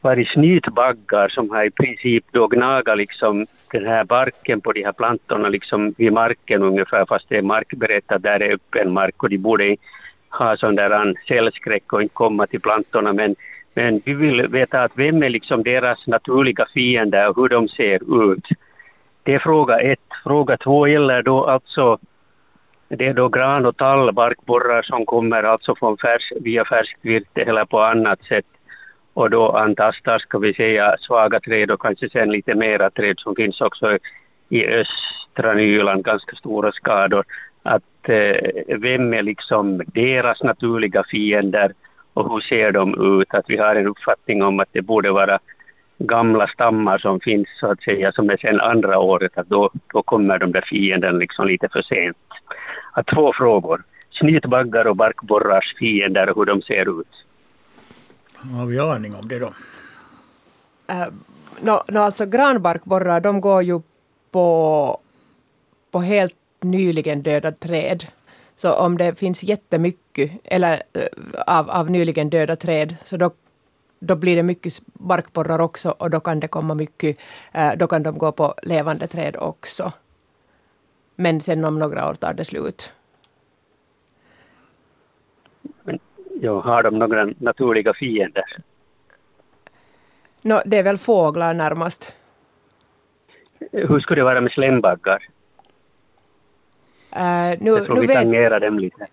varit 0.00 0.28
snytbaggar 0.28 1.28
som 1.28 1.50
har 1.50 1.64
i 1.64 1.70
princip 1.70 2.24
då 2.30 2.46
gnagat 2.46 2.98
liksom 2.98 3.46
den 3.72 3.86
här 3.86 4.04
barken 4.04 4.60
på 4.60 4.72
de 4.72 4.84
här 4.84 4.92
plantorna 4.92 5.48
liksom 5.48 5.94
vid 5.98 6.12
marken 6.12 6.62
ungefär 6.62 7.04
fast 7.06 7.28
det 7.28 7.36
är 7.36 7.42
markberättat 7.42 8.22
där 8.22 8.42
är 8.42 8.54
öppen 8.54 8.92
mark 8.92 9.22
och 9.22 9.30
de 9.30 9.38
borde 9.38 9.76
ha 10.28 10.56
sån 10.56 10.74
där 10.74 11.14
cellskräck 11.28 11.92
och 11.92 12.02
inte 12.02 12.14
komma 12.14 12.46
till 12.46 12.60
plantorna. 12.60 13.12
Men, 13.12 13.36
men 13.74 14.00
vi 14.04 14.14
vill 14.14 14.46
veta 14.46 14.82
att 14.82 14.92
vem 14.94 15.22
är 15.22 15.28
liksom 15.28 15.62
deras 15.62 16.06
naturliga 16.06 16.66
fiender 16.74 17.28
och 17.28 17.36
hur 17.36 17.48
de 17.48 17.68
ser 17.68 18.32
ut. 18.32 18.46
Det 19.22 19.34
är 19.34 19.38
fråga 19.38 19.80
ett. 19.80 20.00
Fråga 20.24 20.56
två 20.56 20.86
gäller 20.86 21.22
då 21.22 21.44
alltså 21.44 21.98
det 22.88 23.06
är 23.06 23.14
då 23.14 23.28
gran 23.28 23.66
och 23.66 23.76
tall, 23.76 24.12
barkborrar 24.12 24.82
som 24.82 25.06
kommer 25.06 25.42
alltså 25.42 25.74
från 25.74 25.96
färs, 25.96 26.32
via 26.40 26.64
färskt 26.64 26.98
virke 27.04 27.42
eller 27.42 27.64
på 27.64 27.80
annat 27.80 28.22
sätt 28.24 28.46
och 29.14 29.30
då 29.30 29.52
antastar, 29.52 30.18
ska 30.18 30.38
vi 30.38 30.54
säga, 30.54 30.96
svaga 31.00 31.40
träd 31.40 31.70
och 31.70 31.80
kanske 31.80 32.10
sen 32.10 32.30
lite 32.30 32.54
mera 32.54 32.90
träd 32.90 33.14
som 33.18 33.34
finns 33.36 33.60
också 33.60 33.98
i 34.48 34.66
östra 34.66 35.54
Nyland, 35.54 36.04
ganska 36.04 36.36
stora 36.36 36.72
skador 36.72 37.24
att 37.62 38.08
eh, 38.08 38.76
vem 38.78 39.14
är 39.14 39.22
liksom 39.22 39.82
deras 39.86 40.42
naturliga 40.42 41.04
fiender 41.10 41.72
och 42.14 42.32
hur 42.32 42.40
ser 42.40 42.72
de 42.72 43.20
ut? 43.20 43.34
Att 43.34 43.44
vi 43.48 43.56
har 43.56 43.74
en 43.76 43.86
uppfattning 43.86 44.42
om 44.42 44.60
att 44.60 44.68
det 44.72 44.82
borde 44.82 45.12
vara 45.12 45.38
gamla 45.98 46.46
stammar 46.48 46.98
som 46.98 47.20
finns 47.20 47.48
så 47.60 47.70
att 47.70 47.82
säga 47.82 48.12
som 48.12 48.30
är 48.30 48.36
sen 48.36 48.60
andra 48.60 48.98
året 48.98 49.38
att 49.38 49.48
då, 49.48 49.70
då 49.92 50.02
kommer 50.02 50.38
de 50.38 50.52
där 50.52 50.64
fienden 50.70 51.18
liksom 51.18 51.46
lite 51.46 51.68
för 51.68 51.82
sent. 51.82 52.16
Att 52.92 53.06
två 53.06 53.32
frågor. 53.32 53.82
Snytbaggar 54.10 54.86
och 54.86 54.96
barkborrars 54.96 55.74
fiender 55.78 56.28
och 56.28 56.36
hur 56.36 56.44
de 56.44 56.62
ser 56.62 57.00
ut. 57.00 57.24
Har 58.36 58.66
vi 58.66 58.80
aning 58.80 59.14
om 59.14 59.28
det 59.28 59.38
då? 59.38 59.46
Uh, 60.92 61.06
no, 61.60 61.82
no, 61.88 61.98
alltså 61.98 62.26
granbarkborrar 62.26 63.20
de 63.20 63.40
går 63.40 63.62
ju 63.62 63.80
på, 64.30 64.98
på 65.90 65.98
helt 66.00 66.34
nyligen 66.60 67.22
döda 67.22 67.52
träd. 67.52 68.04
Så 68.62 68.72
om 68.72 68.98
det 68.98 69.18
finns 69.18 69.42
jättemycket 69.42 70.30
eller, 70.44 70.82
äh, 70.92 71.06
av, 71.46 71.70
av 71.70 71.90
nyligen 71.90 72.30
döda 72.30 72.56
träd, 72.56 72.96
så 73.04 73.16
då, 73.16 73.30
då 73.98 74.16
blir 74.16 74.36
det 74.36 74.42
mycket 74.42 74.72
barkborrar 74.86 75.58
också 75.58 75.90
och 75.90 76.10
då 76.10 76.20
kan 76.20 76.40
det 76.40 76.48
komma 76.48 76.74
mycket, 76.74 77.16
äh, 77.52 77.72
då 77.76 77.86
kan 77.86 78.02
de 78.02 78.18
gå 78.18 78.32
på 78.32 78.54
levande 78.62 79.06
träd 79.06 79.36
också. 79.36 79.92
Men 81.16 81.40
sen 81.40 81.64
om 81.64 81.78
några 81.78 82.08
år 82.08 82.14
tar 82.14 82.34
det 82.34 82.44
slut. 82.44 82.92
Men 85.82 85.98
Ja, 86.40 86.60
har 86.60 86.82
de 86.82 86.98
några 86.98 87.34
naturliga 87.38 87.94
fiender? 87.94 88.56
No, 90.42 90.60
det 90.66 90.78
är 90.78 90.82
väl 90.82 90.98
fåglar 90.98 91.54
närmast. 91.54 92.12
Hur 93.72 94.00
skulle 94.00 94.20
det 94.20 94.24
vara 94.24 94.40
med 94.40 94.52
slämbaggar? 94.52 95.31
Uh, 97.16 97.58
nu, 97.60 97.70
jag 97.70 97.86
tror 97.86 97.94
nu 97.94 98.00
vi 98.00 98.06
vet, 98.06 98.16
tangerar 98.16 98.60
dem 98.60 98.78
lite. 98.78 99.06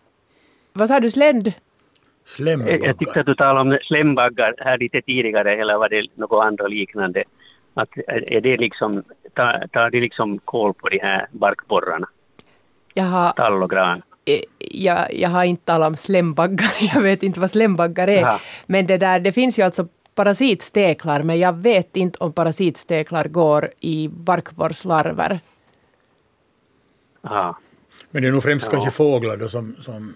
vad 0.74 0.88
sa 0.88 1.00
du, 1.00 1.10
sländ? 1.10 1.54
Slembaggar. 2.26 2.88
Jag 2.88 2.98
tyckte 2.98 3.20
att 3.20 3.26
du 3.26 3.36
talade 3.36 3.60
om 3.60 3.78
slämbaggar 3.84 4.54
här 4.58 4.78
lite 4.78 5.02
tidigare, 5.02 5.62
eller 5.62 5.78
var 5.78 5.90
det 5.90 6.08
något 6.16 6.44
andra 6.44 6.68
liknande? 6.68 7.24
Att 7.74 7.90
är 8.08 8.42
det 8.42 8.58
liksom, 8.58 9.04
tar, 9.34 9.68
tar 9.72 9.90
det 9.90 10.00
liksom 10.00 10.40
koll 10.40 10.74
på 10.74 10.90
de 10.90 11.00
här 11.00 11.28
barkborrarna? 11.32 12.08
Jag 12.94 13.04
har, 13.04 13.32
Tall 13.32 13.64
och 13.64 13.70
gran? 13.70 14.02
eh, 14.26 14.42
jag, 14.60 15.14
jag 15.14 15.30
har 15.30 15.44
inte 15.44 15.66
talat 15.66 15.88
om 15.88 15.96
slembaggar, 15.96 16.72
jag 16.96 17.02
vet 17.02 17.24
inte 17.24 17.40
vad 17.40 17.52
slembaggar 17.52 18.08
är. 18.08 18.22
Jaha. 18.22 18.40
Men 18.66 18.88
det, 18.88 18.98
där, 18.98 19.20
det 19.20 19.32
finns 19.32 19.60
ju 19.60 19.64
alltså 19.64 19.88
parasitsteklar, 20.16 21.24
men 21.24 21.40
jag 21.40 21.54
vet 21.58 21.98
inte 21.98 22.18
om 22.20 22.34
parasitsteklar 22.34 23.26
går 23.28 23.70
i 23.80 24.08
barkborrslarver. 24.08 25.40
Aha. 27.24 27.60
Men 28.12 28.22
det 28.22 28.28
är 28.28 28.32
nog 28.32 28.44
främst 28.44 28.66
Ja. 28.66 28.72
kanske 28.72 28.92
fåglar 28.92 29.38
då 29.38 29.50
som, 29.50 29.76
som 29.82 30.14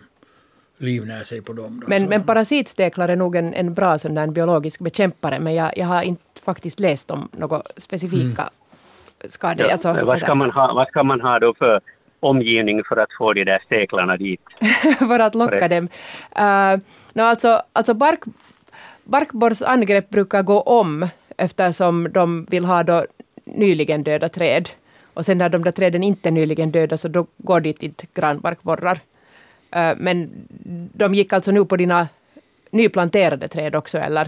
livnär 0.78 1.24
sig 1.24 1.42
på 1.42 1.54
dem. 1.54 1.80
Då. 1.80 1.88
Men, 1.90 2.02
Så- 2.04 2.10
men 2.10 2.24
parasitsteklar 2.24 3.10
är 3.10 3.16
nog 3.16 3.36
en, 3.36 3.54
en 3.54 3.74
bra 3.74 3.98
sån 4.00 4.16
där 4.16 4.28
biologisk 4.28 4.80
bekämpare, 4.80 5.40
men 5.40 5.56
jag, 5.56 5.78
jag 5.78 5.86
har 5.86 6.02
inte 6.02 6.42
faktiskt 6.46 6.80
läst 6.80 7.12
om 7.12 7.30
några 7.32 7.62
specifika 7.78 8.50
skador. 9.30 9.66
Ja. 9.66 9.72
Alltså, 9.74 9.94
vad, 10.06 10.20
ska 10.20 10.36
man 10.36 10.52
ha, 10.52 10.74
vad 10.74 10.88
ska 10.88 11.04
man 11.04 11.22
ha 11.22 11.40
då 11.40 11.54
för 11.54 11.82
omgivning 12.20 12.84
för 12.84 12.98
att 12.98 13.10
få 13.18 13.34
de 13.34 13.44
där 13.44 13.60
steklarna 13.66 14.18
dit? 14.18 14.42
för 15.00 15.20
att 15.20 15.36
locka 15.36 15.68
dem. 15.68 15.84
Uh, 16.40 16.80
no, 17.14 17.22
alltså, 17.22 17.62
alltså 17.74 17.94
bark, 17.94 18.20
barkborrsangrepp 19.04 20.10
brukar 20.10 20.42
gå 20.44 20.62
om 20.62 21.08
eftersom 21.38 22.12
de 22.12 22.46
vill 22.50 22.66
ha 22.66 22.84
då 22.84 23.06
nyligen 23.46 24.04
döda 24.04 24.30
träd. 24.30 24.70
Och 25.14 25.26
sen 25.26 25.38
när 25.38 25.50
de 25.50 25.64
där 25.64 25.72
träden 25.72 26.04
inte 26.04 26.30
är 26.30 26.32
nyligen 26.32 26.72
döda 26.72 26.98
så 26.98 27.08
då 27.08 27.26
går 27.38 27.60
dit 27.60 27.84
inte 27.84 28.06
granbarkborrar. 28.14 29.00
Eh, 29.76 29.94
men 29.98 30.30
de 30.94 31.14
gick 31.14 31.34
alltså 31.34 31.52
nu 31.52 31.66
på 31.66 31.78
dina 31.78 32.08
nyplanterade 32.72 33.48
träd 33.48 33.76
också, 33.76 33.98
eller? 33.98 34.28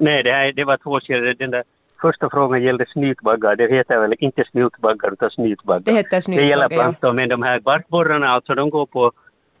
Nej, 0.00 0.22
det, 0.22 0.32
här, 0.32 0.52
det 0.52 0.64
var 0.64 0.76
två 0.76 1.00
sidor. 1.00 1.34
Den 1.38 1.50
där 1.50 1.62
första 2.00 2.30
frågan 2.30 2.62
gällde 2.62 2.86
snytbaggar. 2.86 3.56
Det 3.56 3.68
heter 3.68 3.98
väl 3.98 4.14
inte 4.18 4.44
snutbaggar 4.50 5.12
utan 5.12 5.30
snytbaggar. 5.30 5.80
Det 5.80 5.92
heter 5.92 6.16
Det 6.16 6.22
snytbaggar, 6.22 6.50
gäller 6.50 6.68
ja. 6.70 6.82
plantor, 6.82 7.12
men 7.12 7.28
de 7.28 7.42
här 7.42 7.60
barkborrarna 7.60 8.28
alltså, 8.28 8.54
de 8.54 8.70
går 8.70 8.86
på, 8.86 9.12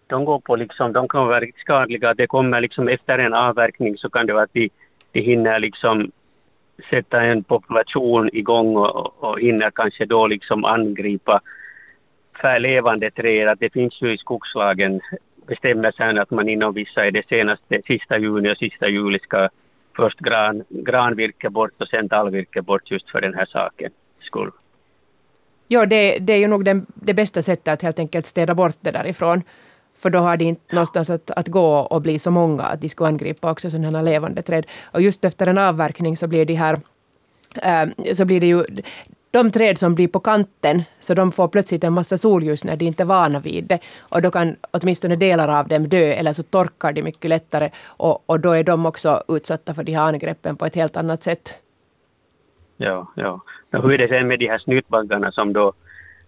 de 0.06 0.24
går 0.24 0.40
på 0.40 0.56
liksom, 0.56 0.92
de 0.92 1.08
kan 1.08 1.26
vara 1.26 1.40
riktigt 1.40 1.60
skadliga. 1.60 2.14
Det 2.14 2.26
kommer 2.26 2.60
liksom 2.60 2.88
efter 2.88 3.18
en 3.18 3.34
avverkning 3.34 3.98
så 3.98 4.10
kan 4.10 4.26
det 4.26 4.32
vara 4.32 4.44
att 4.44 4.52
de, 4.52 4.70
de 5.12 5.20
hinner 5.20 5.58
liksom 5.58 6.10
sätta 6.90 7.20
en 7.20 7.44
population 7.44 8.30
igång 8.32 8.76
och, 8.76 9.24
och, 9.24 9.40
hinner 9.40 9.70
kanske 9.70 10.04
då 10.04 10.26
liksom 10.26 10.64
angripa 10.64 11.40
förlevande 12.40 13.10
träd. 13.10 13.48
Att 13.48 13.60
det 13.60 13.72
finns 13.72 14.02
ju 14.02 14.14
i 14.14 14.18
skogslagen 14.18 15.00
bestämmelser 15.46 16.18
att 16.18 16.30
man 16.30 16.48
inom 16.48 16.74
vissa 16.74 17.06
är 17.06 17.10
det 17.10 17.28
senaste, 17.28 17.82
sista 17.86 18.18
juni 18.18 18.52
och 18.52 18.56
sista 18.56 18.88
juli 18.88 19.18
ska 19.18 19.48
först 19.96 20.18
gran, 20.18 20.64
granvirke 20.68 21.50
bort 21.50 21.80
och 21.80 21.88
sen 21.88 22.08
tallvirke 22.08 22.62
bort 22.62 22.90
just 22.90 23.10
för 23.10 23.20
den 23.20 23.34
här 23.34 23.46
saken 23.46 23.90
skull. 24.20 24.50
Ja, 25.68 25.86
det, 25.86 26.18
det 26.18 26.32
är 26.32 26.38
ju 26.38 26.46
nog 26.46 26.64
den, 26.64 26.86
det 26.94 27.14
bästa 27.14 27.42
sättet 27.42 27.68
att 27.68 27.82
helt 27.82 27.98
enkelt 27.98 28.26
städa 28.26 28.54
bort 28.54 28.76
det 28.80 28.90
därifrån. 28.90 29.42
För 29.98 30.10
då 30.10 30.18
har 30.18 30.36
de 30.36 30.44
inte 30.44 30.74
någonstans 30.74 31.10
att, 31.10 31.30
att 31.30 31.48
gå 31.48 31.78
och 31.78 32.02
bli 32.02 32.18
så 32.18 32.30
många 32.30 32.62
att 32.62 32.80
de 32.80 32.88
skulle 32.88 33.08
angripa 33.08 33.50
också 33.50 33.70
sådana 33.70 33.98
här 33.98 34.04
levande 34.04 34.42
träd. 34.42 34.66
Och 34.84 35.02
just 35.02 35.24
efter 35.24 35.46
en 35.46 35.58
avverkning 35.58 36.16
så 36.16 36.26
blir 36.26 36.44
de 36.44 36.54
här 36.54 36.80
eh, 37.62 38.14
så 38.14 38.24
blir 38.24 38.40
det 38.40 38.46
ju 38.46 38.64
de 39.30 39.50
träd 39.50 39.78
som 39.78 39.94
blir 39.94 40.08
på 40.08 40.20
kanten, 40.20 40.82
så 41.00 41.14
de 41.14 41.32
får 41.32 41.48
plötsligt 41.48 41.84
en 41.84 41.92
massa 41.92 42.16
solljus 42.18 42.64
när 42.64 42.76
de 42.76 42.84
inte 42.84 43.02
är 43.02 43.06
vana 43.06 43.40
vid 43.40 43.64
det. 43.64 43.78
Och 43.98 44.22
då 44.22 44.30
kan 44.30 44.56
åtminstone 44.70 45.16
delar 45.16 45.48
av 45.48 45.68
dem 45.68 45.88
dö, 45.88 46.12
eller 46.12 46.32
så 46.32 46.42
torkar 46.42 46.92
de 46.92 47.02
mycket 47.02 47.28
lättare. 47.28 47.70
Och, 47.86 48.30
och 48.30 48.40
då 48.40 48.52
är 48.52 48.64
de 48.64 48.86
också 48.86 49.22
utsatta 49.28 49.74
för 49.74 49.84
de 49.84 49.92
här 49.92 50.02
angreppen 50.02 50.56
på 50.56 50.66
ett 50.66 50.74
helt 50.74 50.96
annat 50.96 51.22
sätt. 51.22 51.54
Ja, 52.76 53.12
ja. 53.16 53.40
Och 53.72 53.82
hur 53.82 53.92
är 53.92 53.98
det 53.98 54.08
sen 54.08 54.28
med 54.28 54.38
de 54.38 54.48
här 54.48 54.58
snytbaggarna 54.58 55.32
som 55.32 55.52
då, 55.52 55.72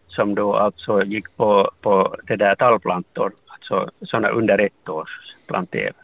som 0.09 0.35
då 0.35 0.55
alltså 0.55 1.03
gick 1.03 1.37
på, 1.37 1.71
på 1.81 2.17
det 2.27 2.37
där 2.37 2.55
tallplantor, 2.55 3.33
alltså 3.71 4.07
sådana 4.07 4.29
under 4.29 4.59
ett 4.59 4.89
års 4.89 5.35
planterade? 5.47 5.95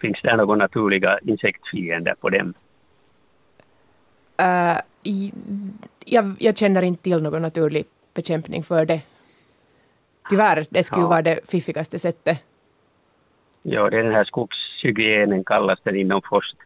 Finns 0.00 0.18
det 0.22 0.36
några 0.36 0.56
naturliga 0.56 1.18
insektfiender 1.22 2.14
på 2.20 2.28
dem? 2.30 2.54
I- 5.02 5.32
jag, 6.04 6.36
jag 6.38 6.56
känner 6.56 6.82
inte 6.82 7.02
till 7.02 7.22
någon 7.22 7.42
naturlig 7.42 7.84
bekämpning 8.14 8.62
för 8.62 8.84
det. 8.86 9.00
Tyvärr, 10.30 10.66
det 10.70 10.82
skulle 10.84 11.00
ju 11.02 11.04
Ja. 11.04 11.08
vara 11.08 11.22
det 11.22 11.40
fiffigaste 11.50 11.98
sättet. 11.98 12.42
Ja, 13.62 13.90
den 13.90 14.12
här 14.12 14.24
skogshygienen 14.24 15.44
kallas 15.44 15.78
den 15.82 15.96
inom 15.96 16.22
Forst, 16.30 16.56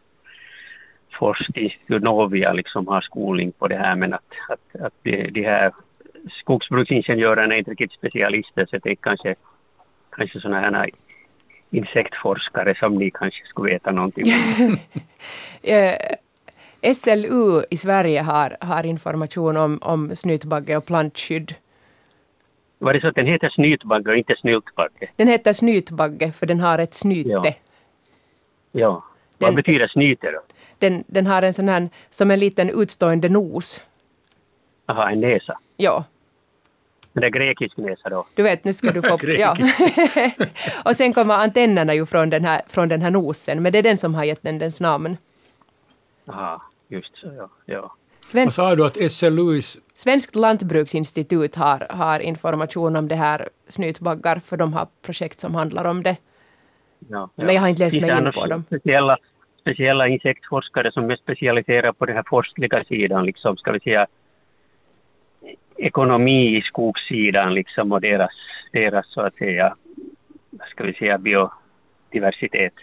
Forstinstitut 1.19 2.03
Novia 2.03 2.53
liksom 2.53 2.87
har 2.87 3.01
skolning 3.01 3.51
på 3.51 3.67
det 3.67 3.75
här 3.77 3.95
men 3.95 4.13
att, 4.13 4.23
att, 4.49 4.81
att 4.81 4.93
de, 5.03 5.27
de 5.31 5.43
här 5.43 5.71
skogsbruksingenjörerna 6.29 7.53
är 7.55 7.59
inte 7.59 7.71
riktigt 7.71 7.91
specialister 7.91 8.65
så 8.65 8.77
det 8.77 8.89
är 8.91 8.95
kanske, 8.95 9.35
kanske 10.15 10.39
sådana 10.39 10.61
här 10.61 10.89
insektforskare 11.71 12.75
som 12.79 12.95
ni 12.95 13.11
kanske 13.11 13.45
skulle 13.45 13.73
veta 13.73 13.91
någonting 13.91 14.23
om. 14.33 14.77
Eh, 15.65 15.95
SLU 16.95 17.63
i 17.69 17.77
Sverige 17.77 18.21
har, 18.21 18.57
har 18.61 18.85
information 18.85 19.57
om, 19.57 19.79
om 19.81 20.15
snytbagge 20.15 20.77
och 20.77 20.85
plantskydd. 20.85 21.53
Var 22.79 22.93
det 22.93 23.01
så 23.01 23.07
att 23.07 23.15
den 23.15 23.25
heter 23.27 23.49
snytbagge 23.49 24.11
och 24.11 24.17
inte 24.17 24.35
snyltbagge? 24.41 25.07
Den 25.15 25.27
heter 25.27 25.53
snytbagge 25.53 26.31
för 26.31 26.45
den 26.45 26.59
har 26.59 26.79
ett 26.79 26.93
snyte. 26.93 27.29
Ja. 27.29 27.53
Ja. 28.71 29.03
Vad 29.37 29.49
Den- 29.49 29.55
betyder 29.55 29.87
snyte 29.87 30.31
då? 30.31 30.41
Den, 30.79 31.03
den 31.07 31.27
har 31.27 31.41
en 31.41 31.53
sån 31.53 31.69
här, 31.69 31.89
som 32.09 32.31
en 32.31 32.39
liten 32.39 32.69
utstående 32.81 33.29
nos. 33.29 33.83
Aha, 34.85 35.09
en 35.09 35.21
näsa. 35.21 35.57
Ja, 35.77 36.03
Men 37.13 37.21
det 37.21 37.27
är 37.27 37.31
grekisk 37.31 37.77
näsa 37.77 38.09
då? 38.09 38.25
du 38.35 38.43
vet, 38.43 38.63
nu 38.63 38.73
ska 38.73 38.91
du 38.91 39.01
få... 39.01 39.17
ja. 39.27 39.55
och 40.85 40.95
sen 40.95 41.13
kommer 41.13 41.33
antennerna 41.33 41.93
ju 41.93 42.05
från 42.05 42.29
den, 42.29 42.45
här, 42.45 42.61
från 42.67 42.89
den 42.89 43.01
här 43.01 43.11
nosen, 43.11 43.61
men 43.61 43.71
det 43.71 43.77
är 43.77 43.83
den 43.83 43.97
som 43.97 44.15
har 44.15 44.23
gett 44.23 44.43
den 44.43 44.59
dens 44.59 44.81
namn. 44.81 45.17
Aha, 46.27 46.61
just 46.87 47.17
så 47.17 47.27
ja. 47.37 47.49
ja. 47.65 47.81
Vad 47.81 48.29
Svensk, 48.29 48.55
sa 48.55 48.75
du 48.75 48.85
att 48.85 49.11
SLU 49.11 49.57
is- 49.57 49.77
Svenskt 49.93 50.35
lantbruksinstitut 50.35 51.55
har, 51.55 51.87
har 51.89 52.19
information 52.19 52.95
om 52.95 53.07
det 53.07 53.15
här 53.15 53.49
snytbaggar, 53.67 54.39
för 54.45 54.57
de 54.57 54.73
har 54.73 54.87
projekt 55.01 55.39
som 55.39 55.55
handlar 55.55 55.85
om 55.85 56.03
det. 56.03 56.17
Ja, 57.09 57.29
Men 57.35 57.55
jag 57.55 57.61
har 57.61 57.67
inte 57.67 57.83
läst 57.83 58.01
mig 58.01 58.17
in 58.17 58.31
på 58.31 58.45
dem. 58.45 58.63
Speciella, 58.67 59.17
speciella 59.61 60.07
insektforskare 60.07 60.91
som 60.91 61.11
är 61.11 61.15
specialiserade 61.15 61.93
på 61.93 62.05
den 62.05 62.15
här 62.15 62.23
forskliga 62.29 62.83
sidan, 62.83 63.25
liksom, 63.25 63.57
ska 63.57 63.71
vi 63.71 63.79
säga 63.79 64.07
ekonomi 65.77 66.57
i 66.57 66.61
skogssidan 66.61 67.53
liksom, 67.53 67.91
och 67.91 68.01
deras, 68.01 68.31
deras 68.71 69.05
så 69.13 69.21
att 69.21 69.35
säga, 69.35 69.75
ska 70.69 70.83
vi 70.83 70.93
säga, 70.93 71.17
biodiversitet. 71.17 72.73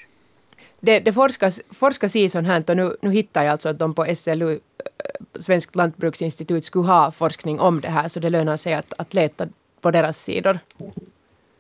Det, 0.80 1.00
det 1.00 1.12
forskas, 1.12 1.60
forskas 1.70 2.16
i 2.16 2.28
sånt 2.28 2.46
här 2.46 2.64
och 2.68 2.76
nu, 2.76 2.90
nu 3.02 3.10
hittar 3.10 3.42
jag 3.42 3.52
alltså 3.52 3.68
att 3.68 3.78
de 3.78 3.94
på 3.94 4.04
SLU, 4.14 4.52
eh, 4.52 5.40
Svenskt 5.40 5.76
lantbruksinstitut, 5.76 6.64
skulle 6.64 6.86
ha 6.88 7.10
forskning 7.10 7.60
om 7.60 7.80
det 7.80 7.88
här, 7.88 8.08
så 8.08 8.20
det 8.20 8.30
lönar 8.30 8.56
sig 8.56 8.74
att, 8.74 8.92
att 8.98 9.14
leta 9.14 9.46
på 9.80 9.90
deras 9.90 10.18
sidor. 10.18 10.58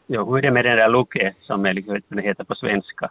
Ja, 0.06 0.24
hur 0.24 0.38
är 0.38 0.42
det 0.42 0.50
med 0.50 0.64
den 0.64 0.76
där 0.76 0.88
LUKE 0.88 1.34
som 1.40 1.66
är, 1.66 1.74
liksom, 1.74 2.00
det 2.08 2.22
heter 2.22 2.44
på 2.44 2.54
svenska? 2.54 3.10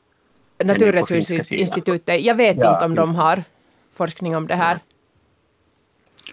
Naturresursinstitutet, 0.64 2.22
jag 2.22 2.36
vet 2.36 2.58
Ja, 2.58 2.74
inte 2.74 2.86
om 2.86 2.96
de 2.96 3.16
har 3.16 3.44
forskning 3.94 4.36
om 4.36 4.48
det 4.48 4.56
här. 4.56 4.80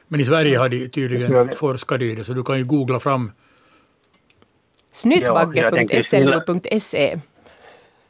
Men 0.09 0.21
i 0.21 0.25
Sverige 0.25 0.59
har 0.59 0.69
de 0.69 0.89
tydligen 0.89 1.57
forskat 1.57 2.03
i 2.03 2.15
det, 2.15 2.25
så 2.25 2.33
du 2.33 2.45
kan 2.45 2.59
ju 2.59 2.65
googla 2.65 3.01
fram. 3.01 3.33
Snytbagge.slu.se 4.93 7.19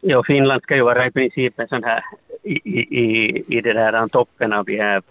Ja, 0.01 0.23
Finland 0.27 0.63
ska 0.63 0.77
ju 0.77 0.83
vara 0.83 1.07
i 1.07 1.11
princip 1.11 1.59
en 1.59 1.69
sån 1.69 1.85
här 1.85 2.05
i, 2.43 2.61
i, 2.65 2.81
i, 2.81 3.45
i 3.49 3.61
det 3.61 3.73
där 3.73 4.09
toppen 4.09 4.53
av 4.53 4.65
de 4.65 4.77
här 4.77 5.03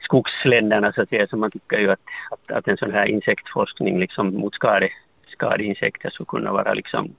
skogsländerna 0.00 0.92
så 0.92 1.02
att 1.02 1.08
säga, 1.08 1.26
så 1.26 1.36
man 1.36 1.50
tycker 1.50 1.78
ju 1.78 1.90
att, 1.90 2.00
att, 2.30 2.50
att 2.50 2.68
en 2.68 2.76
sån 2.76 2.92
här 2.92 3.06
insektforskning 3.06 4.00
liksom 4.00 4.34
mot 4.34 4.54
skade, 4.54 4.88
skadeinsekter 5.28 6.10
skulle 6.10 6.26
kunna 6.26 6.52
vara 6.52 6.74
liksom 6.74 7.14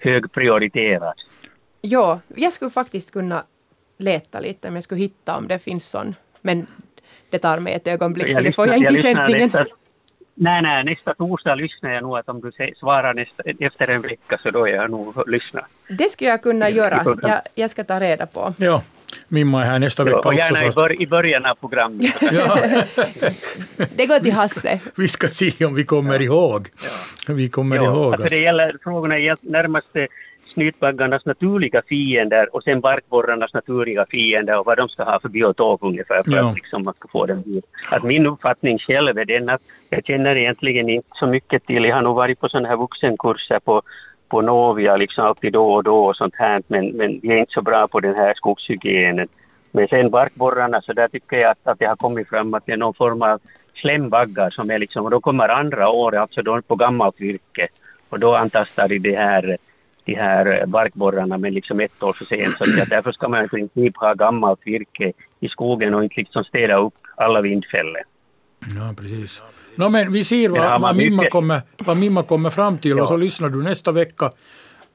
högprioriterad. 0.00 1.14
Ja, 1.80 2.20
jag 2.36 2.52
skulle 2.52 2.70
faktiskt 2.70 3.10
kunna 3.10 3.44
leta 3.98 4.40
lite 4.40 4.68
om 4.68 4.74
jag 4.74 4.84
skulle 4.84 5.00
hitta 5.00 5.36
om 5.36 5.48
det 5.48 5.58
finns 5.58 5.90
sån. 5.90 6.14
Men 6.40 6.66
det 7.34 7.38
tar 7.38 7.58
mig 7.58 7.72
ett 7.74 7.88
ögonblick, 7.88 8.34
så 8.34 8.40
det 8.40 8.52
får 8.52 8.66
jag 8.68 8.76
inte 8.76 8.94
i 8.94 8.96
sändningen. 8.96 9.50
Nej, 10.34 10.62
nej, 10.62 10.84
nästa 10.84 11.14
torsdag 11.14 11.54
lyssnar 11.54 11.90
jag 11.90 12.02
nog 12.02 12.18
att 12.18 12.28
om 12.28 12.40
du 12.40 12.50
svarar 12.76 13.14
nästa, 13.14 13.42
efter 13.60 13.88
en 13.88 14.02
vecka 14.02 14.38
så 14.42 14.50
då 14.50 14.66
är 14.68 14.72
jag 14.72 14.90
nog 14.90 15.28
lyssna. 15.28 15.66
Det 15.88 16.10
skulle 16.10 16.30
jag 16.30 16.42
kunna 16.42 16.70
göra. 16.70 17.16
Jag, 17.22 17.40
jag 17.54 17.70
ska 17.70 17.84
ta 17.84 18.00
reda 18.00 18.26
på. 18.26 18.54
Ja, 18.58 18.82
Mimma 19.28 19.64
är 19.64 19.70
här 19.70 19.78
nästa 19.78 20.04
vecka 20.04 20.20
ja, 20.22 20.28
och 20.28 20.34
också. 20.34 20.54
gärna 20.54 20.66
i, 20.66 20.70
bör, 20.70 21.02
i 21.02 21.06
början 21.06 21.46
av 21.46 21.54
programmet. 21.54 22.14
ja. 22.32 22.58
det 23.96 24.06
går 24.06 24.20
till 24.20 24.32
Hasse. 24.32 24.80
Vi 24.96 25.08
ska 25.08 25.28
se 25.28 25.64
om 25.64 25.74
vi 25.74 25.84
kommer 25.84 26.22
ihåg. 26.22 26.68
Ja. 27.26 27.34
Vi 27.34 27.48
kommer 27.48 27.76
ja, 27.76 27.84
ihåg. 27.84 28.12
Alltså 28.12 28.28
det 28.28 28.40
gäller, 28.40 28.76
frågorna 28.84 29.14
är 29.16 29.36
närmast 29.40 29.96
snytbaggarnas 30.54 31.26
naturliga 31.26 31.82
fiender 31.88 32.54
och 32.54 32.62
sen 32.62 32.80
barkborrarnas 32.80 33.54
naturliga 33.54 34.06
fiender 34.10 34.58
och 34.58 34.66
vad 34.66 34.78
de 34.78 34.88
ska 34.88 35.04
ha 35.04 35.20
för 35.20 35.28
biotop 35.28 35.82
ungefär 35.82 36.22
för 36.22 36.32
ja. 36.32 36.48
att 36.48 36.54
liksom 36.54 36.82
man 36.84 36.94
ska 36.94 37.08
få 37.08 37.26
den 37.26 37.62
Att 37.90 38.02
min 38.02 38.26
uppfattning 38.26 38.78
själv 38.78 39.18
är 39.18 39.24
den 39.24 39.48
att 39.48 39.62
jag 39.90 40.06
känner 40.06 40.36
egentligen 40.36 40.88
inte 40.88 41.08
så 41.12 41.26
mycket 41.26 41.66
till, 41.66 41.84
jag 41.84 41.94
har 41.94 42.02
nog 42.02 42.16
varit 42.16 42.40
på 42.40 42.48
sådana 42.48 42.68
här 42.68 42.76
vuxenkurser 42.76 43.58
på 43.58 43.82
på 44.28 44.40
Novia 44.40 44.96
liksom 44.96 45.24
alltid 45.24 45.52
då 45.52 45.66
och 45.66 45.84
då 45.84 46.04
och 46.06 46.16
sånt 46.16 46.34
här 46.36 46.62
men, 46.66 46.88
men 46.88 47.20
vi 47.22 47.28
är 47.28 47.36
inte 47.36 47.52
så 47.52 47.62
bra 47.62 47.88
på 47.88 48.00
den 48.00 48.14
här 48.14 48.34
skogshygienen. 48.34 49.28
Men 49.72 49.88
sen 49.88 50.10
barkborrarna 50.10 50.82
så 50.82 50.92
där 50.92 51.08
tycker 51.08 51.36
jag 51.36 51.50
att, 51.50 51.66
att 51.66 51.78
det 51.78 51.86
har 51.86 51.96
kommit 51.96 52.28
fram 52.28 52.54
att 52.54 52.66
det 52.66 52.72
är 52.72 52.76
någon 52.76 52.94
form 52.94 53.22
av 53.22 53.40
slämbaggar 53.74 54.50
som 54.50 54.70
är 54.70 54.78
liksom, 54.78 55.04
och 55.04 55.10
då 55.10 55.20
kommer 55.20 55.48
andra 55.48 55.88
året, 55.88 56.20
alltså 56.20 56.42
då 56.42 56.62
på 56.62 56.76
gammalt 56.76 57.20
virke 57.20 57.68
och 58.08 58.18
då 58.18 58.34
antastar 58.34 58.88
de 58.88 58.98
det 58.98 59.16
här 59.16 59.56
de 60.04 60.14
här 60.14 60.66
barkborrarna 60.66 61.38
med 61.38 61.52
liksom 61.52 61.80
ett 61.80 62.02
år 62.02 62.12
för 62.12 62.24
sent. 62.24 62.56
Så 62.58 62.64
att 62.64 62.90
därför 62.90 63.12
ska 63.12 63.28
man 63.28 63.44
i 63.44 63.48
princip 63.48 63.96
ha 63.96 64.14
gammalt 64.14 64.60
virke 64.64 65.12
i 65.40 65.48
skogen 65.48 65.94
och 65.94 66.04
inte 66.04 66.14
liksom 66.16 66.44
städa 66.44 66.76
upp 66.76 66.94
alla 67.16 67.40
vindfällen. 67.40 68.02
Ja, 68.76 68.94
precis. 68.96 69.42
No, 69.74 69.88
men 69.88 70.12
vi 70.12 70.24
ser 70.24 70.48
vad, 70.48 70.80
vad, 70.80 70.96
Mimma, 70.96 71.30
kommer, 71.30 71.60
vad 71.86 71.96
Mimma 71.96 72.22
kommer 72.22 72.50
fram 72.50 72.78
till 72.78 72.96
ja. 72.96 73.02
och 73.02 73.08
så 73.08 73.16
lyssnar 73.16 73.48
du 73.48 73.62
nästa 73.62 73.92
vecka 73.92 74.30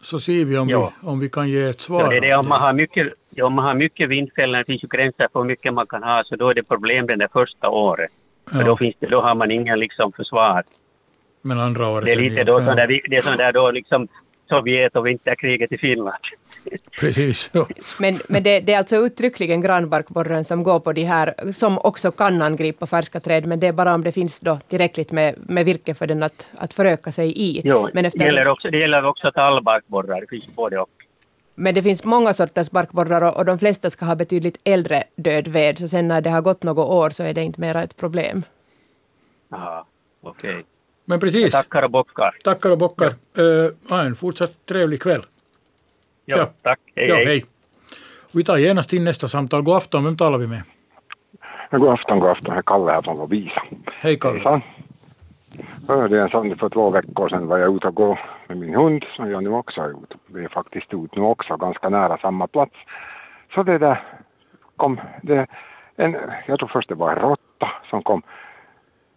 så 0.02 0.19
ser 0.19 0.45
vi 0.45 0.57
om, 0.57 0.69
ja. 0.69 0.91
vi, 1.02 1.07
om 1.07 1.19
vi 1.19 1.30
kan 1.30 1.49
ge 1.49 1.64
ett 1.64 1.81
svar. 1.81 2.02
Ja, 2.02 2.10
det 2.10 2.18
är 2.18 2.22
det. 2.22 2.36
Om, 2.36 2.48
man 2.48 2.61
har 2.61 2.73
mycket, 2.73 3.14
ja, 3.30 3.45
om 3.45 3.53
man 3.53 3.65
har 3.65 3.73
mycket 3.73 4.10
vindfällen, 4.10 4.60
det 4.60 4.65
finns 4.65 4.84
ju 4.84 4.88
gränser 4.88 5.27
för 5.34 5.40
hur 5.40 5.48
mycket 5.48 5.73
man 5.73 5.88
kan 5.88 6.03
ha, 6.03 6.23
så 6.26 6.36
då 6.36 6.49
är 6.49 6.53
det 6.53 6.64
problem 6.64 7.07
det 7.07 7.27
första 7.34 7.69
året. 7.69 8.11
Ja. 8.45 8.57
För 8.57 8.64
då, 8.64 8.77
finns 8.77 8.95
det, 8.99 9.07
då 9.07 9.22
har 9.22 9.36
man 9.36 9.52
ingen 9.52 9.80
liksom 9.80 10.11
försvar. 10.11 10.64
Men 11.41 11.60
andra 11.60 11.88
året... 11.88 12.06
Det 12.06 12.11
är 12.11 12.15
lite 12.15 12.44
då, 12.44 12.60
ja. 12.60 12.65
sån 12.65 12.76
där, 12.76 12.88
det 13.10 13.15
är 13.15 13.22
sån 13.22 13.38
där 13.38 13.52
då 13.52 13.72
liksom 13.72 14.07
Sovjet 14.49 14.95
och 14.95 15.07
vinterkriget 15.07 15.71
i 15.71 15.77
Finland. 15.77 16.23
Precis. 16.99 17.49
Ja. 17.53 17.67
Men, 17.99 18.19
men 18.27 18.43
det, 18.43 18.59
det, 18.59 18.73
är 18.73 18.77
alltså 18.77 18.95
uttryckligen 18.95 19.61
granbarkborren 19.61 20.45
som 20.45 20.63
går 20.63 20.80
på 20.80 20.93
de 20.93 21.03
här, 21.03 21.51
som 21.51 21.77
också 21.77 22.11
kan 22.11 22.41
angripa 22.41 22.88
färska 22.88 23.19
träd, 23.19 23.45
men 23.45 23.59
det 23.59 23.67
är 23.67 23.73
bara 23.73 23.93
om 23.93 24.03
det 24.03 24.11
finns 24.11 24.39
då 24.39 24.59
tillräckligt 24.67 25.11
med, 25.11 25.35
med 25.38 25.65
virke 25.65 25.93
för 25.93 26.07
den 26.07 26.23
att, 26.23 26.51
att 26.57 26.73
föröka 26.73 27.11
sig 27.11 27.41
i. 27.41 27.61
Jo, 27.65 27.89
men 27.93 28.05
efter, 28.05 28.19
det, 28.19 28.26
gäller 28.26 28.47
också, 28.47 28.69
det 28.69 28.77
gäller 28.77 29.05
också 29.05 29.31
tallbarkborrar, 29.31 30.21
det 30.21 30.27
finns 30.27 30.55
både 30.55 30.80
och. 30.80 30.89
Men 31.55 31.76
det 31.76 31.84
finns 31.84 32.03
många 32.03 32.34
sorters 32.34 32.71
barkborrar 32.71 33.21
och, 33.21 33.38
och 33.38 33.45
de 33.45 33.59
flesta 33.59 33.89
ska 33.89 34.05
ha 34.05 34.15
betydligt 34.15 34.61
äldre 34.63 35.03
död 35.15 35.47
ved, 35.47 35.77
så 35.77 35.88
sen 35.88 36.07
när 36.07 36.21
det 36.21 36.30
har 36.30 36.41
gått 36.41 36.63
något 36.63 36.88
år 36.88 37.09
så 37.09 37.23
är 37.23 37.34
det 37.34 37.41
inte 37.41 37.61
mera 37.61 37.84
ett 37.84 37.97
problem. 37.97 38.43
Aha, 39.51 39.85
okej. 40.21 40.49
Okay. 40.49 40.63
Men 41.10 41.19
precis. 41.19 41.41
Jag 41.41 41.52
tackar 41.52 41.84
och 41.84 41.91
bockar. 41.91 42.36
Tackar 42.44 42.72
och 42.72 42.77
bockar. 42.77 43.11
Ja. 43.34 43.44
Uh, 43.44 43.72
ha 43.90 44.02
en 44.02 44.15
fortsatt 44.15 44.65
trevlig 44.65 45.02
kväll. 45.02 45.22
Ja, 46.26 46.38
ja. 46.38 46.45
tack. 46.64 46.80
Hej, 46.95 47.07
ja, 47.07 47.15
hej. 47.15 47.26
hej. 47.26 47.45
Vi 48.31 48.44
tar 48.44 48.57
genast 48.57 48.94
in 48.94 49.03
nästa 49.03 49.27
samtal. 49.27 49.61
God 49.61 49.76
afton, 49.76 50.03
vem 50.03 50.18
talar 50.18 50.38
vi 50.38 50.48
med? 50.48 50.61
God 51.72 51.90
afton, 51.90 52.19
god 52.19 52.30
afton. 52.30 52.53
Här 52.53 52.61
Kalle 52.61 52.91
här 52.91 53.02
från 53.02 53.18
Lovisa. 53.18 53.64
Hej 54.02 54.19
Kalle. 54.19 54.34
Hejsan. 54.34 54.61
Hörde 55.88 56.22
en 56.22 56.30
sån 56.30 56.57
för 56.57 56.69
två 56.69 56.90
veckor 56.90 57.30
sedan 57.30 57.48
var 57.48 57.57
jag 57.57 57.76
ute 57.76 57.88
och 57.88 57.95
gå 57.95 58.19
med 58.48 58.57
min 58.57 58.76
hund 58.76 59.06
som 59.15 59.31
jag 59.31 59.44
nu 59.44 59.49
också 59.49 59.81
är 59.81 59.90
ute. 59.90 60.15
Vi 60.27 60.44
är 60.44 60.49
faktiskt 60.49 60.94
ute 60.94 61.19
nu 61.19 61.22
också, 61.22 61.57
ganska 61.57 61.90
nära 61.90 62.18
samma 62.18 62.48
plats. 62.48 62.76
Så 63.53 63.64
det 63.64 63.77
där 63.77 64.03
kom, 64.76 64.99
det, 65.22 65.48
en, 65.95 66.18
jag 66.48 66.60
tror 66.60 66.69
först 66.73 66.90
det 66.90 66.95
var 66.95 67.11
en 67.11 67.19
råtta 67.19 67.72
som 67.90 68.03
kom 68.03 68.22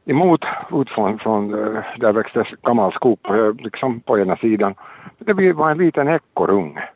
emot 0.05 0.45
ut 0.73 0.91
från, 0.91 1.19
från 1.19 1.55
eh, 1.55 1.83
där 1.99 2.13
växte 2.13 2.45
gammal 2.63 2.93
skog 2.93 3.23
på, 3.23 3.35
eh, 3.35 3.55
liksom 3.55 4.01
på 4.01 4.19
ena 4.19 4.37
sidan. 4.37 4.75
Det 5.19 5.53
var 5.53 5.71
en 5.71 5.79
liten 5.79 6.09
ekorrunge. 6.09 6.89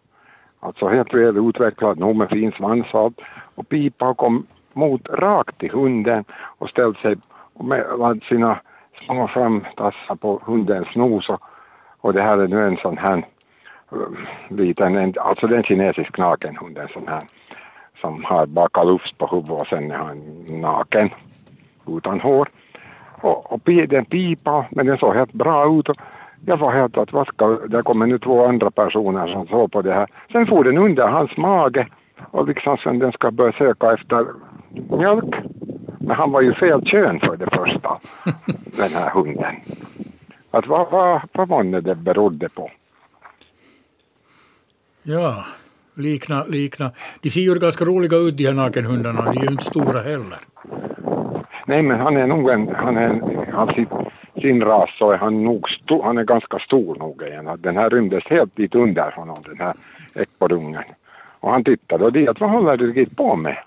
Alltså 0.61 0.89
helt 0.89 1.15
väl 1.15 1.49
utvecklad, 1.49 1.99
nog 1.99 2.17
med 2.17 2.29
fin 2.29 2.53
svans 2.53 2.87
och 3.55 3.69
pipa 3.69 4.09
och 4.09 4.17
kom 4.17 4.47
mot 4.73 5.09
rakt 5.09 5.59
till 5.59 5.71
hunden 5.71 6.25
och 6.33 6.71
ställde 6.71 7.01
sig 7.01 7.17
med 7.61 8.23
sina 8.29 8.59
små 9.07 9.29
framtassar 9.29 10.15
på 10.15 10.41
hundens 10.45 10.95
nos 10.95 11.29
och, 11.29 11.41
och 12.01 12.13
det 12.13 12.23
här 12.23 12.39
är 12.39 12.49
nu 12.49 12.63
en 12.63 12.77
sån 12.77 12.99
här 12.99 13.17
eh, 13.93 14.57
liten, 14.57 14.97
en, 14.97 15.15
alltså 15.21 15.47
det 15.47 15.55
är 15.55 15.59
en 15.59 15.65
kinesisk 15.65 16.19
nakenhund, 16.19 16.79
en 16.79 16.89
sån 16.89 17.09
här 17.09 17.23
som 18.01 18.25
har 18.25 18.47
bakalufs 18.47 19.13
på 19.13 19.27
huvudet 19.27 19.61
och 19.61 19.67
sen 19.67 19.91
är 19.91 19.97
han 19.97 20.45
naken 20.61 21.11
utan 21.87 22.21
hår 22.21 22.49
och, 23.21 23.53
och 23.53 23.61
den 23.89 24.05
pipa, 24.05 24.67
men 24.71 24.87
den 24.87 24.99
såg 24.99 25.15
helt 25.15 25.33
bra 25.33 25.79
ut. 25.79 25.89
Och 25.89 25.97
jag 26.47 26.57
var 26.57 26.73
helt 26.73 26.99
att 26.99 27.13
vad 27.13 27.27
ska, 27.27 27.47
där 27.47 27.83
kommer 27.83 28.07
nu 28.07 28.19
två 28.19 28.47
andra 28.47 28.71
personer 28.71 29.27
som 29.27 29.47
såg 29.47 29.73
på 29.73 29.83
det 29.83 29.95
här. 29.95 30.07
Sen 30.33 30.47
får 30.47 30.65
den 30.65 30.79
under 30.79 31.09
hans 31.09 31.37
mage 31.37 31.89
och 32.31 32.49
liksom 32.49 32.77
sen 32.77 32.99
den 32.99 33.13
ska 33.13 33.31
börja 33.31 33.53
söka 33.53 33.93
efter 33.93 34.27
mjölk. 34.99 35.35
Men 35.99 36.17
han 36.17 36.33
var 36.33 36.41
ju 36.41 36.55
fel 36.55 36.83
kön 36.85 37.21
för 37.21 37.37
det 37.37 37.51
första, 37.51 37.99
den 38.77 38.91
här 38.91 39.11
hunden. 39.11 39.55
Att 40.51 40.67
vad, 40.67 40.91
vad, 40.91 41.21
vad 41.33 41.49
var 41.49 41.65
det 41.65 41.81
det 41.81 41.95
berodde 41.95 42.49
på? 42.49 42.71
Ja, 45.03 45.45
likna, 45.95 46.45
likna. 46.45 46.91
De 47.23 47.31
ser 47.31 47.41
ju 47.41 47.55
ganska 47.55 47.85
roliga 47.85 48.17
ut 48.17 48.37
de 48.37 48.47
här 48.47 48.53
nakenhundarna, 48.53 49.23
de 49.23 49.39
är 49.39 49.45
ju 49.45 49.51
inte 49.51 49.65
stora 49.65 50.01
heller. 50.01 50.39
Nej, 51.69 51.83
men 51.83 52.01
han 52.01 52.17
är 52.17 52.27
nog 52.27 52.51
en, 52.51 52.75
han 52.75 52.97
är 52.97 53.21
av 53.55 53.67
sin, 53.67 53.89
sin 54.41 54.61
ras 54.63 54.91
så 54.99 55.11
är 55.11 55.17
han 55.17 55.45
nog 55.45 55.69
stor, 55.69 56.03
han 56.03 56.19
är 56.19 56.25
ganska 56.25 56.59
stor 56.59 56.97
nog 56.97 57.23
igen. 57.23 57.51
Den 57.59 57.77
här 57.77 57.91
rymdes 57.91 58.25
helt 58.25 58.57
dit 58.57 58.75
under 58.75 59.11
honom, 59.11 59.37
den 59.47 59.59
här 59.59 59.75
ekorrungen. 60.15 60.83
Och 61.41 61.51
han 61.51 61.65
tittade 61.65 62.05
och 62.05 62.13
dit, 62.13 62.41
vad 62.41 62.51
håller 62.51 62.77
du 62.77 62.93
dit 62.93 63.17
på 63.17 63.37
med? 63.37 63.59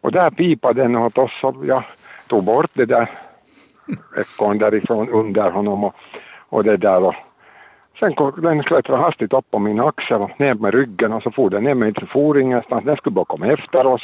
Och 0.00 0.12
där 0.12 0.30
pipade 0.30 0.82
den 0.82 0.96
åt 0.96 1.18
oss 1.18 1.40
och 1.42 1.66
jag 1.66 1.84
tog 2.26 2.44
bort 2.44 2.70
det 2.74 2.84
där 2.84 3.10
ekorren 4.16 4.58
därifrån 4.58 5.08
under 5.08 5.50
honom 5.50 5.84
och, 5.84 5.94
och 6.48 6.64
det 6.64 6.76
där 6.76 7.06
och 7.06 7.14
sen 7.98 8.14
den 8.36 8.62
klättrade 8.62 9.02
hastigt 9.02 9.32
upp 9.32 9.50
på 9.50 9.58
min 9.58 9.80
axel 9.80 10.20
och 10.20 10.40
ner 10.40 10.54
med 10.54 10.74
ryggen 10.74 11.12
och 11.12 11.22
så 11.22 11.30
for 11.30 11.50
den 11.50 11.64
ner 11.64 11.74
med 11.74 11.88
inte 11.88 12.06
for 12.06 12.40
ingenstans, 12.40 12.84
den 12.84 12.96
skulle 12.96 13.14
bara 13.14 13.24
komma 13.24 13.46
efter 13.46 13.86
oss 13.86 14.02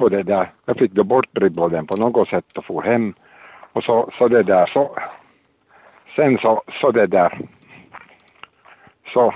och 0.00 0.10
det 0.10 0.22
där, 0.22 0.50
jag 0.64 0.76
fick 0.76 0.92
då 0.92 1.04
bort 1.04 1.34
dribbla 1.34 1.68
på 1.68 1.96
något 1.96 2.28
sätt 2.28 2.58
och 2.58 2.64
for 2.64 2.82
hem. 2.82 3.14
Och 3.72 3.84
så, 3.84 4.10
så 4.18 4.28
det 4.28 4.42
där, 4.42 4.66
så 4.66 4.96
sen 6.16 6.38
så, 6.38 6.62
så 6.80 6.90
det 6.90 7.06
där, 7.06 7.38
så 9.12 9.34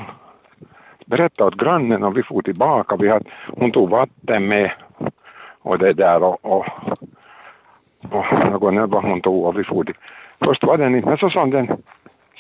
berättade 1.06 1.48
åt 1.48 1.55
grannen 1.55 2.02
och 2.02 2.16
vi 2.16 2.22
for 2.22 2.43
tillbaka. 2.43 2.97
Vi 2.97 3.09
hade, 3.09 3.24
hon 3.47 3.70
tog 3.70 3.90
vatten 3.90 4.48
med 4.48 4.72
och 5.62 5.78
det 5.78 5.93
där 5.93 6.22
och, 6.22 6.44
och, 6.44 6.66
och 8.10 8.74
någon 8.74 8.90
vad 8.90 9.05
hon 9.05 9.20
tog 9.20 9.44
och 9.44 9.59
vi 9.59 9.64
for 9.64 9.84
till. 9.84 9.97
Först 10.44 10.64
var 10.64 10.78
den 10.78 10.94
inte, 10.94 11.09
men 11.09 11.18
så 11.18 11.30
sa 11.30 11.47
den, 11.47 11.66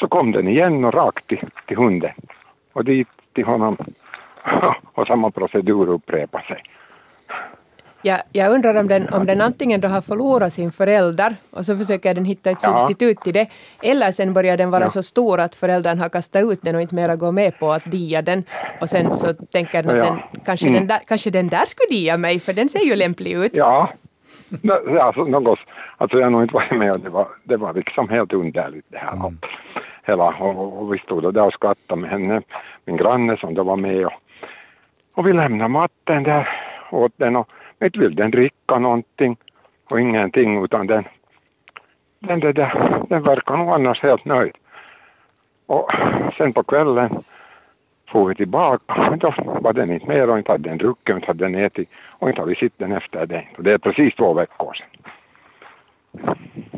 så 0.00 0.08
kom 0.08 0.32
den 0.32 0.48
igen 0.48 0.84
och 0.84 0.94
rakt 0.94 1.26
till, 1.26 1.50
till 1.66 1.76
hunden 1.76 2.12
och 2.72 2.84
dit 2.84 3.08
till 3.34 3.44
honom 3.44 3.76
och 4.94 5.06
samma 5.06 5.30
procedur 5.30 5.88
upprepade 5.88 6.44
sig. 6.44 6.62
Jag, 8.04 8.20
jag 8.32 8.52
undrar 8.52 8.74
om 8.74 8.88
den, 8.88 9.08
om 9.08 9.26
den 9.26 9.40
antingen 9.40 9.80
då 9.80 9.88
har 9.88 10.00
förlorat 10.00 10.52
sin 10.52 10.72
förälder 10.72 11.36
och 11.50 11.64
så 11.64 11.76
försöker 11.76 12.14
den 12.14 12.24
hitta 12.24 12.50
ett 12.50 12.58
ja. 12.62 12.78
substitut 12.78 13.20
till 13.20 13.32
det, 13.32 13.46
eller 13.82 14.10
sen 14.10 14.32
börjar 14.32 14.56
den 14.56 14.70
vara 14.70 14.84
ja. 14.84 14.90
så 14.90 15.02
stor 15.02 15.40
att 15.40 15.54
föräldern 15.54 15.98
har 15.98 16.08
kastat 16.08 16.44
ut 16.44 16.58
den 16.62 16.74
och 16.74 16.82
inte 16.82 16.94
mera 16.94 17.16
går 17.16 17.32
med 17.32 17.58
på 17.58 17.72
att 17.72 17.90
dia 17.90 18.22
den. 18.22 18.44
Och 18.80 18.88
sen 18.88 19.14
så 19.14 19.34
tänker 19.34 19.82
den 19.82 20.00
att 20.00 20.06
den, 20.06 20.18
kanske, 20.44 20.68
mm. 20.68 20.80
den 20.80 20.88
där, 20.88 21.00
kanske 21.06 21.30
den 21.30 21.48
där 21.48 21.64
skulle 21.66 22.00
dia 22.00 22.16
mig, 22.16 22.40
för 22.40 22.52
den 22.52 22.68
ser 22.68 22.84
ju 22.84 22.96
lämplig 22.96 23.32
ut. 23.32 23.56
Ja, 23.56 23.92
alltså, 25.00 25.24
något, 25.24 25.58
alltså 25.96 26.16
jag 26.16 26.26
har 26.26 26.30
nog 26.30 26.42
inte 26.42 26.54
varit 26.54 26.78
med 26.78 26.90
och 26.90 27.00
det 27.00 27.10
var, 27.10 27.28
det 27.44 27.56
var 27.56 27.74
liksom 27.74 28.08
helt 28.08 28.32
underligt 28.32 28.86
det 28.88 28.98
här. 28.98 29.12
Mm. 29.12 29.38
Hela, 30.04 30.24
och, 30.24 30.82
och 30.82 30.94
vi 30.94 30.98
stod 30.98 31.34
där 31.34 31.42
och 31.42 31.52
skrattade 31.52 32.00
med 32.00 32.10
henne, 32.10 32.42
min 32.84 32.96
granne 32.96 33.36
som 33.36 33.54
då 33.54 33.62
var 33.62 33.76
med 33.76 34.06
och, 34.06 34.12
och 35.14 35.26
vi 35.26 35.32
lämnade 35.32 35.68
matten 35.68 36.22
där 36.22 36.48
åt 36.90 37.12
den 37.16 37.36
och 37.36 37.48
inte 37.84 37.98
vill 37.98 38.14
den 38.14 38.30
dricka 38.30 38.78
någonting 38.78 39.36
och 39.90 40.00
ingenting 40.00 40.64
utan 40.64 40.86
den, 40.86 41.04
den, 42.18 42.40
där, 42.40 43.02
den 43.08 43.22
verkar 43.22 43.56
nog 43.56 43.68
annars 43.68 44.02
helt 44.02 44.24
nöjd. 44.24 44.56
Och 45.66 45.90
sen 46.38 46.52
på 46.52 46.62
kvällen 46.62 47.24
får 48.08 48.28
vi 48.28 48.34
tillbaka, 48.34 49.16
då 49.20 49.34
var 49.36 49.72
den 49.72 49.92
inte 49.92 50.06
mer 50.06 50.30
och 50.30 50.38
inte 50.38 50.52
hade 50.52 50.68
den 50.68 50.78
druckit, 50.78 51.14
inte 51.14 51.26
hade 51.26 51.44
den 51.44 51.54
ätit 51.54 51.88
och 52.18 52.28
inte 52.28 52.40
har 52.40 52.48
vi 52.48 52.54
sett 52.54 52.72
den 52.76 52.92
efter 52.92 53.26
det. 53.26 53.44
Och 53.56 53.62
det 53.62 53.72
är 53.72 53.78
precis 53.78 54.14
två 54.14 54.34
veckor 54.34 54.72
sedan. 54.74 54.88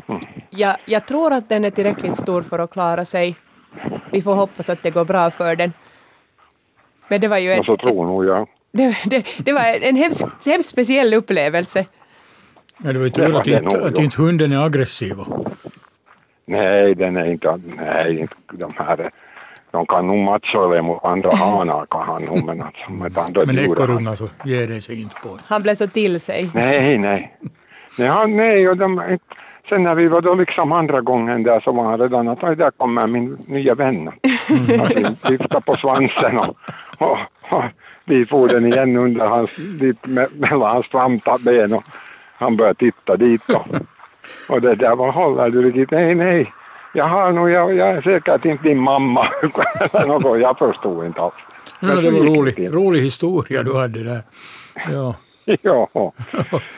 Mm. 0.07 0.21
Ja, 0.49 0.77
jag 0.85 1.07
tror 1.07 1.33
att 1.33 1.49
den 1.49 1.65
är 1.65 1.71
tillräckligt 1.71 2.17
stor 2.17 2.41
för 2.41 2.59
att 2.59 2.71
klara 2.71 3.05
sig. 3.05 3.35
Vi 4.11 4.21
får 4.21 4.35
hoppas 4.35 4.69
att 4.69 4.83
det 4.83 4.91
går 4.91 5.05
bra 5.05 5.31
för 5.31 5.55
den. 5.55 5.73
Men 7.07 7.21
det 7.21 7.27
var 7.27 7.37
ju 7.37 7.51
en, 7.51 7.59
Och 7.59 7.65
så 7.65 7.77
tror 7.77 8.05
nog 8.05 8.25
jag. 8.25 8.47
Det, 8.77 8.95
det, 9.05 9.25
det 9.45 9.53
var 9.53 9.61
en 9.81 9.95
hemskt, 9.95 10.45
hemskt 10.45 10.69
speciell 10.69 11.13
upplevelse. 11.13 11.85
Ja, 12.77 12.93
det 12.93 12.99
var 12.99 13.05
ju 13.05 13.11
tur 13.11 13.35
att, 13.37 13.47
inte, 13.47 13.61
nog, 13.61 13.75
att 13.75 13.97
inte 13.99 14.21
hunden 14.21 14.51
är 14.51 14.65
aggressiv. 14.65 15.15
Nej, 16.45 16.95
den 16.95 17.17
är 17.17 17.25
inte, 17.31 17.59
nej, 17.77 18.27
de 18.53 18.73
här, 18.77 19.11
de 19.71 19.85
kan 19.85 20.07
nog 20.07 20.17
matcha 20.17 20.81
mot 20.81 21.05
andra 21.05 21.35
hanar 21.35 21.85
kan 21.85 22.05
han 22.07 22.23
nog, 22.23 22.45
men 22.45 22.61
alltså 22.61 22.91
med 22.91 23.17
andra 23.17 23.45
Men 23.45 23.59
ekorrungar 23.59 24.15
så 24.15 24.27
ger 24.45 24.67
det 24.67 24.81
sig 24.81 25.01
inte 25.01 25.15
på. 25.23 25.39
Han 25.47 25.61
blev 25.63 25.75
så 25.75 25.87
till 25.87 26.19
sig. 26.19 26.49
Nej, 26.53 26.97
nej. 26.97 27.37
Nej, 27.99 28.07
han, 28.07 28.31
nej 28.31 28.69
och 28.69 28.77
de, 28.77 29.17
sen 29.69 29.83
när 29.83 29.95
vi 29.95 30.07
var 30.07 30.21
då 30.21 30.33
liksom 30.35 30.71
andra 30.71 31.01
gången 31.01 31.43
där 31.43 31.59
så 31.59 31.71
var 31.71 31.83
han 31.83 31.99
redan 31.99 32.27
att 32.27 32.43
"Oj, 32.43 32.55
där 32.55 32.71
kommer 32.71 33.07
min 33.07 33.37
nya 33.47 33.75
vän. 33.75 34.07
Alltså, 34.81 35.29
vifta 35.29 35.61
på 35.61 35.75
svansen 35.75 36.37
och, 36.37 36.55
och, 36.97 37.17
och 37.49 37.63
vi 38.05 38.25
får 38.25 38.47
den 38.47 38.65
igen 38.65 38.97
under 38.97 39.25
hans, 39.25 39.55
dit, 39.55 39.97
me, 40.05 40.27
mellan 40.33 40.75
hans 40.75 40.87
framben 40.87 41.73
och 41.73 41.83
han 42.37 42.57
började 42.57 42.79
titta 42.79 43.17
dit 43.17 43.49
och, 43.49 43.67
och 44.49 44.61
det 44.61 44.75
där, 44.75 44.95
vad 44.95 45.13
håller 45.13 45.49
du 45.49 45.61
riktigt? 45.61 45.91
Nej, 45.91 46.15
nej. 46.15 46.53
Jag 46.93 47.07
har 47.07 47.31
nog, 47.31 47.49
jag, 47.49 47.75
jag 47.75 47.89
är 47.89 48.01
säkert 48.01 48.45
inte 48.45 48.63
din 48.63 48.79
mamma. 48.79 49.29
Något, 50.07 50.39
jag 50.39 50.57
förstod 50.57 51.05
inte 51.05 51.21
alls. 51.21 51.33
Ja, 51.79 51.87
det 51.87 52.11
var 52.11 52.19
rolig, 52.19 52.75
rolig 52.75 53.01
historia 53.01 53.63
du 53.63 53.75
hade 53.75 54.03
där. 54.03 54.21
Ja, 54.91 55.15
Ja, 55.61 55.89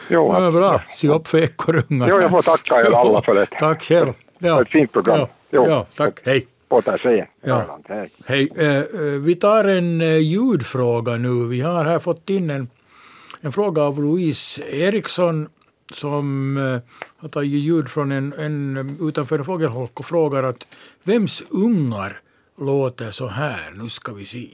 jo, 0.09 0.33
ja 0.33 0.51
bra. 0.51 0.81
Se 0.87 1.07
upp 1.07 1.27
för 1.27 1.37
ekorrungar. 1.37 2.07
Jo, 2.09 2.21
jag 2.21 2.29
får 2.29 2.41
tacka 2.41 2.75
er 2.75 2.95
alla 2.95 3.21
för 3.21 3.33
det. 3.33 3.45
Tack 3.59 3.83
själv. 3.83 4.13
Ja. 4.39 4.61
Ett 4.61 4.69
fint 4.69 4.91
program. 4.91 5.19
Ja, 5.49 5.67
ja 5.67 5.85
tack. 5.95 6.19
Hej. 6.25 6.47
På. 6.67 6.81
Ja. 7.41 7.79
Hej. 8.25 8.51
Eh, 8.55 8.67
eh, 8.67 9.01
vi 9.01 9.35
tar 9.35 9.63
en 9.63 10.01
eh, 10.01 10.17
ljudfråga 10.17 11.17
nu. 11.17 11.47
Vi 11.47 11.61
har 11.61 11.85
här 11.85 11.99
fått 11.99 12.29
in 12.29 12.49
en, 12.49 12.69
en 13.41 13.51
fråga 13.51 13.81
av 13.81 14.01
Louise 14.01 14.61
Eriksson 14.61 15.49
som 15.93 16.57
har 17.17 17.29
tagit 17.29 17.51
ljud 17.51 17.87
från 17.87 18.11
en, 18.11 18.33
en 18.33 18.97
utanför 19.01 19.43
Fågelholk 19.43 19.99
och 19.99 20.05
frågar 20.05 20.43
att 20.43 20.67
vems 21.03 21.43
ungar 21.49 22.21
låter 22.57 23.11
så 23.11 23.27
här? 23.27 23.71
Nu 23.75 23.89
ska 23.89 24.13
vi 24.13 24.25
se. 24.25 24.49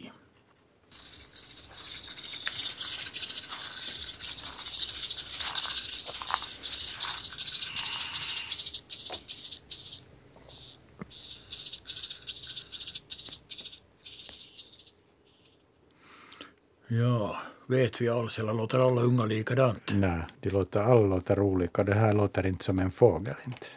Ja, 17.02 17.38
vet 17.68 18.02
vi 18.02 18.10
alls 18.10 18.40
eller 18.40 18.54
låter 18.54 18.80
alla 18.88 19.02
unga 19.02 19.26
likadant? 19.26 19.92
Nej, 19.94 20.22
de 20.40 20.50
låter, 20.50 20.80
alla 20.80 21.08
låter 21.16 21.40
olika. 21.40 21.84
Det 21.84 21.94
här 21.94 22.14
låter 22.14 22.46
inte 22.46 22.64
som 22.66 22.80
en 22.80 22.92
fågel. 22.92 23.36
Inte. 23.48 23.68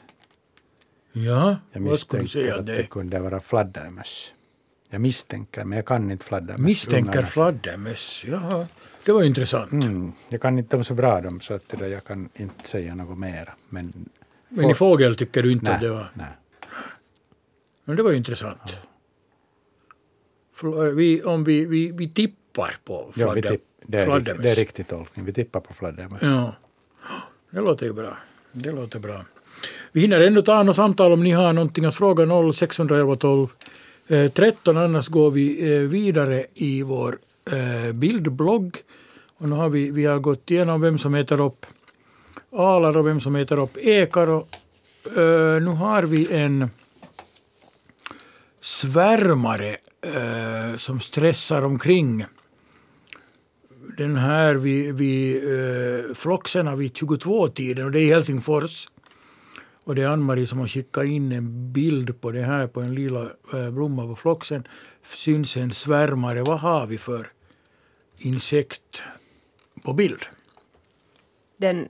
Ja, 1.12 1.56
Jag 1.72 1.80
vad 1.80 1.98
skulle 1.98 2.22
du 2.22 2.28
säga 2.28 2.56
att 2.56 2.66
det 2.66 2.76
det? 2.76 2.82
kunde 2.86 3.20
vara 3.20 3.40
fladdermöss. 3.40 4.32
Jag 4.90 5.01
misstänker, 5.01 5.64
men 5.64 5.76
jag 5.76 5.86
kan 5.86 6.10
inte 6.10 6.24
fladdermöss. 6.24 6.60
Misstänker 6.66 7.22
fladdermöss. 7.22 8.24
Jaha, 8.28 8.66
det 9.05 9.12
var 9.12 9.22
intressant. 9.22 9.72
Mm, 9.72 10.12
jag 10.28 10.40
kan 10.43 10.59
inte 10.59 10.76
dem 10.76 10.84
så 10.84 10.94
bra 10.94 11.20
dem, 11.20 11.40
så 11.40 11.55
att 11.55 11.74
jag 11.80 12.05
kan 12.05 12.28
inte 12.34 12.68
säga 12.68 12.94
något 12.94 13.18
mera. 13.18 13.55
Men, 13.68 14.09
Men 14.48 14.70
i 14.70 14.74
fågel 14.74 15.16
tycker 15.16 15.43
du 15.43 15.52
inte 15.52 15.64
Nej, 15.64 15.74
att 15.74 15.80
det 15.80 15.90
var... 15.90 16.10
nej. 16.14 16.26
Men 17.84 17.97
det 17.97 18.02
var 18.02 18.10
ju 18.10 18.16
intressant. 18.16 18.78
Fl- 20.56 20.90
Vi, 20.90 21.22
om 21.22 21.44
vi, 21.44 21.64
vi, 21.64 21.93
vi 21.93 22.09
tippar 22.09 22.45
på 22.85 23.12
ja, 23.16 23.33
vi 23.33 23.43
fladder, 23.43 23.51
tipp, 23.51 23.62
det, 23.87 23.99
är, 23.99 24.43
det 24.43 24.51
är 24.51 24.55
riktig 24.55 24.89
tolkning. 24.89 25.24
Vi 25.24 25.33
tippar 25.33 25.61
på 25.61 25.74
fladdermöss. 25.74 26.23
Ja, 26.23 26.55
det 27.51 27.61
låter 27.61 27.87
ju 27.87 27.93
bra. 27.93 28.16
Det 28.53 28.73
låter 28.73 28.99
bra. 28.99 29.24
Vi 29.93 30.01
hinner 30.01 30.20
ändå 30.20 30.43
ta 30.43 30.62
något 30.62 30.77
samtal 30.77 31.12
om 31.12 31.24
ni 31.24 31.31
har 31.31 31.53
någonting 31.53 31.85
att 31.85 31.97
fråga 31.97 32.53
0611 32.53 33.16
12 33.16 33.49
eh, 34.09 34.31
13 34.31 34.77
annars 34.77 35.09
går 35.09 35.31
vi 35.31 35.74
eh, 35.74 35.81
vidare 35.81 36.47
i 36.55 36.83
vår 36.83 37.19
eh, 37.51 37.93
bildblogg. 37.93 38.77
Och 39.39 39.49
nu 39.49 39.57
har 39.57 39.69
vi, 39.69 39.91
vi 39.91 40.05
har 40.05 40.19
gått 40.19 40.51
igenom 40.51 40.81
vem 40.81 40.99
som 40.99 41.15
äter 41.15 41.41
upp 41.41 41.66
alar 42.53 42.97
och 42.97 43.07
vem 43.07 43.20
som 43.20 43.37
äter 43.37 43.59
upp 43.59 43.77
ekar. 43.77 44.27
Och, 44.31 44.49
eh, 45.07 45.62
nu 45.62 45.70
har 45.70 46.03
vi 46.03 46.33
en 46.33 46.70
svärmare 48.61 49.77
eh, 50.01 50.77
som 50.77 51.01
stressar 51.01 51.65
omkring 51.65 52.24
den 53.97 54.16
här 54.16 54.55
vid, 54.55 54.94
vid 54.94 55.36
eh, 55.36 56.14
Floxerna 56.14 56.77
vid 56.77 56.93
22-tiden 56.93 57.85
och 57.85 57.90
det 57.90 58.01
är 58.01 58.02
i 58.02 58.10
Helsingfors. 58.10 58.89
Och 59.85 59.94
det 59.94 60.02
är 60.02 60.09
Ann-Marie 60.09 60.47
som 60.47 60.59
har 60.59 60.66
skickat 60.66 61.05
in 61.05 61.32
en 61.32 61.73
bild 61.73 62.20
på 62.20 62.31
det 62.31 62.43
här 62.43 62.66
på 62.66 62.81
en 62.81 62.94
lila 62.94 63.31
eh, 63.52 63.70
blomma 63.70 64.06
på 64.06 64.16
Floxen. 64.16 64.68
Syns 65.02 65.56
en 65.56 65.73
svärmare. 65.73 66.43
Vad 66.43 66.60
har 66.60 66.86
vi 66.86 66.98
för 66.98 67.27
insekt 68.18 69.02
på 69.82 69.93
bild? 69.93 70.20
Den 71.56 71.89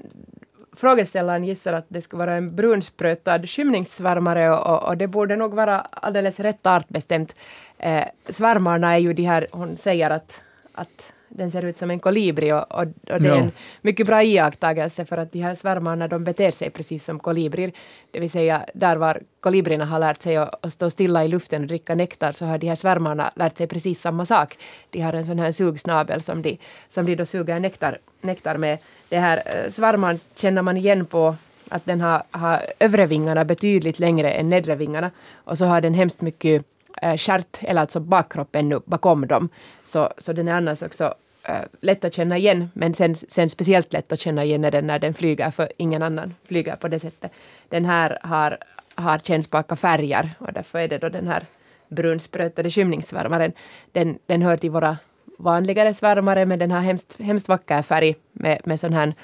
frågeställaren 0.76 1.44
gissar 1.44 1.72
att 1.72 1.86
det 1.88 2.02
skulle 2.02 2.18
vara 2.18 2.34
en 2.34 2.56
brunsprötad 2.56 3.48
skymningssvärmare 3.48 4.50
och, 4.50 4.66
och, 4.66 4.88
och 4.88 4.96
det 4.96 5.06
borde 5.06 5.36
nog 5.36 5.54
vara 5.54 5.80
alldeles 5.80 6.40
rätt 6.40 6.66
artbestämt. 6.66 7.36
Eh, 7.78 8.04
svärmarna 8.28 8.92
är 8.94 8.98
ju 8.98 9.12
de 9.12 9.22
här, 9.22 9.46
hon 9.52 9.76
säger 9.76 10.10
att, 10.10 10.40
att 10.72 11.12
den 11.36 11.50
ser 11.50 11.64
ut 11.64 11.76
som 11.76 11.90
en 11.90 12.00
kolibri 12.00 12.52
och, 12.52 12.72
och, 12.72 12.86
och 13.10 13.22
det 13.22 13.28
är 13.28 13.36
en 13.36 13.52
mycket 13.80 14.06
bra 14.06 14.22
iakttagelse 14.22 15.04
för 15.04 15.18
att 15.18 15.32
de 15.32 15.40
här 15.40 15.54
svärmarna 15.54 16.08
de 16.08 16.24
beter 16.24 16.50
sig 16.50 16.70
precis 16.70 17.04
som 17.04 17.18
kolibrier. 17.18 17.72
Det 18.10 18.20
vill 18.20 18.30
säga 18.30 18.66
där 18.74 18.96
var 18.96 19.20
kolibrierna 19.40 19.84
har 19.84 19.98
lärt 19.98 20.22
sig 20.22 20.36
att, 20.36 20.64
att 20.64 20.72
stå 20.72 20.90
stilla 20.90 21.24
i 21.24 21.28
luften 21.28 21.62
och 21.62 21.68
dricka 21.68 21.94
nektar 21.94 22.32
så 22.32 22.44
har 22.44 22.58
de 22.58 22.68
här 22.68 22.76
svärmarna 22.76 23.32
lärt 23.36 23.56
sig 23.56 23.66
precis 23.66 24.00
samma 24.00 24.26
sak. 24.26 24.58
De 24.90 25.00
har 25.00 25.12
en 25.12 25.26
sån 25.26 25.38
här 25.38 25.52
sugsnabel 25.52 26.22
som 26.22 26.42
de, 26.42 26.58
som 26.88 27.06
de 27.06 27.14
då 27.14 27.26
suger 27.26 27.60
nektar, 27.60 27.98
nektar 28.20 28.56
med. 28.56 28.78
Det 29.08 29.18
här 29.18 29.42
eh, 29.46 29.70
svärman 29.70 30.20
känner 30.36 30.62
man 30.62 30.76
igen 30.76 31.06
på 31.06 31.36
att 31.68 31.86
den 31.86 32.00
har, 32.00 32.22
har 32.30 32.62
övre 32.78 33.06
vingarna 33.06 33.44
betydligt 33.44 33.98
längre 33.98 34.30
än 34.30 34.48
nedre 34.48 34.74
vingarna 34.74 35.10
och 35.34 35.58
så 35.58 35.64
har 35.64 35.80
den 35.80 35.94
hemskt 35.94 36.20
mycket 36.20 36.64
eh, 37.02 37.16
stjärt, 37.16 37.58
eller 37.60 37.80
alltså 37.80 38.00
bakkroppen 38.00 38.68
nu 38.68 38.80
bakom 38.84 39.26
dem. 39.26 39.48
Så, 39.84 40.12
så 40.18 40.32
den 40.32 40.48
är 40.48 40.52
annars 40.52 40.82
också 40.82 41.14
äh, 41.48 41.60
lätt 41.80 42.04
att 42.04 42.14
känna 42.14 42.38
igen, 42.38 42.70
men 42.74 42.94
sen, 42.94 43.14
sen 43.14 43.50
speciellt 43.50 43.92
lätt 43.92 44.12
att 44.12 44.20
känna 44.20 44.44
igen 44.44 44.64
är 44.64 44.70
den 44.70 44.86
när 44.86 44.98
den 44.98 45.14
flyger, 45.14 45.50
för 45.50 45.72
ingen 45.76 46.02
annan 46.02 46.34
flyger 46.44 46.76
på 46.76 46.88
det 46.88 46.98
sättet. 46.98 47.32
Den 47.68 47.84
här 47.84 48.18
har, 48.22 48.58
har 48.94 49.18
kännspaka 49.18 49.76
färger 49.76 50.34
och 50.38 50.52
därför 50.52 50.78
är 50.78 50.88
det 50.88 50.98
då 50.98 51.08
den 51.08 51.28
här 51.28 51.44
brunsprötade 51.88 52.70
skymningssvärmaren. 52.70 53.52
Den, 53.92 54.18
den 54.26 54.42
hör 54.42 54.56
till 54.56 54.70
våra 54.70 54.96
vanligare 55.38 55.94
svärmare, 55.94 56.46
men 56.46 56.58
den 56.58 56.70
har 56.70 56.80
hemskt, 56.80 57.20
hemskt 57.20 57.48
vacker 57.48 57.82
färg 57.82 58.16
med, 58.32 58.60
med 58.64 58.80
sån 58.80 58.92
här 58.92 59.14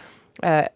äh, 0.43 0.67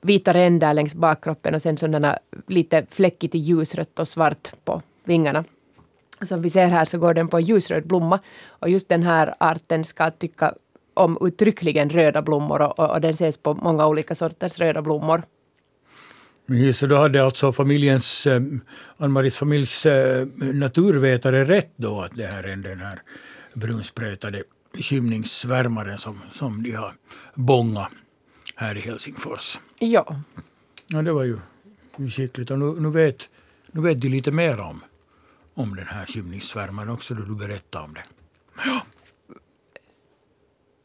vita 0.00 0.32
ränder 0.32 0.74
längs 0.74 0.94
bakkroppen 0.94 1.54
och 1.54 1.62
sen 1.62 1.76
sådana 1.76 2.18
lite 2.46 2.86
fläckigt 2.90 3.34
ljusrött 3.34 3.98
och 3.98 4.08
svart 4.08 4.52
på 4.64 4.82
vingarna. 5.04 5.44
Som 6.22 6.42
vi 6.42 6.50
ser 6.50 6.66
här 6.66 6.84
så 6.84 6.98
går 6.98 7.14
den 7.14 7.28
på 7.28 7.36
en 7.36 7.44
ljusröd 7.44 7.86
blomma 7.86 8.20
och 8.48 8.68
just 8.68 8.88
den 8.88 9.02
här 9.02 9.34
arten 9.40 9.84
ska 9.84 10.10
tycka 10.10 10.54
om 10.94 11.18
uttryckligen 11.20 11.90
röda 11.90 12.22
blommor 12.22 12.62
och, 12.62 12.78
och, 12.78 12.90
och 12.90 13.00
den 13.00 13.10
ses 13.10 13.38
på 13.38 13.54
många 13.54 13.86
olika 13.86 14.14
sorters 14.14 14.58
röda 14.58 14.82
blommor. 14.82 15.22
Så 16.74 16.86
då 16.86 16.96
hade 16.96 17.24
alltså 17.24 17.52
familjens, 17.52 18.26
eh, 18.26 18.42
Ann-Maries 18.96 19.36
familjs 19.36 19.86
eh, 19.86 20.26
naturvetare 20.36 21.44
rätt 21.44 21.72
då 21.76 22.00
att 22.00 22.16
det 22.16 22.26
här 22.26 22.42
är 22.42 22.56
den 22.56 22.80
här 22.80 23.02
brunsprötade 23.54 24.42
skymningssvärmaren 24.74 25.98
som, 25.98 26.20
som 26.32 26.62
de 26.62 26.72
har 26.72 26.94
bångat 27.34 27.88
här 28.56 28.76
i 28.76 28.80
Helsingfors. 28.80 29.60
Ja, 29.78 30.16
Ja, 30.92 31.02
det 31.02 31.12
var 31.12 31.24
ju 31.24 31.38
skickligt. 32.10 32.50
Och 32.50 32.58
nu, 32.58 32.80
nu, 32.80 32.90
vet, 32.90 33.30
nu 33.72 33.80
vet 33.80 34.00
de 34.00 34.08
lite 34.08 34.30
mer 34.30 34.60
om, 34.60 34.80
om 35.54 35.76
den 35.76 35.86
här 35.86 36.06
skymningssvärmaren 36.06 36.90
också 36.90 37.14
då 37.14 37.22
du 37.22 37.34
berättade 37.34 37.84
om 37.84 37.94
det. 37.94 38.04
Ja. 38.64 38.82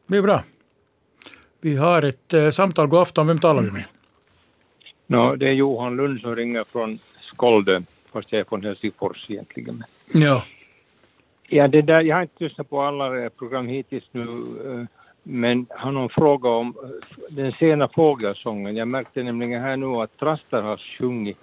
Det 0.08 0.18
är 0.18 0.22
bra. 0.22 0.44
Vi 1.62 1.76
har 1.76 2.02
ett 2.02 2.34
eh, 2.34 2.50
samtal. 2.50 2.88
God 2.88 3.00
afton. 3.00 3.28
Vem 3.28 3.40
talar 3.40 3.64
vi 3.64 3.72
med? 3.72 3.86
No, 5.08 5.36
det 5.36 5.48
är 5.48 5.54
Johan 5.54 5.96
Lund 5.96 6.22
som 6.22 6.36
ringer 6.36 6.64
från 6.64 7.00
Skålde, 7.22 7.84
fast 8.12 8.32
jag 8.32 8.40
är 8.40 8.44
från 8.44 8.64
Helsingfors 8.64 9.26
egentligen. 9.30 9.84
Ja. 10.14 10.44
Ja, 11.48 11.68
det 11.68 11.82
där, 11.82 12.02
jag 12.02 12.16
har 12.16 12.22
inte 12.22 12.44
lyssnat 12.44 12.70
på 12.70 12.82
alla 12.82 13.24
eh, 13.24 13.30
program 13.30 13.68
hittills 13.68 14.04
nu, 14.12 14.22
eh, 14.22 14.86
men 15.24 15.66
har 15.70 15.92
någon 15.92 16.10
fråga 16.10 16.50
om 16.50 16.76
eh, 16.84 16.90
den 17.30 17.52
sena 17.52 17.88
fågelsången. 17.88 18.76
Jag 18.76 18.88
märkte 18.88 19.24
nämligen 19.24 19.62
här 19.62 19.78
nu 19.78 19.86
att 19.86 20.18
Trastar 20.18 20.62
har 20.62 20.78
sjungit 20.78 21.38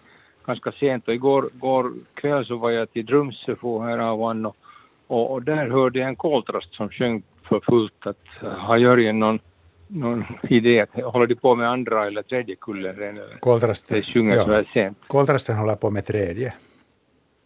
ganska 0.47 0.73
sent 0.73 1.09
och 1.09 1.15
igår 1.15 1.51
går 1.53 1.93
kväll 2.15 2.47
så 2.47 2.57
var 2.57 2.71
jag 2.71 2.93
till 2.93 3.07
Drumsöfo 3.07 3.81
här 3.81 3.99
av 3.99 4.27
han 4.27 4.47
och, 4.47 4.57
och, 5.07 5.31
och 5.33 5.43
där 5.43 5.71
hörde 5.71 5.99
jag 5.99 6.09
en 6.09 6.17
koltrast 6.17 6.75
som 6.75 6.89
sjöng 6.89 7.23
för 7.49 7.61
fullt 7.61 8.07
att 8.07 8.43
uh, 8.43 8.49
har 8.49 8.79
Jörgen 8.79 9.19
någon, 9.19 9.39
någon 9.89 10.25
idé 10.43 10.81
att 10.81 11.03
håller 11.05 11.27
de 11.27 11.35
på 11.35 11.55
med 11.55 11.69
andra 11.69 12.07
eller 12.07 12.23
tredje 12.23 12.57
kullen 12.57 12.95
redan? 12.95 13.25
Koltrasten, 13.41 13.97
Det 13.97 14.03
sjunger 14.03 14.37
ja. 14.37 14.45
så 14.45 14.65
sent. 14.73 14.99
Koltrasten 15.07 15.57
håller 15.57 15.77
på 15.77 15.91
med 15.91 16.07
tredje. 16.07 16.55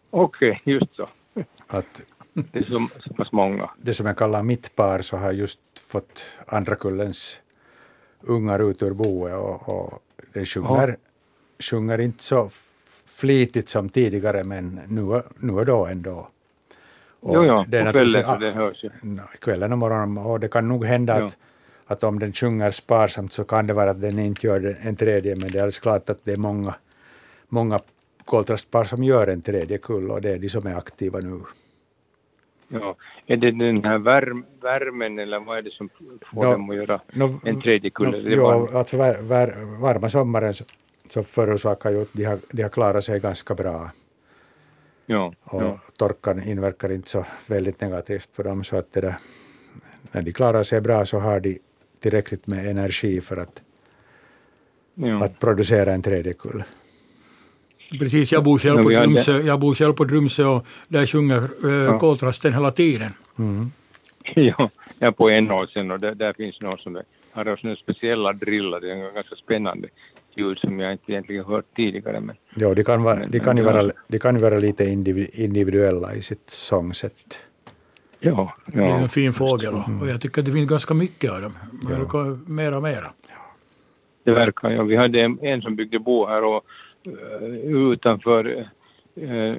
Okej, 0.09 0.61
just 0.65 0.95
så. 0.95 1.07
Att 1.67 2.01
Det 2.51 2.59
är 2.59 2.63
så, 2.63 2.87
så 2.99 3.13
pass 3.13 3.31
många. 3.31 3.69
det 3.77 3.93
som 3.93 4.05
jag 4.05 4.17
kallar 4.17 4.43
mitt 4.43 4.75
par 4.75 5.01
så 5.01 5.17
har 5.17 5.31
just 5.31 5.59
fått 5.87 6.25
andra 6.47 6.75
kullens 6.75 7.41
ungar 8.21 8.69
ut 8.69 8.83
ur 8.83 8.93
boet 8.93 9.33
och, 9.33 9.69
och 9.69 9.99
den 10.33 10.45
sjunger, 10.45 10.97
sjunger 11.59 12.01
inte 12.01 12.23
så 12.23 12.49
flitigt 13.17 13.69
som 13.69 13.89
tidigare 13.89 14.43
men 14.43 14.79
nu, 14.87 15.21
nu 15.39 15.53
och 15.53 15.65
då 15.65 15.85
ändå. 15.85 16.27
Och 17.19 17.35
Jo, 17.35 17.45
ja, 17.45 17.65
det 17.67 17.77
är 17.79 17.85
på 17.85 17.91
kvällen 17.91 18.23
så 18.23 18.35
det 18.39 18.51
hörs 18.51 18.83
ju. 18.83 18.89
Kvällen 19.41 19.71
och 19.71 19.77
morgonen 19.77 20.17
och 20.25 20.39
det 20.39 20.47
kan 20.47 20.67
nog 20.67 20.85
hända 20.85 21.19
Ja. 21.19 21.25
att, 21.25 21.37
att 21.87 22.03
om 22.03 22.19
den 22.19 22.33
sjunger 22.33 22.71
sparsamt 22.71 23.33
så 23.33 23.43
kan 23.43 23.67
det 23.67 23.73
vara 23.73 23.89
att 23.91 24.01
den 24.01 24.19
inte 24.19 24.47
gör 24.47 24.75
en 24.87 24.95
tredje 24.95 25.35
men 25.35 25.51
det 25.51 25.57
är 25.57 25.61
alldeles 25.61 25.79
klart 25.79 26.09
att 26.09 26.25
det 26.25 26.33
är 26.33 26.37
många, 26.37 26.75
många 27.49 27.79
koltrastpar 28.25 28.83
som 28.83 29.03
gör 29.03 29.27
en 29.27 29.41
tredje 29.41 29.77
kull 29.77 30.11
och 30.11 30.21
det 30.21 30.31
är 30.31 30.39
de 30.39 30.49
som 30.49 30.67
är 30.67 30.75
aktiva 30.77 31.19
nu. 31.19 31.39
Ja. 32.67 32.95
Är 33.27 33.37
det 33.37 33.51
den 33.51 33.83
här 33.83 33.97
värm, 33.97 34.45
värmen 34.61 35.19
eller 35.19 35.39
vad 35.39 35.57
är 35.57 35.61
det 35.61 35.71
som 35.71 35.89
får 35.89 36.43
Nå, 36.43 36.51
dem 36.51 36.69
att 36.69 36.75
göra 36.75 37.01
nå, 37.13 37.39
en 37.45 37.61
tredje 37.61 37.89
kull? 37.89 38.11
det 38.23 38.29
jo, 38.35 38.47
alltså 38.47 38.97
var, 38.97 39.21
var, 39.23 39.53
varma 39.81 40.09
sommaren 40.09 40.53
så, 41.11 41.23
förorsakar 41.23 41.91
ju 41.91 42.01
att 42.01 42.07
de 42.13 42.23
har, 42.23 42.39
de 42.51 42.61
har 42.63 42.69
klarat 42.69 43.03
sig 43.03 43.19
ganska 43.19 43.55
bra 43.55 43.91
Ja, 45.09 45.33
och 45.43 45.63
ja. 45.63 45.79
torkan 45.97 46.43
inverkar 46.43 46.91
inte 46.91 47.09
så 47.09 47.25
väldigt 47.47 47.81
negativt 47.81 48.29
på 48.35 48.43
dem 48.43 48.63
så 48.63 48.77
att 48.77 48.93
det 48.93 49.01
där, 49.01 49.15
när 50.11 50.21
de 50.21 50.31
klarar 50.31 50.63
sig 50.63 50.81
bra 50.81 51.05
så 51.05 51.19
har 51.19 51.39
de 51.39 51.59
tillräckligt 51.99 52.47
med 52.47 52.67
energi 52.67 53.21
för 53.21 53.37
att, 53.37 53.61
Ja. 54.95 55.23
att 55.25 55.39
producera 55.39 55.93
en 55.93 56.01
tredje 56.01 56.33
kull. 56.33 56.63
Precis, 57.99 58.31
jag 58.31 58.43
bor 58.43 58.57
själv 58.59 58.83
på 58.83 58.89
Drumsö, 58.89 59.41
jag 59.41 59.59
bor 59.59 59.75
själv 59.75 59.93
på 59.93 60.03
Drumsö 60.03 60.45
och 60.45 60.65
där 60.87 61.05
sjunger 61.05 61.49
äh, 61.65 61.71
Ja. 61.71 61.99
koltrasten 61.99 62.53
hela 62.53 62.71
tiden. 62.71 63.11
ja, 64.35 64.69
jag 64.99 65.07
är 65.07 65.11
på 65.11 65.29
en 65.29 65.51
år 65.51 65.67
sedan 65.67 65.91
och 65.91 65.99
där, 65.99 66.15
där 66.15 66.33
finns 66.33 66.61
någon 66.61 66.77
som 66.77 67.01
har 67.31 67.75
speciella 67.75 68.33
drillar. 68.33 68.79
Det 68.81 68.91
är 68.91 69.13
ganska 69.13 69.35
spännande 69.35 69.87
ljud 70.37 70.57
som 70.57 70.79
jag 70.79 70.91
inte 70.91 71.11
egentligen 71.11 71.45
hört 71.45 71.65
tidigare. 71.75 72.19
Men, 72.19 72.35
Jo, 72.55 72.73
de 72.73 72.83
kan, 72.83 73.03
vara, 73.03 73.25
de 73.27 73.39
kan, 73.39 73.57
ju 73.57 73.63
ja. 73.63 73.71
vara, 73.71 73.91
de 74.07 74.19
kan 74.19 74.35
ju 74.35 74.41
vara 74.41 74.59
lite 74.59 74.83
indivi- 74.83 75.43
individuella 75.45 76.15
i 76.15 76.21
sitt 76.21 76.49
sångsätt. 76.49 77.39
ja, 78.19 78.53
Det 78.65 78.79
är 78.79 78.83
ja. 78.87 78.97
en 78.97 79.09
fin 79.09 79.33
fågel 79.33 79.73
och, 79.73 79.87
Mm. 79.87 80.01
och 80.01 80.07
jag 80.07 80.21
tycker 80.21 80.41
att 80.41 80.45
det 80.45 80.51
finns 80.51 80.69
ganska 80.69 80.93
mycket 80.93 81.31
av 81.31 81.41
dem. 81.41 81.53
Ko- 82.07 82.39
Mera 82.47 82.75
och 82.77 82.83
mera. 82.83 83.11
Det 84.23 84.31
verkar 84.31 84.69
ja. 84.71 84.83
Vi 84.83 84.95
hade 84.95 85.21
en, 85.21 85.39
en 85.41 85.61
som 85.61 85.75
byggde 85.75 85.99
bo 85.99 86.25
här 86.27 86.43
och 86.43 86.63
eh, 87.05 87.91
utanför 87.91 88.65
eh, 89.15 89.55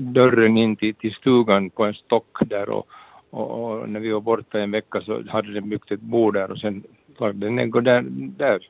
dörren 0.00 0.56
in 0.56 0.76
till, 0.76 0.94
till 0.94 1.14
stugan 1.14 1.70
på 1.70 1.84
en 1.84 1.94
stock 1.94 2.36
där 2.46 2.68
och, 2.68 2.86
och, 3.30 3.50
och 3.80 3.88
när 3.88 4.00
vi 4.00 4.10
var 4.10 4.20
borta 4.20 4.60
en 4.60 4.70
vecka 4.70 5.00
så 5.00 5.22
hade 5.28 5.52
de 5.54 5.60
byggt 5.60 5.90
ett 5.92 6.00
bo 6.00 6.30
där 6.30 6.50
och 6.50 6.58
sen 6.58 6.82
lagde 7.18 7.46
den 7.46 7.74
och 7.74 7.82
där, 7.82 8.04
där 8.36 8.68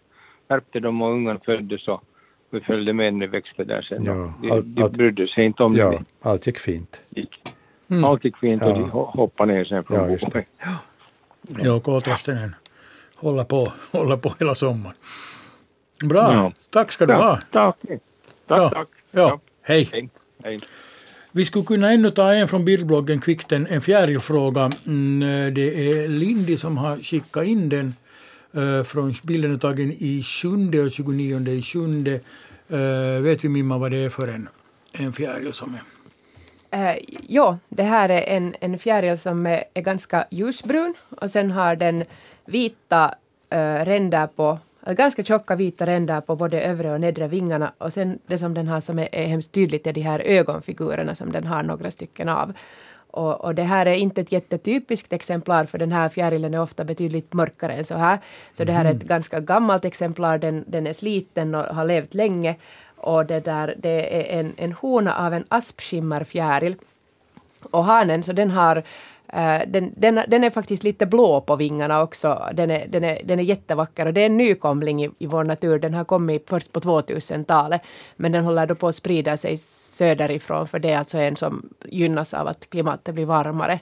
värpte 0.54 0.80
de 0.80 1.02
och 1.02 1.12
ungarna 1.12 1.40
föddes 1.44 1.88
och 1.88 2.02
vi 2.50 2.60
följde 2.60 2.92
med 2.92 3.14
när 3.14 3.26
de 3.26 3.32
växte 3.32 3.64
där 3.64 3.82
sen. 3.82 4.04
Ja, 4.04 4.34
de, 4.42 4.50
allt- 4.50 4.76
de 4.76 4.88
brydde 4.88 5.28
sig 5.28 5.44
inte 5.44 5.62
om 5.62 5.76
Ja, 5.76 5.90
det. 5.90 6.04
allt 6.22 6.46
gick 6.46 6.58
fint. 6.58 7.00
Mm. 7.90 8.04
Allt 8.04 8.24
gick 8.24 8.36
fint 8.36 8.62
och 8.62 8.68
Ja. 8.68 8.72
de 8.74 8.90
ho- 8.90 9.10
hoppade 9.16 9.52
ner 9.54 9.64
sen 9.64 9.84
från 9.84 9.96
Ja, 9.96 10.10
just 10.10 10.30
det. 10.32 10.44
Ja, 11.62 11.80
koltrasten 11.80 12.36
den 12.36 12.54
håller 13.16 13.44
på, 13.44 13.72
håller 13.92 14.16
på 14.16 14.34
hela 14.38 14.54
sommaren. 14.54 14.96
Bra, 16.04 16.32
Ja. 16.34 16.52
tack 16.70 16.92
ska 16.92 17.06
du 17.06 17.12
Ja, 17.12 17.22
ha. 17.22 17.36
tack. 17.52 17.76
Tack, 18.46 18.58
Ja. 18.58 18.70
tack. 18.70 18.88
Ja, 19.10 19.40
hej. 19.62 19.88
Hej. 19.92 20.08
Hej. 20.44 20.58
Vi 21.32 21.44
skulle 21.44 21.64
kunna 21.64 21.92
ännu 21.92 22.10
ta 22.10 22.32
en 22.34 22.48
från 22.48 22.64
bildbloggen 22.64 23.20
kvickt, 23.20 23.52
en, 23.52 23.66
en 23.66 23.80
fjärilfråga. 23.80 24.70
Mm, 24.86 25.54
det 25.54 25.90
är 25.90 26.08
Lindy 26.08 26.56
som 26.56 26.78
har 26.78 26.96
skickat 26.98 27.44
in 27.44 27.68
den. 27.68 27.94
Eh, 28.56 28.82
från 28.82 29.12
bilden 29.22 29.52
är 29.52 29.58
tagen 29.58 29.92
i 29.98 30.22
sjunde 30.22 30.82
och 30.82 30.90
29 30.90 31.48
i 31.48 31.62
sjunde. 31.62 32.20
Uh, 32.72 33.20
vet 33.20 33.44
vi 33.44 33.48
Mimma 33.48 33.78
vad 33.78 33.90
det 33.90 33.96
är 33.96 34.10
för 34.10 34.28
en, 34.28 34.48
en 34.92 35.12
fjäril 35.12 35.52
som 35.52 35.74
är? 35.74 35.82
Uh, 36.76 36.98
ja, 37.28 37.58
det 37.68 37.82
här 37.82 38.08
är 38.08 38.36
en, 38.36 38.54
en 38.60 38.78
fjäril 38.78 39.18
som 39.18 39.46
är, 39.46 39.64
är 39.74 39.82
ganska 39.82 40.26
ljusbrun 40.30 40.94
och 41.08 41.30
sen 41.30 41.50
har 41.50 41.76
den 41.76 42.04
vita 42.44 43.14
uh, 43.54 43.84
ränder 43.84 44.26
på, 44.26 44.58
ganska 44.86 45.24
tjocka 45.24 45.56
vita 45.56 45.86
ränder 45.86 46.20
på 46.20 46.36
både 46.36 46.60
övre 46.60 46.92
och 46.92 47.00
nedre 47.00 47.28
vingarna 47.28 47.72
och 47.78 47.92
sen 47.92 48.18
det 48.26 48.38
som 48.38 48.54
den 48.54 48.68
har 48.68 48.80
som 48.80 48.98
är, 48.98 49.08
är 49.12 49.26
hemskt 49.26 49.52
tydligt 49.52 49.86
är 49.86 49.92
de 49.92 50.00
här 50.00 50.20
ögonfigurerna 50.20 51.14
som 51.14 51.32
den 51.32 51.46
har 51.46 51.62
några 51.62 51.90
stycken 51.90 52.28
av. 52.28 52.52
Och, 53.14 53.44
och 53.44 53.54
det 53.54 53.62
här 53.62 53.86
är 53.86 53.94
inte 53.94 54.20
ett 54.20 54.32
jättetypiskt 54.32 55.12
exemplar 55.12 55.64
för 55.64 55.78
den 55.78 55.92
här 55.92 56.08
fjärilen 56.08 56.54
är 56.54 56.60
ofta 56.60 56.84
betydligt 56.84 57.32
mörkare 57.32 57.72
än 57.72 57.84
så 57.84 57.94
här. 57.94 58.18
Så 58.52 58.64
det 58.64 58.72
här 58.72 58.84
är 58.84 58.90
ett 58.90 59.02
ganska 59.02 59.40
gammalt 59.40 59.84
exemplar, 59.84 60.38
den, 60.38 60.64
den 60.66 60.86
är 60.86 60.92
sliten 60.92 61.54
och 61.54 61.76
har 61.76 61.84
levt 61.84 62.14
länge. 62.14 62.56
Och 62.96 63.26
det, 63.26 63.40
där, 63.40 63.74
det 63.78 64.34
är 64.34 64.40
en, 64.40 64.52
en 64.56 64.72
hona 64.72 65.26
av 65.26 65.34
en 65.34 65.44
aspskimmarfjäril. 65.48 66.76
Och 67.60 67.84
hanen, 67.84 68.22
så 68.22 68.32
den 68.32 68.50
har 68.50 68.82
den, 69.66 69.92
den, 69.96 70.20
den 70.28 70.44
är 70.44 70.50
faktiskt 70.50 70.82
lite 70.84 71.06
blå 71.06 71.40
på 71.40 71.56
vingarna 71.56 72.02
också. 72.02 72.48
Den 72.54 72.70
är, 72.70 72.86
den 72.88 73.04
är, 73.04 73.20
den 73.24 73.38
är 73.38 73.42
jättevacker 73.42 74.06
och 74.06 74.14
det 74.14 74.20
är 74.20 74.26
en 74.26 74.36
nykomling 74.36 75.04
i, 75.04 75.10
i 75.18 75.26
vår 75.26 75.44
natur. 75.44 75.78
Den 75.78 75.94
har 75.94 76.04
kommit 76.04 76.44
först 76.48 76.72
på 76.72 76.80
2000-talet. 76.80 77.80
Men 78.16 78.32
den 78.32 78.44
håller 78.44 78.66
då 78.66 78.74
på 78.74 78.88
att 78.88 78.96
sprida 78.96 79.36
sig 79.36 79.56
söderifrån 79.56 80.68
för 80.68 80.78
det 80.78 80.90
är 80.90 80.98
alltså 80.98 81.18
en 81.18 81.36
som 81.36 81.68
gynnas 81.84 82.34
av 82.34 82.48
att 82.48 82.70
klimatet 82.70 83.14
blir 83.14 83.26
varmare. 83.26 83.80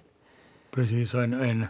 Precis, 0.75 1.15
en, 1.15 1.33
en 1.33 1.67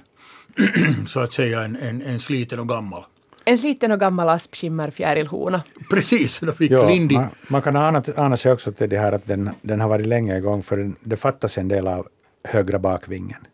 så 1.09 1.21
att 1.21 1.33
säga 1.33 1.63
en, 1.63 1.77
en, 1.77 2.03
en 2.03 2.21
sliten 2.21 2.59
och 2.61 2.69
gammal. 2.69 3.05
En 3.45 3.59
sliten 3.59 3.93
och 3.93 4.01
gammal 4.01 4.29
aspskimmarfjärilhona. 4.29 5.63
Precis, 5.91 6.41
då 6.41 6.53
fick 6.53 6.71
Ja, 6.73 6.89
Lindy. 6.89 7.15
man, 7.15 7.29
man 7.49 7.63
kan 7.63 7.77
ana, 7.77 8.03
ana 8.17 8.37
sig 8.37 8.53
också 8.53 8.73
till 8.73 8.89
det 8.91 8.99
här 8.99 9.13
att 9.13 9.27
den, 9.27 9.51
den 9.63 9.81
har 9.81 9.89
varit 9.89 10.07
länge 10.07 10.37
igång 10.37 10.63
för 10.63 10.77
den, 10.77 10.97
det 11.01 11.17
fattas 11.17 11.59
en 11.59 11.69
del 11.69 11.89
av 11.89 12.09
högra 12.45 12.79
bakvingen. 12.79 13.47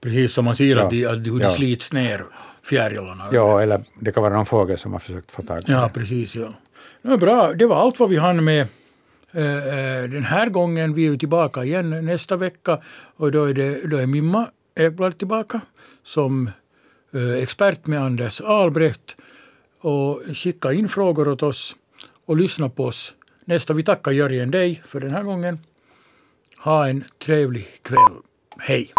Precis 0.00 0.32
som 0.32 0.44
man 0.44 0.56
ser 0.56 0.76
att, 0.76 0.90
de, 0.90 0.96
Ja. 1.00 1.12
att 1.12 1.24
de, 1.24 1.30
hur 1.30 1.40
Ja. 1.40 1.48
de 1.48 1.54
slits 1.54 1.92
ner, 1.92 2.24
fjärilarna. 2.62 3.24
Ja, 3.32 3.60
eller 3.62 3.84
det 4.00 4.12
kan 4.12 4.22
vara 4.22 4.34
någon 4.36 4.46
fågel 4.46 4.78
som 4.78 4.92
har 4.92 4.98
försökt 5.00 5.32
få 5.32 5.42
tag 5.42 5.66
på 5.66 5.72
Ja, 5.72 5.82
det. 5.94 6.00
precis. 6.00 6.34
Ja. 6.36 6.48
Ja, 7.02 7.16
bra, 7.16 7.52
det 7.52 7.66
var 7.66 7.76
allt 7.76 8.00
vad 8.00 8.08
vi 8.10 8.16
hann 8.16 8.44
med 8.44 8.66
eh, 9.32 9.44
eh, 9.44 10.02
den 10.10 10.24
här 10.24 10.46
gången. 10.48 10.94
Vi 10.94 11.06
är 11.06 11.16
tillbaka 11.16 11.64
igen 11.64 12.04
nästa 12.06 12.36
vecka 12.36 12.78
och 13.16 13.32
då 13.32 13.44
är, 13.44 13.54
det, 13.54 13.86
då 13.90 13.96
är 13.96 14.06
Mimma 14.06 14.50
Ekblad 14.74 15.18
tillbaka 15.18 15.60
som 16.02 16.50
eh, 17.14 17.30
expert 17.42 17.86
med 17.86 18.00
Anders 18.02 18.40
Albrecht 18.40 19.16
och 19.80 20.22
skicka 20.34 20.72
in 20.72 20.88
frågor 20.88 21.28
åt 21.28 21.42
oss 21.42 21.76
och 22.26 22.36
lyssna 22.36 22.68
på 22.68 22.84
oss. 22.84 23.14
Nästa, 23.44 23.74
vi 23.74 23.82
tackar 23.82 24.10
Jörgen 24.12 24.50
dig 24.50 24.82
för 24.86 25.00
den 25.00 25.10
här 25.10 25.22
gången. 25.22 25.58
Ha 26.58 26.88
en 26.88 27.04
trevlig 27.24 27.66
kväll. 27.82 28.16
Hej! 28.58 28.90